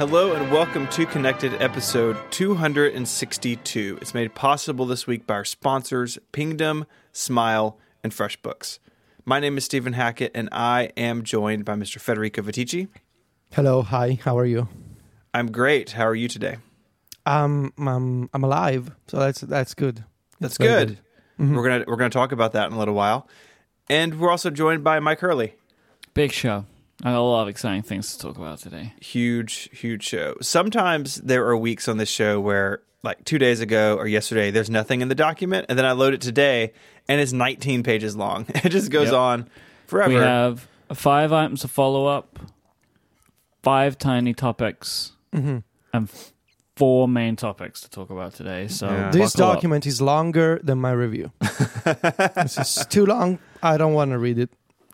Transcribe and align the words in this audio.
Hello 0.00 0.32
and 0.32 0.50
welcome 0.50 0.88
to 0.88 1.04
Connected 1.04 1.52
episode 1.60 2.16
262. 2.30 3.98
It's 4.00 4.14
made 4.14 4.34
possible 4.34 4.86
this 4.86 5.06
week 5.06 5.26
by 5.26 5.34
our 5.34 5.44
sponsors, 5.44 6.18
Pingdom, 6.32 6.86
Smile, 7.12 7.78
and 8.02 8.10
FreshBooks. 8.10 8.78
My 9.26 9.40
name 9.40 9.58
is 9.58 9.66
Stephen 9.66 9.92
Hackett 9.92 10.30
and 10.34 10.48
I 10.52 10.84
am 10.96 11.22
joined 11.22 11.66
by 11.66 11.74
Mr. 11.74 12.00
Federico 12.00 12.40
Viticci. 12.40 12.88
Hello, 13.52 13.82
hi, 13.82 14.18
how 14.24 14.38
are 14.38 14.46
you? 14.46 14.68
I'm 15.34 15.52
great. 15.52 15.90
How 15.90 16.06
are 16.06 16.14
you 16.14 16.28
today? 16.28 16.56
Um, 17.26 17.74
I'm 17.76 18.30
I'm 18.32 18.42
alive, 18.42 18.92
so 19.06 19.18
that's 19.18 19.42
that's 19.42 19.74
good. 19.74 20.02
That's 20.40 20.56
very 20.56 20.86
good. 20.86 20.98
We're 21.38 21.68
gonna 21.68 21.84
we're 21.86 21.96
gonna 21.96 22.08
talk 22.08 22.32
about 22.32 22.52
that 22.52 22.68
in 22.68 22.72
a 22.72 22.78
little 22.78 22.94
while, 22.94 23.28
and 23.90 24.18
we're 24.18 24.30
also 24.30 24.48
joined 24.48 24.82
by 24.82 24.98
Myke 24.98 25.20
Hurley. 25.20 25.56
Big 26.14 26.32
show. 26.32 26.64
I 27.02 27.12
got 27.12 27.18
a 27.18 27.22
lot 27.22 27.42
of 27.42 27.48
exciting 27.48 27.82
things 27.82 28.12
to 28.14 28.18
talk 28.18 28.36
about 28.36 28.58
today. 28.58 28.92
Huge, 29.00 29.70
huge 29.72 30.02
show. 30.04 30.36
Sometimes 30.42 31.16
there 31.16 31.46
are 31.46 31.56
weeks 31.56 31.88
on 31.88 31.96
this 31.96 32.10
show 32.10 32.38
where, 32.40 32.82
like 33.02 33.24
two 33.24 33.38
days 33.38 33.60
ago 33.60 33.96
or 33.96 34.06
yesterday, 34.06 34.50
there's 34.50 34.68
nothing 34.68 35.00
in 35.00 35.08
the 35.08 35.14
document, 35.14 35.66
and 35.68 35.78
then 35.78 35.86
I 35.86 35.92
load 35.92 36.12
it 36.12 36.20
today, 36.20 36.72
and 37.08 37.20
it's 37.20 37.32
19 37.32 37.82
pages 37.82 38.16
long. 38.16 38.46
It 38.64 38.68
just 38.68 38.90
goes 38.90 39.06
Yep. 39.06 39.14
on 39.14 39.48
forever. 39.86 40.10
We 40.14 40.20
have 40.20 40.68
five 40.92 41.32
items 41.32 41.62
to 41.62 41.68
follow 41.68 42.04
up, 42.06 42.38
five 43.62 43.96
tiny 43.98 44.34
topics, 44.34 45.12
and 45.32 45.62
four 46.76 47.08
main 47.08 47.36
topics 47.36 47.80
to 47.82 47.88
talk 47.90 48.10
about 48.10 48.34
today. 48.34 48.68
So 48.68 48.86
Yeah. 48.90 49.10
This 49.10 49.32
buckle 49.32 49.50
up. 49.50 49.54
document 49.56 49.86
is 49.86 50.00
longer 50.02 50.60
than 50.62 50.78
my 50.78 50.92
review. 50.92 51.32
this 52.34 52.58
is 52.58 52.86
too 52.90 53.06
long. 53.06 53.38
I 53.62 53.76
don't 53.78 53.94
want 53.94 54.10
to 54.10 54.18
read 54.18 54.38
it. 54.38 54.50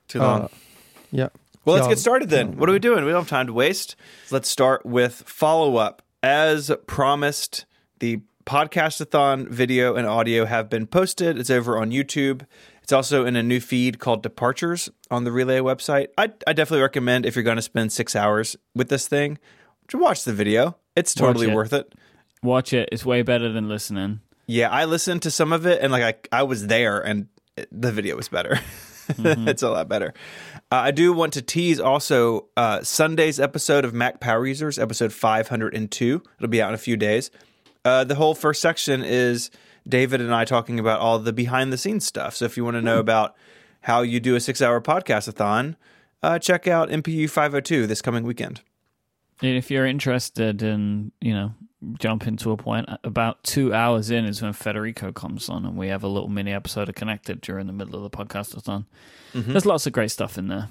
Too 0.08 0.20
long. 0.20 0.42
Uh, 0.42 0.48
yeah. 1.12 1.28
Well, 1.66 1.74
let's 1.76 1.88
get 1.88 1.98
started 1.98 2.30
then. 2.30 2.56
What 2.56 2.68
are 2.70 2.72
we 2.72 2.78
doing? 2.78 3.04
We 3.04 3.10
don't 3.10 3.22
have 3.22 3.28
time 3.28 3.48
to 3.48 3.52
waste. 3.52 3.96
Let's 4.30 4.48
start 4.48 4.86
with 4.86 5.14
follow 5.26 5.76
up. 5.76 6.00
As 6.22 6.70
promised, 6.86 7.66
the 7.98 8.20
podcastathon 8.46 9.48
video 9.48 9.96
and 9.96 10.06
audio 10.06 10.44
have 10.44 10.70
been 10.70 10.86
posted. 10.86 11.38
It's 11.38 11.50
over 11.50 11.78
on 11.78 11.90
YouTube. 11.90 12.42
It's 12.82 12.92
also 12.92 13.26
in 13.26 13.34
a 13.34 13.42
new 13.42 13.58
feed 13.60 13.98
called 13.98 14.22
Departures 14.22 14.88
on 15.10 15.24
the 15.24 15.32
Relay 15.32 15.58
website. 15.58 16.08
I, 16.16 16.30
I 16.46 16.52
definitely 16.52 16.82
recommend 16.82 17.26
if 17.26 17.34
you're 17.34 17.42
going 17.42 17.56
to 17.56 17.62
spend 17.62 17.90
six 17.92 18.14
hours 18.14 18.56
with 18.74 18.88
this 18.88 19.08
thing, 19.08 19.38
to 19.88 19.98
watch 19.98 20.22
the 20.24 20.32
video. 20.32 20.76
It's 20.94 21.12
totally 21.14 21.46
Watch 21.48 21.52
it. 21.52 21.56
worth 21.56 21.72
it. 21.72 21.94
Watch 22.42 22.72
it. 22.72 22.88
It's 22.92 23.04
way 23.04 23.22
better 23.22 23.50
than 23.52 23.68
listening. 23.68 24.20
Yeah, 24.46 24.70
I 24.70 24.84
listened 24.84 25.22
to 25.22 25.30
some 25.32 25.52
of 25.52 25.66
it 25.66 25.82
and 25.82 25.90
like 25.90 26.28
I, 26.32 26.38
I 26.38 26.42
was 26.44 26.68
there 26.68 27.00
and 27.00 27.26
it- 27.56 27.68
the 27.72 27.90
video 27.90 28.16
was 28.16 28.28
better. 28.28 28.60
Mm-hmm. 29.06 29.46
it's 29.46 29.62
a 29.62 29.70
lot 29.70 29.88
better. 29.88 30.14
Uh, 30.72 30.76
I 30.76 30.90
do 30.90 31.12
want 31.12 31.32
to 31.34 31.42
tease 31.42 31.78
also 31.78 32.48
uh, 32.56 32.82
Sunday's 32.82 33.38
episode 33.38 33.84
of 33.84 33.94
Mac 33.94 34.18
Power 34.18 34.44
Users, 34.46 34.78
episode 34.78 35.12
502. 35.12 36.22
It'll 36.38 36.48
be 36.48 36.60
out 36.60 36.70
in 36.70 36.74
a 36.74 36.78
few 36.78 36.96
days. 36.96 37.30
Uh, 37.84 38.02
the 38.02 38.16
whole 38.16 38.34
first 38.34 38.60
section 38.60 39.04
is 39.04 39.50
David 39.88 40.20
and 40.20 40.34
I 40.34 40.44
talking 40.44 40.80
about 40.80 40.98
all 40.98 41.20
the 41.20 41.32
behind 41.32 41.72
the 41.72 41.78
scenes 41.78 42.04
stuff. 42.04 42.34
So 42.34 42.46
if 42.46 42.56
you 42.56 42.64
want 42.64 42.74
to 42.76 42.82
know 42.82 42.98
about 42.98 43.36
how 43.82 44.02
you 44.02 44.18
do 44.18 44.34
a 44.34 44.40
six 44.40 44.60
hour 44.60 44.80
podcastathon, 44.80 45.76
uh, 46.20 46.40
check 46.40 46.66
out 46.66 46.88
MPU 46.88 47.30
502 47.30 47.86
this 47.86 48.02
coming 48.02 48.24
weekend. 48.24 48.62
And 49.40 49.56
if 49.56 49.70
you're 49.70 49.86
interested 49.86 50.62
in, 50.62 51.12
you 51.20 51.32
know, 51.32 51.54
jumping 51.98 52.36
to 52.38 52.50
a 52.52 52.56
point, 52.56 52.88
about 53.04 53.42
two 53.44 53.72
hours 53.74 54.10
in 54.10 54.24
is 54.24 54.42
when 54.42 54.52
Federico 54.52 55.12
comes 55.12 55.48
on, 55.48 55.64
and 55.66 55.76
we 55.76 55.88
have 55.88 56.02
a 56.02 56.08
little 56.08 56.28
mini 56.28 56.52
episode 56.52 56.88
of 56.88 56.94
Connected 56.94 57.40
during 57.40 57.66
the 57.66 57.72
middle 57.72 57.94
of 57.96 58.02
the 58.02 58.10
podcastathon. 58.16 58.86
There's 59.34 59.66
lots 59.66 59.86
of 59.86 59.92
great 59.92 60.10
stuff 60.10 60.38
in 60.38 60.48
there. 60.48 60.68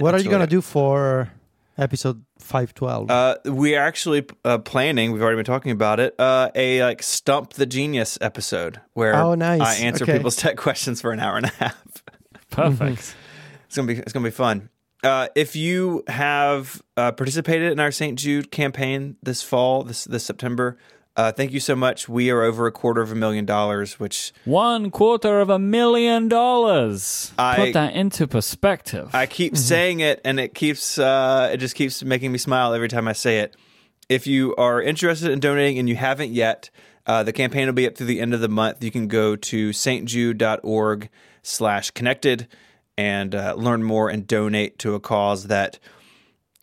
What 0.00 0.14
are 0.14 0.18
you 0.18 0.24
gonna 0.24 0.38
really- 0.38 0.46
do 0.48 0.60
for 0.60 1.30
episode 1.78 2.24
five 2.38 2.74
twelve? 2.74 3.10
Uh, 3.10 3.36
we 3.44 3.76
are 3.76 3.86
actually 3.86 4.26
uh, 4.44 4.58
planning. 4.58 5.12
We've 5.12 5.22
already 5.22 5.36
been 5.36 5.44
talking 5.44 5.72
about 5.72 6.00
it. 6.00 6.14
Uh, 6.18 6.50
a 6.54 6.82
like 6.82 7.02
stump 7.02 7.52
the 7.54 7.66
genius 7.66 8.16
episode 8.20 8.80
where 8.94 9.14
Oh, 9.14 9.34
nice. 9.34 9.60
I 9.60 9.74
answer 9.84 10.04
Okay. 10.04 10.14
people's 10.14 10.36
tech 10.44 10.56
questions 10.56 11.00
for 11.00 11.12
an 11.12 11.20
hour 11.20 11.36
and 11.36 11.46
a 11.46 11.50
half. 11.50 11.82
Perfect. 12.50 13.14
It's 13.66 13.76
gonna 13.76 13.86
be 13.88 13.98
it's 13.98 14.12
gonna 14.12 14.24
be 14.24 14.30
fun. 14.30 14.68
Uh, 15.04 15.28
if 15.34 15.54
you 15.54 16.02
have 16.08 16.82
uh, 16.96 17.12
participated 17.12 17.70
in 17.72 17.78
our 17.78 17.92
St. 17.92 18.18
Jude 18.18 18.50
campaign 18.50 19.16
this 19.22 19.42
fall, 19.42 19.82
this 19.84 20.04
this 20.04 20.24
September, 20.24 20.78
uh, 21.16 21.30
thank 21.30 21.52
you 21.52 21.60
so 21.60 21.76
much. 21.76 22.08
We 22.08 22.30
are 22.30 22.42
over 22.42 22.66
a 22.66 22.72
quarter 22.72 23.02
of 23.02 23.12
a 23.12 23.14
million 23.14 23.44
dollars, 23.44 24.00
which 24.00 24.32
One 24.46 24.90
quarter 24.90 25.40
of 25.40 25.50
a 25.50 25.58
million 25.58 26.28
dollars. 26.28 27.32
I- 27.38 27.56
Put 27.56 27.72
that 27.74 27.94
into 27.94 28.26
perspective. 28.26 29.10
I 29.14 29.26
keep 29.26 29.56
saying 29.56 30.00
it, 30.00 30.20
and 30.24 30.40
it 30.40 30.54
keeps 30.54 30.98
uh, 30.98 31.50
it 31.52 31.58
just 31.58 31.74
keeps 31.74 32.02
making 32.02 32.32
me 32.32 32.38
smile 32.38 32.72
every 32.74 32.88
time 32.88 33.06
I 33.06 33.12
say 33.12 33.40
it. 33.40 33.54
If 34.08 34.26
you 34.26 34.54
are 34.56 34.82
interested 34.82 35.30
in 35.30 35.38
donating 35.40 35.78
and 35.78 35.88
you 35.88 35.96
haven't 35.96 36.30
yet, 36.32 36.70
uh, 37.06 37.22
the 37.22 37.32
campaign 37.32 37.66
will 37.66 37.72
be 37.74 37.86
up 37.86 37.94
through 37.96 38.06
the 38.06 38.20
end 38.20 38.32
of 38.34 38.40
the 38.40 38.48
month. 38.48 38.82
You 38.82 38.90
can 38.90 39.06
go 39.08 39.36
to 39.36 39.70
stjude.org 39.70 41.10
slash 41.42 41.90
connected 41.90 42.48
and 42.96 43.34
uh, 43.34 43.54
learn 43.56 43.82
more 43.82 44.08
and 44.08 44.26
donate 44.26 44.78
to 44.80 44.94
a 44.94 45.00
cause 45.00 45.48
that 45.48 45.78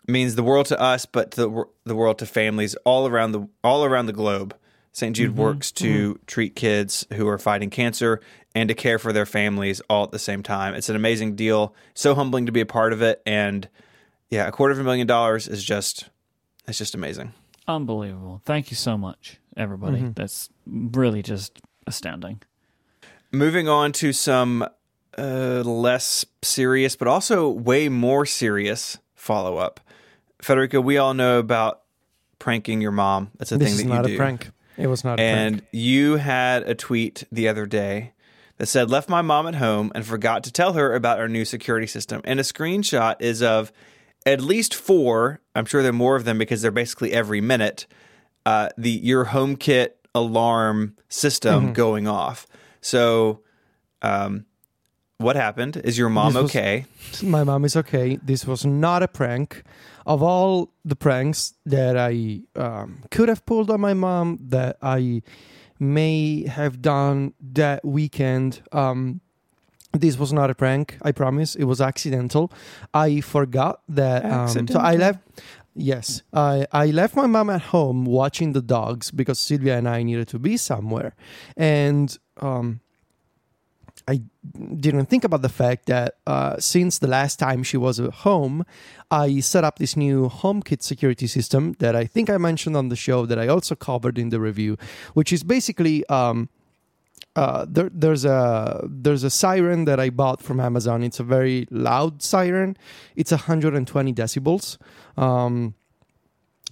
means 0.08 0.36
the 0.36 0.44
world 0.44 0.68
to 0.68 0.80
us, 0.80 1.06
but 1.06 1.32
to 1.32 1.42
the, 1.42 1.66
the 1.86 1.96
world 1.96 2.20
to 2.20 2.26
families 2.26 2.76
all 2.86 3.08
around 3.08 3.32
the 3.32 3.48
all 3.64 3.84
around 3.84 4.06
the 4.06 4.14
globe. 4.14 4.56
St. 4.94 5.16
Jude 5.16 5.32
mm-hmm. 5.32 5.40
works 5.40 5.72
to 5.72 6.14
mm-hmm. 6.14 6.24
treat 6.28 6.56
kids 6.56 7.08
who 7.14 7.26
are 7.28 7.38
fighting 7.38 7.70
cancer 7.70 8.20
and 8.54 8.68
to 8.68 8.76
care 8.76 9.00
for 9.00 9.14
their 9.14 9.26
families 9.26 9.80
all 9.90 10.04
at 10.04 10.12
the 10.12 10.20
same 10.20 10.44
time. 10.44 10.74
It's 10.74 10.90
an 10.90 10.98
amazing 10.98 11.36
deal. 11.38 11.74
So 11.94 12.14
humbling 12.14 12.48
to 12.48 12.52
be 12.52 12.60
a 12.60 12.66
part 12.66 12.92
of 12.92 13.02
it, 13.02 13.22
and 13.26 13.70
yeah, 14.30 14.48
a 14.48 14.52
quarter 14.52 14.74
of 14.74 14.80
a 14.80 14.84
million 14.84 15.08
dollars 15.08 15.48
is 15.48 15.64
just 15.64 16.10
it's 16.68 16.78
just 16.78 16.96
amazing. 16.96 17.34
Unbelievable. 17.68 18.42
Thank 18.46 18.72
you 18.72 18.76
so 18.76 18.98
much, 18.98 19.38
everybody. 19.56 19.98
Mm-hmm. 19.98 20.12
That's 20.14 20.50
really 20.66 21.22
just 21.22 21.62
astounding. 21.88 22.42
Moving 23.32 23.70
on 23.70 23.94
to 23.94 24.12
some 24.12 24.68
uh, 25.18 25.62
less 25.66 26.26
serious, 26.42 26.96
but 26.96 27.08
also 27.08 27.50
way 27.50 27.90
more 27.90 28.26
serious 28.26 28.98
follow 29.16 29.58
up. 29.58 29.80
Federico, 30.42 30.82
we 30.82 30.98
all 30.98 31.14
know 31.14 31.40
about 31.40 31.82
pranking 32.40 32.82
your 32.82 32.92
mom. 32.92 33.32
That's 33.38 33.52
a 33.52 33.58
this 33.58 33.70
thing 33.70 33.76
is 33.76 33.84
that 33.84 33.90
not 33.90 33.98
you 34.00 34.06
a 34.06 34.08
do. 34.10 34.18
prank. 34.18 34.52
It 34.78 34.88
was 34.88 35.04
not 35.04 35.14
a 35.14 35.16
prank. 35.18 35.38
And 35.38 35.58
prank. 35.60 35.68
you 35.72 36.16
had 36.16 36.64
a 36.64 36.74
tweet 36.76 37.24
the 37.32 37.48
other 37.48 37.66
day 37.66 38.14
that 38.58 38.66
said, 38.68 38.90
Left 38.90 39.10
my 39.10 39.22
mom 39.22 39.48
at 39.48 39.56
home 39.56 39.92
and 39.94 40.06
forgot 40.06 40.44
to 40.46 40.52
tell 40.52 40.74
her 40.74 40.94
about 40.96 41.20
our 41.20 41.28
new 41.28 41.46
security 41.46 41.88
system. 41.88 42.22
And 42.24 42.40
a 42.40 42.44
screenshot 42.44 43.16
is 43.20 43.44
of 43.44 43.72
at 44.26 44.42
least 44.42 44.74
four, 44.74 45.42
I'm 45.56 45.66
sure 45.66 45.82
there 45.84 45.90
are 45.92 45.94
more 45.94 46.16
of 46.16 46.26
them 46.26 46.38
because 46.38 46.62
they're 46.62 46.72
basically 46.72 47.12
every 47.12 47.42
minute, 47.42 47.86
uh, 48.46 48.70
the 48.78 48.90
your 48.92 49.26
HomeKit 49.28 49.90
alarm 50.16 50.96
system 51.10 51.66
Mm-hmm. 51.66 51.74
going 51.74 52.08
off. 52.08 52.48
So, 52.82 53.42
um, 54.02 54.46
what 55.22 55.36
happened? 55.36 55.78
Is 55.84 55.98
your 55.98 56.10
mom 56.10 56.34
was- 56.34 56.46
okay? 56.46 56.86
My 57.24 57.44
mom 57.44 57.66
is 57.66 57.76
okay. 57.76 58.18
This 58.24 58.46
was 58.46 58.66
not 58.66 59.04
a 59.04 59.08
prank. 59.08 59.64
Of 60.06 60.24
all 60.24 60.72
the 60.84 60.96
pranks 60.96 61.54
that 61.66 61.96
I 61.96 62.42
um, 62.56 63.04
could 63.12 63.30
have 63.30 63.46
pulled 63.46 63.70
on 63.70 63.80
my 63.82 63.94
mom, 63.94 64.40
that 64.50 64.78
I 64.82 65.22
may 65.80 66.48
have 66.48 66.82
done 66.82 67.34
that 67.54 67.86
weekend, 67.86 68.62
um, 68.72 69.22
this 69.94 70.18
was 70.18 70.32
not 70.34 70.50
a 70.50 70.56
prank. 70.56 70.98
I 71.04 71.12
promise. 71.12 71.56
It 71.56 71.66
was 71.66 71.82
accidental. 71.82 72.52
I 72.94 73.22
forgot 73.22 73.82
that. 73.90 74.26
Um, 74.26 74.68
so 74.68 74.80
I 74.80 74.96
left. 74.96 75.20
Yes, 75.76 76.22
I 76.34 76.66
I 76.72 76.88
left 76.88 77.16
my 77.16 77.28
mom 77.28 77.50
at 77.50 77.62
home 77.62 78.04
watching 78.06 78.54
the 78.54 78.62
dogs 78.62 79.12
because 79.12 79.40
Sylvia 79.40 79.78
and 79.78 79.88
I 79.88 80.04
needed 80.04 80.28
to 80.30 80.40
be 80.40 80.58
somewhere, 80.58 81.16
and 81.56 82.18
um, 82.42 82.82
I 84.08 84.22
didn't 84.78 85.06
think 85.06 85.24
about 85.24 85.42
the 85.42 85.50
fact 85.50 85.86
that 85.86 86.16
uh, 86.26 86.58
since 86.60 87.00
the 87.00 87.08
last 87.08 87.40
time 87.40 87.64
she 87.64 87.78
was 87.78 88.00
at 88.00 88.14
home, 88.14 88.66
I 89.10 89.40
set 89.40 89.64
up 89.64 89.80
this 89.80 89.96
new 89.96 90.30
HomeKit 90.30 90.82
security 90.82 91.28
system 91.28 91.74
that 91.80 91.96
I 91.96 92.06
think 92.06 92.30
I 92.30 92.38
mentioned 92.38 92.76
on 92.76 92.90
the 92.90 92.96
show 92.96 93.26
that 93.26 93.40
I 93.40 93.48
also 93.48 93.76
covered 93.76 94.18
in 94.18 94.30
the 94.30 94.40
review, 94.40 94.78
which 95.14 95.32
is 95.32 95.44
basically 95.44 96.06
um, 96.08 96.50
uh, 97.36 97.66
there, 97.70 97.90
there's 97.94 98.26
a 98.26 98.86
there's 98.90 99.24
a 99.24 99.30
siren 99.30 99.86
that 99.86 100.00
I 100.00 100.10
bought 100.10 100.42
from 100.42 100.60
Amazon. 100.60 101.04
It's 101.04 101.20
a 101.20 101.24
very 101.24 101.68
loud 101.70 102.22
siren. 102.22 102.78
It's 103.16 103.32
120 103.32 104.14
decibels. 104.14 104.78
Um, 105.18 105.76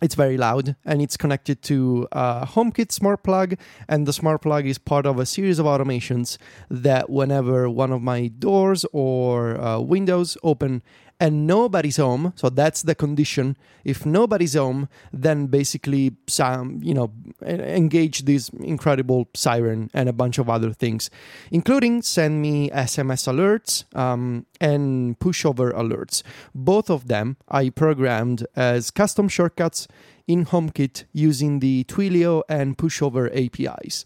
it's 0.01 0.16
very 0.16 0.38
loud 0.38 0.75
and 0.86 1.01
it's 1.01 1.18
connected 1.18 1.62
to 1.63 2.07
a 2.12 2.46
HomeKit 2.46 2.92
smart 2.92 3.24
plug. 3.24 3.56
And 3.88 4.07
the 4.07 4.13
smart 4.13 4.42
plug 4.42 4.66
is 4.66 4.78
part 4.78 5.06
of 5.06 5.19
a 5.19 5.25
series 5.25 5.60
of 5.60 5.66
automations 5.66 6.38
that, 6.69 7.10
whenever 7.10 7.69
one 7.69 7.92
of 7.92 8.01
my 8.01 8.28
doors 8.28 8.86
or 8.92 9.60
uh, 9.60 9.80
windows 9.80 10.38
open 10.44 10.81
and 11.19 11.45
nobody's 11.45 11.98
home, 11.98 12.33
so 12.36 12.50
that's 12.50 12.83
the 12.83 12.95
condition. 12.95 13.57
If 13.83 14.06
nobody's 14.06 14.54
home, 14.54 14.88
then 15.12 15.48
basically 15.48 16.16
some 16.27 16.80
you 16.81 16.94
know 16.94 17.12
engage 17.42 18.24
this 18.24 18.50
incredible 18.50 19.27
siren 19.33 19.89
and 19.94 20.07
a 20.07 20.13
bunch 20.13 20.38
of 20.38 20.50
other 20.50 20.71
things, 20.71 21.10
including 21.51 22.01
send 22.01 22.42
me 22.42 22.69
SMS 22.69 23.27
alerts 23.27 23.83
um, 23.98 24.45
and 24.62 25.19
pushover 25.19 25.74
alerts. 25.74 26.24
Both 26.56 26.89
of 26.89 27.07
them 27.07 27.38
I 27.50 27.69
programmed 27.69 28.48
as 28.56 28.92
custom 28.92 29.27
shortcuts 29.27 29.88
in 30.25 30.45
HomeKit 30.45 31.06
using 31.12 31.60
the 31.60 31.83
Twilio 31.86 32.44
and 32.48 32.77
pushover 32.77 33.30
APIs. 33.36 34.06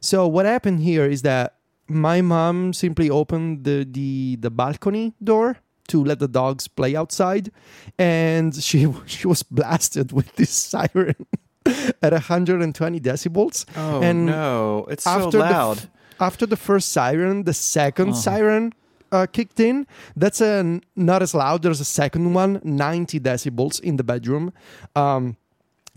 So 0.00 0.26
what 0.26 0.46
happened 0.46 0.80
here 0.80 1.06
is 1.06 1.22
that 1.22 1.54
my 1.86 2.20
mom 2.20 2.72
simply 2.72 3.08
opened 3.08 3.64
the 3.64 3.86
the, 3.88 4.36
the 4.40 4.50
balcony 4.50 5.14
door 5.22 5.58
to 5.88 6.04
let 6.04 6.18
the 6.18 6.28
dogs 6.28 6.68
play 6.68 6.94
outside. 6.96 7.50
And 7.98 8.54
she 8.54 8.86
she 9.06 9.26
was 9.26 9.42
blasted 9.42 10.12
with 10.12 10.34
this 10.36 10.50
siren 10.50 11.26
at 12.02 12.12
120 12.12 13.00
decibels. 13.00 13.64
Oh 13.76 14.00
And 14.02 14.26
no, 14.26 14.86
it's 14.90 15.04
so 15.04 15.10
after 15.10 15.38
the 15.38 15.44
loud. 15.50 15.88
after 16.20 16.46
the 16.46 16.56
first 16.56 16.92
siren 16.92 17.44
the 17.44 17.54
second 17.54 18.10
Oh. 18.10 18.14
siren 18.14 18.72
uh, 19.10 19.26
kicked 19.32 19.58
in 19.60 19.86
that's 20.16 20.40
a 20.40 20.80
not 20.94 21.22
as 21.22 21.34
loud. 21.34 21.62
There's 21.62 21.80
a 21.80 21.84
second 21.84 22.34
one 22.34 22.60
90 22.62 23.18
decibels 23.20 23.80
in 23.80 23.96
the 23.96 24.04
bedroom 24.04 24.52
um, 24.94 25.36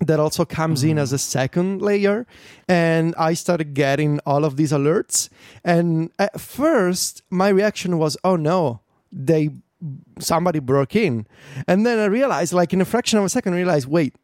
that 0.07 0.19
also 0.19 0.45
comes 0.45 0.83
in 0.83 0.97
as 0.97 1.11
a 1.13 1.17
second 1.19 1.81
layer. 1.81 2.25
And 2.67 3.13
i 3.17 3.33
started 3.35 3.73
getting 3.73 4.19
all 4.25 4.45
of 4.45 4.55
these 4.55 4.71
alerts. 4.71 5.29
And 5.63 6.09
at 6.17 6.39
first 6.39 7.21
my 7.29 7.49
reaction 7.49 7.97
was 7.97 8.15
oh 8.23 8.37
no. 8.37 8.79
They 9.11 9.49
somebody 10.19 10.59
broke 10.59 10.95
in. 10.95 11.25
And 11.67 11.85
then 11.85 11.99
i 11.99 12.05
realized 12.05 12.53
like 12.53 12.73
in 12.73 12.81
a 12.81 12.85
fraction 12.85 13.19
of 13.19 13.25
a 13.25 13.29
second 13.29 13.53
I 13.53 13.57
realized 13.57 13.87
wait 13.87 14.15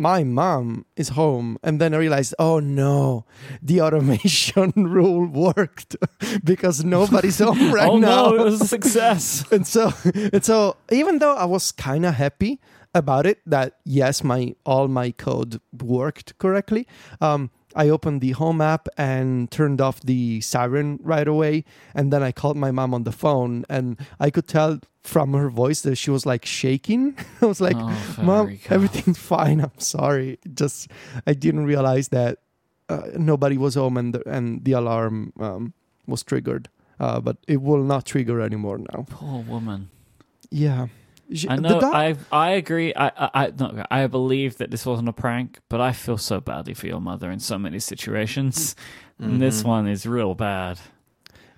my 0.00 0.22
mom 0.22 0.86
is 0.96 1.08
home. 1.10 1.58
And 1.62 1.80
then 1.80 1.92
i 1.94 1.96
realized 1.98 2.34
oh 2.38 2.60
no 2.60 3.24
the 3.62 3.80
automation 3.84 4.72
rule 4.76 5.26
worked 5.26 5.96
because 6.44 6.84
nobody's 6.84 7.38
home 7.38 7.72
right 7.72 7.88
oh 7.90 7.98
now. 7.98 8.30
no, 8.30 8.34
it 8.36 8.44
was 8.44 8.60
a 8.60 8.66
success. 8.66 9.44
and 9.50 9.66
so 9.66 9.92
and 10.32 10.44
so 10.44 10.76
even 10.92 11.18
though 11.18 11.34
i 11.34 11.44
was 11.44 11.72
kind 11.72 12.04
of 12.06 12.14
happy 12.14 12.60
about 12.94 13.26
it 13.26 13.38
that 13.46 13.74
yes 13.84 14.24
my 14.24 14.54
all 14.64 14.88
my 14.88 15.10
code 15.10 15.60
worked 15.82 16.36
correctly 16.38 16.86
um 17.20 17.50
I 17.74 17.88
opened 17.88 18.20
the 18.20 18.32
home 18.32 18.60
app 18.60 18.88
and 18.96 19.50
turned 19.50 19.80
off 19.80 20.00
the 20.00 20.40
siren 20.40 20.98
right 21.02 21.28
away. 21.28 21.64
And 21.94 22.12
then 22.12 22.22
I 22.22 22.32
called 22.32 22.56
my 22.56 22.70
mom 22.70 22.94
on 22.94 23.04
the 23.04 23.12
phone, 23.12 23.64
and 23.68 23.98
I 24.18 24.30
could 24.30 24.48
tell 24.48 24.80
from 25.02 25.32
her 25.32 25.48
voice 25.48 25.80
that 25.82 25.96
she 25.96 26.10
was 26.10 26.26
like 26.26 26.44
shaking. 26.44 27.16
I 27.42 27.46
was 27.46 27.60
like, 27.60 27.76
Oh, 27.78 28.16
Mom, 28.22 28.58
everything's 28.68 29.18
fine. 29.18 29.60
I'm 29.60 29.78
sorry. 29.78 30.38
Just 30.54 30.90
I 31.26 31.32
didn't 31.34 31.66
realize 31.66 32.08
that 32.08 32.38
uh, 32.88 33.02
nobody 33.16 33.56
was 33.56 33.74
home 33.74 33.96
and 33.96 34.14
the, 34.14 34.28
and 34.28 34.64
the 34.64 34.72
alarm 34.72 35.32
um, 35.40 35.72
was 36.06 36.22
triggered. 36.22 36.68
Uh, 37.00 37.20
but 37.20 37.36
it 37.46 37.62
will 37.62 37.84
not 37.84 38.04
trigger 38.04 38.40
anymore 38.40 38.78
now. 38.78 39.06
Poor 39.08 39.42
woman. 39.42 39.88
Yeah. 40.50 40.88
She- 41.32 41.48
I 41.48 41.56
know. 41.56 41.80
dog- 41.80 41.94
I 41.94 42.16
I 42.32 42.50
agree. 42.52 42.92
I 42.94 43.08
I 43.08 43.30
I, 43.34 43.52
no, 43.58 43.84
I 43.90 44.06
believe 44.06 44.56
that 44.58 44.70
this 44.70 44.86
wasn't 44.86 45.08
a 45.08 45.12
prank, 45.12 45.58
but 45.68 45.80
I 45.80 45.92
feel 45.92 46.16
so 46.18 46.40
badly 46.40 46.74
for 46.74 46.86
your 46.86 47.00
mother 47.00 47.30
in 47.30 47.38
so 47.40 47.58
many 47.58 47.78
situations. 47.78 48.74
And 49.20 49.40
this 49.42 49.64
one 49.64 49.86
is 49.90 50.06
real 50.06 50.34
bad. 50.34 50.78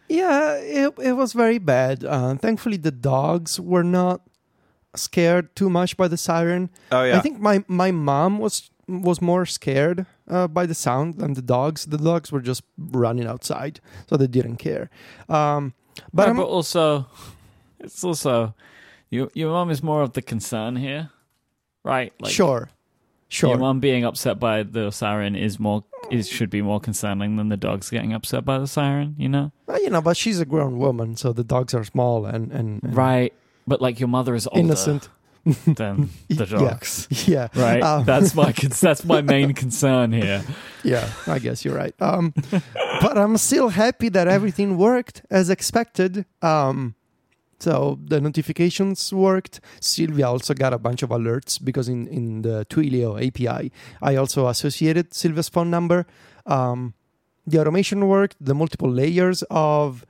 Yeah, 0.08 0.55
it, 0.56 0.94
it 0.99 1.12
was 1.12 1.32
very 1.34 1.58
bad. 1.58 2.05
Uh, 2.05 2.34
thankfully, 2.34 2.78
the 2.78 2.90
dogs 2.90 3.61
were 3.61 3.84
not 3.84 4.22
scared 4.96 5.55
too 5.55 5.70
much 5.70 5.96
by 5.96 6.08
the 6.08 6.16
siren. 6.16 6.70
Oh 6.90 7.05
yeah. 7.05 7.16
I 7.16 7.20
think 7.20 7.38
my, 7.38 7.62
my 7.69 7.93
mom 7.93 8.38
was 8.40 8.70
was 8.88 9.20
more 9.23 9.46
scared 9.46 10.05
uh, 10.28 10.49
by 10.49 10.66
the 10.66 10.75
sound 10.75 11.19
than 11.19 11.34
the 11.34 11.43
dogs. 11.43 11.84
The 11.87 11.96
dogs 11.99 12.32
were 12.32 12.40
just 12.40 12.64
running 12.76 13.26
outside, 13.28 13.78
so 14.08 14.16
they 14.16 14.26
didn't 14.26 14.56
care. 14.56 14.90
Um, 15.28 15.75
but 16.12 16.26
But, 16.26 16.37
but 16.37 16.46
also, 16.46 17.06
it's 17.78 18.02
also 18.02 18.55
your 19.10 19.30
your 19.34 19.50
mom 19.50 19.70
is 19.70 19.82
more 19.82 20.02
of 20.02 20.12
the 20.12 20.22
concern 20.22 20.76
here, 20.76 21.10
right? 21.84 22.12
sure, 22.26 22.70
sure. 23.28 23.50
Your 23.50 23.58
mom 23.58 23.80
being 23.80 24.04
upset 24.04 24.38
by 24.40 24.62
the 24.62 24.90
siren 24.90 25.36
is 25.36 25.58
more 25.58 25.84
is 26.10 26.28
should 26.28 26.50
be 26.50 26.62
more 26.62 26.80
concerning 26.80 27.36
than 27.36 27.48
the 27.48 27.56
dogs 27.56 27.90
getting 27.90 28.12
upset 28.12 28.44
by 28.44 28.58
the 28.58 28.66
siren. 28.66 29.14
You 29.18 29.28
know, 29.28 29.52
Well, 29.66 29.82
you 29.82 29.90
know, 29.90 30.00
but 30.00 30.16
she's 30.16 30.40
a 30.40 30.44
grown 30.44 30.78
woman, 30.78 31.16
so 31.16 31.32
the 31.32 31.44
dogs 31.44 31.74
are 31.74 31.84
small 31.84 32.26
and 32.26 32.52
and, 32.52 32.82
and 32.82 32.96
right? 32.96 33.32
But 33.66 33.80
like 33.80 34.00
your 34.00 34.08
mother 34.08 34.34
is 34.34 34.46
older 34.46 34.60
innocent. 34.60 35.08
than 35.64 36.10
the 36.28 36.44
dogs. 36.44 37.08
Yeah, 37.26 37.48
Right, 37.54 37.82
Um, 37.82 38.04
that's 38.04 38.34
my 38.34 38.52
that's 38.80 39.04
my 39.06 39.22
main 39.22 39.54
concern 39.54 40.12
here. 40.12 40.44
Yeah, 40.84 41.08
I 41.26 41.38
guess 41.38 41.64
you're 41.64 41.74
right. 41.74 41.94
Um, 42.00 42.34
but 43.00 43.16
I'm 43.16 43.38
still 43.38 43.70
happy 43.70 44.10
that 44.10 44.28
everything 44.28 44.76
worked 44.76 45.22
as 45.30 45.48
expected. 45.48 46.26
Um, 46.42 46.94
so 47.60 47.98
the 48.02 48.20
notifications 48.20 49.12
worked. 49.12 49.60
Sylvia 49.80 50.28
also 50.28 50.54
got 50.54 50.72
a 50.72 50.78
bunch 50.78 51.02
of 51.02 51.10
alerts 51.10 51.62
because 51.62 51.88
in, 51.88 52.08
in 52.08 52.42
the 52.42 52.66
Twilio 52.70 53.16
API, 53.24 53.70
I 54.02 54.16
also 54.16 54.48
associated 54.48 55.14
Sylvia's 55.14 55.48
phone 55.48 55.70
number. 55.70 56.06
Um, 56.46 56.94
the 57.46 57.58
automation 57.58 58.06
worked. 58.08 58.36
The 58.40 58.54
multiple 58.54 58.90
layers 58.90 59.42
of 59.50 60.06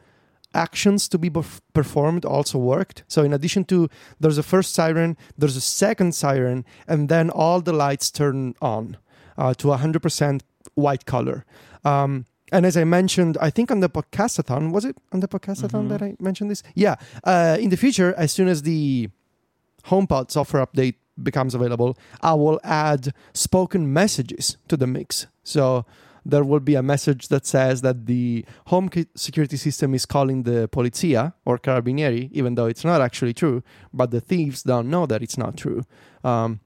actions 0.54 1.08
to 1.08 1.18
be 1.18 1.30
perf- 1.30 1.60
performed 1.72 2.24
also 2.24 2.58
worked. 2.58 3.04
So 3.08 3.22
in 3.22 3.32
addition 3.32 3.64
to 3.66 3.88
there's 4.18 4.38
a 4.38 4.42
first 4.42 4.74
siren, 4.74 5.16
there's 5.38 5.56
a 5.56 5.60
second 5.60 6.14
siren, 6.14 6.64
and 6.86 7.08
then 7.08 7.30
all 7.30 7.60
the 7.60 7.72
lights 7.72 8.10
turn 8.10 8.54
on 8.60 8.96
uh, 9.38 9.54
to 9.54 9.68
100% 9.68 10.42
white 10.74 11.06
color. 11.06 11.44
Um, 11.84 12.26
and 12.52 12.66
as 12.66 12.76
I 12.76 12.84
mentioned, 12.84 13.36
I 13.40 13.50
think 13.50 13.70
on 13.70 13.80
the 13.80 13.88
podcastathon, 13.88 14.72
was 14.72 14.84
it 14.84 14.96
on 15.12 15.20
the 15.20 15.28
podcastathon 15.28 15.84
Mhm. 15.84 15.88
that 15.90 16.02
I 16.02 16.16
mentioned 16.20 16.50
this? 16.50 16.62
Yeah. 16.74 16.96
Uh, 17.24 17.56
in 17.60 17.70
the 17.70 17.76
future, 17.76 18.14
as 18.16 18.32
soon 18.32 18.48
as 18.48 18.62
the 18.62 19.08
HomePod 19.86 20.30
software 20.30 20.64
update 20.66 20.94
becomes 21.22 21.54
available, 21.54 21.96
I 22.22 22.34
will 22.34 22.60
add 22.64 23.12
spoken 23.34 23.92
messages 23.92 24.56
to 24.68 24.76
the 24.76 24.86
mix. 24.86 25.26
So 25.42 25.84
there 26.24 26.44
will 26.44 26.60
be 26.60 26.74
a 26.74 26.82
message 26.82 27.28
that 27.28 27.46
says 27.46 27.80
that 27.82 28.06
the 28.06 28.44
home 28.66 28.90
security 29.14 29.56
system 29.56 29.94
is 29.94 30.04
calling 30.06 30.42
the 30.42 30.68
polizia 30.68 31.32
or 31.44 31.58
carabinieri, 31.58 32.28
even 32.32 32.54
though 32.56 32.66
it's 32.66 32.84
not 32.84 33.00
actually 33.00 33.32
true. 33.34 33.62
But 33.92 34.10
the 34.10 34.20
thieves 34.20 34.62
don't 34.62 34.88
know 34.90 35.06
that 35.06 35.22
it's 35.22 35.38
not 35.38 35.56
true. 35.56 35.82
Um, 36.22 36.60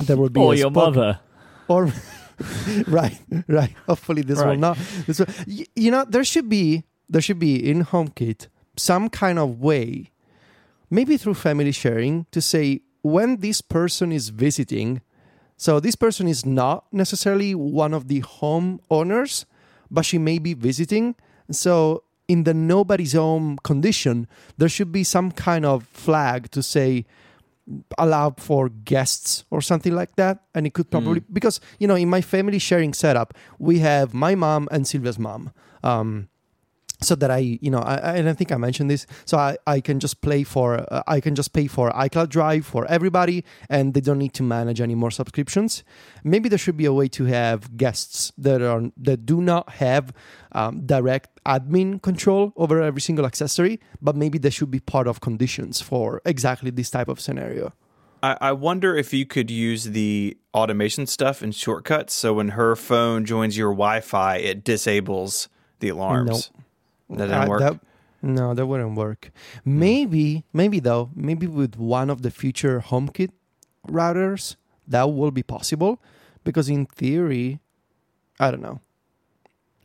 there 0.00 0.16
will 0.16 0.28
be 0.30 0.40
Or 0.40 0.52
a 0.52 0.56
your 0.56 0.70
spoken- 0.70 0.94
mother. 1.00 1.20
or 1.68 1.90
right 2.88 3.18
right. 3.48 3.74
Hopefully 3.86 4.22
this 4.22 4.38
will 4.38 4.56
not 4.60 4.78
this 5.06 5.18
will, 5.18 5.26
y- 5.46 5.66
you 5.76 5.90
know 5.90 6.04
there 6.08 6.24
should 6.24 6.48
be 6.48 6.84
there 7.08 7.20
should 7.22 7.38
be 7.38 7.56
in 7.68 7.84
homekit 7.84 8.48
some 8.76 9.08
kind 9.08 9.38
of 9.38 9.60
way 9.60 10.10
maybe 10.90 11.16
through 11.16 11.34
family 11.34 11.72
sharing 11.72 12.26
to 12.30 12.40
say 12.40 12.80
when 13.02 13.38
this 13.38 13.60
person 13.60 14.12
is 14.12 14.28
visiting. 14.28 15.00
So 15.56 15.80
this 15.80 15.94
person 15.96 16.26
is 16.28 16.44
not 16.46 16.84
necessarily 16.92 17.54
one 17.54 17.94
of 17.94 18.08
the 18.08 18.20
home 18.20 18.80
owners 18.90 19.46
but 19.90 20.04
she 20.04 20.18
may 20.18 20.38
be 20.38 20.54
visiting. 20.54 21.14
So 21.50 22.02
in 22.28 22.44
the 22.44 22.54
nobody's 22.54 23.12
home 23.12 23.58
condition 23.62 24.26
there 24.58 24.68
should 24.68 24.92
be 24.92 25.04
some 25.04 25.30
kind 25.32 25.64
of 25.64 25.84
flag 25.88 26.50
to 26.52 26.62
say 26.62 27.04
allow 27.96 28.30
for 28.38 28.68
guests 28.68 29.44
or 29.50 29.60
something 29.60 29.94
like 29.94 30.16
that 30.16 30.44
and 30.54 30.66
it 30.66 30.74
could 30.74 30.90
probably 30.90 31.22
because 31.32 31.60
you 31.78 31.86
know 31.86 31.94
in 31.94 32.10
my 32.10 32.20
family 32.20 32.58
sharing 32.58 32.92
setup 32.92 33.34
we 33.58 33.78
have 33.78 34.12
my 34.12 34.34
mom 34.34 34.68
and 34.72 34.86
sylvia's 34.86 35.18
mom 35.18 35.52
um 35.84 36.28
so 37.04 37.14
that 37.16 37.30
I, 37.30 37.58
you 37.60 37.70
know, 37.70 37.80
I, 37.80 37.96
I 37.96 38.16
and 38.16 38.28
I 38.28 38.32
think 38.32 38.52
I 38.52 38.56
mentioned 38.56 38.90
this. 38.90 39.06
So 39.24 39.38
I, 39.38 39.56
I 39.66 39.80
can 39.80 40.00
just 40.00 40.20
play 40.20 40.44
for, 40.44 40.86
uh, 40.92 41.02
I 41.06 41.20
can 41.20 41.34
just 41.34 41.52
pay 41.52 41.66
for 41.66 41.90
iCloud 41.90 42.28
Drive 42.28 42.64
for 42.66 42.86
everybody, 42.86 43.44
and 43.68 43.94
they 43.94 44.00
don't 44.00 44.18
need 44.18 44.34
to 44.34 44.42
manage 44.42 44.80
any 44.80 44.94
more 44.94 45.10
subscriptions. 45.10 45.84
Maybe 46.24 46.48
there 46.48 46.58
should 46.58 46.76
be 46.76 46.84
a 46.84 46.92
way 46.92 47.08
to 47.08 47.24
have 47.24 47.76
guests 47.76 48.32
that 48.38 48.62
are 48.62 48.90
that 48.96 49.26
do 49.26 49.40
not 49.40 49.70
have 49.70 50.12
um, 50.52 50.86
direct 50.86 51.31
admin 51.46 52.00
control 52.02 52.52
over 52.56 52.80
every 52.80 53.00
single 53.00 53.26
accessory, 53.26 53.80
but 54.00 54.16
maybe 54.16 54.38
they 54.38 54.50
should 54.50 54.70
be 54.70 54.80
part 54.80 55.06
of 55.06 55.20
conditions 55.20 55.80
for 55.80 56.20
exactly 56.24 56.70
this 56.70 56.90
type 56.90 57.08
of 57.08 57.20
scenario. 57.20 57.72
I, 58.22 58.36
I 58.40 58.52
wonder 58.52 58.94
if 58.96 59.12
you 59.12 59.26
could 59.26 59.50
use 59.50 59.84
the 59.84 60.36
automation 60.54 61.06
stuff 61.06 61.42
and 61.42 61.52
shortcuts. 61.54 62.14
So 62.14 62.34
when 62.34 62.50
her 62.50 62.76
phone 62.76 63.24
joins 63.24 63.56
your 63.56 63.70
Wi-Fi, 63.72 64.36
it 64.36 64.62
disables 64.62 65.48
the 65.80 65.88
alarms. 65.88 66.50
That 67.10 67.26
didn't 67.26 67.32
Uh, 67.42 67.48
work. 67.48 67.60
that- 67.60 67.80
no, 68.24 68.54
that 68.54 68.66
wouldn't 68.66 68.94
work. 68.94 69.32
Maybe, 69.64 70.44
maybe 70.52 70.78
though, 70.78 71.10
maybe 71.16 71.48
with 71.48 71.76
one 71.76 72.08
of 72.08 72.22
the 72.22 72.30
future 72.30 72.80
HomeKit 72.86 73.30
routers, 73.88 74.54
that 74.86 75.12
will 75.12 75.32
be 75.32 75.42
possible. 75.42 76.00
Because 76.44 76.68
in 76.68 76.86
theory, 76.86 77.58
I 78.38 78.50
don't 78.52 78.62
know. 78.62 78.80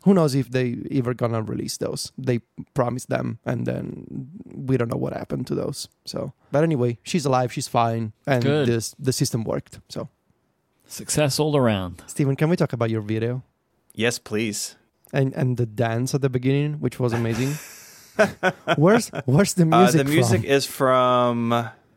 Who 0.07 0.13
knows 0.13 0.35
if 0.35 0.47
they 0.49 0.77
ever 0.99 1.13
gonna 1.13 1.41
release 1.43 1.75
those? 1.77 2.11
They 2.17 2.39
promised 2.73 3.09
them, 3.09 3.39
and 3.45 3.65
then 3.67 4.29
we 4.55 4.77
don't 4.77 4.89
know 4.89 4.97
what 5.05 5.11
happened 5.13 5.47
to 5.47 5.55
those. 5.55 5.89
So 6.05 6.31
But 6.51 6.63
anyway, 6.63 6.97
she's 7.03 7.25
alive. 7.25 7.51
She's 7.51 7.67
fine, 7.67 8.13
and 8.25 8.41
Good. 8.43 8.67
this 8.67 8.95
the 8.97 9.11
system 9.11 9.43
worked. 9.43 9.79
So, 9.89 10.07
Success 10.87 11.39
all 11.39 11.55
around. 11.57 12.01
Stephen, 12.07 12.35
can 12.37 12.49
we 12.49 12.55
talk 12.55 12.71
about 12.73 12.89
your 12.89 13.01
video 13.03 13.43
Yes, 13.93 14.19
please. 14.19 14.75
and 15.11 15.33
and 15.35 15.57
the 15.57 15.65
dance 15.65 16.15
at 16.15 16.21
the 16.21 16.29
beginning, 16.29 16.79
which 16.79 16.99
was 16.99 17.11
amazing? 17.13 17.51
where's 18.77 19.09
where's 19.25 19.53
the 19.53 19.63
Uh, 19.63 19.79
music? 19.81 19.97
the 20.05 20.11
music 20.11 20.41
from? 20.41 20.49
is 20.49 20.65
from. 20.65 21.49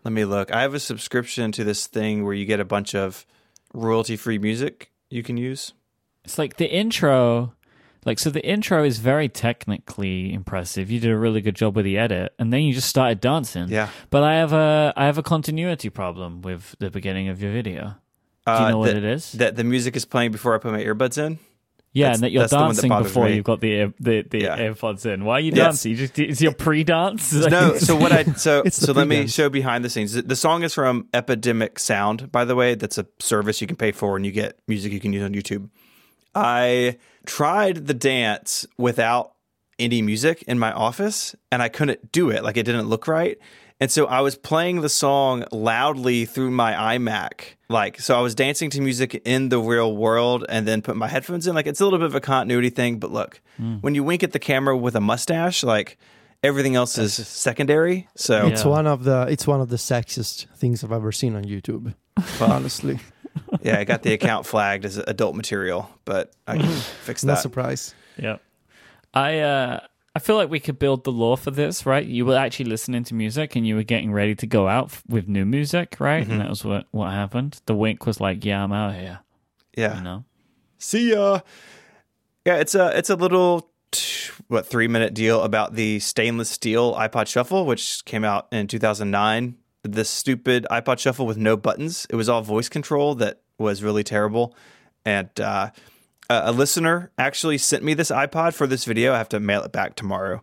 Let 0.04 0.12
me 0.12 0.24
look. 0.24 0.50
I 0.50 0.62
have 0.62 0.74
a 0.74 0.80
subscription 0.80 1.52
to 1.52 1.62
this 1.64 1.86
thing 1.86 2.24
where 2.24 2.34
you 2.34 2.46
get 2.46 2.58
a 2.60 2.64
bunch 2.64 2.94
of 2.94 3.26
royalty-free 3.74 4.38
music 4.38 4.90
you 5.10 5.22
can 5.22 5.36
use. 5.36 5.72
It's 6.24 6.38
like 6.38 6.56
the 6.56 6.66
intro, 6.66 7.52
like 8.04 8.18
so. 8.18 8.30
The 8.30 8.44
intro 8.46 8.84
is 8.84 8.98
very 8.98 9.28
technically 9.28 10.32
impressive. 10.32 10.90
You 10.90 11.00
did 11.00 11.10
a 11.10 11.16
really 11.18 11.40
good 11.40 11.54
job 11.56 11.76
with 11.76 11.84
the 11.84 11.98
edit, 11.98 12.32
and 12.38 12.52
then 12.52 12.62
you 12.62 12.72
just 12.74 12.88
started 12.88 13.20
dancing. 13.20 13.68
Yeah. 13.68 13.88
But 14.10 14.22
I 14.22 14.34
have 14.36 14.52
a 14.52 14.92
I 14.96 15.06
have 15.06 15.18
a 15.18 15.22
continuity 15.22 15.90
problem 15.90 16.42
with 16.42 16.74
the 16.78 16.90
beginning 16.90 17.28
of 17.28 17.42
your 17.42 17.52
video. 17.52 17.96
Do 18.46 18.52
you 18.52 18.58
Uh, 18.58 18.70
know 18.70 18.78
what 18.78 18.86
that- 18.86 18.96
it 18.96 19.04
is? 19.04 19.32
That 19.32 19.56
the 19.56 19.64
music 19.64 19.96
is 19.96 20.04
playing 20.04 20.32
before 20.32 20.54
I 20.54 20.58
put 20.58 20.72
my 20.72 20.82
earbuds 20.82 21.18
in. 21.18 21.38
yeah, 21.92 22.06
that's- 22.06 22.16
and 22.18 22.22
that 22.24 22.30
you're 22.32 22.42
one 22.42 22.48
that 22.50 22.58
dancing 22.82 22.88
before 23.02 23.24
me. 23.26 23.34
you've 23.34 23.44
got 23.44 23.60
the 23.60 23.70
ear- 23.72 23.94
the, 24.00 24.22
the 24.22 24.38
Yeah. 24.42 24.72
In. 25.12 25.24
Why 25.24 25.34
are 25.34 25.40
you 25.40 25.52
Yes. 25.54 25.66
dancing? 25.66 25.90
You 25.92 25.96
just 25.98 26.18
is 26.18 26.40
your 26.40 26.54
pre-dance? 26.54 27.32
No, 27.34 27.76
so 27.76 27.96
what 28.02 28.12
I 28.12 28.24
so 28.34 28.62
so 28.70 28.92
let 28.92 29.08
me 29.08 29.26
show 29.26 29.48
behind 29.50 29.84
the 29.84 29.90
scenes. 29.90 30.12
The 30.14 30.36
song 30.36 30.62
is 30.62 30.72
from 30.72 31.06
Epidemic 31.12 31.78
Sound, 31.78 32.30
by 32.32 32.44
the 32.44 32.54
way. 32.54 32.74
That's 32.76 32.96
a 32.96 33.06
service 33.18 33.60
you 33.60 33.66
can 33.66 33.76
pay 33.76 33.92
for, 33.92 34.16
and 34.16 34.24
you 34.24 34.32
get 34.32 34.56
music 34.68 34.92
you 34.92 35.00
can 35.00 35.12
use 35.12 35.22
on 35.24 35.32
YouTube. 35.34 35.68
I 36.34 36.98
tried 37.26 37.86
the 37.86 37.94
dance 37.94 38.66
without 38.78 39.32
any 39.78 40.02
music 40.02 40.42
in 40.46 40.58
my 40.58 40.72
office, 40.72 41.34
and 41.50 41.62
I 41.62 41.68
couldn't 41.68 42.12
do 42.12 42.30
it. 42.30 42.44
Like 42.44 42.56
it 42.56 42.64
didn't 42.64 42.88
look 42.88 43.08
right. 43.08 43.38
And 43.82 43.90
so 43.90 44.04
I 44.04 44.20
was 44.20 44.36
playing 44.36 44.82
the 44.82 44.90
song 44.90 45.44
loudly 45.52 46.26
through 46.26 46.50
my 46.50 46.98
iMac. 46.98 47.54
Like, 47.70 47.98
so 47.98 48.16
I 48.16 48.20
was 48.20 48.34
dancing 48.34 48.68
to 48.70 48.80
music 48.82 49.22
in 49.24 49.48
the 49.48 49.58
real 49.58 49.96
world 49.96 50.44
and 50.50 50.68
then 50.68 50.82
put 50.82 50.96
my 50.96 51.08
headphones 51.08 51.46
in. 51.46 51.54
Like, 51.54 51.66
it's 51.66 51.80
a 51.80 51.84
little 51.84 51.98
bit 51.98 52.04
of 52.04 52.14
a 52.14 52.20
continuity 52.20 52.68
thing, 52.68 52.98
but 52.98 53.10
look, 53.10 53.40
hmm. 53.56 53.76
when 53.76 53.94
you 53.94 54.04
wink 54.04 54.22
at 54.22 54.32
the 54.32 54.38
camera 54.38 54.76
with 54.76 54.96
a 54.96 55.00
mustache, 55.00 55.62
like 55.64 55.96
everything 56.42 56.76
else 56.76 56.98
is 56.98 57.14
secondary. 57.26 58.06
So 58.16 58.48
It's 58.48 58.64
Yeah. 58.64 58.68
one 58.70 58.86
of 58.86 59.04
the 59.04 59.26
it's 59.30 59.46
one 59.46 59.62
of 59.62 59.70
the 59.70 59.76
sexiest 59.76 60.46
things 60.56 60.84
I've 60.84 60.92
ever 60.92 61.10
seen 61.10 61.34
on 61.34 61.44
YouTube. 61.44 61.94
honestly, 62.40 62.98
yeah, 63.62 63.78
I 63.78 63.84
got 63.84 64.02
the 64.02 64.12
account 64.12 64.46
flagged 64.46 64.84
as 64.84 64.96
adult 64.96 65.36
material, 65.36 65.90
but 66.04 66.32
I 66.46 66.58
can 66.58 66.66
fix 67.04 67.24
no 67.24 67.34
that. 67.34 67.40
surprise. 67.42 67.94
Yeah. 68.16 68.36
I 69.14 69.38
uh 69.40 69.80
I 70.14 70.18
feel 70.18 70.36
like 70.36 70.50
we 70.50 70.58
could 70.60 70.78
build 70.78 71.04
the 71.04 71.12
lore 71.12 71.36
for 71.36 71.52
this, 71.52 71.86
right? 71.86 72.04
You 72.04 72.26
were 72.26 72.36
actually 72.36 72.64
listening 72.70 73.04
to 73.04 73.14
music 73.14 73.54
and 73.54 73.66
you 73.66 73.76
were 73.76 73.84
getting 73.84 74.12
ready 74.12 74.34
to 74.34 74.46
go 74.46 74.66
out 74.66 74.86
f- 74.86 75.02
with 75.08 75.28
new 75.28 75.44
music, 75.44 75.96
right? 76.00 76.22
Mm-hmm. 76.22 76.32
And 76.32 76.40
that 76.40 76.48
was 76.48 76.64
what 76.64 76.86
what 76.90 77.10
happened. 77.12 77.60
The 77.66 77.74
wink 77.74 78.06
was 78.06 78.20
like, 78.20 78.44
"Yeah, 78.44 78.62
I'm 78.64 78.72
out 78.72 78.94
here." 78.94 79.20
Yeah. 79.76 79.96
You 79.98 80.02
know. 80.02 80.24
See 80.78 81.12
ya. 81.12 81.40
Yeah, 82.44 82.56
it's 82.56 82.74
a 82.74 82.96
it's 82.98 83.10
a 83.10 83.14
little 83.16 83.70
t- 83.92 84.32
what 84.48 84.66
three 84.66 84.88
minute 84.88 85.14
deal 85.14 85.42
about 85.42 85.74
the 85.74 86.00
stainless 86.00 86.50
steel 86.50 86.94
iPod 86.94 87.28
Shuffle, 87.28 87.64
which 87.66 88.04
came 88.04 88.24
out 88.24 88.48
in 88.50 88.66
2009. 88.66 89.56
The 89.82 90.04
stupid 90.04 90.66
iPod 90.70 90.98
Shuffle 90.98 91.26
with 91.26 91.38
no 91.38 91.56
buttons. 91.56 92.06
It 92.10 92.16
was 92.16 92.28
all 92.28 92.42
voice 92.42 92.68
control 92.68 93.14
that 93.16 93.40
was 93.58 93.82
really 93.82 94.04
terrible. 94.04 94.54
And 95.04 95.28
uh, 95.40 95.70
a 96.28 96.52
listener 96.52 97.10
actually 97.16 97.58
sent 97.58 97.82
me 97.82 97.94
this 97.94 98.10
iPod 98.10 98.54
for 98.54 98.66
this 98.66 98.84
video. 98.84 99.14
I 99.14 99.18
have 99.18 99.28
to 99.30 99.40
mail 99.40 99.62
it 99.62 99.72
back 99.72 99.96
tomorrow. 99.96 100.42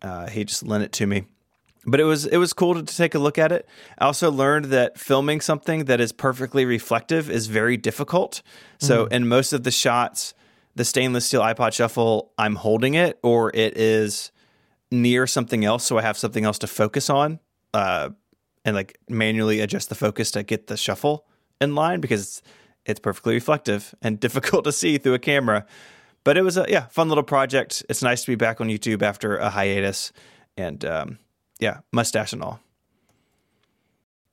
Uh, 0.00 0.28
he 0.28 0.44
just 0.44 0.62
lent 0.66 0.84
it 0.84 0.92
to 0.92 1.06
me 1.06 1.24
but 1.90 2.00
it 2.00 2.04
was 2.04 2.26
it 2.26 2.36
was 2.36 2.52
cool 2.52 2.74
to, 2.74 2.82
to 2.82 2.96
take 2.96 3.14
a 3.14 3.18
look 3.18 3.38
at 3.38 3.52
it. 3.52 3.66
I 3.98 4.04
also 4.04 4.30
learned 4.30 4.66
that 4.66 4.98
filming 4.98 5.40
something 5.40 5.86
that 5.86 6.00
is 6.00 6.12
perfectly 6.12 6.64
reflective 6.64 7.30
is 7.30 7.46
very 7.46 7.76
difficult. 7.76 8.42
So 8.78 9.06
in 9.06 9.26
most 9.28 9.52
of 9.52 9.64
the 9.64 9.70
shots, 9.70 10.34
the 10.74 10.84
stainless 10.84 11.26
steel 11.26 11.40
iPod 11.40 11.72
Shuffle, 11.72 12.32
I'm 12.38 12.56
holding 12.56 12.94
it 12.94 13.18
or 13.22 13.50
it 13.54 13.76
is 13.76 14.30
near 14.90 15.26
something 15.26 15.64
else, 15.64 15.84
so 15.84 15.98
I 15.98 16.02
have 16.02 16.16
something 16.16 16.44
else 16.44 16.58
to 16.58 16.66
focus 16.66 17.10
on, 17.10 17.40
uh, 17.74 18.10
and 18.68 18.76
like 18.76 18.98
manually 19.08 19.60
adjust 19.60 19.88
the 19.88 19.94
focus 19.94 20.30
to 20.30 20.42
get 20.42 20.66
the 20.66 20.76
shuffle 20.76 21.24
in 21.58 21.74
line 21.74 22.00
because 22.00 22.20
it's, 22.20 22.42
it's 22.84 23.00
perfectly 23.00 23.34
reflective 23.34 23.94
and 24.02 24.20
difficult 24.26 24.64
to 24.64 24.72
see 24.72 24.98
through 24.98 25.14
a 25.14 25.18
camera. 25.18 25.66
But 26.22 26.36
it 26.36 26.42
was 26.42 26.58
a 26.58 26.66
yeah 26.68 26.86
fun 26.88 27.08
little 27.08 27.24
project. 27.24 27.82
It's 27.88 28.02
nice 28.02 28.22
to 28.22 28.30
be 28.30 28.34
back 28.34 28.60
on 28.60 28.68
YouTube 28.68 29.02
after 29.02 29.38
a 29.38 29.48
hiatus, 29.48 30.12
and 30.58 30.84
um, 30.84 31.18
yeah, 31.58 31.78
mustache 31.92 32.34
and 32.34 32.42
all. 32.42 32.60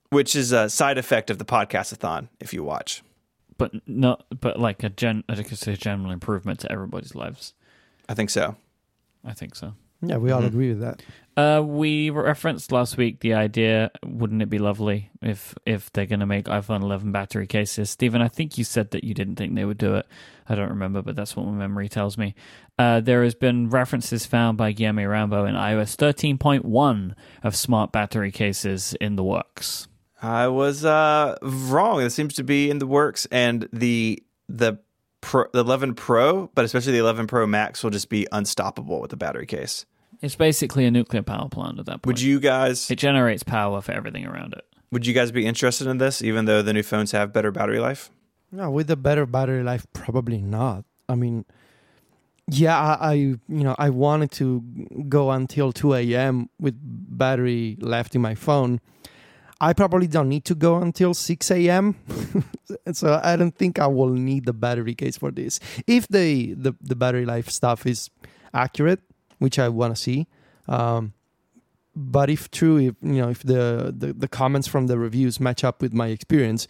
Which 0.09 0.35
is 0.35 0.51
a 0.51 0.69
side 0.69 0.97
effect 0.97 1.29
of 1.29 1.37
the 1.37 1.45
podcastathon 1.45 2.27
if 2.41 2.53
you 2.53 2.63
watch. 2.63 3.01
But 3.57 3.87
not 3.87 4.25
but 4.41 4.59
like 4.59 4.83
a 4.83 4.89
gen 4.89 5.23
I 5.29 5.41
could 5.43 5.57
say 5.57 5.77
general 5.77 6.11
improvement 6.11 6.59
to 6.61 6.71
everybody's 6.71 7.15
lives. 7.15 7.53
I 8.09 8.13
think 8.13 8.29
so. 8.29 8.57
I 9.23 9.31
think 9.31 9.55
so. 9.55 9.75
Yeah, 10.01 10.17
we 10.17 10.31
all 10.31 10.41
Mhm. 10.41 10.47
agree 10.47 10.69
with 10.69 10.81
that. 10.81 11.01
Uh, 11.37 11.61
we 11.61 12.09
referenced 12.09 12.71
last 12.71 12.95
week 12.95 13.19
the 13.19 13.33
idea. 13.33 13.91
Wouldn't 14.05 14.41
it 14.41 14.49
be 14.49 14.57
lovely 14.59 15.09
if 15.21 15.53
if 15.65 15.91
they're 15.91 16.05
going 16.05 16.21
to 16.21 16.25
make 16.25 16.45
iPhone 16.45 16.81
11 16.81 17.11
battery 17.11 17.47
cases? 17.47 17.89
Stephen, 17.89 18.21
I 18.21 18.29
think 18.29 18.57
you 18.57 18.63
said 18.63 18.91
that 18.91 19.03
you 19.03 19.13
didn't 19.13 19.35
think 19.35 19.53
they 19.55 19.65
would 19.65 19.77
do 19.77 19.95
it. 19.95 20.05
I 20.47 20.55
don't 20.55 20.69
remember, 20.69 21.01
but 21.01 21.15
that's 21.17 21.35
what 21.35 21.45
my 21.45 21.51
memory 21.51 21.89
tells 21.89 22.17
me. 22.17 22.35
Uh, 22.79 23.01
there 23.01 23.23
has 23.23 23.35
been 23.35 23.69
references 23.69 24.25
found 24.25 24.57
by 24.57 24.73
Guilherme 24.73 25.09
Rambo 25.09 25.45
in 25.45 25.55
iOS 25.55 25.95
13.1 25.97 27.15
of 27.43 27.55
smart 27.55 27.91
battery 27.91 28.31
cases 28.31 28.95
in 29.01 29.15
the 29.17 29.23
works. 29.23 29.87
I 30.21 30.47
was 30.47 30.85
uh, 30.85 31.35
wrong. 31.41 32.01
It 32.01 32.11
seems 32.11 32.33
to 32.35 32.43
be 32.43 32.69
in 32.69 32.79
the 32.79 32.87
works, 32.87 33.25
and 33.31 33.67
the 33.73 34.21
the 34.47 34.77
Pro, 35.25 35.45
the 35.53 35.59
11 35.59 35.95
Pro, 35.95 36.51
but 36.53 36.63
especially 36.65 36.93
the 36.93 36.99
11 36.99 37.25
Pro 37.25 37.47
Max, 37.47 37.83
will 37.83 37.89
just 37.89 38.09
be 38.09 38.27
unstoppable 38.31 39.01
with 39.01 39.09
the 39.09 39.17
battery 39.17 39.47
case. 39.47 39.85
It's 40.21 40.35
basically 40.35 40.85
a 40.85 40.91
nuclear 40.91 41.23
power 41.23 41.49
plant 41.49 41.79
at 41.79 41.87
that 41.87 42.01
point. 42.03 42.05
Would 42.05 42.21
you 42.21 42.39
guys 42.39 42.89
It 42.91 42.97
generates 42.97 43.43
power 43.43 43.81
for 43.81 43.91
everything 43.91 44.25
around 44.25 44.53
it. 44.53 44.63
would 44.91 45.05
you 45.05 45.13
guys 45.13 45.31
be 45.31 45.45
interested 45.45 45.87
in 45.87 45.97
this, 45.97 46.21
even 46.21 46.45
though 46.45 46.61
the 46.61 46.73
new 46.73 46.83
phones 46.83 47.11
have 47.11 47.33
better 47.33 47.51
battery 47.51 47.79
life? 47.79 48.11
No, 48.51 48.69
with 48.69 48.87
the 48.87 48.95
better 48.95 49.25
battery 49.25 49.63
life, 49.63 49.85
probably 49.93 50.37
not. 50.41 50.85
I 51.09 51.15
mean, 51.15 51.43
yeah, 52.47 52.79
I, 52.79 53.11
I 53.11 53.13
you 53.13 53.39
know 53.47 53.75
I 53.79 53.89
wanted 53.89 54.31
to 54.33 54.61
go 55.09 55.31
until 55.31 55.71
two 55.71 55.93
a.m. 55.95 56.49
with 56.59 56.75
battery 56.79 57.77
left 57.81 58.15
in 58.15 58.21
my 58.21 58.35
phone. 58.35 58.79
I 59.61 59.73
probably 59.73 60.07
don't 60.07 60.29
need 60.29 60.45
to 60.45 60.55
go 60.55 60.77
until 60.77 61.13
six 61.13 61.49
a.m. 61.49 61.95
so 62.91 63.19
I 63.23 63.35
don't 63.35 63.55
think 63.55 63.79
I 63.79 63.87
will 63.87 64.09
need 64.09 64.45
the 64.45 64.53
battery 64.53 64.95
case 64.95 65.17
for 65.17 65.31
this. 65.31 65.59
If 65.87 66.07
the 66.07 66.53
the, 66.53 66.75
the 66.81 66.95
battery 66.95 67.25
life 67.25 67.49
stuff 67.49 67.85
is 67.85 68.09
accurate, 68.53 69.01
which 69.39 69.57
I 69.59 69.69
want 69.69 69.95
to 69.95 70.01
see. 70.01 70.27
Um, 70.67 71.13
but 71.95 72.29
if 72.29 72.51
true, 72.51 72.77
if 72.77 72.95
you 73.01 73.21
know, 73.21 73.29
if 73.29 73.43
the, 73.43 73.93
the 73.97 74.13
the 74.13 74.27
comments 74.27 74.67
from 74.67 74.87
the 74.87 74.97
reviews 74.97 75.39
match 75.39 75.63
up 75.63 75.81
with 75.81 75.93
my 75.93 76.07
experience, 76.07 76.67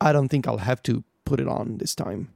I 0.00 0.12
don't 0.12 0.28
think 0.28 0.46
I'll 0.46 0.58
have 0.58 0.82
to 0.84 1.04
put 1.24 1.40
it 1.40 1.48
on 1.48 1.78
this 1.78 1.94
time. 1.94 2.32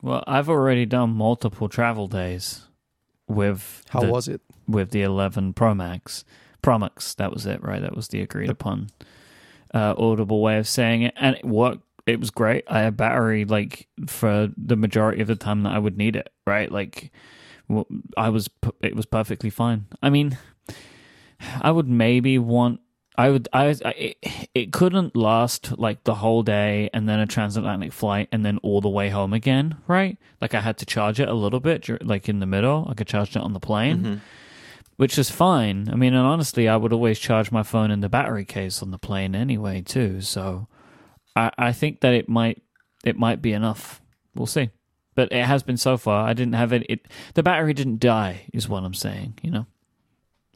Well, 0.00 0.24
I've 0.26 0.48
already 0.48 0.86
done 0.86 1.10
multiple 1.10 1.68
travel 1.68 2.06
days 2.06 2.62
with 3.26 3.82
How 3.88 4.00
the, 4.00 4.08
was 4.08 4.28
it? 4.28 4.40
with 4.68 4.90
the 4.90 5.02
11 5.02 5.54
Pro 5.54 5.74
Max. 5.74 6.24
Pro 6.62 6.78
Max, 6.78 7.14
that 7.14 7.32
was 7.32 7.46
it, 7.46 7.62
right? 7.62 7.80
That 7.80 7.96
was 7.96 8.08
the 8.08 8.20
agreed 8.20 8.50
upon 8.50 8.90
uh, 9.76 9.94
audible 9.98 10.40
way 10.40 10.58
of 10.58 10.66
saying 10.66 11.02
it. 11.02 11.14
And 11.16 11.36
it 11.36 11.44
worked. 11.44 11.82
It 12.06 12.20
was 12.20 12.30
great. 12.30 12.64
I 12.68 12.80
had 12.80 12.96
battery 12.96 13.44
like 13.44 13.88
for 14.06 14.50
the 14.56 14.76
majority 14.76 15.20
of 15.20 15.28
the 15.28 15.36
time 15.36 15.64
that 15.64 15.72
I 15.72 15.78
would 15.78 15.98
need 15.98 16.16
it, 16.16 16.32
right? 16.46 16.70
Like 16.70 17.10
I 18.16 18.28
was, 18.28 18.48
it 18.80 18.94
was 18.94 19.06
perfectly 19.06 19.50
fine. 19.50 19.86
I 20.00 20.08
mean, 20.08 20.38
I 21.60 21.70
would 21.70 21.88
maybe 21.88 22.38
want. 22.38 22.80
I 23.18 23.30
would. 23.30 23.48
I. 23.52 23.74
I 23.84 23.90
it, 23.90 24.16
it 24.54 24.72
couldn't 24.72 25.16
last 25.16 25.78
like 25.78 26.04
the 26.04 26.16
whole 26.16 26.42
day 26.42 26.90
and 26.92 27.08
then 27.08 27.18
a 27.18 27.26
transatlantic 27.26 27.92
flight 27.92 28.28
and 28.30 28.44
then 28.44 28.58
all 28.58 28.80
the 28.80 28.90
way 28.90 29.08
home 29.08 29.32
again, 29.32 29.76
right? 29.86 30.16
Like 30.40 30.54
I 30.54 30.60
had 30.60 30.76
to 30.78 30.86
charge 30.86 31.18
it 31.18 31.28
a 31.28 31.34
little 31.34 31.60
bit, 31.60 31.88
like 32.04 32.28
in 32.28 32.40
the 32.40 32.46
middle. 32.46 32.86
I 32.90 32.94
could 32.94 33.06
charge 33.06 33.34
it 33.34 33.42
on 33.42 33.52
the 33.52 33.60
plane, 33.60 34.20
which 34.96 35.18
is 35.18 35.30
fine. 35.30 35.88
I 35.90 35.94
mean, 35.96 36.14
and 36.14 36.26
honestly, 36.26 36.68
I 36.68 36.76
would 36.76 36.92
always 36.92 37.18
charge 37.18 37.50
my 37.52 37.62
phone 37.62 37.90
in 37.90 38.00
the 38.00 38.08
battery 38.08 38.44
case 38.44 38.82
on 38.82 38.90
the 38.90 38.98
plane 38.98 39.34
anyway, 39.34 39.82
too. 39.82 40.20
So, 40.20 40.68
I. 41.34 41.50
I 41.58 41.72
think 41.72 42.00
that 42.00 42.14
it 42.14 42.28
might. 42.28 42.62
It 43.04 43.16
might 43.18 43.40
be 43.42 43.52
enough. 43.52 44.00
We'll 44.34 44.46
see. 44.46 44.70
But 45.14 45.32
it 45.32 45.44
has 45.44 45.62
been 45.62 45.76
so 45.78 45.96
far. 45.96 46.26
I 46.28 46.32
didn't 46.34 46.54
have 46.54 46.72
it. 46.72 46.84
It 46.88 47.06
the 47.34 47.42
battery 47.42 47.72
didn't 47.72 48.00
die, 48.00 48.46
is 48.52 48.68
what 48.68 48.84
I'm 48.84 48.94
saying. 48.94 49.38
You 49.42 49.50
know. 49.50 49.66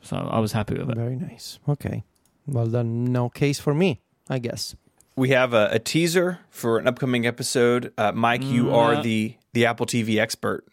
So 0.02 0.16
I 0.16 0.38
was 0.38 0.52
happy 0.52 0.74
with 0.74 0.90
it. 0.90 0.96
Very 0.96 1.16
nice. 1.16 1.58
Okay. 1.68 2.04
Well, 2.46 2.66
then 2.66 3.04
no 3.04 3.28
case 3.28 3.60
for 3.60 3.74
me, 3.74 4.00
I 4.28 4.38
guess. 4.38 4.74
We 5.16 5.28
have 5.30 5.52
a, 5.52 5.68
a 5.72 5.78
teaser 5.78 6.40
for 6.48 6.78
an 6.78 6.86
upcoming 6.88 7.26
episode. 7.26 7.92
Uh, 7.98 8.12
Myke, 8.12 8.50
you 8.50 8.64
Mm, 8.64 8.74
are 8.74 8.94
uh, 8.96 9.02
the 9.02 9.34
the 9.52 9.66
Apple 9.66 9.86
TV 9.86 10.18
expert. 10.18 10.64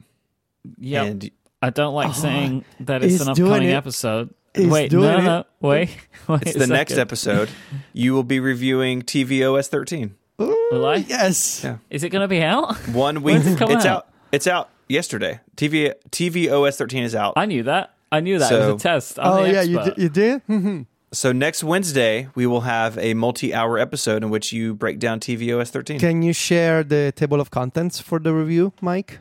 Yeah. 0.77 1.03
And 1.03 1.29
I 1.61 1.69
don't 1.71 1.93
like 1.93 2.09
Oh, 2.09 2.13
saying 2.13 2.65
that 2.81 3.03
it's 3.03 3.13
he's 3.13 3.21
an 3.21 3.29
upcoming 3.29 3.69
it. 3.69 3.73
episode. 3.73 4.33
is 4.53 4.67
wait, 4.67 4.89
doing 4.91 5.05
no, 5.09 5.21
no, 5.21 5.43
wait. 5.59 5.89
wait 6.27 6.41
It's 6.43 6.55
the 6.57 6.67
next 6.67 6.91
second. 6.91 7.01
episode. 7.01 7.49
You 7.93 8.13
will 8.13 8.23
be 8.23 8.39
reviewing 8.39 9.01
TVOS 9.01 9.67
13. 9.67 10.15
Ooh, 10.39 10.67
Will 10.71 10.85
I? 10.85 10.95
Yes. 10.97 11.63
Yeah. 11.63 11.77
Is 11.89 12.03
it 12.03 12.09
going 12.09 12.21
to 12.21 12.27
be 12.27 12.41
out? 12.43 12.75
One 12.89 13.23
week. 13.23 13.37
It 13.37 13.59
it's 13.61 13.61
out? 13.61 13.85
out. 13.85 14.07
It's 14.31 14.45
out 14.47 14.69
yesterday. 14.87 15.39
TV 15.55 15.93
TVOS 16.11 16.77
13 16.77 17.03
is 17.03 17.15
out. 17.15 17.33
I 17.37 17.45
knew 17.45 17.63
that. 17.63 17.93
I 18.11 18.19
knew 18.19 18.37
that. 18.39 18.51
it 18.51 18.59
was 18.59 18.75
a 18.75 18.77
test. 18.77 19.17
I'm 19.19 19.25
Oh 19.27 19.43
yeah, 19.45 19.61
you 19.63 19.81
did, 19.83 19.97
you 19.97 20.09
did. 20.09 20.85
So 21.13 21.31
next 21.31 21.63
Wednesday 21.63 22.27
we 22.35 22.45
will 22.45 22.61
have 22.61 22.97
a 22.97 23.13
multi-hour 23.13 23.79
episode 23.79 24.23
in 24.23 24.29
which 24.29 24.51
you 24.51 24.75
break 24.75 24.99
down 24.99 25.21
TVOS 25.21 25.69
13. 25.69 25.99
Can 26.01 26.21
you 26.21 26.33
share 26.33 26.83
the 26.83 27.13
table 27.15 27.39
of 27.39 27.49
contents 27.49 28.01
for 28.01 28.19
the 28.19 28.33
review, 28.33 28.73
Myke? 28.81 29.19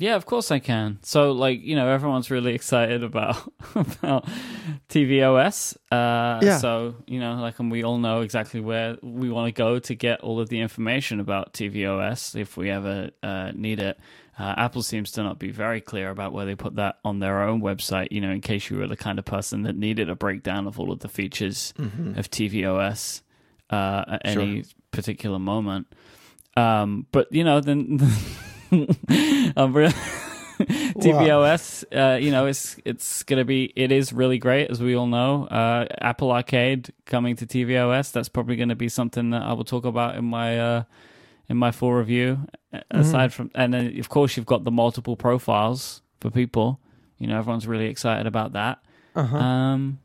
Yeah, 0.00 0.16
of 0.16 0.24
course 0.24 0.50
I 0.50 0.60
can. 0.60 0.98
So, 1.02 1.32
like, 1.32 1.60
you 1.62 1.76
know, 1.76 1.86
everyone's 1.88 2.30
really 2.30 2.54
excited 2.60 3.04
about 3.04 3.36
about 3.74 4.26
TVOS. 4.88 5.76
Uh, 5.92 6.40
Yeah. 6.42 6.56
So, 6.58 6.94
you 7.06 7.20
know, 7.20 7.34
like, 7.34 7.58
and 7.58 7.70
we 7.70 7.84
all 7.84 7.98
know 7.98 8.22
exactly 8.22 8.60
where 8.60 8.96
we 9.02 9.28
want 9.30 9.46
to 9.48 9.52
go 9.52 9.78
to 9.78 9.94
get 9.94 10.20
all 10.22 10.40
of 10.40 10.48
the 10.48 10.60
information 10.60 11.20
about 11.20 11.52
TVOS 11.52 12.34
if 12.34 12.56
we 12.56 12.70
ever 12.70 13.10
uh, 13.22 13.52
need 13.54 13.78
it. 13.78 13.98
Uh, 14.38 14.54
Apple 14.56 14.82
seems 14.82 15.12
to 15.12 15.22
not 15.22 15.38
be 15.38 15.50
very 15.50 15.82
clear 15.82 16.08
about 16.08 16.32
where 16.32 16.46
they 16.46 16.54
put 16.54 16.76
that 16.76 16.98
on 17.04 17.18
their 17.18 17.42
own 17.42 17.60
website. 17.60 18.08
You 18.10 18.22
know, 18.22 18.30
in 18.30 18.40
case 18.40 18.70
you 18.70 18.78
were 18.78 18.86
the 18.88 18.96
kind 18.96 19.18
of 19.18 19.26
person 19.26 19.64
that 19.64 19.76
needed 19.76 20.08
a 20.08 20.16
breakdown 20.16 20.66
of 20.66 20.80
all 20.80 20.90
of 20.92 21.00
the 21.00 21.08
features 21.10 21.74
of 21.78 22.30
TVOS 22.30 23.20
uh, 23.68 24.04
at 24.08 24.32
Sure. 24.32 24.42
any 24.42 24.64
particular 24.92 25.38
moment. 25.38 25.88
Um, 26.56 27.06
but 27.12 27.30
you 27.30 27.44
know, 27.44 27.60
then 27.60 27.98
Really 28.70 29.92
TVOS. 30.60 31.84
Uh, 31.90 32.18
you 32.18 32.30
know, 32.30 32.46
it's 32.46 32.76
it's 32.84 33.22
gonna 33.22 33.44
be 33.44 33.72
it 33.76 33.90
is 33.92 34.12
really 34.12 34.38
great 34.38 34.70
as 34.70 34.80
we 34.82 34.94
all 34.94 35.06
know. 35.06 35.46
Uh, 35.46 35.86
Apple 36.00 36.30
Arcade 36.30 36.92
coming 37.06 37.36
to 37.36 37.46
TVOS. 37.46 38.12
That's 38.12 38.28
probably 38.28 38.56
going 38.56 38.68
to 38.68 38.76
be 38.76 38.88
something 38.88 39.30
that 39.30 39.42
I 39.42 39.52
will 39.54 39.64
talk 39.64 39.84
about 39.84 40.16
in 40.16 40.24
my 40.24 40.58
uh, 40.58 40.82
in 41.48 41.56
my 41.56 41.70
full 41.70 41.92
review. 41.92 42.46
A- 42.72 42.82
Aside 42.90 43.32
from, 43.32 43.50
and 43.54 43.72
then 43.72 43.98
of 43.98 44.08
course 44.08 44.36
you've 44.36 44.46
got 44.46 44.64
the 44.64 44.70
multiple 44.70 45.16
profiles 45.16 46.02
for 46.20 46.30
people. 46.30 46.78
You 47.18 47.26
know, 47.26 47.38
everyone's 47.38 47.66
really 47.66 47.86
excited 47.86 48.26
about 48.26 48.52
that. 48.52 48.82
Uh-huh. 49.14 49.36
Um, 49.36 49.98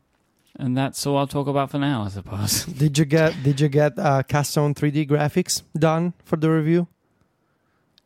and 0.58 0.76
that's 0.76 1.06
all 1.06 1.18
I'll 1.18 1.26
talk 1.26 1.46
about 1.48 1.70
for 1.70 1.78
now, 1.78 2.02
I 2.04 2.08
suppose. 2.08 2.64
Did 2.64 2.98
you 2.98 3.04
get 3.04 3.34
Did 3.42 3.60
you 3.60 3.68
get 3.68 3.98
uh, 3.98 4.22
custom 4.22 4.74
3D 4.74 5.08
graphics 5.08 5.62
done 5.78 6.14
for 6.24 6.36
the 6.36 6.50
review? 6.50 6.88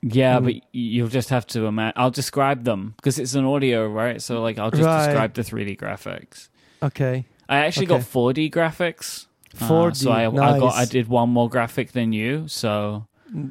Yeah, 0.02 0.38
Mm. 0.40 0.44
but 0.44 0.54
you'll 0.72 1.08
just 1.08 1.28
have 1.28 1.46
to 1.48 1.66
imagine. 1.66 1.92
I'll 1.96 2.10
describe 2.10 2.64
them 2.64 2.94
because 2.96 3.18
it's 3.18 3.34
an 3.34 3.44
audio, 3.44 3.86
right? 3.86 4.20
So 4.22 4.40
like, 4.42 4.58
I'll 4.58 4.70
just 4.70 4.82
Right. 4.82 5.04
describe 5.06 5.34
the 5.34 5.42
3D 5.44 5.76
graphics. 5.76 6.48
Okay, 6.82 7.26
I 7.48 7.58
actually 7.66 7.86
Okay. 7.86 7.98
got 7.98 8.06
4D 8.06 8.50
graphics. 8.50 9.26
Uh, 9.60 9.66
4D. 9.68 9.96
so 9.96 10.10
I, 10.12 10.26
I 10.26 10.58
got 10.58 10.74
I 10.74 10.84
did 10.86 11.08
one 11.08 11.28
more 11.30 11.48
graphic 11.50 11.92
than 11.92 12.12
you. 12.12 12.44
So 12.48 13.06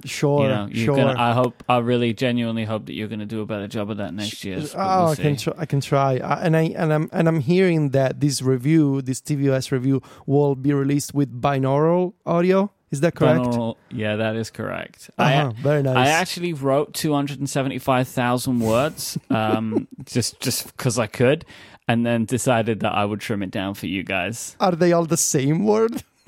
Sure, 0.06 0.42
you 0.44 0.50
know, 0.50 0.68
you're 0.72 0.86
sure. 0.88 0.96
gonna. 0.98 1.16
I 1.18 1.34
hope. 1.34 1.64
I 1.70 1.78
really 1.78 2.14
genuinely 2.14 2.66
hope 2.66 2.86
that 2.88 2.94
you're 2.94 3.08
gonna 3.08 3.26
do 3.26 3.42
a 3.42 3.46
better 3.46 3.68
job 3.68 3.90
of 3.92 3.98
that 3.98 4.14
next 4.14 4.44
year. 4.44 4.58
Oh, 4.76 4.98
we'll 5.04 5.08
I 5.12 5.16
can 5.16 5.36
try. 5.38 5.54
I 5.58 5.66
can 5.66 5.80
try. 5.82 6.18
Uh, 6.18 6.40
and 6.42 6.58
I 6.58 6.64
and 6.76 6.92
I'm 6.92 7.10
and 7.14 7.28
I'm 7.30 7.40
hearing 7.42 7.92
that 7.92 8.20
this 8.20 8.42
review, 8.42 9.02
this 9.02 9.22
TVOS 9.22 9.72
review, 9.72 10.02
will 10.26 10.56
be 10.56 10.74
released 10.74 11.14
with 11.14 11.30
binaural 11.42 12.14
audio. 12.26 12.72
Is 12.92 13.02
that 13.02 13.14
correct? 13.16 13.42
Binaural- 13.42 13.76
yeah, 13.92 14.16
that 14.16 14.36
is 14.36 14.50
correct. 14.50 15.10
I, 15.18 15.34
Uh-huh, 15.36 15.52
very 15.62 15.84
nice. 15.84 15.96
I 15.98 16.08
actually 16.10 16.54
wrote 16.54 16.94
275,000 16.94 18.60
words 18.60 19.18
um, 19.30 19.88
just 20.06 20.40
just 20.40 20.66
because 20.76 20.98
I 20.98 21.08
could, 21.08 21.46
and 21.88 22.06
then 22.06 22.26
decided 22.26 22.80
that 22.80 22.94
I 22.94 23.06
would 23.06 23.20
trim 23.22 23.44
it 23.44 23.52
down 23.52 23.74
for 23.76 23.86
you 23.88 24.04
guys. 24.04 24.56
Are 24.60 24.72
they 24.76 24.92
all 24.94 25.06
the 25.06 25.18
same 25.18 25.66
word? 25.66 26.04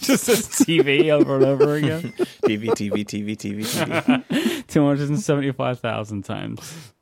just 0.00 0.28
as 0.28 0.46
TV 0.66 1.10
over 1.10 1.36
and 1.36 1.44
over 1.44 1.74
again. 1.74 2.12
TV, 2.44 2.70
TV, 2.70 3.04
TV, 3.04 3.34
TV, 3.36 3.60
TV. 3.66 4.66
275,000 4.68 6.22
times. 6.24 6.92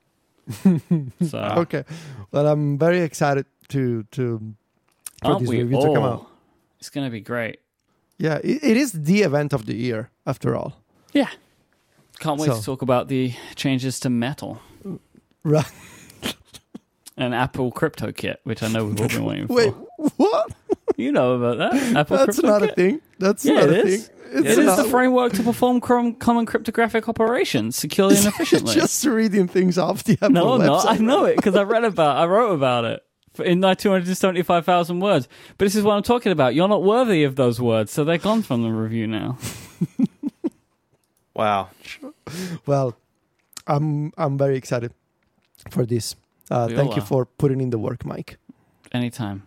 So, 1.29 1.39
Okay. 1.39 1.85
Well, 2.31 2.47
I'm 2.49 2.79
very 2.79 3.01
excited 3.01 3.47
to 3.69 4.03
to 4.13 4.55
for 5.23 5.27
aren't 5.29 5.41
this 5.41 5.49
we 5.49 5.63
review 5.63 5.81
to 5.81 5.95
come 5.95 6.05
out. 6.05 6.27
It's 6.79 6.91
going 6.91 7.07
to 7.07 7.11
be 7.11 7.21
great. 7.21 7.61
Yeah, 8.19 8.39
it, 8.45 8.63
it 8.63 8.77
is 8.77 8.93
the 8.93 9.23
event 9.23 9.53
of 9.53 9.67
the 9.67 9.75
year 9.75 10.11
after 10.27 10.55
all. 10.57 10.77
Yeah. 11.13 11.29
Can't 12.21 12.39
wait 12.41 12.47
So- 12.51 12.59
to 12.59 12.65
talk 12.65 12.83
about 12.83 13.09
the 13.09 13.33
changes 13.57 13.99
to 14.01 14.11
metal 14.11 14.61
Right. 15.45 15.67
and 17.17 17.35
Apple 17.35 17.71
Crypto 17.73 18.13
Kit, 18.13 18.41
which 18.45 18.63
I 18.63 18.69
know 18.69 18.85
we've 18.87 19.01
all 19.01 19.09
been 19.09 19.25
waiting 19.25 19.47
for. 19.49 19.55
Wait, 19.55 19.75
what? 20.17 20.53
You 20.97 21.11
know 21.13 21.35
about 21.35 21.59
that? 21.59 21.97
Apple 21.97 22.17
That's 22.19 22.39
Crypto 22.39 22.47
not 22.47 22.63
a 22.63 22.73
thing. 22.75 23.01
That's 23.19 23.45
Yeah, 23.45 23.55
not 23.55 23.65
it 23.65 23.71
a 23.71 23.89
is. 23.89 24.07
thing. 24.07 24.17
It's 24.35 24.57
It 24.59 24.65
is 24.65 24.77
the 24.77 24.85
framework 24.85 25.33
to 25.35 25.43
perform 25.43 25.81
crom- 25.81 26.15
common 26.15 26.47
cryptographic 26.47 27.07
operations 27.09 27.77
securely 27.77 28.17
and 28.17 28.27
efficiently. 28.33 28.73
Just 28.75 29.05
reading 29.05 29.47
things 29.49 29.77
off 29.77 30.05
the 30.05 30.15
Apple 30.15 30.31
no, 30.31 30.57
no, 30.57 30.73
website. 30.77 30.87
I 30.87 30.97
know 30.99 31.25
it 31.27 31.37
because 31.37 31.55
I 31.55 31.65
read 31.65 31.85
about, 31.85 32.17
I 32.17 32.25
wrote 32.27 32.53
about 32.55 32.85
it 32.87 33.03
in 33.39 33.61
my 33.61 33.75
two 33.75 33.91
hundred 33.91 34.15
seventy-five 34.17 34.65
thousand 34.65 35.01
words. 35.01 35.29
But 35.59 35.67
this 35.67 35.75
is 35.75 35.85
what 35.85 35.97
I'm 35.97 36.03
talking 36.03 36.33
about. 36.33 36.55
You're 36.55 36.69
not 36.69 36.83
worthy 36.83 37.25
of 37.25 37.37
those 37.37 37.61
words, 37.61 37.93
so 37.93 38.05
they're 38.05 38.19
gone 38.19 38.43
from 38.43 38.63
the 38.63 38.71
review 38.71 39.07
now. 39.07 39.39
Wow. 41.35 41.71
Well, 42.67 42.95
I'm 43.67 44.13
I'm 44.19 44.37
very 44.37 44.57
excited 44.57 44.93
for 45.71 45.87
this. 45.87 46.15
Uh, 46.51 46.69
thank 46.69 46.91
all 46.91 46.97
you 46.97 47.03
for 47.03 47.27
putting 47.27 47.61
in 47.61 47.71
the 47.71 47.79
work, 47.79 48.01
Myke. 48.01 48.37
Anytime. 48.93 49.45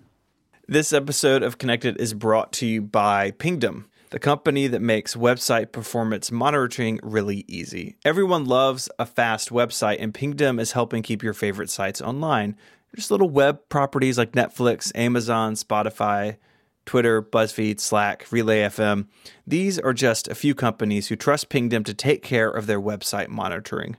This 0.67 0.91
episode 0.91 1.43
of 1.43 1.59
Connected 1.59 2.01
is 2.01 2.15
brought 2.15 2.51
to 2.53 2.65
you 2.65 2.81
by 2.81 3.31
Pingdom, 3.31 3.87
the 4.09 4.17
company 4.17 4.65
that 4.65 4.81
makes 4.81 5.15
website 5.15 5.71
performance 5.71 6.31
monitoring 6.31 6.99
really 7.03 7.45
easy. 7.47 7.97
Everyone 8.03 8.45
loves 8.45 8.89
a 8.97 9.05
fast 9.05 9.49
website, 9.49 9.97
and 9.99 10.11
Pingdom 10.11 10.57
is 10.59 10.71
helping 10.71 11.03
keep 11.03 11.21
your 11.21 11.35
favorite 11.35 11.69
sites 11.69 12.01
online. 12.01 12.55
Just 12.95 13.11
little 13.11 13.29
web 13.29 13.67
properties 13.67 14.17
like 14.17 14.31
Netflix, 14.31 14.91
Amazon, 14.95 15.55
Spotify, 15.55 16.37
Twitter, 16.85 17.21
BuzzFeed, 17.21 17.79
Slack, 17.81 18.25
Relay 18.31 18.61
FM. 18.61 19.07
These 19.45 19.77
are 19.79 19.93
just 19.93 20.29
a 20.29 20.35
few 20.35 20.55
companies 20.55 21.07
who 21.07 21.17
trust 21.17 21.49
Pingdom 21.49 21.83
to 21.83 21.93
take 21.93 22.23
care 22.23 22.49
of 22.49 22.67
their 22.67 22.79
website 22.79 23.27
monitoring. 23.27 23.97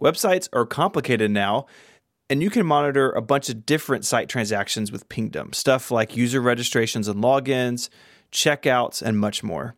Websites 0.00 0.48
are 0.52 0.66
complicated 0.66 1.30
now, 1.30 1.66
and 2.28 2.42
you 2.42 2.50
can 2.50 2.66
monitor 2.66 3.12
a 3.12 3.22
bunch 3.22 3.48
of 3.48 3.64
different 3.64 4.04
site 4.04 4.28
transactions 4.28 4.90
with 4.90 5.08
Pingdom. 5.08 5.52
Stuff 5.52 5.92
like 5.92 6.16
user 6.16 6.40
registrations 6.40 7.06
and 7.06 7.22
logins, 7.22 7.90
checkouts, 8.32 9.02
and 9.02 9.18
much 9.18 9.44
more. 9.44 9.76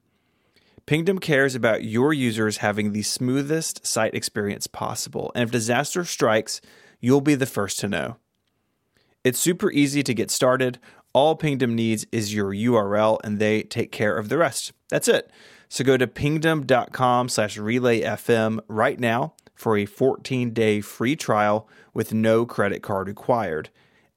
Pingdom 0.87 1.19
cares 1.19 1.55
about 1.55 1.85
your 1.85 2.15
users 2.15 2.59
having 2.59 2.93
the 2.93 3.03
smoothest 3.03 3.87
site 3.87 4.15
experience 4.15 4.67
possible, 4.67 5.33
and 5.35 5.43
if 5.43 5.51
disaster 5.51 6.05
strikes, 6.05 6.63
you'll 7.01 7.21
be 7.21 7.35
the 7.35 7.47
first 7.47 7.79
to 7.81 7.89
know. 7.89 8.17
It's 9.25 9.39
super 9.39 9.73
easy 9.73 10.03
to 10.03 10.15
get 10.15 10.31
started. 10.31 10.79
All 11.15 11.35
Pingdom 11.35 11.75
needs 11.75 12.07
is 12.13 12.35
your 12.35 12.53
URL, 12.53 13.19
and 13.25 13.39
they 13.39 13.63
take 13.63 13.91
care 13.91 14.17
of 14.19 14.29
the 14.29 14.37
rest. 14.37 14.73
That's 14.91 15.09
it. 15.09 15.31
So 15.69 15.83
go 15.83 15.97
to 15.97 16.07
pingdom.com 16.07 17.31
slash 17.31 17.57
relayfm 17.57 18.61
right 18.69 19.01
now 19.01 19.35
for 19.55 19.77
a 19.77 19.87
14-day 19.87 20.83
free 20.83 21.17
trial 21.17 21.69
with 21.95 22.13
no 22.13 22.45
credit 22.45 22.83
card 22.83 23.09
required. 23.09 23.71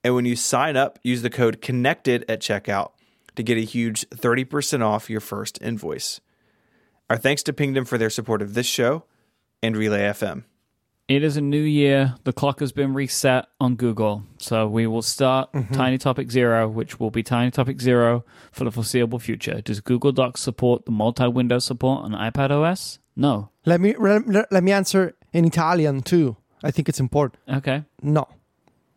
And 0.04 0.14
when 0.14 0.24
you 0.24 0.36
sign 0.36 0.76
up, 0.76 0.98
use 1.02 1.22
the 1.22 1.30
code 1.30 1.62
CONNECTED 1.62 2.24
at 2.28 2.40
checkout 2.40 2.90
to 3.36 3.42
get 3.42 3.56
a 3.56 3.62
huge 3.62 4.08
30% 4.10 4.84
off 4.84 5.08
your 5.08 5.20
first 5.20 5.58
invoice. 5.62 6.20
Our 7.08 7.16
thanks 7.16 7.42
to 7.44 7.52
Pingdom 7.52 7.84
for 7.84 7.96
their 7.96 8.10
support 8.10 8.42
of 8.42 8.54
this 8.54 8.66
show 8.66 9.04
and 9.62 9.76
Relay 9.76 10.00
FM. 10.00 10.44
It 11.08 11.24
is 11.24 11.38
a 11.38 11.40
new 11.40 11.62
year. 11.62 12.16
The 12.24 12.34
clock 12.34 12.60
has 12.60 12.70
been 12.70 12.92
reset 12.92 13.46
on 13.58 13.76
Google. 13.76 14.24
So 14.36 14.68
we 14.68 14.86
will 14.86 15.00
start 15.00 15.50
mm-hmm. 15.54 15.72
Tiny 15.72 15.96
Topic 15.96 16.30
Zero, 16.30 16.68
which 16.68 17.00
will 17.00 17.10
be 17.10 17.22
Tiny 17.22 17.50
Topic 17.50 17.80
Zero 17.80 18.26
for 18.52 18.64
the 18.64 18.70
foreseeable 18.70 19.18
future. 19.18 19.62
Does 19.62 19.80
Google 19.80 20.12
Docs 20.12 20.42
support 20.42 20.84
the 20.84 20.90
multi 20.90 21.26
window 21.26 21.60
support 21.60 22.04
on 22.04 22.12
iPad 22.12 22.50
OS? 22.50 22.98
No. 23.16 23.48
Let 23.64 23.80
me 23.80 23.94
let, 23.98 24.52
let 24.52 24.62
me 24.62 24.70
answer 24.70 25.16
in 25.32 25.46
Italian 25.46 26.02
too. 26.02 26.36
I 26.62 26.70
think 26.70 26.90
it's 26.90 27.00
important. 27.00 27.40
Okay. 27.48 27.84
No. 28.02 28.28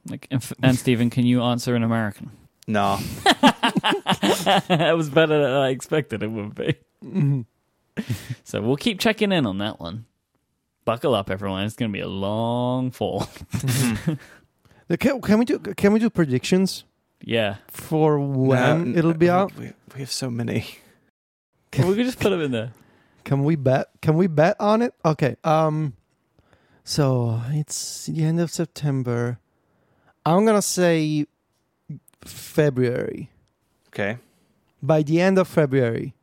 Like, 0.09 0.27
and, 0.29 0.45
and 0.61 0.77
Stephen, 0.77 1.09
can 1.09 1.25
you 1.25 1.41
answer 1.41 1.77
in 1.77 1.83
American? 1.83 2.31
No. 2.67 2.97
that 3.23 4.93
was 4.97 5.09
better 5.09 5.41
than 5.41 5.51
I 5.51 5.69
expected 5.69 6.23
it 6.23 6.27
would 6.27 6.55
be. 6.55 6.75
Mm-hmm. 7.05 7.41
so 8.43 8.61
we'll 8.61 8.75
keep 8.75 8.99
checking 8.99 9.31
in 9.31 9.45
on 9.45 9.59
that 9.59 9.79
one. 9.79 10.05
Buckle 10.85 11.13
up, 11.13 11.29
everyone. 11.29 11.63
It's 11.65 11.75
going 11.75 11.91
to 11.91 11.93
be 11.93 12.01
a 12.01 12.07
long 12.07 12.91
fall. 12.91 13.27
Can, 14.99 15.21
can 15.21 15.39
we 15.39 15.45
do 15.45 15.57
can 15.57 15.93
we 15.93 15.99
do 15.99 16.09
predictions 16.09 16.83
yeah. 17.21 17.55
for 17.69 18.19
when 18.19 18.91
No, 18.91 18.97
it'll 18.99 19.13
be 19.13 19.27
we- 19.27 19.29
out? 19.29 19.55
We, 19.55 19.71
we 19.93 19.99
have 20.01 20.11
so 20.11 20.29
many. 20.29 20.65
Can 21.71 21.87
we 21.87 21.95
could 21.95 22.05
just 22.05 22.19
put 22.19 22.31
them 22.31 22.41
in 22.41 22.51
there. 22.51 22.73
Can 23.23 23.45
we 23.45 23.55
bet? 23.55 23.87
Can 24.01 24.17
we 24.17 24.27
bet 24.27 24.57
on 24.59 24.81
it? 24.81 24.93
Okay. 25.05 25.37
Um. 25.45 25.93
So 26.83 27.41
it's 27.51 28.07
the 28.07 28.21
end 28.23 28.41
of 28.41 28.51
September. 28.51 29.39
I'm 30.25 30.45
gonna 30.45 30.61
say 30.61 31.25
February. 32.25 33.29
Okay. 33.87 34.17
By 34.83 35.01
the 35.03 35.21
end 35.21 35.37
of 35.37 35.47
February, 35.47 36.13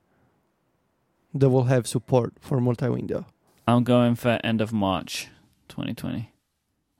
they 1.33 1.47
will 1.47 1.64
have 1.64 1.87
support 1.87 2.35
for 2.42 2.61
multi-window. 2.61 3.25
I'm 3.68 3.85
going 3.85 4.14
for 4.14 4.40
end 4.42 4.62
of 4.62 4.72
March 4.72 5.28
2020. 5.68 6.33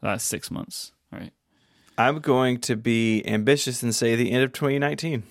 That's 0.03 0.23
six 0.23 0.51
months. 0.51 0.93
Right. 1.11 1.33
I'm 1.97 2.19
going 2.19 2.61
to 2.61 2.77
be 2.77 3.27
ambitious 3.27 3.83
and 3.83 3.95
say 3.95 4.17
the 4.17 4.31
end 4.31 4.45
of 4.45 4.53
2019. 4.53 5.23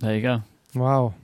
There 0.00 0.14
you 0.14 0.20
go. 0.20 0.42
Wow. 0.74 1.14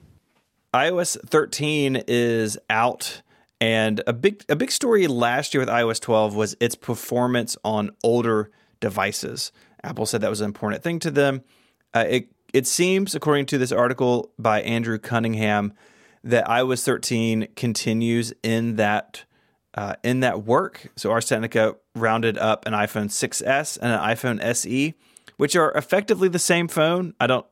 iOS 0.73 1.21
13 1.27 2.05
is 2.09 2.57
out, 2.71 3.21
and 3.61 4.03
a 4.07 4.15
big 4.15 4.47
a 4.49 4.57
big 4.57 4.71
story 4.71 5.07
last 5.07 5.53
year 5.53 5.61
with 5.61 5.69
iOS 5.69 6.01
12 6.01 6.35
was 6.35 6.57
its 6.59 6.75
performance 6.75 7.59
on 7.63 7.91
older 8.03 8.51
devices. 8.81 9.53
Apple 9.85 10.07
said 10.07 10.23
that 10.23 10.31
was 10.31 10.41
an 10.41 10.47
important 10.47 10.83
thing 10.83 10.99
to 11.01 11.11
them. 11.11 11.43
Uh, 11.93 12.07
it 12.09 12.29
it 12.55 12.67
seems, 12.67 13.15
according 13.15 13.45
to 13.47 13.59
this 13.59 13.73
article 13.73 14.33
by 14.39 14.63
Andrew 14.63 14.99
Cunningham, 14.99 15.75
that 16.25 16.47
iOS 16.47 16.83
13 16.83 17.49
continues 17.57 18.33
in 18.43 18.77
that 18.77 19.25
uh, 19.75 19.95
in 20.03 20.21
that 20.21 20.45
work. 20.45 20.91
So 20.97 21.11
Ars 21.11 21.27
Technica 21.27 21.77
rounded 21.95 22.39
up 22.39 22.67
an 22.67 22.73
iPhone 22.73 23.07
6s 23.07 23.79
and 23.81 23.93
an 23.93 23.99
iPhone 23.99 24.43
SE, 24.43 24.95
which 25.37 25.57
are 25.57 25.73
effectively 25.73 26.29
the 26.29 26.39
same 26.39 26.69
phone. 26.69 27.15
I 27.21 27.27
don't 27.27 27.47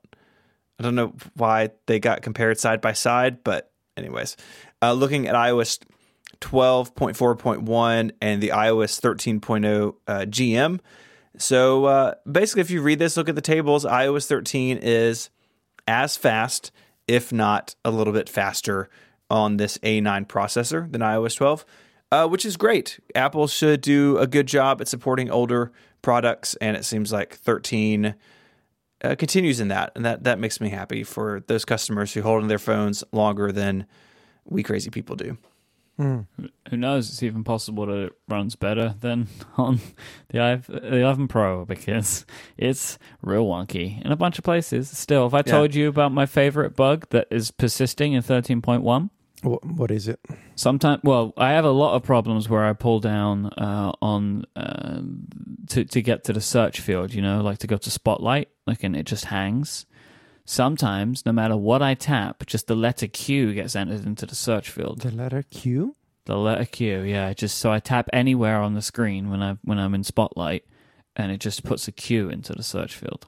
I 0.79 0.85
don't 0.85 0.95
know 0.95 1.15
why 1.35 1.71
they 1.87 1.99
got 1.99 2.23
compared 2.23 2.59
side 2.59 2.81
by 2.81 2.93
side, 2.93 3.43
but 3.43 3.73
anyways, 3.97 4.37
uh, 4.81 4.93
looking 4.93 5.27
at 5.27 5.35
iOS 5.35 5.81
12.4.1 6.41 8.13
and 8.21 8.43
the 8.43 8.51
iOS 8.51 9.01
13.0 9.01 9.95
uh, 10.07 10.19
GM. 10.21 10.79
So 11.37 11.87
uh, 11.87 12.15
basically, 12.31 12.61
if 12.61 12.71
you 12.71 12.81
read 12.81 13.01
this, 13.01 13.17
look 13.17 13.29
at 13.29 13.35
the 13.35 13.41
tables. 13.41 13.85
iOS 13.85 14.27
13 14.27 14.79
is 14.81 15.31
as 15.89 16.17
fast, 16.17 16.71
if 17.09 17.33
not 17.33 17.75
a 17.85 17.91
little 17.91 18.13
bit 18.13 18.29
faster, 18.29 18.89
on 19.31 19.57
this 19.57 19.79
A9 19.79 20.27
processor 20.27 20.91
than 20.91 21.01
iOS 21.01 21.37
12, 21.37 21.65
uh, 22.11 22.27
which 22.27 22.45
is 22.45 22.57
great. 22.57 22.99
Apple 23.15 23.47
should 23.47 23.81
do 23.81 24.19
a 24.19 24.27
good 24.27 24.47
job 24.47 24.81
at 24.81 24.89
supporting 24.89 25.31
older 25.31 25.73
products, 26.03 26.55
and 26.57 26.77
it 26.77 26.85
seems 26.85 27.13
like 27.13 27.35
13 27.37 28.15
uh, 29.03 29.15
continues 29.17 29.61
in 29.61 29.69
that, 29.69 29.93
and 29.95 30.05
that 30.05 30.25
that 30.25 30.39
makes 30.39 30.61
me 30.61 30.71
happy 30.71 31.05
for 31.05 31.43
those 31.47 31.65
customers 31.65 32.15
who 32.15 32.23
hold 32.23 32.43
on 32.43 32.49
their 32.49 32.59
phones 32.59 33.05
longer 33.13 33.53
than 33.53 33.87
we 34.45 34.63
crazy 34.63 34.91
people 34.91 35.17
do. 35.17 35.37
Who 36.71 36.77
knows? 36.77 37.09
It's 37.09 37.25
even 37.25 37.43
possible 37.43 37.87
that 37.87 37.99
it 38.05 38.13
runs 38.29 38.55
better 38.55 38.95
than 39.01 39.27
on 39.57 39.81
the 40.29 40.63
the 40.69 40.97
11 40.99 41.27
Pro 41.27 41.65
because 41.65 42.25
it's 42.57 42.99
real 43.21 43.47
wonky 43.47 44.05
in 44.05 44.13
a 44.13 44.17
bunch 44.17 44.39
of 44.39 44.45
places. 44.45 44.89
Still, 44.97 45.27
if 45.27 45.35
I 45.35 45.43
told 45.43 45.75
you 45.75 45.89
about 45.89 46.13
my 46.13 46.25
favorite 46.25 46.77
bug 46.77 47.09
that 47.11 47.27
is 47.31 47.51
persisting 47.51 48.13
in 48.13 48.23
13.1, 48.23 49.11
Wh- 49.43 49.65
what 49.79 49.91
is 49.91 50.09
it? 50.09 50.21
sometimes 50.57 51.01
well 51.05 51.33
i 51.37 51.51
have 51.51 51.65
a 51.65 51.71
lot 51.71 51.95
of 51.95 52.03
problems 52.03 52.49
where 52.49 52.65
i 52.65 52.73
pull 52.73 53.01
down 53.01 53.47
uh, 53.47 53.93
on 54.03 54.45
uh, 54.57 55.01
to, 55.69 55.85
to 55.85 56.03
get 56.03 56.25
to 56.25 56.33
the 56.33 56.41
search 56.41 56.81
field 56.81 57.13
you 57.15 57.23
know 57.23 57.41
like 57.41 57.59
to 57.59 57.67
go 57.67 57.77
to 57.77 57.91
spotlight 57.91 58.49
like 58.67 58.83
and 58.85 58.97
it 58.97 59.05
just 59.07 59.27
hangs 59.27 59.87
sometimes 60.45 61.25
no 61.27 61.33
matter 61.33 61.57
what 61.57 61.83
i 61.83 61.95
tap 61.95 62.45
just 62.47 62.67
the 62.67 62.75
letter 62.75 63.07
q 63.07 63.53
gets 63.55 63.77
entered 63.77 64.05
into 64.07 64.27
the 64.27 64.35
search 64.35 64.71
field 64.71 65.01
The 65.03 65.11
letter 65.11 65.43
Q? 65.51 65.95
the 66.25 66.37
letter 66.37 66.65
q 66.65 67.03
yeah 67.03 67.33
just 67.35 67.59
so 67.59 67.71
i 67.71 67.79
tap 67.81 68.09
anywhere 68.13 68.61
on 68.61 68.75
the 68.75 68.83
screen 68.83 69.31
when 69.31 69.43
i 69.43 69.57
when 69.63 69.79
i'm 69.79 69.95
in 69.95 70.05
spotlight 70.05 70.65
and 71.17 71.31
it 71.33 71.39
just 71.41 71.65
puts 71.65 71.87
a 71.89 71.93
q 71.93 72.29
into 72.31 72.53
the 72.55 72.63
search 72.63 72.95
field 72.97 73.27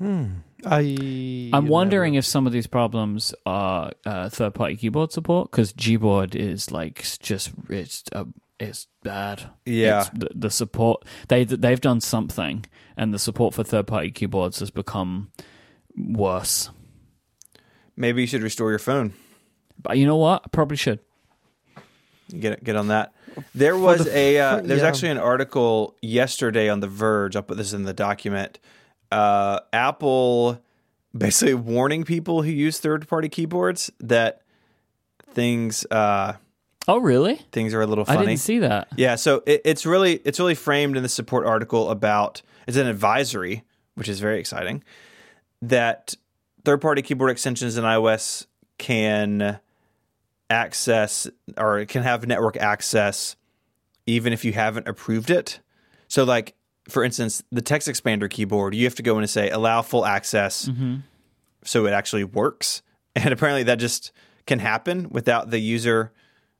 I. 0.00 1.50
I'm 1.52 1.68
wondering 1.68 2.14
if 2.14 2.24
some 2.24 2.46
of 2.46 2.52
these 2.52 2.66
problems 2.66 3.34
are 3.46 3.92
uh, 4.04 4.28
third-party 4.28 4.76
keyboard 4.76 5.12
support 5.12 5.50
because 5.50 5.72
Gboard 5.72 6.34
is 6.34 6.70
like 6.70 7.04
just 7.20 7.52
it's 7.68 8.04
uh, 8.12 8.24
it's 8.58 8.86
bad. 9.02 9.50
Yeah. 9.64 10.00
It's 10.00 10.10
the, 10.10 10.28
the 10.34 10.50
support 10.50 11.04
they 11.28 11.44
they've 11.44 11.80
done 11.80 12.00
something, 12.00 12.64
and 12.96 13.12
the 13.12 13.18
support 13.18 13.54
for 13.54 13.64
third-party 13.64 14.10
keyboards 14.12 14.60
has 14.60 14.70
become 14.70 15.30
worse. 15.96 16.70
Maybe 17.96 18.22
you 18.22 18.26
should 18.26 18.42
restore 18.42 18.70
your 18.70 18.78
phone. 18.78 19.14
But 19.80 19.98
you 19.98 20.06
know 20.06 20.16
what? 20.16 20.42
I 20.44 20.48
probably 20.48 20.76
should. 20.76 21.00
Get 22.38 22.64
get 22.64 22.76
on 22.76 22.88
that. 22.88 23.12
There 23.54 23.76
was 23.76 24.04
the 24.04 24.16
a 24.16 24.38
uh, 24.38 24.60
there's 24.64 24.80
yeah. 24.80 24.88
actually 24.88 25.10
an 25.10 25.18
article 25.18 25.96
yesterday 26.00 26.68
on 26.68 26.80
The 26.80 26.88
Verge. 26.88 27.36
I'll 27.36 27.42
put 27.42 27.56
this 27.56 27.72
in 27.72 27.84
the 27.84 27.92
document. 27.92 28.58
Uh, 29.14 29.60
Apple 29.72 30.60
basically 31.16 31.54
warning 31.54 32.02
people 32.04 32.42
who 32.42 32.50
use 32.50 32.80
third 32.80 33.06
party 33.06 33.28
keyboards 33.28 33.90
that 34.00 34.42
things 35.30 35.86
uh, 35.90 36.34
Oh, 36.86 36.98
really? 36.98 37.36
things 37.52 37.72
are 37.72 37.80
a 37.80 37.86
little 37.86 38.04
funny. 38.04 38.18
I 38.18 38.24
didn't 38.26 38.40
see 38.40 38.58
that. 38.58 38.88
Yeah, 38.96 39.14
so 39.14 39.42
it, 39.46 39.62
it's 39.64 39.86
really 39.86 40.14
it's 40.24 40.38
really 40.38 40.54
framed 40.54 40.96
in 40.96 41.02
the 41.02 41.08
support 41.08 41.46
article 41.46 41.90
about 41.90 42.42
it's 42.66 42.76
an 42.76 42.86
advisory, 42.86 43.62
which 43.94 44.08
is 44.08 44.20
very 44.20 44.38
exciting, 44.40 44.82
that 45.62 46.14
third 46.64 46.80
party 46.80 47.00
keyboard 47.00 47.30
extensions 47.30 47.76
in 47.76 47.84
iOS 47.84 48.46
can 48.78 49.60
access 50.50 51.28
or 51.56 51.84
can 51.86 52.02
have 52.02 52.26
network 52.26 52.56
access 52.56 53.36
even 54.06 54.32
if 54.32 54.44
you 54.44 54.52
haven't 54.52 54.86
approved 54.86 55.30
it. 55.30 55.60
So 56.08 56.24
like 56.24 56.54
for 56.88 57.02
instance, 57.04 57.42
the 57.50 57.62
TextExpander 57.62 58.28
keyboard, 58.30 58.74
you 58.74 58.84
have 58.84 58.94
to 58.96 59.02
go 59.02 59.16
in 59.16 59.22
and 59.22 59.30
say 59.30 59.50
allow 59.50 59.82
full 59.82 60.04
access 60.04 60.68
so 61.64 61.86
it 61.86 61.92
actually 61.92 62.24
works. 62.24 62.82
And 63.16 63.32
apparently 63.32 63.62
that 63.64 63.76
just 63.76 64.10
can 64.44 64.58
happen 64.58 65.08
without 65.08 65.48
the 65.50 65.60
user 65.60 66.12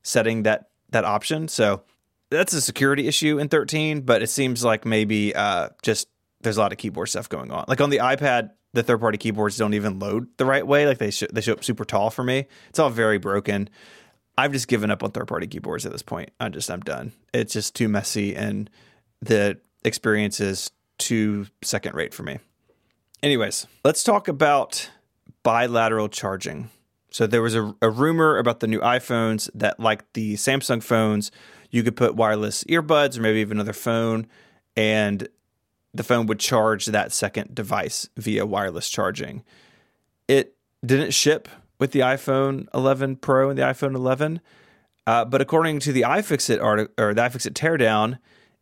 setting 0.05 0.45
that 0.45 0.69
that 0.91 1.05
option. 1.05 1.49
So 1.49 1.83
that's 2.31 2.53
a 2.53 2.61
security 2.61 3.09
issue 3.09 3.39
in 3.41 3.49
13, 3.49 4.03
but 4.03 4.23
it 4.23 4.29
seems 4.31 4.63
like 4.63 4.85
maybe 4.85 5.35
uh, 5.35 5.71
just 5.83 6.07
there's 6.43 6.57
a 6.57 6.61
lot 6.61 6.71
of 6.71 6.79
keyboard 6.79 7.09
stuff 7.09 7.29
going 7.29 7.51
on. 7.51 7.65
Like 7.67 7.81
on 7.81 7.91
the 7.91 7.99
iPad, 7.99 8.51
the 8.73 8.85
third 8.85 9.01
party 9.01 9.19
keyboards 9.19 9.57
don't 9.57 9.75
even 9.75 9.99
load 9.99 10.29
the 10.37 10.45
right 10.45 10.65
way. 10.65 10.87
Like 10.87 10.99
they 10.99 11.11
sh- 11.11 11.25
they 11.33 11.41
show 11.41 11.55
up 11.55 11.65
super 11.65 11.85
tall 11.85 12.11
for 12.11 12.23
me. 12.23 12.47
It's 12.69 12.79
all 12.79 12.89
very 12.89 13.19
broken. 13.19 13.69
I've 14.39 14.53
just 14.53 14.69
given 14.69 14.93
up 14.93 15.03
on 15.03 15.11
third 15.11 15.27
party 15.27 15.49
keyboards 15.49 15.85
at 15.87 15.91
this 15.93 16.03
point. 16.03 16.31
I'm 16.39 16.53
just 16.53 16.71
I'm 16.71 16.81
done. 16.81 17.11
It's 17.33 17.53
just 17.53 17.75
too 17.75 17.89
messy 17.89 18.37
and 18.37 18.71
the 19.23 19.59
experience 19.85 20.41
is 20.41 20.71
too 20.99 21.47
second 21.63 21.95
rate 21.95 22.15
for 22.15 22.23
me. 22.23 22.39
Anyways, 23.23 23.67
let's 23.85 24.03
talk 24.03 24.29
about 24.29 24.91
bilateral 25.43 26.09
charging. 26.09 26.71
So 27.11 27.27
there 27.27 27.43
was 27.43 27.55
a, 27.55 27.75
a 27.81 27.89
rumor 27.89 28.39
about 28.39 28.61
the 28.61 28.67
new 28.67 28.81
iPhones 28.81 29.49
that, 29.55 29.79
like 29.79 30.13
the 30.15 30.35
Samsung 30.35 30.83
phones, 30.83 31.31
you 31.71 31.83
could 31.83 31.97
put 31.97 32.17
wireless 32.17 32.65
earbuds 32.65 33.17
or 33.17 33.21
maybe 33.21 33.41
even 33.41 33.59
another 33.59 33.73
phone, 33.73 34.27
and 34.77 35.29
the 35.93 36.03
phone 36.03 36.27
would 36.27 36.41
charge 36.41 36.87
that 36.87 37.13
second 37.13 37.55
device 37.55 38.09
via 38.17 38.45
wireless 38.45 38.89
charging. 38.89 39.45
It 40.27 40.57
didn't 40.85 41.13
ship 41.13 41.49
with 41.79 41.93
the 41.93 42.01
iPhone 42.01 42.67
11 42.75 43.17
Pro 43.17 43.49
and 43.49 43.59
the 43.59 43.63
iPhone 43.63 43.95
11, 43.95 44.41
uh, 45.07 45.25
but 45.25 45.41
according 45.41 45.81
to 45.81 45.93
the 45.93 46.03
iFixit 46.03 46.63
article 46.63 46.93
or 46.99 47.15
the 47.15 47.23
iFixit 47.23 47.53
teardown, 47.53 48.19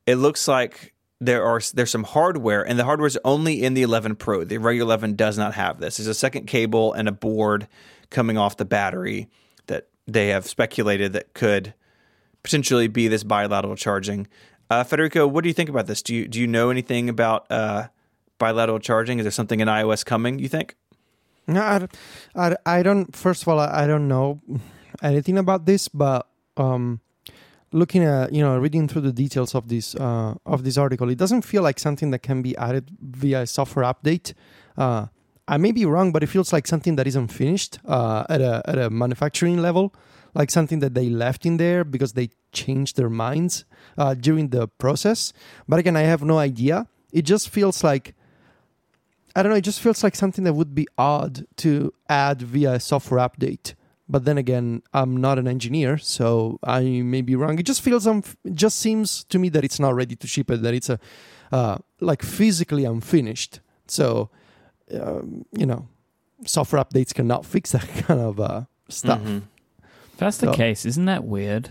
it 0.07 0.17
looks 0.17 0.47
like 0.47 0.93
there 1.25 1.45
are 1.45 1.61
there's 1.73 1.91
some 1.91 2.05
hardware, 2.05 2.67
and 2.67 2.79
the 2.79 2.85
hardware 2.85 3.07
is 3.07 3.19
only 3.25 3.63
in 3.63 3.75
the 3.75 3.83
11 3.83 4.17
Pro. 4.17 4.45
The 4.45 4.59
regular 4.59 4.89
11 4.89 5.15
does 5.15 5.39
not 5.39 5.55
have 5.55 5.79
this. 5.79 5.97
There's 5.97 6.09
a 6.09 6.15
second 6.15 6.47
cable 6.47 6.93
and 6.93 7.09
a 7.09 7.13
board 7.13 7.69
coming 8.11 8.37
off 8.37 8.57
the 8.57 8.65
battery 8.65 9.29
that 9.67 9.89
they 10.07 10.29
have 10.29 10.47
speculated 10.47 11.13
that 11.13 11.33
could 11.33 11.75
potentially 12.43 12.89
be 12.89 13.07
this 13.09 13.23
bilateral 13.23 13.77
charging. 13.77 14.27
Uh, 14.69 14.83
Federico, 14.83 15.27
what 15.27 15.45
do 15.45 15.49
you 15.49 15.55
think 15.55 15.69
about 15.69 15.87
this? 15.87 16.03
Do 16.03 16.15
you 16.15 16.27
do 16.27 16.41
you 16.41 16.47
know 16.47 16.71
anything 16.71 17.09
about 17.09 17.47
uh, 17.51 17.89
bilateral 18.39 18.81
charging? 18.81 19.19
Is 19.19 19.25
there 19.25 19.31
something 19.31 19.61
in 19.61 19.69
iOS 19.69 20.05
coming? 20.05 20.41
You 20.41 20.49
think? 20.49 20.75
No, 21.47 21.61
I, 21.61 21.87
I, 22.35 22.57
I 22.67 22.83
don't. 22.83 23.15
First 23.15 23.43
of 23.43 23.49
all, 23.49 23.61
I, 23.61 23.85
I 23.85 23.87
don't 23.87 24.09
know 24.09 24.41
anything 25.03 25.39
about 25.39 25.67
this, 25.67 25.89
but 25.89 26.27
um, 26.57 27.01
looking 27.73 28.05
at 28.05 28.33
you 28.33 28.43
know 28.43 28.59
reading 28.59 28.89
through 28.89 29.03
the 29.03 29.13
details 29.13 29.55
of 29.55 29.69
this 29.69 29.95
uh, 29.95 30.35
of 30.47 30.65
this 30.65 30.79
article, 30.79 31.09
it 31.11 31.19
doesn't 31.19 31.43
feel 31.43 31.63
like 31.63 31.79
something 31.79 32.11
that 32.11 32.21
can 32.21 32.43
be 32.43 32.57
added 32.57 32.91
via 33.01 33.43
a 33.43 33.47
software 33.47 33.85
update. 33.85 34.35
Uh, 34.77 35.07
I 35.49 35.57
may 35.57 35.73
be 35.73 35.85
wrong, 35.85 36.13
but 36.13 36.23
it 36.23 36.29
feels 36.29 36.53
like 36.53 36.67
something 36.67 36.97
that 36.97 37.07
isn't 37.07 37.29
finished 37.29 37.79
uh, 37.87 38.25
at 38.29 38.41
a 38.41 38.63
at 38.67 38.79
a 38.79 38.91
manufacturing 38.91 39.59
level, 39.59 39.95
like 40.35 40.51
something 40.51 40.79
that 40.81 40.95
they 40.95 41.09
left 41.09 41.45
in 41.45 41.57
there 41.57 41.85
because 41.85 42.13
they 42.13 42.31
changed 42.53 42.97
their 42.97 43.11
minds 43.11 43.65
uh, 43.99 44.15
during 44.15 44.49
the 44.49 44.69
process. 44.69 45.33
But 45.69 45.79
again, 45.79 45.97
I 45.97 46.03
have 46.03 46.23
no 46.23 46.39
idea. 46.39 46.87
It 47.13 47.23
just 47.23 47.49
feels 47.49 47.83
like 47.83 48.15
I 49.35 49.43
don't 49.43 49.51
know. 49.51 49.57
It 49.57 49.65
just 49.65 49.81
feels 49.81 50.05
like 50.05 50.15
something 50.15 50.45
that 50.45 50.53
would 50.53 50.75
be 50.75 50.87
odd 50.99 51.47
to 51.59 51.93
add 52.09 52.43
via 52.43 52.75
a 52.75 52.81
software 52.81 53.21
update. 53.21 53.75
But 54.13 54.25
then 54.27 54.37
again, 54.39 54.83
I'm 54.93 55.17
not 55.27 55.39
an 55.39 55.49
engineer, 55.49 55.97
so 55.99 56.59
I 56.63 56.81
may 57.15 57.23
be 57.23 57.35
wrong. 57.35 57.59
It 57.59 57.67
just 57.67 57.81
feels, 57.83 58.07
um, 58.07 58.23
it 58.45 58.55
just 58.55 58.79
seems 58.79 59.25
to 59.33 59.39
me 59.39 59.49
that 59.55 59.65
it's 59.65 59.81
not 59.81 59.95
ready 59.95 60.15
to 60.17 60.27
ship 60.27 60.51
it. 60.51 60.61
That 60.63 60.75
it's 60.75 60.91
a 60.91 60.99
uh, 61.51 61.79
like 62.01 62.23
physically 62.23 62.85
unfinished. 62.85 63.61
So 63.87 64.29
um, 65.01 65.45
you 65.53 65.67
know, 65.67 65.89
software 66.45 66.83
updates 66.85 67.15
cannot 67.15 67.47
fix 67.47 67.73
that 67.73 67.89
kind 68.07 68.21
of 68.21 68.39
uh, 68.39 68.63
stuff. 68.89 69.21
Mhm. 69.21 69.43
If 70.13 70.19
that's 70.19 70.37
the 70.39 70.47
So- 70.53 70.55
case, 70.55 70.85
isn't 70.85 71.07
that 71.07 71.25
weird? 71.25 71.71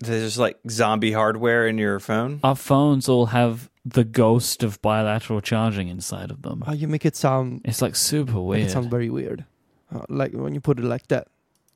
There's 0.00 0.22
just 0.22 0.38
like 0.38 0.58
zombie 0.70 1.12
hardware 1.12 1.66
in 1.66 1.76
your 1.78 1.98
phone. 1.98 2.38
Our 2.44 2.54
phones 2.54 3.08
all 3.08 3.26
have 3.26 3.68
the 3.84 4.04
ghost 4.04 4.62
of 4.62 4.80
bilateral 4.80 5.40
charging 5.40 5.88
inside 5.88 6.30
of 6.30 6.42
them. 6.42 6.62
Oh, 6.66 6.72
you 6.72 6.86
make 6.86 7.04
it 7.04 7.16
sound 7.16 7.62
It's 7.64 7.82
like 7.82 7.96
super 7.96 8.38
weird. 8.40 8.66
it 8.68 8.70
sounds 8.70 8.86
very 8.86 9.10
weird, 9.10 9.44
uh, 9.92 10.02
like 10.08 10.32
when 10.34 10.54
you 10.54 10.60
put 10.60 10.78
it 10.78 10.84
like 10.84 11.08
that. 11.08 11.26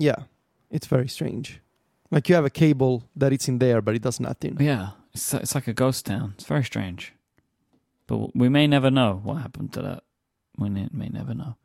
Yeah, 0.03 0.25
it's 0.71 0.87
very 0.88 1.09
strange. 1.09 1.61
Like 2.11 2.29
you 2.29 2.35
have 2.35 2.45
a 2.47 2.51
cable 2.51 3.03
that 3.17 3.33
it's 3.33 3.49
in 3.49 3.59
there, 3.59 3.81
but 3.83 3.95
it 3.95 4.03
does 4.03 4.21
nothing. 4.21 4.57
Yeah, 4.61 4.91
it's 5.15 5.35
it's 5.35 5.55
like 5.55 5.69
a 5.71 5.73
ghost 5.75 6.07
town. 6.07 6.33
It's 6.35 6.47
very 6.49 6.65
strange, 6.65 7.12
but 8.07 8.35
we 8.37 8.49
may 8.49 8.67
never 8.67 8.91
know 8.91 9.21
what 9.25 9.37
happened 9.43 9.73
to 9.73 9.83
that. 9.83 10.03
We 10.59 10.69
ne- 10.69 10.88
may 10.93 11.09
never 11.09 11.35
know. 11.35 11.57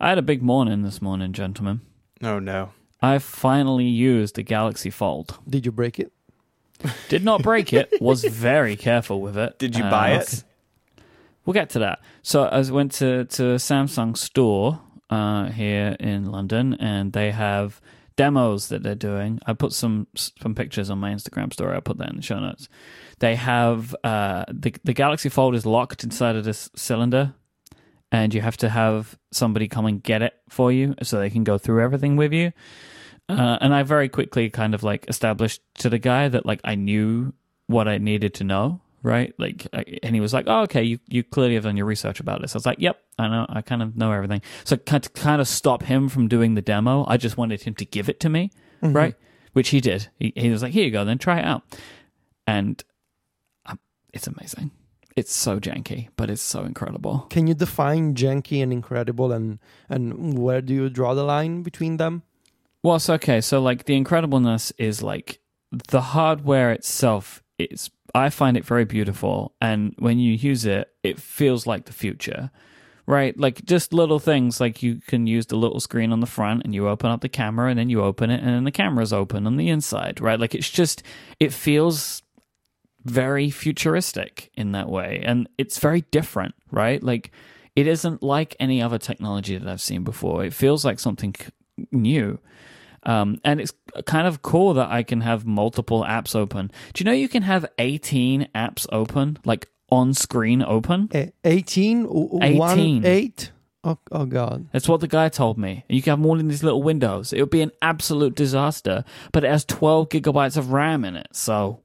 I 0.00 0.08
had 0.08 0.18
a 0.18 0.22
big 0.22 0.42
morning 0.42 0.82
this 0.82 1.00
morning, 1.00 1.32
gentlemen. 1.32 1.80
Oh 2.22 2.38
no. 2.40 2.70
I 3.02 3.18
finally 3.18 3.84
used 3.86 4.34
the 4.34 4.42
Galaxy 4.42 4.90
Fold. 4.90 5.38
Did 5.48 5.66
you 5.66 5.72
break 5.72 5.98
it? 6.00 6.10
Did 7.08 7.22
not 7.24 7.42
break 7.42 7.72
it. 7.72 7.92
Was 8.00 8.24
very 8.24 8.76
careful 8.76 9.20
with 9.20 9.36
it. 9.36 9.58
Did 9.58 9.76
you 9.76 9.84
Uh, 9.84 9.90
buy 9.90 10.10
it? 10.14 10.44
We'll 11.44 11.54
get 11.54 11.70
to 11.70 11.78
that. 11.80 12.00
So 12.22 12.44
I 12.44 12.60
went 12.70 12.92
to 13.00 13.24
to 13.36 13.44
a 13.52 13.58
Samsung 13.58 14.16
store 14.16 14.80
uh, 15.14 15.52
here 15.52 15.96
in 16.00 16.24
London, 16.26 16.74
and 16.74 17.12
they 17.12 17.30
have 17.30 17.80
demos 18.16 18.68
that 18.68 18.82
they're 18.82 18.96
doing. 18.96 19.38
I 19.46 19.52
put 19.52 19.72
some 19.72 20.08
some 20.14 20.54
pictures 20.54 20.90
on 20.90 20.98
my 20.98 21.12
Instagram 21.12 21.52
story. 21.52 21.74
I'll 21.74 21.80
put 21.80 21.98
that 21.98 22.10
in 22.10 22.16
the 22.16 22.22
show 22.22 22.40
notes. 22.40 22.68
They 23.20 23.36
have 23.36 23.94
uh, 24.02 24.44
the 24.48 24.74
the 24.82 24.92
Galaxy 24.92 25.28
Fold 25.28 25.54
is 25.54 25.64
locked 25.64 26.02
inside 26.02 26.34
of 26.34 26.44
this 26.44 26.68
cylinder, 26.74 27.34
and 28.10 28.34
you 28.34 28.40
have 28.40 28.56
to 28.58 28.68
have 28.68 29.16
somebody 29.30 29.68
come 29.68 29.86
and 29.86 30.02
get 30.02 30.20
it 30.20 30.34
for 30.48 30.72
you 30.72 30.94
so 31.02 31.18
they 31.18 31.30
can 31.30 31.44
go 31.44 31.58
through 31.58 31.82
everything 31.82 32.16
with 32.16 32.32
you. 32.32 32.52
Uh, 33.28 33.56
and 33.60 33.72
I 33.72 33.84
very 33.84 34.08
quickly 34.08 34.50
kind 34.50 34.74
of 34.74 34.82
like 34.82 35.08
established 35.08 35.62
to 35.78 35.88
the 35.88 35.98
guy 35.98 36.28
that 36.28 36.44
like 36.44 36.60
I 36.64 36.74
knew 36.74 37.32
what 37.68 37.86
I 37.86 37.98
needed 37.98 38.34
to 38.34 38.44
know, 38.44 38.80
right? 39.04 39.32
Like, 39.38 39.68
I, 39.72 39.84
and 40.02 40.16
he 40.16 40.20
was 40.20 40.32
like, 40.32 40.46
"Oh, 40.48 40.62
okay, 40.62 40.82
you 40.82 40.98
you 41.06 41.22
clearly 41.22 41.54
have 41.54 41.62
done 41.62 41.76
your 41.76 41.86
research 41.86 42.18
about 42.18 42.40
this." 42.40 42.56
I 42.56 42.58
was 42.58 42.66
like, 42.66 42.80
"Yep, 42.80 42.98
I 43.18 43.28
know, 43.28 43.46
I 43.48 43.62
kind 43.62 43.82
of 43.82 43.96
know 43.96 44.10
everything." 44.10 44.42
So 44.64 44.76
kind 44.76 45.02
to 45.04 45.10
kind 45.10 45.40
of 45.40 45.46
stop 45.46 45.84
him 45.84 46.08
from 46.08 46.26
doing 46.26 46.54
the 46.54 46.62
demo, 46.62 47.04
I 47.06 47.16
just 47.18 47.36
wanted 47.36 47.62
him 47.62 47.74
to 47.74 47.84
give 47.84 48.08
it 48.08 48.18
to 48.20 48.28
me, 48.28 48.50
right? 48.82 49.14
Which 49.52 49.68
he 49.68 49.80
did. 49.80 50.08
He, 50.18 50.32
he 50.34 50.50
was 50.50 50.62
like, 50.62 50.72
"Here 50.72 50.84
you 50.84 50.90
go, 50.90 51.04
then 51.04 51.18
try 51.18 51.38
it 51.38 51.44
out," 51.44 51.62
and 52.46 52.82
um, 53.66 53.78
it's 54.12 54.26
amazing. 54.26 54.72
It's 55.16 55.32
so 55.32 55.60
janky, 55.60 56.08
but 56.16 56.28
it's 56.28 56.42
so 56.42 56.64
incredible. 56.64 57.26
Can 57.30 57.46
you 57.46 57.54
define 57.54 58.14
janky 58.14 58.60
and 58.62 58.72
incredible, 58.72 59.30
and 59.30 59.60
and 59.88 60.36
where 60.36 60.60
do 60.60 60.74
you 60.74 60.88
draw 60.90 61.14
the 61.14 61.22
line 61.22 61.62
between 61.62 61.98
them? 61.98 62.22
Well, 62.82 62.96
it's 62.96 63.08
okay. 63.08 63.40
So, 63.40 63.60
like, 63.62 63.84
the 63.84 64.02
incredibleness 64.02 64.72
is 64.76 65.02
like 65.02 65.40
the 65.70 66.00
hardware 66.00 66.72
itself 66.72 67.42
is. 67.58 67.90
I 68.14 68.30
find 68.30 68.56
it 68.56 68.64
very 68.64 68.84
beautiful, 68.84 69.54
and 69.60 69.94
when 69.98 70.18
you 70.18 70.32
use 70.32 70.64
it, 70.64 70.88
it 71.02 71.18
feels 71.18 71.66
like 71.66 71.86
the 71.86 71.92
future, 71.92 72.50
right? 73.06 73.36
Like 73.38 73.64
just 73.64 73.92
little 73.92 74.20
things, 74.20 74.60
like 74.60 74.82
you 74.82 75.00
can 75.06 75.26
use 75.26 75.46
the 75.46 75.56
little 75.56 75.80
screen 75.80 76.12
on 76.12 76.20
the 76.20 76.26
front, 76.26 76.62
and 76.64 76.74
you 76.74 76.88
open 76.88 77.10
up 77.10 77.22
the 77.22 77.28
camera, 77.28 77.70
and 77.70 77.78
then 77.78 77.90
you 77.90 78.02
open 78.02 78.30
it, 78.30 78.40
and 78.40 78.50
then 78.50 78.64
the 78.64 78.70
camera's 78.70 79.12
open 79.12 79.46
on 79.46 79.56
the 79.56 79.68
inside, 79.68 80.20
right? 80.20 80.38
Like 80.38 80.54
it's 80.54 80.70
just, 80.70 81.02
it 81.40 81.52
feels 81.52 82.22
very 83.04 83.50
futuristic 83.50 84.50
in 84.54 84.72
that 84.72 84.88
way, 84.88 85.20
and 85.24 85.48
it's 85.58 85.78
very 85.78 86.02
different, 86.12 86.54
right? 86.70 87.02
Like 87.02 87.32
it 87.74 87.88
isn't 87.88 88.22
like 88.22 88.54
any 88.60 88.80
other 88.80 88.98
technology 88.98 89.58
that 89.58 89.68
I've 89.68 89.80
seen 89.80 90.04
before. 90.04 90.44
It 90.44 90.54
feels 90.54 90.84
like 90.84 91.00
something 91.00 91.34
new. 91.90 92.38
Um, 93.06 93.40
and 93.44 93.60
it's 93.60 93.72
kind 94.06 94.26
of 94.26 94.42
cool 94.42 94.74
that 94.74 94.88
I 94.90 95.02
can 95.02 95.20
have 95.20 95.44
multiple 95.46 96.02
apps 96.04 96.34
open. 96.34 96.70
Do 96.92 97.02
you 97.02 97.04
know 97.04 97.12
you 97.16 97.28
can 97.28 97.42
have 97.42 97.66
18 97.78 98.48
apps 98.54 98.86
open, 98.92 99.38
like 99.44 99.68
on 99.90 100.14
screen 100.14 100.62
open? 100.62 101.08
Eh, 101.12 101.30
18? 101.44 102.04
W- 102.04 102.28
w- 102.30 102.56
One, 102.58 102.78
18. 102.78 103.04
eight? 103.06 103.52
Oh, 103.86 103.98
oh, 104.10 104.24
God. 104.24 104.66
That's 104.72 104.88
what 104.88 105.00
the 105.00 105.08
guy 105.08 105.28
told 105.28 105.58
me. 105.58 105.84
You 105.90 106.00
can 106.00 106.12
have 106.12 106.18
them 106.18 106.26
all 106.26 106.40
in 106.40 106.48
these 106.48 106.64
little 106.64 106.82
windows. 106.82 107.34
It 107.34 107.40
would 107.40 107.50
be 107.50 107.60
an 107.60 107.72
absolute 107.82 108.34
disaster, 108.34 109.04
but 109.30 109.44
it 109.44 109.50
has 109.50 109.64
12 109.66 110.08
gigabytes 110.08 110.56
of 110.56 110.72
RAM 110.72 111.04
in 111.04 111.16
it. 111.16 111.28
So, 111.32 111.80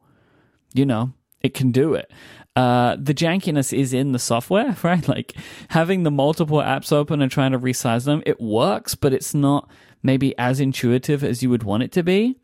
you 0.74 0.86
know, 0.86 1.12
it 1.42 1.54
can 1.54 1.72
do 1.72 1.94
it. 1.96 2.10
Uh, 2.56 2.96
the 3.00 3.14
jankiness 3.14 3.78
is 3.78 3.94
in 3.94 4.14
the 4.14 4.20
software, 4.20 4.78
right? 4.84 5.06
Like 5.10 5.34
having 5.70 6.04
the 6.04 6.12
multiple 6.12 6.60
apps 6.60 6.94
open 6.94 7.22
and 7.22 7.30
trying 7.32 7.52
to 7.52 7.60
resize 7.60 8.06
them, 8.06 8.24
it 8.26 8.40
works, 8.40 8.96
but 8.96 9.14
it's 9.14 9.34
not 9.34 9.70
maybe 10.04 10.38
as 10.38 10.60
intuitive 10.60 11.24
as 11.24 11.44
you 11.44 11.50
would 11.50 11.64
want 11.64 11.84
it 11.84 11.92
to 11.94 12.04
be. 12.04 12.38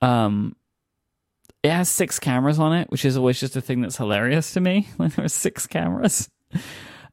Um, 0.00 0.56
it 1.62 1.70
has 1.70 1.88
six 1.88 2.18
cameras 2.18 2.58
on 2.58 2.72
it, 2.72 2.90
which 2.90 3.04
is 3.04 3.16
always 3.16 3.38
just 3.38 3.56
a 3.56 3.60
thing 3.60 3.80
that's 3.80 3.96
hilarious 3.96 4.52
to 4.54 4.60
me 4.60 4.88
when 4.96 5.10
there 5.10 5.24
are 5.24 5.28
six 5.28 5.66
cameras. 5.66 6.28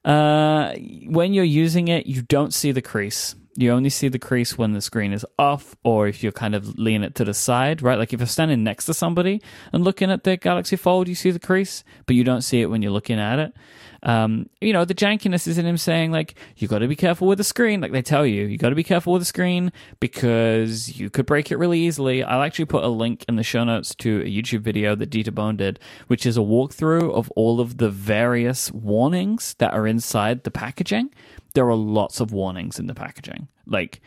Uh, 0.04 0.74
when 1.08 1.34
you're 1.34 1.44
using 1.44 1.88
it, 1.88 2.08
you 2.08 2.22
don't 2.22 2.54
see 2.54 2.72
the 2.72 2.82
crease. 2.82 3.36
You 3.56 3.72
only 3.72 3.90
see 3.90 4.08
the 4.08 4.20
crease 4.20 4.58
when 4.58 4.72
the 4.72 4.82
screen 4.82 5.12
is 5.12 5.26
off, 5.38 5.76
or 5.84 6.08
if 6.08 6.24
you're 6.24 6.32
kind 6.32 6.56
of 6.56 6.80
leaning 6.80 7.04
it 7.04 7.16
to 7.16 7.26
the 7.26 7.34
side, 7.34 7.82
right? 7.82 8.00
Like 8.00 8.14
if 8.14 8.20
you're 8.20 8.28
standing 8.28 8.64
next 8.64 8.86
to 8.86 8.94
somebody 8.94 9.42
and 9.74 9.84
looking 9.84 10.10
at 10.10 10.24
the 10.24 10.38
Galaxy 10.38 10.78
Fold, 10.78 11.10
you 11.10 11.16
see 11.16 11.32
the 11.32 11.40
crease, 11.40 11.84
but 12.06 12.16
you 12.16 12.24
don't 12.24 12.42
see 12.42 12.62
it 12.62 12.68
when 12.68 12.82
you're 12.82 12.92
looking 12.92 13.20
at 13.20 13.38
it. 13.38 13.54
Um, 14.04 14.50
you 14.62 14.74
know, 14.74 14.86
the 14.86 14.96
jankiness 14.96 15.48
is 15.48 15.58
in 15.58 15.66
him 15.66 15.78
saying 15.78 16.12
like, 16.12 16.36
you 16.58 16.68
got 16.68 16.80
to 16.80 16.88
be 16.88 16.96
careful 16.96 17.28
with 17.28 17.38
the 17.38 17.44
screen. 17.44 17.82
Like 17.82 17.92
they 17.92 18.02
tell 18.02 18.26
you, 18.26 18.46
you 18.46 18.58
got 18.58 18.70
to 18.70 18.76
be 18.76 18.84
careful 18.84 19.14
with 19.14 19.22
the 19.22 19.26
screen 19.26 19.72
because 20.00 20.98
you 20.98 21.10
could 21.10 21.26
break 21.26 21.52
it 21.52 21.58
really 21.58 21.80
easily. 21.80 22.24
I'll 22.24 22.42
actually 22.42 22.66
put 22.66 22.84
a 22.84 22.88
link 22.88 23.26
in 23.28 23.36
the 23.36 23.44
show 23.44 23.64
notes 23.64 23.94
to 23.96 24.22
a 24.22 24.26
YouTube 24.26 24.62
video 24.62 24.96
that 24.96 25.10
Dieter 25.10 25.34
Bohn 25.34 25.58
did, 25.58 25.80
which 26.08 26.26
is 26.26 26.38
a 26.38 26.42
walkthrough 26.42 27.12
of 27.14 27.32
all 27.32 27.60
of 27.60 27.78
the 27.78 27.90
various 27.90 28.72
warnings 28.72 29.56
that 29.60 29.74
are 29.74 29.88
inside 29.88 30.44
the 30.44 30.52
packaging. 30.52 31.14
There 31.54 31.68
are 31.68 31.76
lots 31.76 32.20
of 32.20 32.32
warnings 32.32 32.80
in 32.80 32.88
the 32.88 32.96
packaging. 32.96 33.48
Like, 33.66 34.02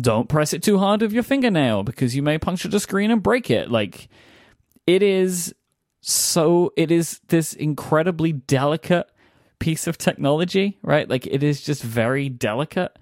don't 0.00 0.28
press 0.28 0.52
it 0.52 0.62
too 0.62 0.78
hard 0.78 1.00
with 1.00 1.12
your 1.12 1.22
fingernail 1.22 1.82
because 1.82 2.14
you 2.14 2.22
may 2.22 2.38
puncture 2.38 2.68
the 2.68 2.80
screen 2.80 3.10
and 3.10 3.22
break 3.22 3.50
it. 3.50 3.70
Like, 3.70 4.08
it 4.86 5.02
is 5.02 5.54
so, 6.00 6.72
it 6.76 6.90
is 6.90 7.20
this 7.28 7.52
incredibly 7.52 8.32
delicate 8.32 9.10
piece 9.58 9.86
of 9.86 9.98
technology, 9.98 10.78
right? 10.82 11.08
Like, 11.08 11.26
it 11.26 11.42
is 11.42 11.60
just 11.60 11.82
very 11.82 12.28
delicate. 12.28 12.98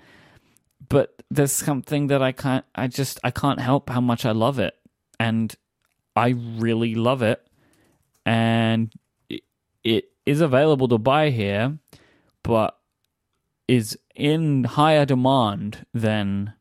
But 0.89 1.23
there's 1.31 1.53
something 1.53 2.07
that 2.09 2.23
I 2.23 2.33
can't, 2.33 2.65
I 2.75 2.87
just, 2.87 3.19
I 3.25 3.31
can't 3.31 3.61
help 3.61 3.91
how 3.91 4.01
much 4.01 4.25
I 4.25 4.33
love 4.33 4.59
it. 4.59 4.75
And 5.19 5.55
I 6.15 6.29
really 6.29 6.95
love 6.95 7.23
it. 7.23 7.47
And 8.25 8.93
it, 9.85 10.11
is 10.27 10.41
available 10.41 10.89
to 10.89 10.99
buy 10.99 11.31
here, 11.31 11.79
but 12.43 12.77
is 13.69 13.97
in 14.17 14.65
higher 14.65 15.07
demand 15.07 15.87
than 15.95 16.53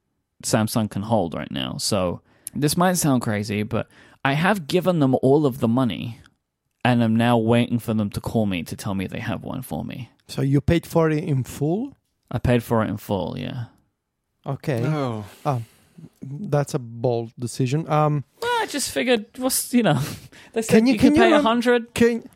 Samsung 0.44 0.90
can 0.90 1.02
hold 1.02 1.34
right 1.34 1.52
now. 1.52 1.78
So 1.78 2.22
this 2.54 2.78
might 2.78 2.94
sound 2.94 3.24
crazy, 3.24 3.64
but 3.64 3.88
I 4.24 4.34
have 4.34 4.68
given 4.68 5.00
them 5.00 5.16
all 5.24 5.48
of 5.48 5.60
the 5.60 5.68
money 5.68 6.20
and 6.86 7.04
I'm 7.04 7.16
now 7.16 7.38
waiting 7.38 7.80
for 7.80 7.94
them 7.94 8.10
to 8.12 8.22
call 8.22 8.46
me 8.46 8.64
to 8.64 8.76
tell 8.76 8.94
me 8.94 9.08
they 9.08 9.20
have 9.20 9.44
one 9.44 9.62
for 9.62 9.84
me. 9.84 10.10
So 10.28 10.42
you 10.42 10.62
paid 10.62 10.86
for 10.86 11.10
it 11.10 11.24
in 11.24 11.44
full? 11.44 11.96
I 12.32 12.38
paid 12.40 12.64
for 12.64 12.84
it 12.84 12.90
in 12.90 12.98
full, 12.98 13.36
yeah. 13.38 13.66
Okay. 14.46 14.82
Oh. 14.86 15.26
That's 16.22 16.74
a 16.74 16.80
bold 16.80 17.32
decision. 17.40 17.90
Um, 17.90 18.24
Well, 18.42 18.52
I 18.62 18.66
just 18.68 18.92
figured, 18.92 19.26
what's, 19.38 19.74
you 19.74 19.84
know, 19.84 20.00
they 20.54 20.62
said 20.62 20.76
Can 20.78 20.88
you, 20.88 20.94
you- 20.94 21.00
can, 21.00 21.14
can 21.14 21.22
pay 21.24 21.32
a 21.34 21.42
hundred 21.42 21.88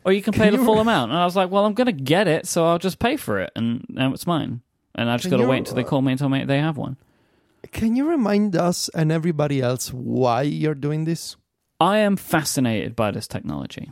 or 0.04 0.12
you 0.12 0.22
can 0.22 0.32
can 0.32 0.42
pay 0.42 0.50
the 0.50 0.56
you 0.58 0.64
full 0.64 0.76
re- 0.76 0.80
amount. 0.80 1.12
And 1.12 1.20
I 1.20 1.24
was 1.24 1.36
like, 1.36 1.50
well, 1.50 1.64
I'm 1.64 1.74
going 1.74 1.86
to 1.86 1.92
get 2.14 2.26
it, 2.28 2.46
so 2.46 2.66
I'll 2.66 2.78
just 2.78 2.98
pay 2.98 3.16
for 3.16 3.38
it. 3.38 3.50
And 3.56 3.84
now 3.88 4.12
it's 4.12 4.26
mine. 4.26 4.62
And 4.94 5.08
I 5.10 5.16
just 5.16 5.30
got 5.30 5.36
to 5.36 5.42
you, 5.44 5.48
wait 5.48 5.58
until 5.58 5.76
they 5.76 5.84
call 5.84 6.02
me 6.02 6.12
and 6.12 6.18
tell 6.18 6.28
me 6.28 6.44
they 6.44 6.58
have 6.58 6.76
one. 6.76 6.96
can 7.72 7.94
you 7.96 8.08
remind 8.08 8.56
us 8.56 8.88
and 8.94 9.12
everybody 9.12 9.60
else 9.60 9.92
why 9.92 10.42
you're 10.42 10.74
doing 10.74 11.04
this? 11.04 11.36
I 11.80 11.98
am 11.98 12.16
fascinated 12.16 12.94
by 12.96 13.10
this 13.10 13.26
technology. 13.28 13.90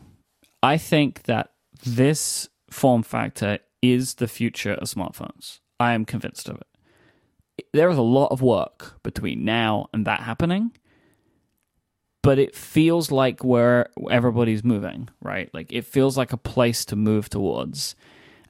I 0.63 0.77
think 0.77 1.25
that 1.25 1.53
this 1.85 2.49
form 2.71 3.03
factor 3.03 3.59
is 3.83 4.15
the 4.15 4.29
future 4.29 4.75
of 4.75 4.89
smartphones. 4.89 5.61
I 5.79 5.93
am 5.93 6.05
convinced 6.05 6.49
of 6.49 6.57
it. 6.57 7.65
There 7.73 7.89
is 7.91 7.99
a 7.99 8.03
lot 8.03 8.33
of 8.33 8.43
work 8.43 9.01
between 9.03 9.45
now 9.45 9.89
and 9.93 10.07
that 10.07 10.21
happening, 10.21 10.73
but 12.23 12.39
it 12.39 12.55
feels 12.55 13.11
like 13.11 13.45
where 13.45 13.89
everybody's 14.11 14.65
moving, 14.65 15.09
right? 15.23 15.51
Like 15.55 15.73
it 15.73 15.85
feels 15.85 16.17
like 16.17 16.33
a 16.33 16.37
place 16.37 16.85
to 16.87 16.97
move 16.97 17.29
towards. 17.29 17.95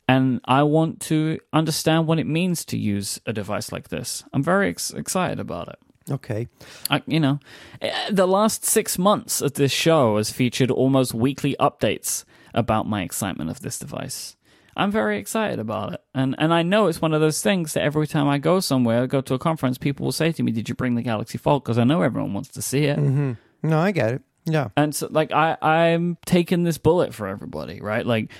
And 0.06 0.40
I 0.46 0.62
want 0.62 1.00
to 1.02 1.38
understand 1.52 2.06
what 2.06 2.18
it 2.18 2.26
means 2.26 2.64
to 2.66 2.78
use 2.78 3.20
a 3.26 3.32
device 3.32 3.70
like 3.70 3.88
this. 3.88 4.24
I'm 4.32 4.42
very 4.42 4.70
ex- 4.70 4.90
excited 4.90 5.38
about 5.38 5.68
it. 5.68 5.78
Okay. 6.10 6.48
I, 6.90 7.02
you 7.06 7.20
know, 7.20 7.40
eh, 7.80 8.10
the 8.10 8.26
last 8.26 8.64
six 8.64 8.98
months 8.98 9.40
of 9.40 9.54
this 9.54 9.72
show 9.72 10.16
has 10.16 10.30
featured 10.30 10.70
almost 10.70 11.14
weekly 11.14 11.56
updates 11.60 12.24
about 12.54 12.86
my 12.86 13.02
excitement 13.02 13.50
of 13.50 13.60
this 13.60 13.78
device. 13.78 14.36
I'm 14.76 14.92
very 14.92 15.18
excited 15.18 15.58
about 15.58 15.94
it. 15.94 16.00
And 16.14 16.36
and 16.38 16.54
I 16.54 16.62
know 16.62 16.86
it's 16.86 17.02
one 17.02 17.12
of 17.12 17.20
those 17.20 17.42
things 17.42 17.72
that 17.74 17.82
every 17.82 18.06
time 18.06 18.28
I 18.28 18.38
go 18.38 18.60
somewhere, 18.60 19.06
go 19.08 19.20
to 19.20 19.34
a 19.34 19.38
conference, 19.38 19.76
people 19.76 20.04
will 20.04 20.12
say 20.12 20.30
to 20.32 20.42
me, 20.42 20.52
"Did 20.52 20.68
you 20.68 20.74
bring 20.76 20.94
the 20.94 21.02
Galaxy 21.02 21.36
Fold?" 21.36 21.64
Because 21.64 21.78
I 21.78 21.84
know 21.84 22.02
everyone 22.02 22.32
wants 22.32 22.50
to 22.50 22.62
see 22.62 22.84
it. 22.84 22.98
Mm-hmm. 22.98 23.32
No, 23.68 23.78
I 23.80 23.90
get 23.90 24.14
it. 24.14 24.22
Yeah. 24.44 24.68
And 24.76 24.94
so, 24.94 25.08
like, 25.10 25.32
I 25.32 25.56
I'm 25.60 26.16
taking 26.26 26.62
this 26.62 26.78
bullet 26.78 27.12
for 27.12 27.26
everybody, 27.26 27.80
right? 27.80 28.06
Like, 28.06 28.30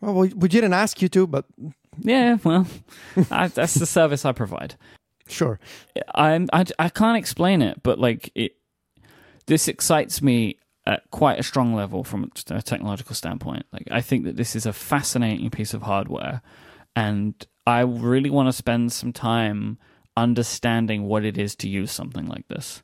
Well, 0.00 0.14
we, 0.14 0.28
we 0.28 0.48
didn't 0.48 0.72
ask 0.72 1.00
you 1.00 1.08
to, 1.10 1.26
but 1.26 1.44
yeah, 2.00 2.38
well, 2.42 2.66
I, 3.30 3.46
that's 3.48 3.74
the 3.74 3.86
service 3.86 4.24
I 4.24 4.32
provide. 4.32 4.74
Sure. 5.26 5.58
I'm 6.14 6.48
I, 6.52 6.64
I 6.78 6.88
can't 6.88 7.18
explain 7.18 7.62
it, 7.62 7.82
but 7.82 7.98
like 7.98 8.30
it, 8.34 8.56
this 9.46 9.68
excites 9.68 10.22
me 10.22 10.58
at 10.86 11.02
quite 11.10 11.38
a 11.38 11.42
strong 11.42 11.74
level 11.74 12.04
from 12.04 12.30
a 12.50 12.62
technological 12.62 13.14
standpoint. 13.14 13.66
Like 13.72 13.88
I 13.90 14.00
think 14.00 14.24
that 14.24 14.36
this 14.36 14.54
is 14.54 14.66
a 14.66 14.72
fascinating 14.72 15.50
piece 15.50 15.74
of 15.74 15.82
hardware, 15.82 16.42
and 16.94 17.34
I 17.66 17.80
really 17.80 18.30
want 18.30 18.48
to 18.48 18.52
spend 18.52 18.92
some 18.92 19.12
time 19.12 19.78
understanding 20.16 21.04
what 21.04 21.24
it 21.24 21.36
is 21.36 21.54
to 21.56 21.68
use 21.68 21.92
something 21.92 22.26
like 22.26 22.48
this, 22.48 22.82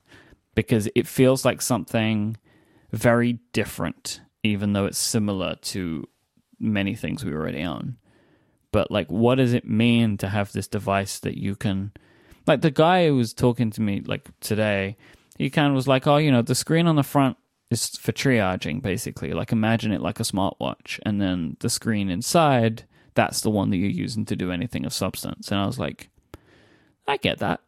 because 0.55 0.89
it 0.95 1.07
feels 1.07 1.45
like 1.45 1.63
something 1.63 2.37
very 2.91 3.39
different, 3.53 4.21
even 4.43 4.73
though 4.73 4.87
it's 4.87 4.99
similar 4.99 5.55
to 5.63 6.07
many 6.59 6.95
things 6.95 7.25
we 7.25 7.33
already 7.33 7.63
own. 7.63 7.97
But 8.73 8.91
like, 8.91 9.11
what 9.11 9.37
does 9.37 9.53
it 9.53 9.65
mean 9.65 10.17
to 10.19 10.29
have 10.29 10.53
this 10.53 10.69
device 10.69 11.19
that 11.21 11.39
you 11.39 11.57
can? 11.57 11.93
Like 12.47 12.61
the 12.61 12.71
guy 12.71 13.07
who 13.07 13.17
was 13.17 13.33
talking 13.33 13.71
to 13.71 13.81
me 13.81 14.03
like 14.05 14.29
today 14.41 14.97
he 15.39 15.51
kind 15.51 15.69
of 15.69 15.75
was 15.75 15.89
like 15.89 16.07
oh 16.07 16.17
you 16.17 16.31
know 16.31 16.43
the 16.43 16.55
screen 16.55 16.87
on 16.87 16.97
the 16.97 17.03
front 17.03 17.37
is 17.73 17.89
for 17.97 18.13
triaging 18.13 18.83
basically. 18.83 19.33
Like 19.33 19.51
imagine 19.51 19.93
it 19.93 20.03
like 20.03 20.21
a 20.21 20.25
smartwatch. 20.25 21.01
And 21.05 21.21
then 21.21 21.57
the 21.61 21.71
screen 21.71 22.11
inside 22.11 22.85
that's 23.15 23.43
the 23.43 23.51
one 23.51 23.71
that 23.71 23.77
you're 23.77 23.91
using 23.91 24.25
to 24.27 24.37
do 24.37 24.53
anything 24.53 24.87
of 24.87 24.93
substance. 24.93 25.51
And 25.51 25.59
i 25.59 25.67
was 25.67 25.79
like 25.79 26.11
i 27.09 27.17
get 27.17 27.39
that. 27.39 27.61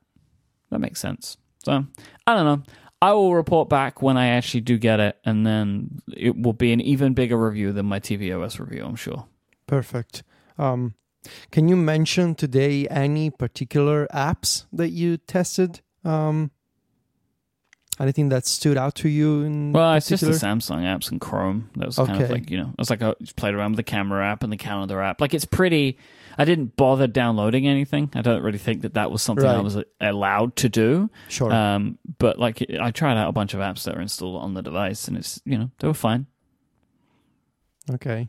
That 0.70 0.78
makes 0.78 1.00
sense. 1.00 1.38
So 1.64 1.84
i 2.26 2.34
don't 2.34 2.44
know. 2.44 2.62
I 3.02 3.12
will 3.12 3.34
report 3.34 3.68
back 3.68 4.02
when 4.02 4.16
i 4.16 4.28
actually 4.28 4.60
do 4.60 4.78
get 4.78 5.00
it 5.00 5.16
and 5.24 5.46
then 5.46 6.02
it 6.14 6.36
will 6.36 6.52
be 6.52 6.72
an 6.72 6.80
even 6.80 7.14
bigger 7.14 7.36
review 7.36 7.72
than 7.72 7.86
my 7.86 7.98
tvOS 8.00 8.58
review 8.60 8.84
i'm 8.84 8.96
sure. 8.96 9.26
Perfect. 9.66 10.22
Um, 10.58 10.94
can 11.50 11.68
you 11.68 11.76
mention 11.76 12.34
today 12.34 12.86
any 12.88 13.30
particular 13.30 14.06
apps 14.12 14.66
that 14.72 14.90
you 14.90 15.16
tested? 15.16 15.80
Um, 16.04 16.50
anything 18.00 18.28
that 18.30 18.46
stood 18.46 18.76
out 18.76 18.94
to 18.96 19.08
you 19.08 19.42
in 19.42 19.72
Well, 19.72 19.94
it's 19.94 20.08
just 20.08 20.24
the 20.24 20.30
Samsung 20.30 20.82
apps 20.82 21.10
and 21.10 21.20
Chrome. 21.20 21.70
That 21.76 21.86
was 21.86 21.96
kind 21.96 22.22
of 22.22 22.30
like 22.30 22.50
you 22.50 22.58
know, 22.58 22.68
it 22.70 22.78
was 22.78 22.90
like 22.90 23.02
I 23.02 23.14
just 23.20 23.36
played 23.36 23.54
around 23.54 23.72
with 23.72 23.76
the 23.78 23.84
camera 23.84 24.26
app 24.26 24.42
and 24.42 24.52
the 24.52 24.56
calendar 24.56 25.00
app. 25.00 25.20
Like 25.20 25.34
it's 25.34 25.44
pretty. 25.44 25.98
I 26.36 26.44
didn't 26.44 26.74
bother 26.74 27.06
downloading 27.06 27.68
anything. 27.68 28.10
I 28.12 28.20
don't 28.20 28.42
really 28.42 28.58
think 28.58 28.82
that 28.82 28.94
that 28.94 29.12
was 29.12 29.22
something 29.22 29.46
I 29.46 29.60
was 29.60 29.78
allowed 30.00 30.56
to 30.56 30.68
do. 30.68 31.08
Sure. 31.28 31.52
Um, 31.52 31.98
but 32.18 32.40
like 32.40 32.66
I 32.80 32.90
tried 32.90 33.16
out 33.16 33.28
a 33.28 33.32
bunch 33.32 33.54
of 33.54 33.60
apps 33.60 33.84
that 33.84 33.96
are 33.96 34.00
installed 34.00 34.42
on 34.42 34.54
the 34.54 34.62
device, 34.62 35.06
and 35.06 35.16
it's 35.16 35.40
you 35.44 35.56
know 35.56 35.70
they 35.78 35.86
were 35.86 35.94
fine. 35.94 36.26
okay. 37.92 38.28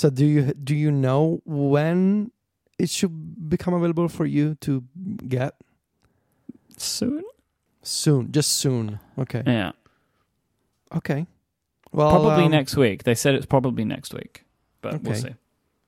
So 0.00 0.08
do 0.08 0.24
you 0.24 0.54
do 0.54 0.74
you 0.74 0.90
know 0.90 1.42
when 1.44 2.30
it 2.78 2.88
should 2.88 3.50
become 3.50 3.74
available 3.74 4.08
for 4.08 4.24
you 4.24 4.54
to 4.62 4.82
get? 5.28 5.52
Soon, 6.78 7.22
Soon, 7.82 8.32
just 8.32 8.52
soon. 8.52 8.98
Okay. 9.18 9.42
yeah, 9.46 9.72
Okay. 10.96 11.26
Well, 11.92 12.08
probably 12.08 12.44
um, 12.46 12.50
next 12.50 12.76
week. 12.78 13.04
They 13.04 13.14
said 13.14 13.34
it's 13.34 13.44
probably 13.44 13.84
next 13.84 14.14
week, 14.14 14.44
but 14.80 15.02
we'll 15.02 15.14
see. 15.14 15.34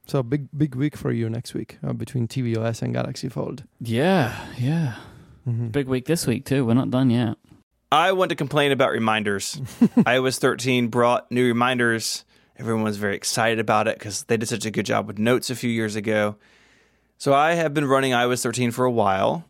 So 0.06 0.22
big 0.22 0.48
big 0.54 0.74
week 0.74 0.94
for 0.94 1.10
you 1.10 1.30
next 1.30 1.54
week 1.54 1.78
uh, 1.82 1.94
between 1.94 2.28
tvOS 2.28 2.82
and 2.82 2.92
Galaxy 2.92 3.30
Fold. 3.30 3.64
Yeah, 3.80 4.36
yeah, 4.58 4.96
Mhm. 5.48 5.72
big 5.72 5.88
week 5.88 6.04
this 6.04 6.26
week 6.26 6.44
too. 6.44 6.66
We're 6.66 6.74
not 6.74 6.90
done 6.90 7.08
yet. 7.08 7.38
I 7.90 8.12
want 8.12 8.28
to 8.28 8.36
complain 8.36 8.72
about 8.72 8.90
reminders. 8.92 9.56
iOS 10.04 10.38
13 10.38 10.88
brought 10.88 11.30
new 11.32 11.46
reminders. 11.46 12.26
Everyone 12.58 12.82
was 12.82 12.96
very 12.96 13.16
excited 13.16 13.58
about 13.58 13.88
it 13.88 13.98
because 13.98 14.24
they 14.24 14.36
did 14.36 14.48
such 14.48 14.66
a 14.66 14.70
good 14.70 14.86
job 14.86 15.06
with 15.06 15.18
notes 15.18 15.50
a 15.50 15.56
few 15.56 15.70
years 15.70 15.96
ago. 15.96 16.36
So 17.18 17.32
I 17.32 17.54
have 17.54 17.72
been 17.72 17.86
running 17.86 18.12
iOS 18.12 18.42
13 18.42 18.70
for 18.70 18.84
a 18.84 18.90
while. 18.90 19.44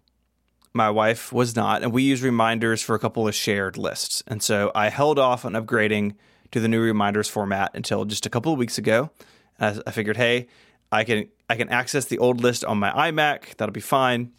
My 0.75 0.91
wife 0.91 1.33
was 1.33 1.55
not, 1.55 1.83
and 1.83 1.93
we 1.93 2.03
use 2.03 2.23
reminders 2.23 2.81
for 2.81 2.95
a 2.95 2.99
couple 2.99 3.29
of 3.29 3.35
shared 3.35 3.77
lists. 3.77 4.23
And 4.27 4.43
so 4.43 4.71
I 4.75 4.89
held 4.89 5.19
off 5.19 5.45
on 5.45 5.53
upgrading 5.53 6.15
to 6.51 6.61
the 6.61 6.69
new 6.69 6.81
reminders 6.81 7.29
format 7.29 7.73
until 7.75 8.05
just 8.05 8.25
a 8.25 8.31
couple 8.31 8.53
of 8.53 8.59
weeks 8.59 8.79
ago. 8.79 9.11
I 9.59 9.91
figured, 9.91 10.17
hey, 10.17 10.49
I 10.91 11.05
can 11.05 11.29
I 11.49 11.57
can 11.57 11.69
access 11.69 12.07
the 12.07 12.19
old 12.19 12.41
list 12.41 12.65
on 12.65 12.79
my 12.79 12.91
iMac. 12.91 13.57
That'll 13.57 13.73
be 13.73 13.81
fine. 13.81 14.33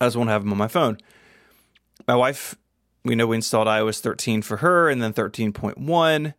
I 0.00 0.06
just 0.06 0.16
want 0.16 0.28
to 0.28 0.32
have 0.32 0.42
them 0.42 0.52
on 0.52 0.58
my 0.58 0.68
phone. 0.68 0.98
My 2.06 2.16
wife 2.16 2.56
we 3.04 3.14
know 3.14 3.26
we 3.26 3.36
installed 3.36 3.66
iOS 3.66 4.00
13 4.00 4.42
for 4.42 4.58
her 4.58 4.88
and 4.90 5.02
then 5.02 5.12
13.1. 5.12 6.34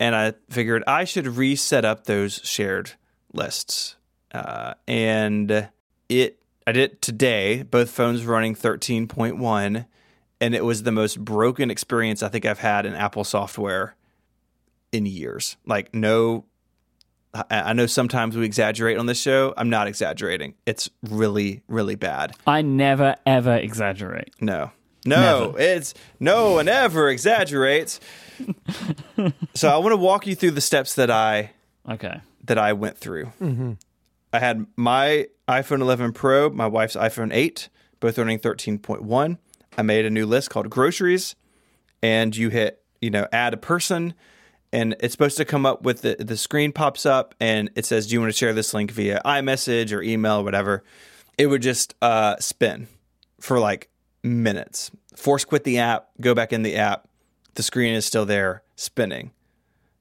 And 0.00 0.16
I 0.16 0.32
figured 0.48 0.82
I 0.86 1.04
should 1.04 1.26
reset 1.26 1.84
up 1.84 2.04
those 2.04 2.40
shared 2.42 2.92
lists. 3.32 3.96
Uh, 4.32 4.74
and 4.88 5.68
it, 6.08 6.42
I 6.66 6.72
did 6.72 6.92
it 6.92 7.02
today, 7.02 7.62
both 7.62 7.90
phones 7.90 8.24
running 8.24 8.54
13.1. 8.56 9.86
And 10.40 10.54
it 10.54 10.64
was 10.64 10.82
the 10.84 10.92
most 10.92 11.22
broken 11.22 11.70
experience 11.70 12.22
I 12.22 12.28
think 12.28 12.46
I've 12.46 12.58
had 12.58 12.86
in 12.86 12.94
Apple 12.94 13.24
software 13.24 13.94
in 14.90 15.04
years. 15.04 15.58
Like, 15.66 15.94
no, 15.94 16.46
I, 17.34 17.44
I 17.50 17.72
know 17.74 17.86
sometimes 17.86 18.36
we 18.36 18.44
exaggerate 18.44 18.98
on 18.98 19.06
this 19.06 19.20
show. 19.20 19.54
I'm 19.56 19.70
not 19.70 19.86
exaggerating. 19.86 20.54
It's 20.66 20.90
really, 21.02 21.62
really 21.68 21.94
bad. 21.94 22.34
I 22.46 22.62
never 22.62 23.16
ever 23.26 23.54
exaggerate. 23.56 24.34
No. 24.40 24.72
No, 25.06 25.46
Never. 25.46 25.60
it's 25.60 25.94
no 26.18 26.52
one 26.52 26.68
ever 26.68 27.08
exaggerates. 27.08 28.00
so 29.54 29.68
I 29.68 29.76
want 29.78 29.92
to 29.92 29.96
walk 29.96 30.26
you 30.26 30.34
through 30.34 30.52
the 30.52 30.60
steps 30.60 30.94
that 30.94 31.10
I 31.10 31.52
Okay. 31.88 32.20
that 32.44 32.58
I 32.58 32.72
went 32.72 32.98
through. 32.98 33.32
I 34.32 34.38
had 34.38 34.66
my 34.76 35.26
iPhone 35.48 35.80
11 35.80 36.12
Pro, 36.12 36.50
my 36.50 36.66
wife's 36.66 36.96
iPhone 36.96 37.30
8, 37.34 37.68
both 37.98 38.16
running 38.18 38.38
13.1. 38.38 39.38
I 39.76 39.82
made 39.82 40.04
a 40.04 40.10
new 40.10 40.26
list 40.26 40.50
called 40.50 40.70
groceries, 40.70 41.34
and 42.02 42.36
you 42.36 42.48
hit 42.50 42.82
you 43.00 43.10
know 43.10 43.26
add 43.32 43.54
a 43.54 43.56
person, 43.56 44.14
and 44.72 44.94
it's 45.00 45.12
supposed 45.12 45.36
to 45.38 45.44
come 45.44 45.64
up 45.66 45.82
with 45.82 46.02
the 46.02 46.16
the 46.18 46.36
screen 46.36 46.72
pops 46.72 47.06
up 47.06 47.34
and 47.40 47.70
it 47.74 47.86
says, 47.86 48.06
"Do 48.06 48.14
you 48.14 48.20
want 48.20 48.32
to 48.32 48.38
share 48.38 48.52
this 48.52 48.72
link 48.74 48.90
via 48.90 49.20
iMessage 49.24 49.92
or 49.96 50.02
email 50.02 50.40
or 50.40 50.44
whatever?" 50.44 50.84
It 51.38 51.46
would 51.46 51.62
just 51.62 51.94
uh, 52.02 52.36
spin 52.38 52.86
for 53.40 53.58
like 53.58 53.88
minutes. 54.22 54.90
Force 55.16 55.44
quit 55.44 55.64
the 55.64 55.78
app, 55.78 56.08
go 56.20 56.34
back 56.34 56.52
in 56.52 56.62
the 56.62 56.76
app. 56.76 57.08
The 57.54 57.62
screen 57.62 57.94
is 57.94 58.06
still 58.06 58.26
there, 58.26 58.62
spinning. 58.76 59.32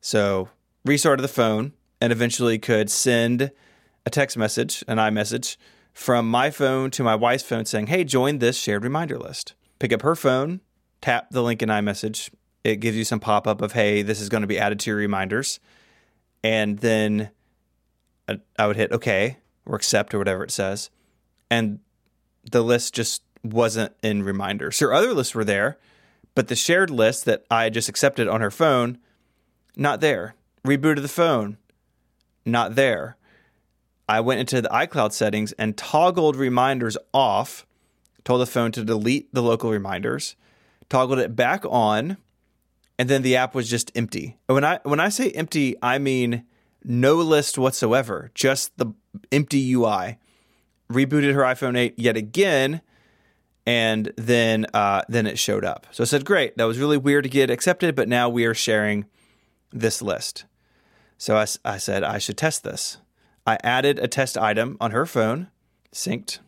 So 0.01 0.49
restarted 0.85 1.23
the 1.23 1.29
phone 1.29 1.73
and 1.99 2.11
eventually 2.11 2.59
could 2.59 2.89
send 2.89 3.51
a 4.05 4.09
text 4.09 4.37
message, 4.37 4.83
an 4.87 4.97
iMessage, 4.97 5.57
from 5.93 6.29
my 6.29 6.49
phone 6.49 6.91
to 6.91 7.03
my 7.03 7.15
wife's 7.15 7.43
phone 7.43 7.65
saying, 7.65 7.87
Hey, 7.87 8.03
join 8.03 8.39
this 8.39 8.57
shared 8.57 8.83
reminder 8.83 9.17
list. 9.17 9.55
Pick 9.79 9.91
up 9.91 10.01
her 10.01 10.15
phone, 10.15 10.61
tap 11.01 11.29
the 11.31 11.41
link 11.41 11.61
in 11.61 11.69
iMessage. 11.69 12.29
It 12.63 12.77
gives 12.77 12.97
you 12.97 13.03
some 13.03 13.19
pop 13.19 13.47
up 13.47 13.61
of, 13.61 13.73
Hey, 13.73 14.01
this 14.01 14.21
is 14.21 14.29
going 14.29 14.41
to 14.41 14.47
be 14.47 14.59
added 14.59 14.79
to 14.81 14.91
your 14.91 14.97
reminders. 14.97 15.59
And 16.43 16.79
then 16.79 17.31
I- 18.27 18.39
I 18.57 18.67
would 18.67 18.77
hit 18.77 18.91
OK 18.91 19.37
or 19.65 19.75
accept 19.75 20.13
or 20.13 20.19
whatever 20.19 20.43
it 20.43 20.51
says. 20.51 20.89
And 21.49 21.79
the 22.49 22.61
list 22.63 22.93
just 22.93 23.21
wasn't 23.43 23.93
in 24.03 24.23
reminders. 24.23 24.79
Her 24.79 24.93
other 24.93 25.13
lists 25.13 25.35
were 25.35 25.45
there, 25.45 25.77
but 26.35 26.47
the 26.47 26.55
shared 26.55 26.89
list 26.89 27.25
that 27.25 27.45
I 27.49 27.69
just 27.69 27.89
accepted 27.89 28.27
on 28.27 28.41
her 28.41 28.51
phone, 28.51 28.97
not 29.75 30.01
there. 30.01 30.35
Rebooted 30.65 31.01
the 31.01 31.07
phone, 31.07 31.57
not 32.45 32.75
there. 32.75 33.17
I 34.07 34.19
went 34.21 34.39
into 34.39 34.61
the 34.61 34.69
iCloud 34.69 35.13
settings 35.13 35.51
and 35.53 35.77
toggled 35.77 36.35
reminders 36.35 36.97
off, 37.13 37.65
told 38.23 38.41
the 38.41 38.45
phone 38.45 38.71
to 38.73 38.83
delete 38.83 39.33
the 39.33 39.43
local 39.43 39.71
reminders, 39.71 40.35
toggled 40.89 41.19
it 41.19 41.35
back 41.35 41.63
on, 41.69 42.17
and 42.97 43.07
then 43.07 43.21
the 43.21 43.35
app 43.35 43.55
was 43.55 43.69
just 43.69 43.91
empty. 43.95 44.37
When 44.47 44.65
I 44.65 44.79
when 44.83 44.99
I 44.99 45.09
say 45.09 45.31
empty, 45.31 45.75
I 45.81 45.99
mean 45.99 46.43
no 46.83 47.15
list 47.15 47.57
whatsoever, 47.57 48.31
just 48.33 48.77
the 48.77 48.93
empty 49.31 49.73
UI. 49.73 50.17
Rebooted 50.91 51.33
her 51.33 51.41
iPhone 51.41 51.77
8 51.77 51.97
yet 51.97 52.17
again, 52.17 52.81
and 53.65 54.11
then 54.15 54.65
uh, 54.73 55.01
then 55.07 55.27
it 55.27 55.37
showed 55.39 55.65
up. 55.65 55.87
So 55.91 56.03
I 56.03 56.05
said, 56.05 56.25
"Great, 56.25 56.57
that 56.57 56.65
was 56.65 56.79
really 56.79 56.97
weird 56.97 57.23
to 57.23 57.29
get 57.29 57.49
accepted, 57.49 57.95
but 57.95 58.07
now 58.07 58.29
we 58.29 58.45
are 58.45 58.53
sharing 58.53 59.05
this 59.71 60.01
list." 60.01 60.45
So 61.17 61.35
I 61.37 61.77
said 61.77 62.03
I 62.03 62.17
should 62.17 62.37
test 62.37 62.63
this. 62.63 62.97
I 63.45 63.57
added 63.63 63.99
a 63.99 64.07
test 64.07 64.37
item 64.37 64.77
on 64.79 64.91
her 64.91 65.05
phone, 65.05 65.49
synced. 65.93 66.39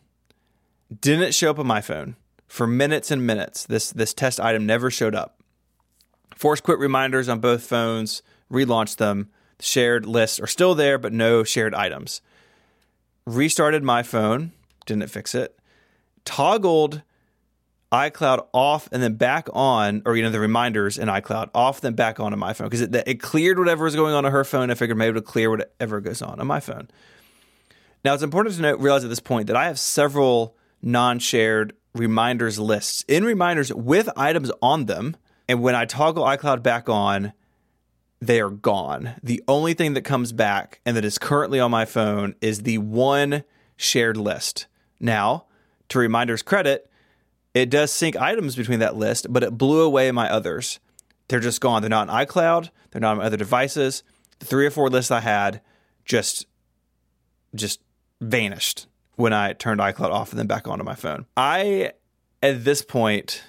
Didn't 1.00 1.34
show 1.34 1.50
up 1.50 1.58
on 1.58 1.66
my 1.66 1.80
phone 1.80 2.16
for 2.48 2.66
minutes 2.66 3.10
and 3.10 3.26
minutes. 3.26 3.64
This 3.64 3.90
this 3.90 4.14
test 4.14 4.40
item 4.40 4.66
never 4.66 4.90
showed 4.90 5.14
up. 5.14 5.42
Force 6.36 6.60
quit 6.60 6.78
reminders 6.78 7.28
on 7.28 7.40
both 7.40 7.62
phones, 7.62 8.22
relaunched 8.50 8.96
them, 8.96 9.30
shared 9.60 10.06
lists 10.06 10.40
are 10.40 10.46
still 10.46 10.74
there, 10.74 10.98
but 10.98 11.12
no 11.12 11.44
shared 11.44 11.74
items. 11.74 12.20
Restarted 13.26 13.82
my 13.82 14.02
phone, 14.02 14.52
didn't 14.86 15.08
fix 15.08 15.34
it. 15.34 15.58
Toggled 16.24 17.02
iCloud 17.92 18.46
off 18.54 18.88
and 18.90 19.02
then 19.02 19.14
back 19.14 19.48
on, 19.52 20.02
or 20.06 20.16
you 20.16 20.22
know 20.22 20.30
the 20.30 20.40
reminders 20.40 20.96
in 20.96 21.08
iCloud 21.08 21.50
off, 21.54 21.82
then 21.82 21.94
back 21.94 22.18
on 22.18 22.32
on 22.32 22.38
my 22.38 22.54
phone 22.54 22.68
because 22.68 22.80
it, 22.80 22.94
it 23.06 23.20
cleared 23.20 23.58
whatever 23.58 23.84
was 23.84 23.94
going 23.94 24.14
on 24.14 24.24
on 24.24 24.32
her 24.32 24.44
phone. 24.44 24.70
I 24.70 24.74
figured 24.74 24.96
maybe 24.96 25.10
it 25.10 25.14
would 25.14 25.24
clear 25.24 25.50
whatever 25.50 26.00
goes 26.00 26.22
on 26.22 26.40
on 26.40 26.46
my 26.46 26.58
phone. 26.58 26.88
Now 28.04 28.14
it's 28.14 28.22
important 28.22 28.56
to 28.56 28.62
note, 28.62 28.80
realize 28.80 29.04
at 29.04 29.10
this 29.10 29.20
point 29.20 29.46
that 29.46 29.56
I 29.56 29.66
have 29.66 29.78
several 29.78 30.56
non-shared 30.80 31.74
reminders 31.94 32.58
lists 32.58 33.04
in 33.06 33.24
reminders 33.24 33.72
with 33.72 34.08
items 34.16 34.50
on 34.62 34.86
them, 34.86 35.16
and 35.46 35.62
when 35.62 35.74
I 35.74 35.84
toggle 35.84 36.24
iCloud 36.24 36.62
back 36.62 36.88
on, 36.88 37.34
they 38.20 38.40
are 38.40 38.50
gone. 38.50 39.16
The 39.22 39.42
only 39.46 39.74
thing 39.74 39.94
that 39.94 40.02
comes 40.02 40.32
back 40.32 40.80
and 40.86 40.96
that 40.96 41.04
is 41.04 41.18
currently 41.18 41.60
on 41.60 41.70
my 41.70 41.84
phone 41.84 42.36
is 42.40 42.62
the 42.62 42.78
one 42.78 43.44
shared 43.76 44.16
list. 44.16 44.66
Now, 44.98 45.46
to 45.92 45.98
reminders 45.98 46.42
credit 46.42 46.90
it 47.54 47.68
does 47.68 47.92
sync 47.92 48.16
items 48.16 48.56
between 48.56 48.78
that 48.80 48.96
list, 48.96 49.26
but 49.30 49.42
it 49.42 49.58
blew 49.58 49.82
away 49.82 50.10
my 50.10 50.30
others. 50.30 50.80
They're 51.28 51.40
just 51.40 51.60
gone. 51.60 51.82
They're 51.82 51.90
not 51.90 52.08
on 52.08 52.26
iCloud. 52.26 52.70
They're 52.90 53.00
not 53.00 53.18
on 53.18 53.24
other 53.24 53.36
devices. 53.36 54.02
The 54.38 54.46
three 54.46 54.66
or 54.66 54.70
four 54.70 54.88
lists 54.88 55.10
I 55.10 55.20
had 55.20 55.60
just 56.04 56.46
just 57.54 57.80
vanished 58.20 58.86
when 59.16 59.32
I 59.32 59.52
turned 59.52 59.80
iCloud 59.80 60.10
off 60.10 60.30
and 60.30 60.38
then 60.38 60.46
back 60.46 60.66
onto 60.66 60.84
my 60.84 60.94
phone. 60.94 61.26
I 61.36 61.92
at 62.42 62.64
this 62.64 62.82
point 62.82 63.42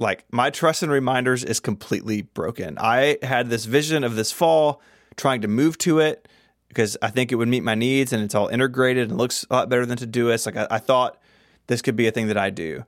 like 0.00 0.24
my 0.32 0.50
trust 0.50 0.82
in 0.82 0.90
reminders 0.90 1.44
is 1.44 1.60
completely 1.60 2.22
broken. 2.22 2.76
I 2.78 3.18
had 3.22 3.48
this 3.48 3.64
vision 3.64 4.02
of 4.02 4.16
this 4.16 4.32
fall 4.32 4.82
trying 5.16 5.42
to 5.42 5.48
move 5.48 5.78
to 5.78 6.00
it 6.00 6.26
because 6.66 6.96
I 7.00 7.10
think 7.10 7.30
it 7.30 7.36
would 7.36 7.46
meet 7.46 7.62
my 7.62 7.76
needs 7.76 8.12
and 8.12 8.22
it's 8.24 8.34
all 8.34 8.48
integrated 8.48 9.10
and 9.10 9.18
looks 9.18 9.46
a 9.48 9.54
lot 9.54 9.68
better 9.68 9.86
than 9.86 9.96
Todoist. 9.96 10.46
Like 10.46 10.56
I, 10.56 10.66
I 10.72 10.78
thought 10.78 11.20
this 11.66 11.82
could 11.82 11.96
be 11.96 12.06
a 12.06 12.10
thing 12.10 12.28
that 12.28 12.38
I 12.38 12.50
do. 12.50 12.84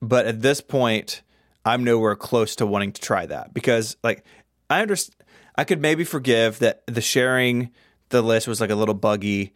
But 0.00 0.26
at 0.26 0.42
this 0.42 0.60
point, 0.60 1.22
I'm 1.64 1.84
nowhere 1.84 2.16
close 2.16 2.56
to 2.56 2.66
wanting 2.66 2.92
to 2.92 3.00
try 3.00 3.26
that 3.26 3.54
because, 3.54 3.96
like, 4.02 4.24
I 4.70 4.82
understand. 4.82 5.16
I 5.54 5.64
could 5.64 5.80
maybe 5.82 6.02
forgive 6.04 6.60
that 6.60 6.82
the 6.86 7.02
sharing 7.02 7.70
the 8.08 8.22
list 8.22 8.48
was 8.48 8.60
like 8.60 8.70
a 8.70 8.74
little 8.74 8.94
buggy, 8.94 9.52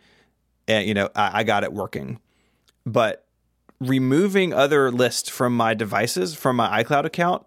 and 0.69 0.87
you 0.87 0.93
know 0.95 1.09
I, 1.17 1.41
I 1.41 1.43
got 1.45 1.65
it 1.65 1.73
working, 1.73 2.21
but 2.85 3.27
removing 3.81 4.53
other 4.53 4.91
lists 4.91 5.29
from 5.29 5.57
my 5.57 5.75
devices 5.75 6.35
from 6.35 6.57
my 6.57 6.83
iCloud 6.85 7.05
account 7.07 7.45